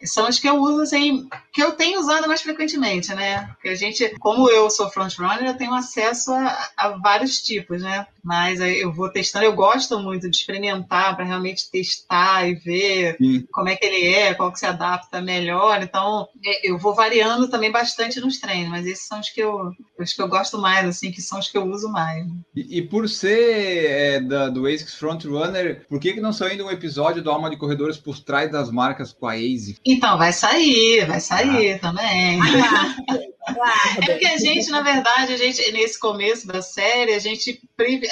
são 0.03 0.27
os 0.27 0.39
que 0.39 0.47
eu 0.47 0.55
uso, 0.57 0.81
assim, 0.81 1.27
que 1.51 1.61
eu 1.61 1.73
tenho 1.73 1.99
usado 1.99 2.27
mais 2.27 2.41
frequentemente, 2.41 3.13
né? 3.13 3.47
Porque 3.53 3.69
a 3.69 3.75
gente, 3.75 4.09
como 4.19 4.49
eu 4.49 4.69
sou 4.69 4.89
frontrunner, 4.89 5.45
eu 5.45 5.57
tenho 5.57 5.73
acesso 5.73 6.31
a, 6.31 6.69
a 6.77 6.89
vários 6.97 7.41
tipos, 7.41 7.81
né? 7.81 8.07
Mas 8.23 8.59
eu 8.59 8.91
vou 8.91 9.09
testando, 9.09 9.45
eu 9.45 9.53
gosto 9.53 9.99
muito 9.99 10.29
de 10.29 10.37
experimentar 10.37 11.15
para 11.15 11.25
realmente 11.25 11.69
testar 11.69 12.47
e 12.47 12.55
ver 12.55 13.17
Sim. 13.17 13.45
como 13.51 13.69
é 13.69 13.75
que 13.75 13.85
ele 13.85 14.13
é, 14.13 14.33
qual 14.33 14.51
que 14.51 14.59
se 14.59 14.65
adapta 14.65 15.21
melhor. 15.21 15.81
Então, 15.81 16.27
é, 16.45 16.69
eu 16.69 16.77
vou 16.77 16.95
variando 16.95 17.49
também 17.49 17.71
bastante 17.71 18.19
nos 18.19 18.39
treinos, 18.39 18.69
mas 18.69 18.85
esses 18.87 19.07
são 19.07 19.19
os 19.19 19.29
que 19.29 19.41
eu, 19.41 19.71
os 19.99 20.13
que 20.13 20.21
eu 20.21 20.27
gosto 20.27 20.57
mais, 20.57 20.87
assim, 20.87 21.11
que 21.11 21.21
são 21.21 21.39
os 21.39 21.49
que 21.49 21.57
eu 21.57 21.65
uso 21.65 21.89
mais. 21.89 22.25
E, 22.55 22.79
e 22.79 22.81
por 22.81 23.09
ser 23.09 23.85
é, 23.89 24.19
da, 24.21 24.49
do 24.49 24.65
ASICS 24.65 24.95
Frontrunner, 24.95 25.85
por 25.87 25.99
que, 25.99 26.13
que 26.13 26.21
não 26.21 26.31
saiu 26.31 26.65
um 26.65 26.71
episódio 26.71 27.21
do 27.21 27.29
Alma 27.29 27.49
de 27.49 27.57
Corredores 27.57 27.97
por 27.97 28.19
trás 28.19 28.51
das 28.51 28.71
marcas 28.71 29.11
com 29.23 29.27
a 29.29 29.35
ASICS? 29.35 29.79
Então, 29.85 30.17
vai 30.17 30.33
sair, 30.33 31.07
vai 31.07 31.21
sair 31.21 31.75
ah. 31.75 31.79
também. 31.79 32.39
Ah. 32.41 33.97
É 33.97 34.05
porque 34.05 34.25
a 34.25 34.37
gente, 34.37 34.69
na 34.69 34.81
verdade, 34.81 35.33
a 35.33 35.37
gente, 35.37 35.71
nesse 35.71 35.99
começo 35.99 36.47
da 36.47 36.61
série, 36.61 37.13
a 37.13 37.19
gente, 37.19 37.61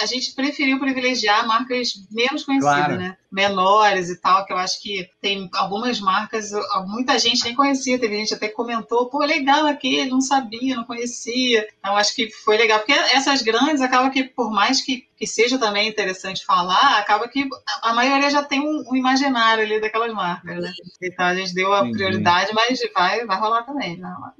a 0.01 0.05
gente 0.05 0.33
preferiu 0.33 0.79
privilegiar 0.79 1.47
marcas 1.47 1.93
menos 2.11 2.43
conhecidas, 2.43 2.75
claro. 2.75 2.97
né? 2.97 3.17
Menores 3.31 4.09
e 4.09 4.19
tal, 4.19 4.45
que 4.45 4.51
eu 4.51 4.57
acho 4.57 4.81
que 4.81 5.09
tem 5.21 5.49
algumas 5.53 5.99
marcas, 5.99 6.51
muita 6.85 7.17
gente 7.17 7.43
nem 7.45 7.55
conhecia, 7.55 7.97
teve 7.97 8.17
gente 8.17 8.33
até 8.33 8.47
que 8.47 8.53
comentou, 8.53 9.09
pô, 9.09 9.19
legal 9.19 9.65
aquele, 9.65 10.09
não 10.09 10.19
sabia, 10.19 10.75
não 10.75 10.83
conhecia. 10.83 11.67
Então, 11.79 11.95
acho 11.95 12.13
que 12.13 12.29
foi 12.29 12.57
legal, 12.57 12.79
porque 12.79 12.91
essas 12.91 13.41
grandes 13.41 13.81
acaba 13.81 14.09
que, 14.09 14.23
por 14.23 14.51
mais 14.51 14.81
que 14.81 15.09
que 15.21 15.27
seja 15.27 15.59
também 15.59 15.87
interessante 15.87 16.43
falar, 16.43 16.97
acaba 16.97 17.27
que 17.27 17.47
a 17.83 17.93
maioria 17.93 18.31
já 18.31 18.41
tem 18.41 18.59
um, 18.59 18.83
um 18.89 18.95
imaginário 18.95 19.63
ali 19.63 19.79
daquelas 19.79 20.11
marcas, 20.11 20.59
né? 20.59 20.73
Então 20.99 21.27
a 21.27 21.35
gente 21.35 21.53
deu 21.53 21.71
a 21.71 21.81
Entendi. 21.81 21.97
prioridade, 21.97 22.51
mas 22.55 22.79
vai, 22.91 23.23
vai 23.23 23.39
rolar 23.39 23.61
também. 23.61 24.01
Rolar. 24.01 24.33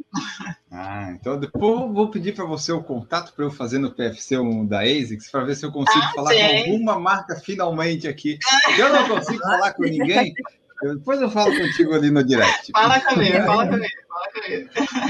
Ah, 0.74 1.11
então 1.11 1.38
depois 1.38 1.91
vou 1.91 2.09
pedir 2.09 2.34
para 2.34 2.45
você 2.45 2.72
o 2.72 2.82
contato 2.82 3.34
para 3.34 3.43
eu 3.43 3.51
fazer 3.51 3.78
no 3.78 3.91
PFC 3.91 4.38
um 4.38 4.65
da 4.65 4.84
ASICS 4.84 5.30
para 5.30 5.43
ver 5.43 5.55
se 5.55 5.65
eu 5.65 5.72
consigo 5.72 5.99
ah, 6.01 6.11
falar 6.15 6.32
sim. 6.32 6.39
com 6.39 6.72
alguma 6.72 6.97
marca 6.97 7.36
finalmente 7.36 8.07
aqui. 8.07 8.39
Eu 8.80 8.93
não 8.93 9.05
consigo 9.05 9.39
falar 9.39 9.74
com 9.74 9.84
ninguém. 9.84 10.34
Depois 10.82 11.22
eu 11.22 11.30
falo 11.30 11.55
contigo 11.55 11.93
ali 11.93 12.09
no 12.09 12.24
direct. 12.24 12.72
Fala 12.72 12.99
comigo, 13.01 13.38
fala 13.45 13.67
comigo. 13.67 13.91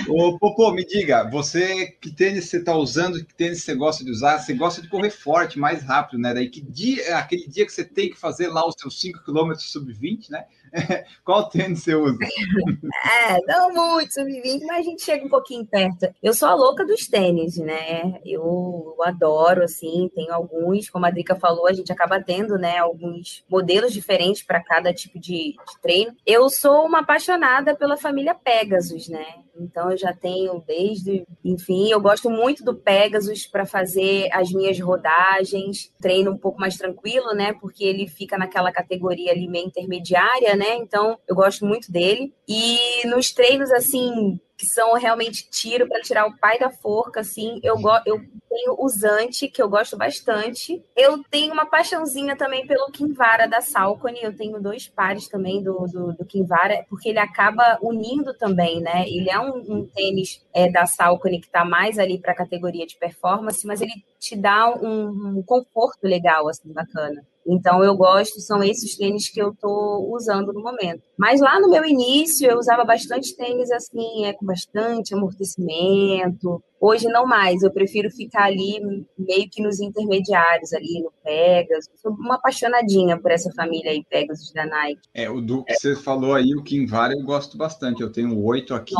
Ô, 0.10 0.38
Popô, 0.38 0.72
me 0.72 0.86
diga, 0.86 1.30
você 1.30 1.96
que 2.02 2.12
tênis 2.12 2.46
você 2.46 2.58
está 2.58 2.76
usando, 2.76 3.24
que 3.24 3.34
tênis 3.34 3.64
você 3.64 3.76
gosta 3.76 4.04
de 4.04 4.12
usar? 4.12 4.40
Você 4.40 4.54
gosta 4.54 4.82
de 4.82 4.90
correr 4.90 5.12
forte, 5.12 5.60
mais 5.60 5.84
rápido, 5.84 6.20
né? 6.20 6.34
Daí 6.34 6.50
que 6.50 6.60
dia, 6.60 7.18
aquele 7.18 7.48
dia 7.48 7.66
que 7.66 7.72
você 7.72 7.86
tem 7.86 8.10
que 8.10 8.18
fazer 8.18 8.48
lá 8.48 8.68
os 8.68 8.76
seus 8.78 9.00
5 9.00 9.24
km 9.24 9.54
sub-20, 9.56 10.30
né? 10.30 10.44
Qual 11.24 11.50
tênis 11.50 11.84
você 11.84 11.96
usa? 11.96 12.18
É, 12.24 13.38
não 13.46 13.72
muito 13.74 14.14
sub-20, 14.14 14.66
mas 14.66 14.80
a 14.80 14.84
gente 14.84 15.04
chega 15.04 15.26
um 15.26 15.30
pouquinho 15.30 15.66
perto. 15.66 16.08
Eu 16.22 16.34
sou 16.34 16.48
a 16.48 16.56
louca 16.56 16.86
dos 16.86 17.08
tênis, 17.08 17.58
né? 17.58 18.20
Eu 18.26 18.96
adoro, 19.04 19.64
assim, 19.64 20.10
tenho 20.16 20.34
alguns, 20.34 20.90
como 20.90 21.06
a 21.06 21.12
Drica 21.12 21.36
falou, 21.36 21.68
a 21.68 21.74
gente 21.74 21.92
acaba 21.92 22.22
tendo, 22.22 22.58
né, 22.58 22.78
alguns 22.78 23.44
modelos 23.50 23.94
diferentes 23.94 24.44
para 24.44 24.64
cada 24.64 24.94
tipo 24.94 25.20
de, 25.20 25.54
de 25.54 25.82
treino. 25.82 26.16
Eu 26.26 26.50
sou 26.50 26.86
uma 26.86 27.00
apaixonada 27.00 27.76
pela 27.76 27.98
família 27.98 28.36
Pegasus, 28.36 29.08
né? 29.08 29.26
Então 29.62 29.92
eu 29.92 29.98
já 29.98 30.14
tenho 30.14 30.64
desde, 30.66 31.26
enfim, 31.44 31.92
eu 31.92 32.02
gosto 32.02 32.30
muito 32.30 32.64
do 32.64 32.76
Pegasus 32.76 33.46
para 33.46 33.66
fazer 33.66 34.30
as 34.32 34.52
minhas 34.52 34.80
rodagens, 34.80 35.92
treino 36.02 36.32
um 36.32 36.38
pouco 36.38 36.60
mais 36.60 36.78
tranquilo, 36.78 37.34
né? 37.34 37.54
Porque 37.54 37.84
ele 37.84 38.08
fica 38.08 38.38
naquela 38.38 38.72
categoria 38.72 39.32
ali 39.32 39.48
meio 39.48 39.68
intermediária, 39.68 40.56
né? 40.56 40.76
Então 40.76 41.18
eu 41.28 41.36
gosto 41.36 41.66
muito 41.66 41.92
dele. 41.92 42.34
E 42.48 43.08
nos 43.08 43.32
treinos 43.32 43.72
assim 43.72 44.40
que 44.62 44.68
são 44.68 44.94
realmente 44.94 45.50
tiro 45.50 45.88
para 45.88 46.02
tirar 46.02 46.28
o 46.28 46.38
pai 46.38 46.60
da 46.60 46.70
forca, 46.70 47.22
assim. 47.22 47.60
Eu, 47.64 47.78
eu 48.06 48.20
tenho 48.48 48.76
o 48.78 48.88
Zante, 48.90 49.48
que 49.48 49.60
eu 49.60 49.68
gosto 49.68 49.98
bastante. 49.98 50.86
Eu 50.96 51.24
tenho 51.32 51.52
uma 51.52 51.66
paixãozinha 51.66 52.36
também 52.36 52.68
pelo 52.68 52.92
Kinvara 52.92 53.48
da 53.48 53.60
Salcone. 53.60 54.22
Eu 54.22 54.38
tenho 54.38 54.62
dois 54.62 54.88
pares 54.88 55.28
também 55.28 55.64
do, 55.64 55.88
do, 55.88 56.14
do 56.14 56.26
Kinvara, 56.26 56.86
porque 56.88 57.10
ele 57.10 57.18
acaba 57.18 57.80
unindo 57.82 58.36
também, 58.36 58.80
né? 58.80 59.04
Ele 59.08 59.32
é 59.32 59.40
um, 59.40 59.58
um 59.68 59.88
tênis 59.88 60.46
é, 60.54 60.70
da 60.70 60.86
Salcone 60.86 61.40
que 61.40 61.48
está 61.48 61.66
mais 61.66 61.98
ali 61.98 62.20
para 62.20 62.34
a 62.34 62.38
categoria 62.38 62.86
de 62.86 62.98
performance, 62.98 63.66
mas 63.66 63.82
ele 63.82 63.94
te 64.20 64.36
dá 64.36 64.70
um, 64.70 65.40
um 65.40 65.42
conforto 65.42 66.04
legal, 66.04 66.48
assim, 66.48 66.72
bacana. 66.72 67.26
Então 67.48 67.84
eu 67.84 67.96
gosto, 67.96 68.40
são 68.40 68.64
esses 68.64 68.96
tênis 68.96 69.30
que 69.30 69.42
eu 69.42 69.50
estou 69.50 70.14
usando 70.14 70.54
no 70.54 70.62
momento. 70.62 71.02
Mas 71.18 71.42
lá 71.42 71.60
no 71.60 71.70
meu 71.70 71.86
início 71.86 72.50
eu 72.50 72.58
usava 72.58 72.84
bastante 72.84 73.36
tênis 73.36 73.72
assim, 73.72 74.26
é 74.26 74.34
com 74.34 74.46
bastante 74.46 75.14
amortecimento. 75.14 76.64
Hoje 76.80 77.08
não 77.08 77.28
mais, 77.28 77.62
eu 77.62 77.72
prefiro 77.72 78.10
ficar 78.10 78.46
ali 78.46 78.80
meio 79.18 79.48
que 79.52 79.62
nos 79.62 79.80
intermediários 79.80 80.74
ali 80.74 81.02
no 81.04 81.12
Pegasus. 81.24 81.90
Sou 82.02 82.12
uma 82.12 82.36
apaixonadinha 82.36 83.20
por 83.20 83.30
essa 83.30 83.52
família 83.56 83.92
aí 83.92 84.04
Pegasus 84.10 84.52
da 84.52 84.66
Nike. 84.66 85.02
É, 85.14 85.30
o 85.30 85.42
do 85.42 85.64
que 85.64 85.76
você 85.76 85.96
falou 85.96 86.34
aí, 86.34 86.56
o 86.56 86.64
Kinvara 86.64 87.14
eu 87.14 87.24
gosto 87.24 87.56
bastante. 87.56 88.02
Eu 88.02 88.12
tenho 88.12 88.36
oito 88.44 88.74
aqui 88.74 88.96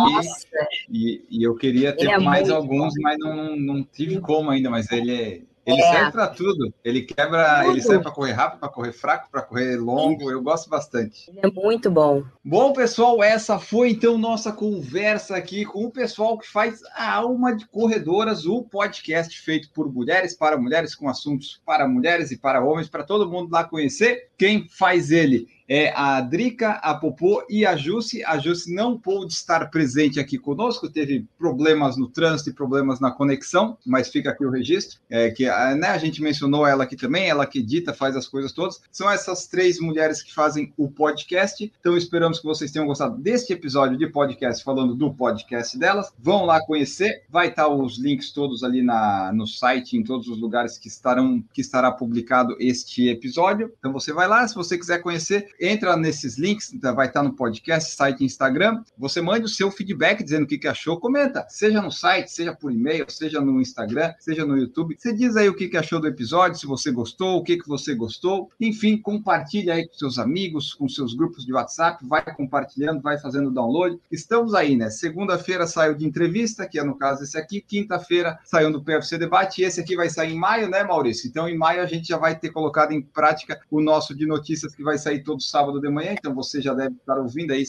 e, 0.92 1.26
e, 1.30 1.44
eu 1.44 1.56
queria 1.56 1.92
ter 1.96 2.12
é 2.12 2.20
mais 2.20 2.52
alguns, 2.52 2.94
bom. 2.94 3.02
mas 3.02 3.18
não, 3.18 3.56
não 3.56 3.84
tive 3.84 4.20
como 4.20 4.52
ainda, 4.52 4.70
mas 4.70 4.92
ele 4.92 5.12
é 5.12 5.42
ele 5.66 5.82
é. 5.82 5.92
serve 5.92 6.12
para 6.12 6.28
tudo. 6.28 6.74
Ele 6.84 7.02
quebra, 7.04 7.60
tudo. 7.60 7.72
ele 7.72 7.82
serve 7.82 8.04
para 8.04 8.12
correr 8.12 8.32
rápido, 8.32 8.60
para 8.60 8.70
correr 8.70 8.92
fraco, 8.92 9.30
para 9.32 9.42
correr 9.42 9.78
longo. 9.78 10.32
Eu 10.32 10.42
gosto 10.42 10.70
bastante. 10.70 11.30
Ele 11.30 11.40
é 11.44 11.52
muito 11.52 11.90
bom. 11.90 12.24
Bom, 12.44 12.74
pessoal, 12.74 13.24
essa 13.24 13.60
foi 13.60 13.92
então 13.92 14.18
nossa 14.18 14.52
conversa 14.52 15.36
aqui 15.36 15.66
com 15.66 15.86
o 15.86 15.92
pessoal 15.92 16.38
que 16.38 16.48
faz 16.48 16.82
a 16.96 17.14
Alma 17.14 17.56
de 17.56 17.68
Corredoras, 17.68 18.46
o 18.46 18.64
podcast 18.64 19.40
feito 19.40 19.70
por 19.72 19.92
mulheres 19.92 20.36
para 20.36 20.58
mulheres, 20.58 20.96
com 20.96 21.08
assuntos 21.08 21.62
para 21.66 21.88
mulheres 21.88 22.32
e 22.32 22.38
para 22.38 22.64
homens, 22.64 22.90
para 22.90 23.04
todo 23.04 23.30
mundo 23.30 23.52
lá 23.52 23.64
conhecer. 23.64 24.31
Quem 24.42 24.68
faz 24.68 25.12
ele 25.12 25.48
é 25.74 25.94
a 25.96 26.20
Drica, 26.20 26.72
a 26.72 26.94
Popô 26.94 27.46
e 27.50 27.66
a 27.66 27.78
Jussi. 27.78 28.22
A 28.26 28.38
Jussi 28.38 28.74
não 28.74 28.98
pôde 28.98 29.32
estar 29.32 29.70
presente 29.70 30.20
aqui 30.20 30.38
conosco, 30.38 30.90
teve 30.90 31.26
problemas 31.38 31.96
no 31.96 32.10
trânsito 32.10 32.50
e 32.50 32.54
problemas 32.54 33.00
na 33.00 33.10
conexão, 33.10 33.78
mas 33.86 34.10
fica 34.10 34.32
aqui 34.32 34.44
o 34.44 34.50
registro, 34.50 35.00
é, 35.10 35.30
que 35.30 35.46
né, 35.46 35.88
a 35.88 35.98
gente 35.98 36.22
mencionou 36.22 36.68
ela 36.68 36.84
aqui 36.84 36.98
também, 36.98 37.30
ela 37.30 37.46
que 37.46 37.60
edita, 37.60 37.94
faz 37.94 38.18
as 38.18 38.28
coisas 38.28 38.52
todas. 38.52 38.82
São 38.92 39.10
essas 39.10 39.48
três 39.48 39.80
mulheres 39.80 40.22
que 40.22 40.34
fazem 40.34 40.74
o 40.76 40.90
podcast, 40.90 41.72
então 41.80 41.96
esperamos 41.96 42.40
que 42.40 42.46
vocês 42.46 42.70
tenham 42.70 42.86
gostado 42.86 43.18
deste 43.18 43.54
episódio 43.54 43.98
de 43.98 44.08
podcast, 44.08 44.62
falando 44.62 44.94
do 44.94 45.14
podcast 45.14 45.78
delas. 45.78 46.12
Vão 46.20 46.44
lá 46.44 46.60
conhecer, 46.66 47.24
vai 47.30 47.48
estar 47.48 47.70
os 47.70 47.98
links 47.98 48.32
todos 48.32 48.62
ali 48.62 48.82
na, 48.82 49.32
no 49.32 49.48
site, 49.48 49.96
em 49.96 50.04
todos 50.04 50.28
os 50.28 50.38
lugares 50.38 50.78
que 50.78 50.90
estarão 50.90 51.42
que 51.54 51.62
estará 51.62 51.92
publicado 51.94 52.58
este 52.60 53.08
episódio. 53.08 53.72
Então 53.80 53.94
você 53.94 54.12
vai 54.12 54.28
lá, 54.28 54.31
se 54.48 54.56
você 54.56 54.78
quiser 54.78 55.00
conhecer, 55.00 55.50
entra 55.60 55.96
nesses 55.98 56.38
links, 56.38 56.74
tá, 56.80 56.92
vai 56.92 57.08
estar 57.08 57.22
no 57.22 57.34
podcast, 57.34 57.96
site 57.96 58.24
Instagram. 58.24 58.82
Você 58.98 59.22
manda 59.22 59.46
o 59.46 59.50
seu 59.50 59.70
feedback 59.70 60.24
dizendo 60.24 60.44
o 60.44 60.48
que, 60.48 60.58
que 60.58 60.68
achou, 60.68 61.00
comenta, 61.00 61.46
seja 61.50 61.82
no 61.82 61.92
site, 61.92 62.32
seja 62.32 62.56
por 62.56 62.72
e-mail, 62.72 63.06
seja 63.10 63.42
no 63.42 63.62
Instagram, 63.62 64.14
seja 64.20 64.46
no 64.46 64.58
YouTube. 64.58 64.96
Você 64.98 65.14
diz 65.14 65.36
aí 65.36 65.50
o 65.50 65.54
que, 65.54 65.68
que 65.68 65.78
achou 65.78 66.00
do 66.00 66.08
episódio, 66.08 66.58
se 66.58 66.66
você 66.66 66.92
gostou, 66.92 67.38
o 67.38 67.44
que, 67.44 67.58
que 67.58 67.68
você 67.68 67.94
gostou. 67.94 68.50
Enfim, 68.60 68.98
compartilha 68.98 69.74
aí 69.74 69.88
com 69.88 69.94
seus 69.94 70.18
amigos, 70.18 70.74
com 70.74 70.88
seus 70.88 71.14
grupos 71.14 71.46
de 71.46 71.54
WhatsApp, 71.54 72.06
vai 72.08 72.24
compartilhando, 72.34 73.02
vai 73.02 73.18
fazendo 73.20 73.52
download. 73.52 74.00
Estamos 74.12 74.54
aí, 74.54 74.76
né? 74.76 74.90
Segunda-feira 74.90 75.68
saiu 75.68 75.94
de 75.94 76.06
entrevista, 76.06 76.68
que 76.68 76.80
é 76.80 76.84
no 76.84 76.98
caso 76.98 77.24
esse 77.24 77.38
aqui. 77.38 77.62
Quinta-feira 77.62 78.40
saiu 78.46 78.72
do 78.72 78.84
PFC 78.84 79.18
Debate. 79.18 79.62
E 79.62 79.66
esse 79.66 79.82
aqui 79.82 79.96
vai 79.96 80.10
sair 80.10 80.34
em 80.34 80.38
maio, 80.38 80.70
né, 80.70 80.84
Maurício? 80.84 81.28
Então, 81.28 81.48
em 81.48 81.58
maio 81.58 81.82
a 81.82 81.86
gente 81.86 82.08
já 82.08 82.18
vai 82.18 82.38
ter 82.38 82.50
colocado 82.50 82.92
em 82.92 83.02
prática 83.02 83.60
o 83.70 83.82
nosso 83.82 84.16
de 84.22 84.28
notícias 84.28 84.76
que 84.76 84.84
vai 84.84 85.00
sair 85.00 85.24
todos 85.24 85.50
sábado 85.50 85.82
de 85.82 85.90
manhã, 85.90 86.14
então 86.14 86.36
você 86.36 86.62
já 86.62 86.74
deve 86.74 86.96
estar 86.96 87.18
ouvindo 87.18 87.52
aí. 87.52 87.64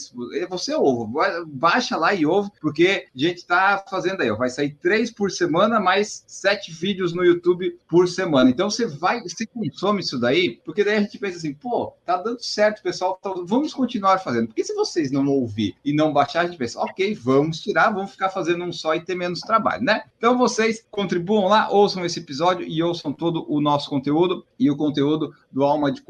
Você 0.49 0.75
ouve, 0.75 1.11
baixa 1.47 1.97
lá 1.97 2.13
e 2.13 2.25
ouve, 2.25 2.51
porque 2.61 3.07
a 3.13 3.19
gente 3.19 3.37
está 3.37 3.83
fazendo 3.89 4.21
aí, 4.21 4.29
ó, 4.29 4.35
vai 4.35 4.49
sair 4.49 4.75
três 4.75 5.11
por 5.11 5.31
semana, 5.31 5.79
mais 5.79 6.23
sete 6.27 6.71
vídeos 6.71 7.11
no 7.13 7.25
YouTube 7.25 7.75
por 7.89 8.07
semana. 8.07 8.51
Então 8.51 8.69
você 8.69 8.85
vai, 8.85 9.21
você 9.21 9.47
consome 9.47 10.01
isso 10.01 10.19
daí, 10.19 10.61
porque 10.63 10.83
daí 10.83 10.97
a 10.97 11.01
gente 11.01 11.17
pensa 11.17 11.37
assim, 11.37 11.53
pô, 11.55 11.93
tá 12.05 12.17
dando 12.17 12.43
certo, 12.43 12.83
pessoal, 12.83 13.17
tá, 13.21 13.33
vamos 13.45 13.73
continuar 13.73 14.19
fazendo. 14.19 14.47
Porque 14.47 14.63
se 14.63 14.75
vocês 14.75 15.11
não 15.11 15.27
ouvir 15.27 15.75
e 15.83 15.91
não 15.91 16.13
baixar, 16.13 16.41
a 16.41 16.45
gente 16.45 16.57
pensa, 16.57 16.79
ok, 16.79 17.15
vamos 17.15 17.59
tirar, 17.61 17.89
vamos 17.89 18.11
ficar 18.11 18.29
fazendo 18.29 18.63
um 18.63 18.71
só 18.71 18.93
e 18.93 19.01
ter 19.01 19.15
menos 19.15 19.39
trabalho, 19.39 19.83
né? 19.83 20.03
Então 20.17 20.37
vocês 20.37 20.85
contribuam 20.91 21.47
lá, 21.47 21.69
ouçam 21.69 22.05
esse 22.05 22.19
episódio 22.19 22.65
e 22.67 22.83
ouçam 22.83 23.11
todo 23.11 23.43
o 23.51 23.59
nosso 23.59 23.89
conteúdo 23.89 24.45
e 24.59 24.69
o 24.69 24.77
conteúdo 24.77 25.33
do 25.51 25.63
Alma 25.63 25.91
de 25.91 26.01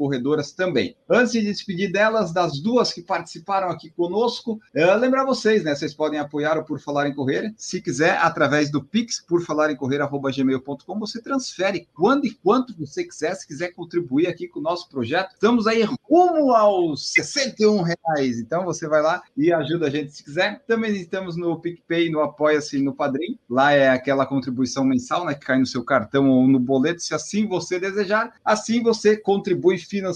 Também. 0.56 0.96
Antes 1.08 1.32
de 1.32 1.42
despedir 1.42 1.92
delas, 1.92 2.32
das 2.32 2.58
duas 2.60 2.92
que 2.92 3.02
participaram 3.02 3.68
aqui 3.68 3.90
conosco. 3.90 4.58
Uh, 4.74 4.98
lembrar 4.98 5.24
vocês, 5.24 5.62
né? 5.62 5.74
Vocês 5.74 5.92
podem 5.92 6.18
apoiar 6.18 6.56
o 6.56 6.64
Por 6.64 6.80
Falar 6.80 7.06
em 7.06 7.14
Correr. 7.14 7.52
Se 7.58 7.80
quiser, 7.80 8.16
através 8.18 8.70
do 8.70 8.82
Pix, 8.82 9.20
por 9.20 9.42
falar 9.42 9.70
em 9.70 9.76
correr, 9.76 9.98
gmail.com, 10.34 10.98
você 10.98 11.20
transfere 11.20 11.86
quando 11.92 12.24
e 12.24 12.30
quanto 12.30 12.74
você 12.74 13.04
quiser. 13.04 13.34
Se 13.34 13.46
quiser 13.46 13.72
contribuir 13.72 14.26
aqui 14.26 14.48
com 14.48 14.60
o 14.60 14.62
nosso 14.62 14.88
projeto, 14.88 15.32
estamos 15.34 15.66
aí 15.66 15.82
rumo 15.82 16.52
aos 16.52 17.12
61 17.12 17.82
reais. 17.82 18.38
Então 18.38 18.64
você 18.64 18.88
vai 18.88 19.02
lá 19.02 19.22
e 19.36 19.52
ajuda 19.52 19.88
a 19.88 19.90
gente 19.90 20.12
se 20.12 20.24
quiser. 20.24 20.62
Também 20.66 20.96
estamos 20.96 21.36
no 21.36 21.60
PicPay, 21.60 22.10
no 22.10 22.20
Apoia-se 22.20 22.80
no 22.80 22.94
Padrim. 22.94 23.38
Lá 23.48 23.72
é 23.72 23.90
aquela 23.90 24.24
contribuição 24.24 24.84
mensal, 24.84 25.26
né? 25.26 25.34
Que 25.34 25.46
cai 25.46 25.58
no 25.58 25.66
seu 25.66 25.84
cartão 25.84 26.30
ou 26.30 26.48
no 26.48 26.58
boleto, 26.58 27.02
se 27.02 27.14
assim 27.14 27.46
você 27.46 27.78
desejar. 27.78 28.32
Assim 28.42 28.82
você 28.82 29.16
contribui 29.16 29.76
financeiramente 29.76 30.13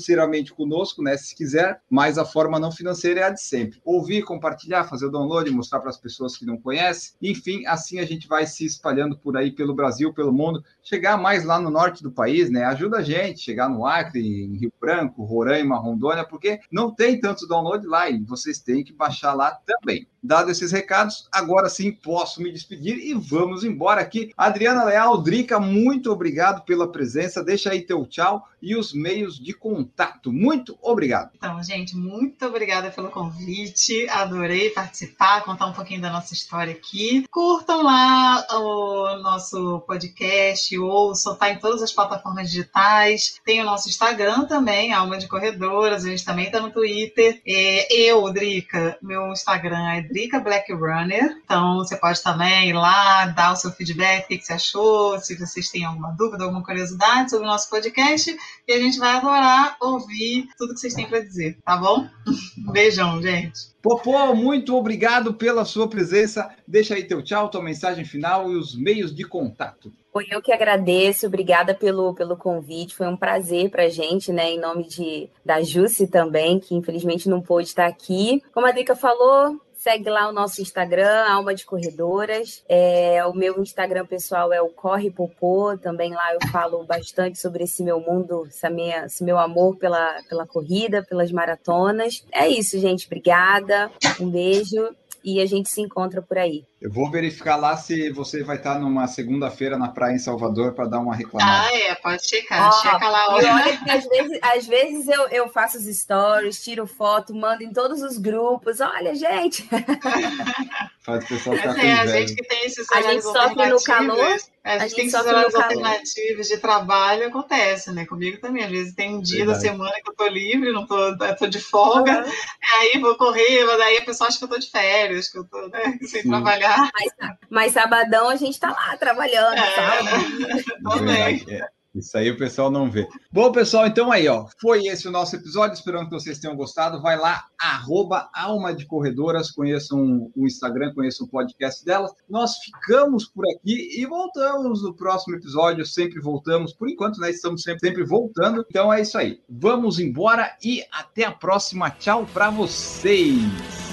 conosco, 0.55 1.03
né? 1.03 1.17
Se 1.17 1.35
quiser, 1.35 1.81
mas 1.91 2.19
a 2.19 2.25
forma 2.25 2.59
não 2.59 2.73
financeira 2.73 3.21
é 3.21 3.23
a 3.25 3.31
de 3.31 3.43
sempre. 3.43 3.81
Ouvir, 3.85 4.23
compartilhar, 4.23 4.85
fazer 4.85 5.07
o 5.07 5.11
download, 5.11 5.51
mostrar 5.51 5.81
para 5.81 5.91
as 5.91 5.99
pessoas 5.99 6.37
que 6.37 6.47
não 6.47 6.57
conhecem. 6.57 7.13
Enfim, 7.21 7.67
assim 7.67 7.99
a 7.99 8.05
gente 8.05 8.29
vai 8.29 8.47
se 8.47 8.65
espalhando 8.65 9.19
por 9.19 9.37
aí 9.37 9.51
pelo 9.51 9.75
Brasil, 9.75 10.13
pelo 10.13 10.33
mundo, 10.33 10.63
chegar 10.89 11.19
mais 11.19 11.45
lá 11.45 11.61
no 11.61 11.71
norte 11.71 12.03
do 12.03 12.11
país, 12.11 12.51
né? 12.51 12.65
Ajuda 12.65 12.99
a 12.99 13.03
gente, 13.03 13.41
chegar 13.41 13.69
no 13.69 13.87
Acre, 13.87 14.21
em 14.21 14.57
Rio 14.57 14.73
Branco, 14.81 15.25
Roraima, 15.25 15.79
Rondônia, 15.79 16.25
porque 16.25 16.61
não 16.73 16.91
tem 16.91 17.21
tanto 17.21 17.47
download 17.47 17.87
lá 17.87 18.09
e 18.09 18.19
vocês 18.25 18.59
têm 18.59 18.83
que 18.83 18.93
baixar 18.93 19.35
lá 19.35 19.59
também. 19.67 20.07
Dado 20.23 20.51
esses 20.51 20.73
recados, 20.73 21.29
agora 21.31 21.69
sim 21.69 21.93
posso 21.93 22.43
me 22.43 22.51
despedir 22.51 22.99
e 22.99 23.15
vamos 23.15 23.63
embora 23.63 24.01
aqui. 24.01 24.33
Adriana 24.37 24.85
Leal, 24.85 25.23
Drica, 25.23 25.61
muito 25.61 26.11
obrigado 26.11 26.65
pela 26.65 26.91
presença. 26.91 27.45
Deixa 27.45 27.71
aí 27.71 27.83
teu 27.83 28.05
tchau 28.05 28.49
e 28.61 28.75
os 28.75 28.93
meios 28.93 29.39
de 29.39 29.53
contato. 29.53 30.33
Muito 30.33 30.77
obrigado. 30.83 31.31
Então, 31.37 31.63
gente, 31.63 31.97
muito 31.97 32.45
obrigada 32.47 32.91
pelo 32.91 33.11
convite. 33.11 34.09
Adorei 34.09 34.71
participar, 34.71 35.45
contar 35.45 35.67
um 35.67 35.73
pouquinho 35.73 36.01
da 36.01 36.11
nossa 36.11 36.35
história 36.35 36.73
aqui. 36.73 37.25
Curtam 37.31 37.83
lá 37.83 38.45
o 38.53 39.23
nosso 39.23 39.81
podcast, 39.87 40.78
ouçam, 40.79 41.37
tá 41.37 41.51
em 41.51 41.59
todas 41.59 41.83
as 41.83 41.93
plataformas 41.93 42.51
digitais. 42.51 43.39
Tem 43.45 43.61
o 43.61 43.65
nosso 43.65 43.89
Instagram 43.89 44.45
também, 44.45 44.93
Alma 44.93 45.19
de 45.19 45.29
Corredoras. 45.29 46.05
A 46.05 46.09
gente 46.09 46.25
também 46.25 46.51
tá 46.51 46.61
no 46.61 46.71
Twitter. 46.71 47.41
É, 47.47 47.93
eu, 47.93 48.33
Drica, 48.33 48.99
meu 49.03 49.33
Instagram 49.33 49.93
é 49.93 50.03
Drica 50.03 50.41
Black 50.41 50.73
Runner. 50.73 51.41
Então 51.45 51.77
você 51.77 51.97
pode 51.97 52.23
também 52.23 52.71
ir 52.71 52.73
lá, 52.73 53.27
dar 53.27 53.53
o 53.53 53.57
seu 53.57 53.71
feedback, 53.71 54.25
o 54.25 54.29
que 54.29 54.41
você 54.43 54.53
achou, 54.53 55.19
se 55.19 55.37
vocês 55.37 55.69
têm 55.71 55.85
alguma 55.85 56.13
dúvida, 56.13 56.45
alguma 56.45 56.63
curiosidade 56.63 57.31
sobre 57.31 57.47
o 57.47 57.51
nosso 57.51 57.69
podcast. 57.71 58.37
E 58.67 58.73
a 58.73 58.79
gente 58.79 58.99
vai 58.99 59.17
adorar 59.17 59.77
ouvir 59.81 60.49
tudo 60.57 60.75
que 60.75 60.81
vocês 60.81 60.95
têm 60.95 61.09
para 61.09 61.21
dizer, 61.21 61.59
tá 61.65 61.77
bom? 61.77 62.07
beijão, 62.73 63.21
gente. 63.23 63.79
Popô, 63.83 64.35
muito 64.35 64.77
obrigado 64.77 65.33
pela 65.35 65.65
sua 65.65 65.89
presença. 65.89 66.51
Deixa 66.67 66.95
aí 66.95 67.05
teu 67.05 67.23
tchau, 67.23 67.49
tua 67.49 67.63
mensagem 67.63 68.05
final 68.05 68.51
e 68.51 68.57
os 68.57 68.77
meios 68.77 69.15
de 69.15 69.25
contato. 69.25 69.93
Foi 70.19 70.27
eu 70.33 70.43
que 70.43 70.51
agradeço, 70.51 71.29
obrigada 71.29 71.77
pelo, 71.77 72.13
pelo 72.13 72.37
convite, 72.37 72.97
foi 72.97 73.07
um 73.07 73.17
prazer 73.17 73.71
para 73.71 73.85
a 73.85 73.89
gente, 73.89 74.33
né, 74.33 74.51
em 74.51 74.59
nome 74.59 74.83
de, 74.89 75.31
da 75.45 75.63
Jusce 75.63 76.09
também, 76.09 76.59
que 76.59 76.75
infelizmente 76.75 77.29
não 77.29 77.41
pôde 77.41 77.69
estar 77.69 77.87
aqui. 77.87 78.43
Como 78.53 78.67
a 78.67 78.73
Drica 78.73 78.97
falou, 78.97 79.61
Segue 79.75 80.11
lá 80.11 80.29
o 80.29 80.33
nosso 80.33 80.61
Instagram, 80.61 81.25
Alma 81.29 81.55
de 81.55 81.65
Corredoras. 81.65 82.65
É, 82.69 83.25
o 83.27 83.33
meu 83.33 83.63
Instagram 83.63 84.05
pessoal 84.07 84.53
é 84.53 84.61
o 84.61 84.71
Corre 84.71 85.09
Popô. 85.09 85.79
Também 85.79 86.13
lá 86.13 86.35
eu 86.35 86.41
falo 86.51 86.83
bastante 86.83 87.39
sobre 87.39 87.63
esse 87.63 87.85
meu 87.85 88.01
mundo, 88.01 88.45
essa 88.49 88.69
minha, 88.69 89.05
esse 89.05 89.23
meu 89.23 89.39
amor 89.39 89.77
pela, 89.77 90.21
pela 90.29 90.45
corrida, 90.45 91.07
pelas 91.09 91.31
maratonas. 91.31 92.27
É 92.33 92.49
isso, 92.49 92.77
gente. 92.81 93.07
Obrigada. 93.07 93.89
Um 94.21 94.29
beijo 94.29 94.91
e 95.25 95.41
a 95.41 95.47
gente 95.47 95.69
se 95.69 95.81
encontra 95.81 96.23
por 96.23 96.39
aí. 96.39 96.65
Eu 96.81 96.93
vou 96.93 97.11
verificar 97.11 97.57
lá 97.57 97.77
se 97.77 98.09
você 98.11 98.45
vai 98.45 98.57
estar 98.57 98.79
numa 98.79 99.09
segunda-feira 99.09 99.77
na 99.77 99.89
praia 99.89 100.15
em 100.15 100.19
Salvador 100.19 100.75
para 100.75 100.87
dar 100.87 101.01
uma 101.01 101.15
reclamada. 101.15 101.67
Ah, 101.67 101.77
é, 101.77 101.95
pode 101.97 102.25
checar. 102.25 102.69
Oh, 102.69 102.73
Checa 102.81 103.09
lá. 103.09 103.35
Olha 103.35 103.77
que 103.79 103.91
às 103.91 104.07
vezes, 104.07 104.39
às 104.41 104.67
vezes 104.67 105.09
eu, 105.09 105.29
eu 105.29 105.49
faço 105.49 105.77
os 105.77 105.85
stories, 105.85 106.63
tiro 106.63 106.87
foto, 106.87 107.35
mando 107.35 107.65
em 107.65 107.73
todos 107.73 108.01
os 108.01 108.17
grupos. 108.17 108.79
Olha, 108.79 109.13
gente. 109.17 109.69
Faz 111.09 111.25
o 111.25 111.27
pessoal 111.27 111.57
ficar 111.57 111.85
é, 111.85 111.93
a 111.95 112.07
gente 112.07 112.35
que 112.35 112.47
tem 112.47 112.67
esses 112.67 112.93
A 112.93 113.01
gente 113.01 113.23
sofre 113.23 113.67
no 113.67 113.83
calor. 113.83 114.21
A 114.21 114.31
gente, 114.33 114.51
a 114.63 114.79
gente 114.81 114.95
tem 114.95 115.07
esses 115.07 115.19
horários 115.19 115.55
alternativos 115.55 116.49
de 116.49 116.59
trabalho, 116.59 117.29
acontece, 117.29 117.91
né? 117.93 118.05
Comigo 118.05 118.39
também. 118.39 118.63
Às 118.63 118.71
vezes 118.71 118.95
tem 118.95 119.15
um 119.15 119.21
dia 119.23 119.39
Verdade. 119.39 119.65
da 119.65 119.71
semana 119.71 119.95
que 120.05 120.11
eu 120.11 120.15
tô 120.15 120.29
livre, 120.29 120.71
não 120.71 120.87
tô, 120.87 121.17
tô 121.39 121.47
de 121.47 121.59
folga, 121.59 122.25
uhum. 122.27 122.33
aí 122.77 123.01
vou 123.01 123.17
correr, 123.17 123.65
mas 123.65 123.79
daí 123.79 123.97
a 123.97 124.05
pessoa 124.05 124.29
acha 124.29 124.37
que 124.37 124.45
eu 124.45 124.49
tô 124.49 124.59
de 124.59 124.71
férias, 124.71 125.31
que 125.31 125.39
eu 125.39 125.45
tô 125.45 125.69
né, 125.69 125.99
sem 126.03 126.21
Sim. 126.21 126.29
trabalhar. 126.29 126.68
Mas, 126.77 127.37
mas, 127.51 127.73
sabadão 127.73 128.29
a 128.29 128.37
gente 128.37 128.59
tá 128.59 128.71
lá 128.71 128.97
trabalhando, 128.97 129.57
é, 129.59 130.63
Também. 130.83 131.45
É. 131.49 131.79
Isso 131.95 132.17
aí 132.17 132.31
o 132.31 132.37
pessoal 132.37 132.71
não 132.71 132.91
vê. 132.91 133.09
Bom, 133.33 133.51
pessoal, 133.51 133.87
então 133.87 134.13
aí, 134.13 134.29
ó, 134.29 134.47
foi 134.61 134.87
esse 134.87 135.09
o 135.09 135.11
nosso 135.11 135.35
episódio. 135.35 135.75
Esperando 135.75 136.05
que 136.05 136.15
vocês 136.15 136.39
tenham 136.39 136.57
gostado. 136.57 137.01
Vai 137.01 137.17
lá, 137.19 137.45
arroba 137.61 138.29
Alma 138.33 138.75
de 138.75 138.87
Corredoras, 138.87 139.51
conheçam 139.51 140.31
o 140.37 140.47
Instagram, 140.47 140.95
conheçam 140.95 141.27
o 141.27 141.31
podcast 141.31 141.85
delas. 141.85 142.13
Nós 142.29 142.57
ficamos 142.59 143.27
por 143.27 143.45
aqui 143.55 144.01
e 144.01 144.07
voltamos 144.07 144.83
no 144.83 144.95
próximo 144.95 145.37
episódio. 145.37 145.85
Sempre 145.85 146.21
voltamos. 146.21 146.73
Por 146.73 146.89
enquanto, 146.89 147.21
né? 147.21 147.31
Estamos 147.31 147.63
sempre, 147.63 147.89
sempre 147.89 148.05
voltando. 148.05 148.65
Então 148.69 148.93
é 148.93 149.01
isso 149.01 149.19
aí. 149.19 149.41
Vamos 149.49 149.99
embora 149.99 150.57
e 150.63 150.85
até 150.93 151.25
a 151.25 151.33
próxima. 151.33 151.91
Tchau 151.91 152.27
para 152.33 152.51
vocês. 152.51 153.88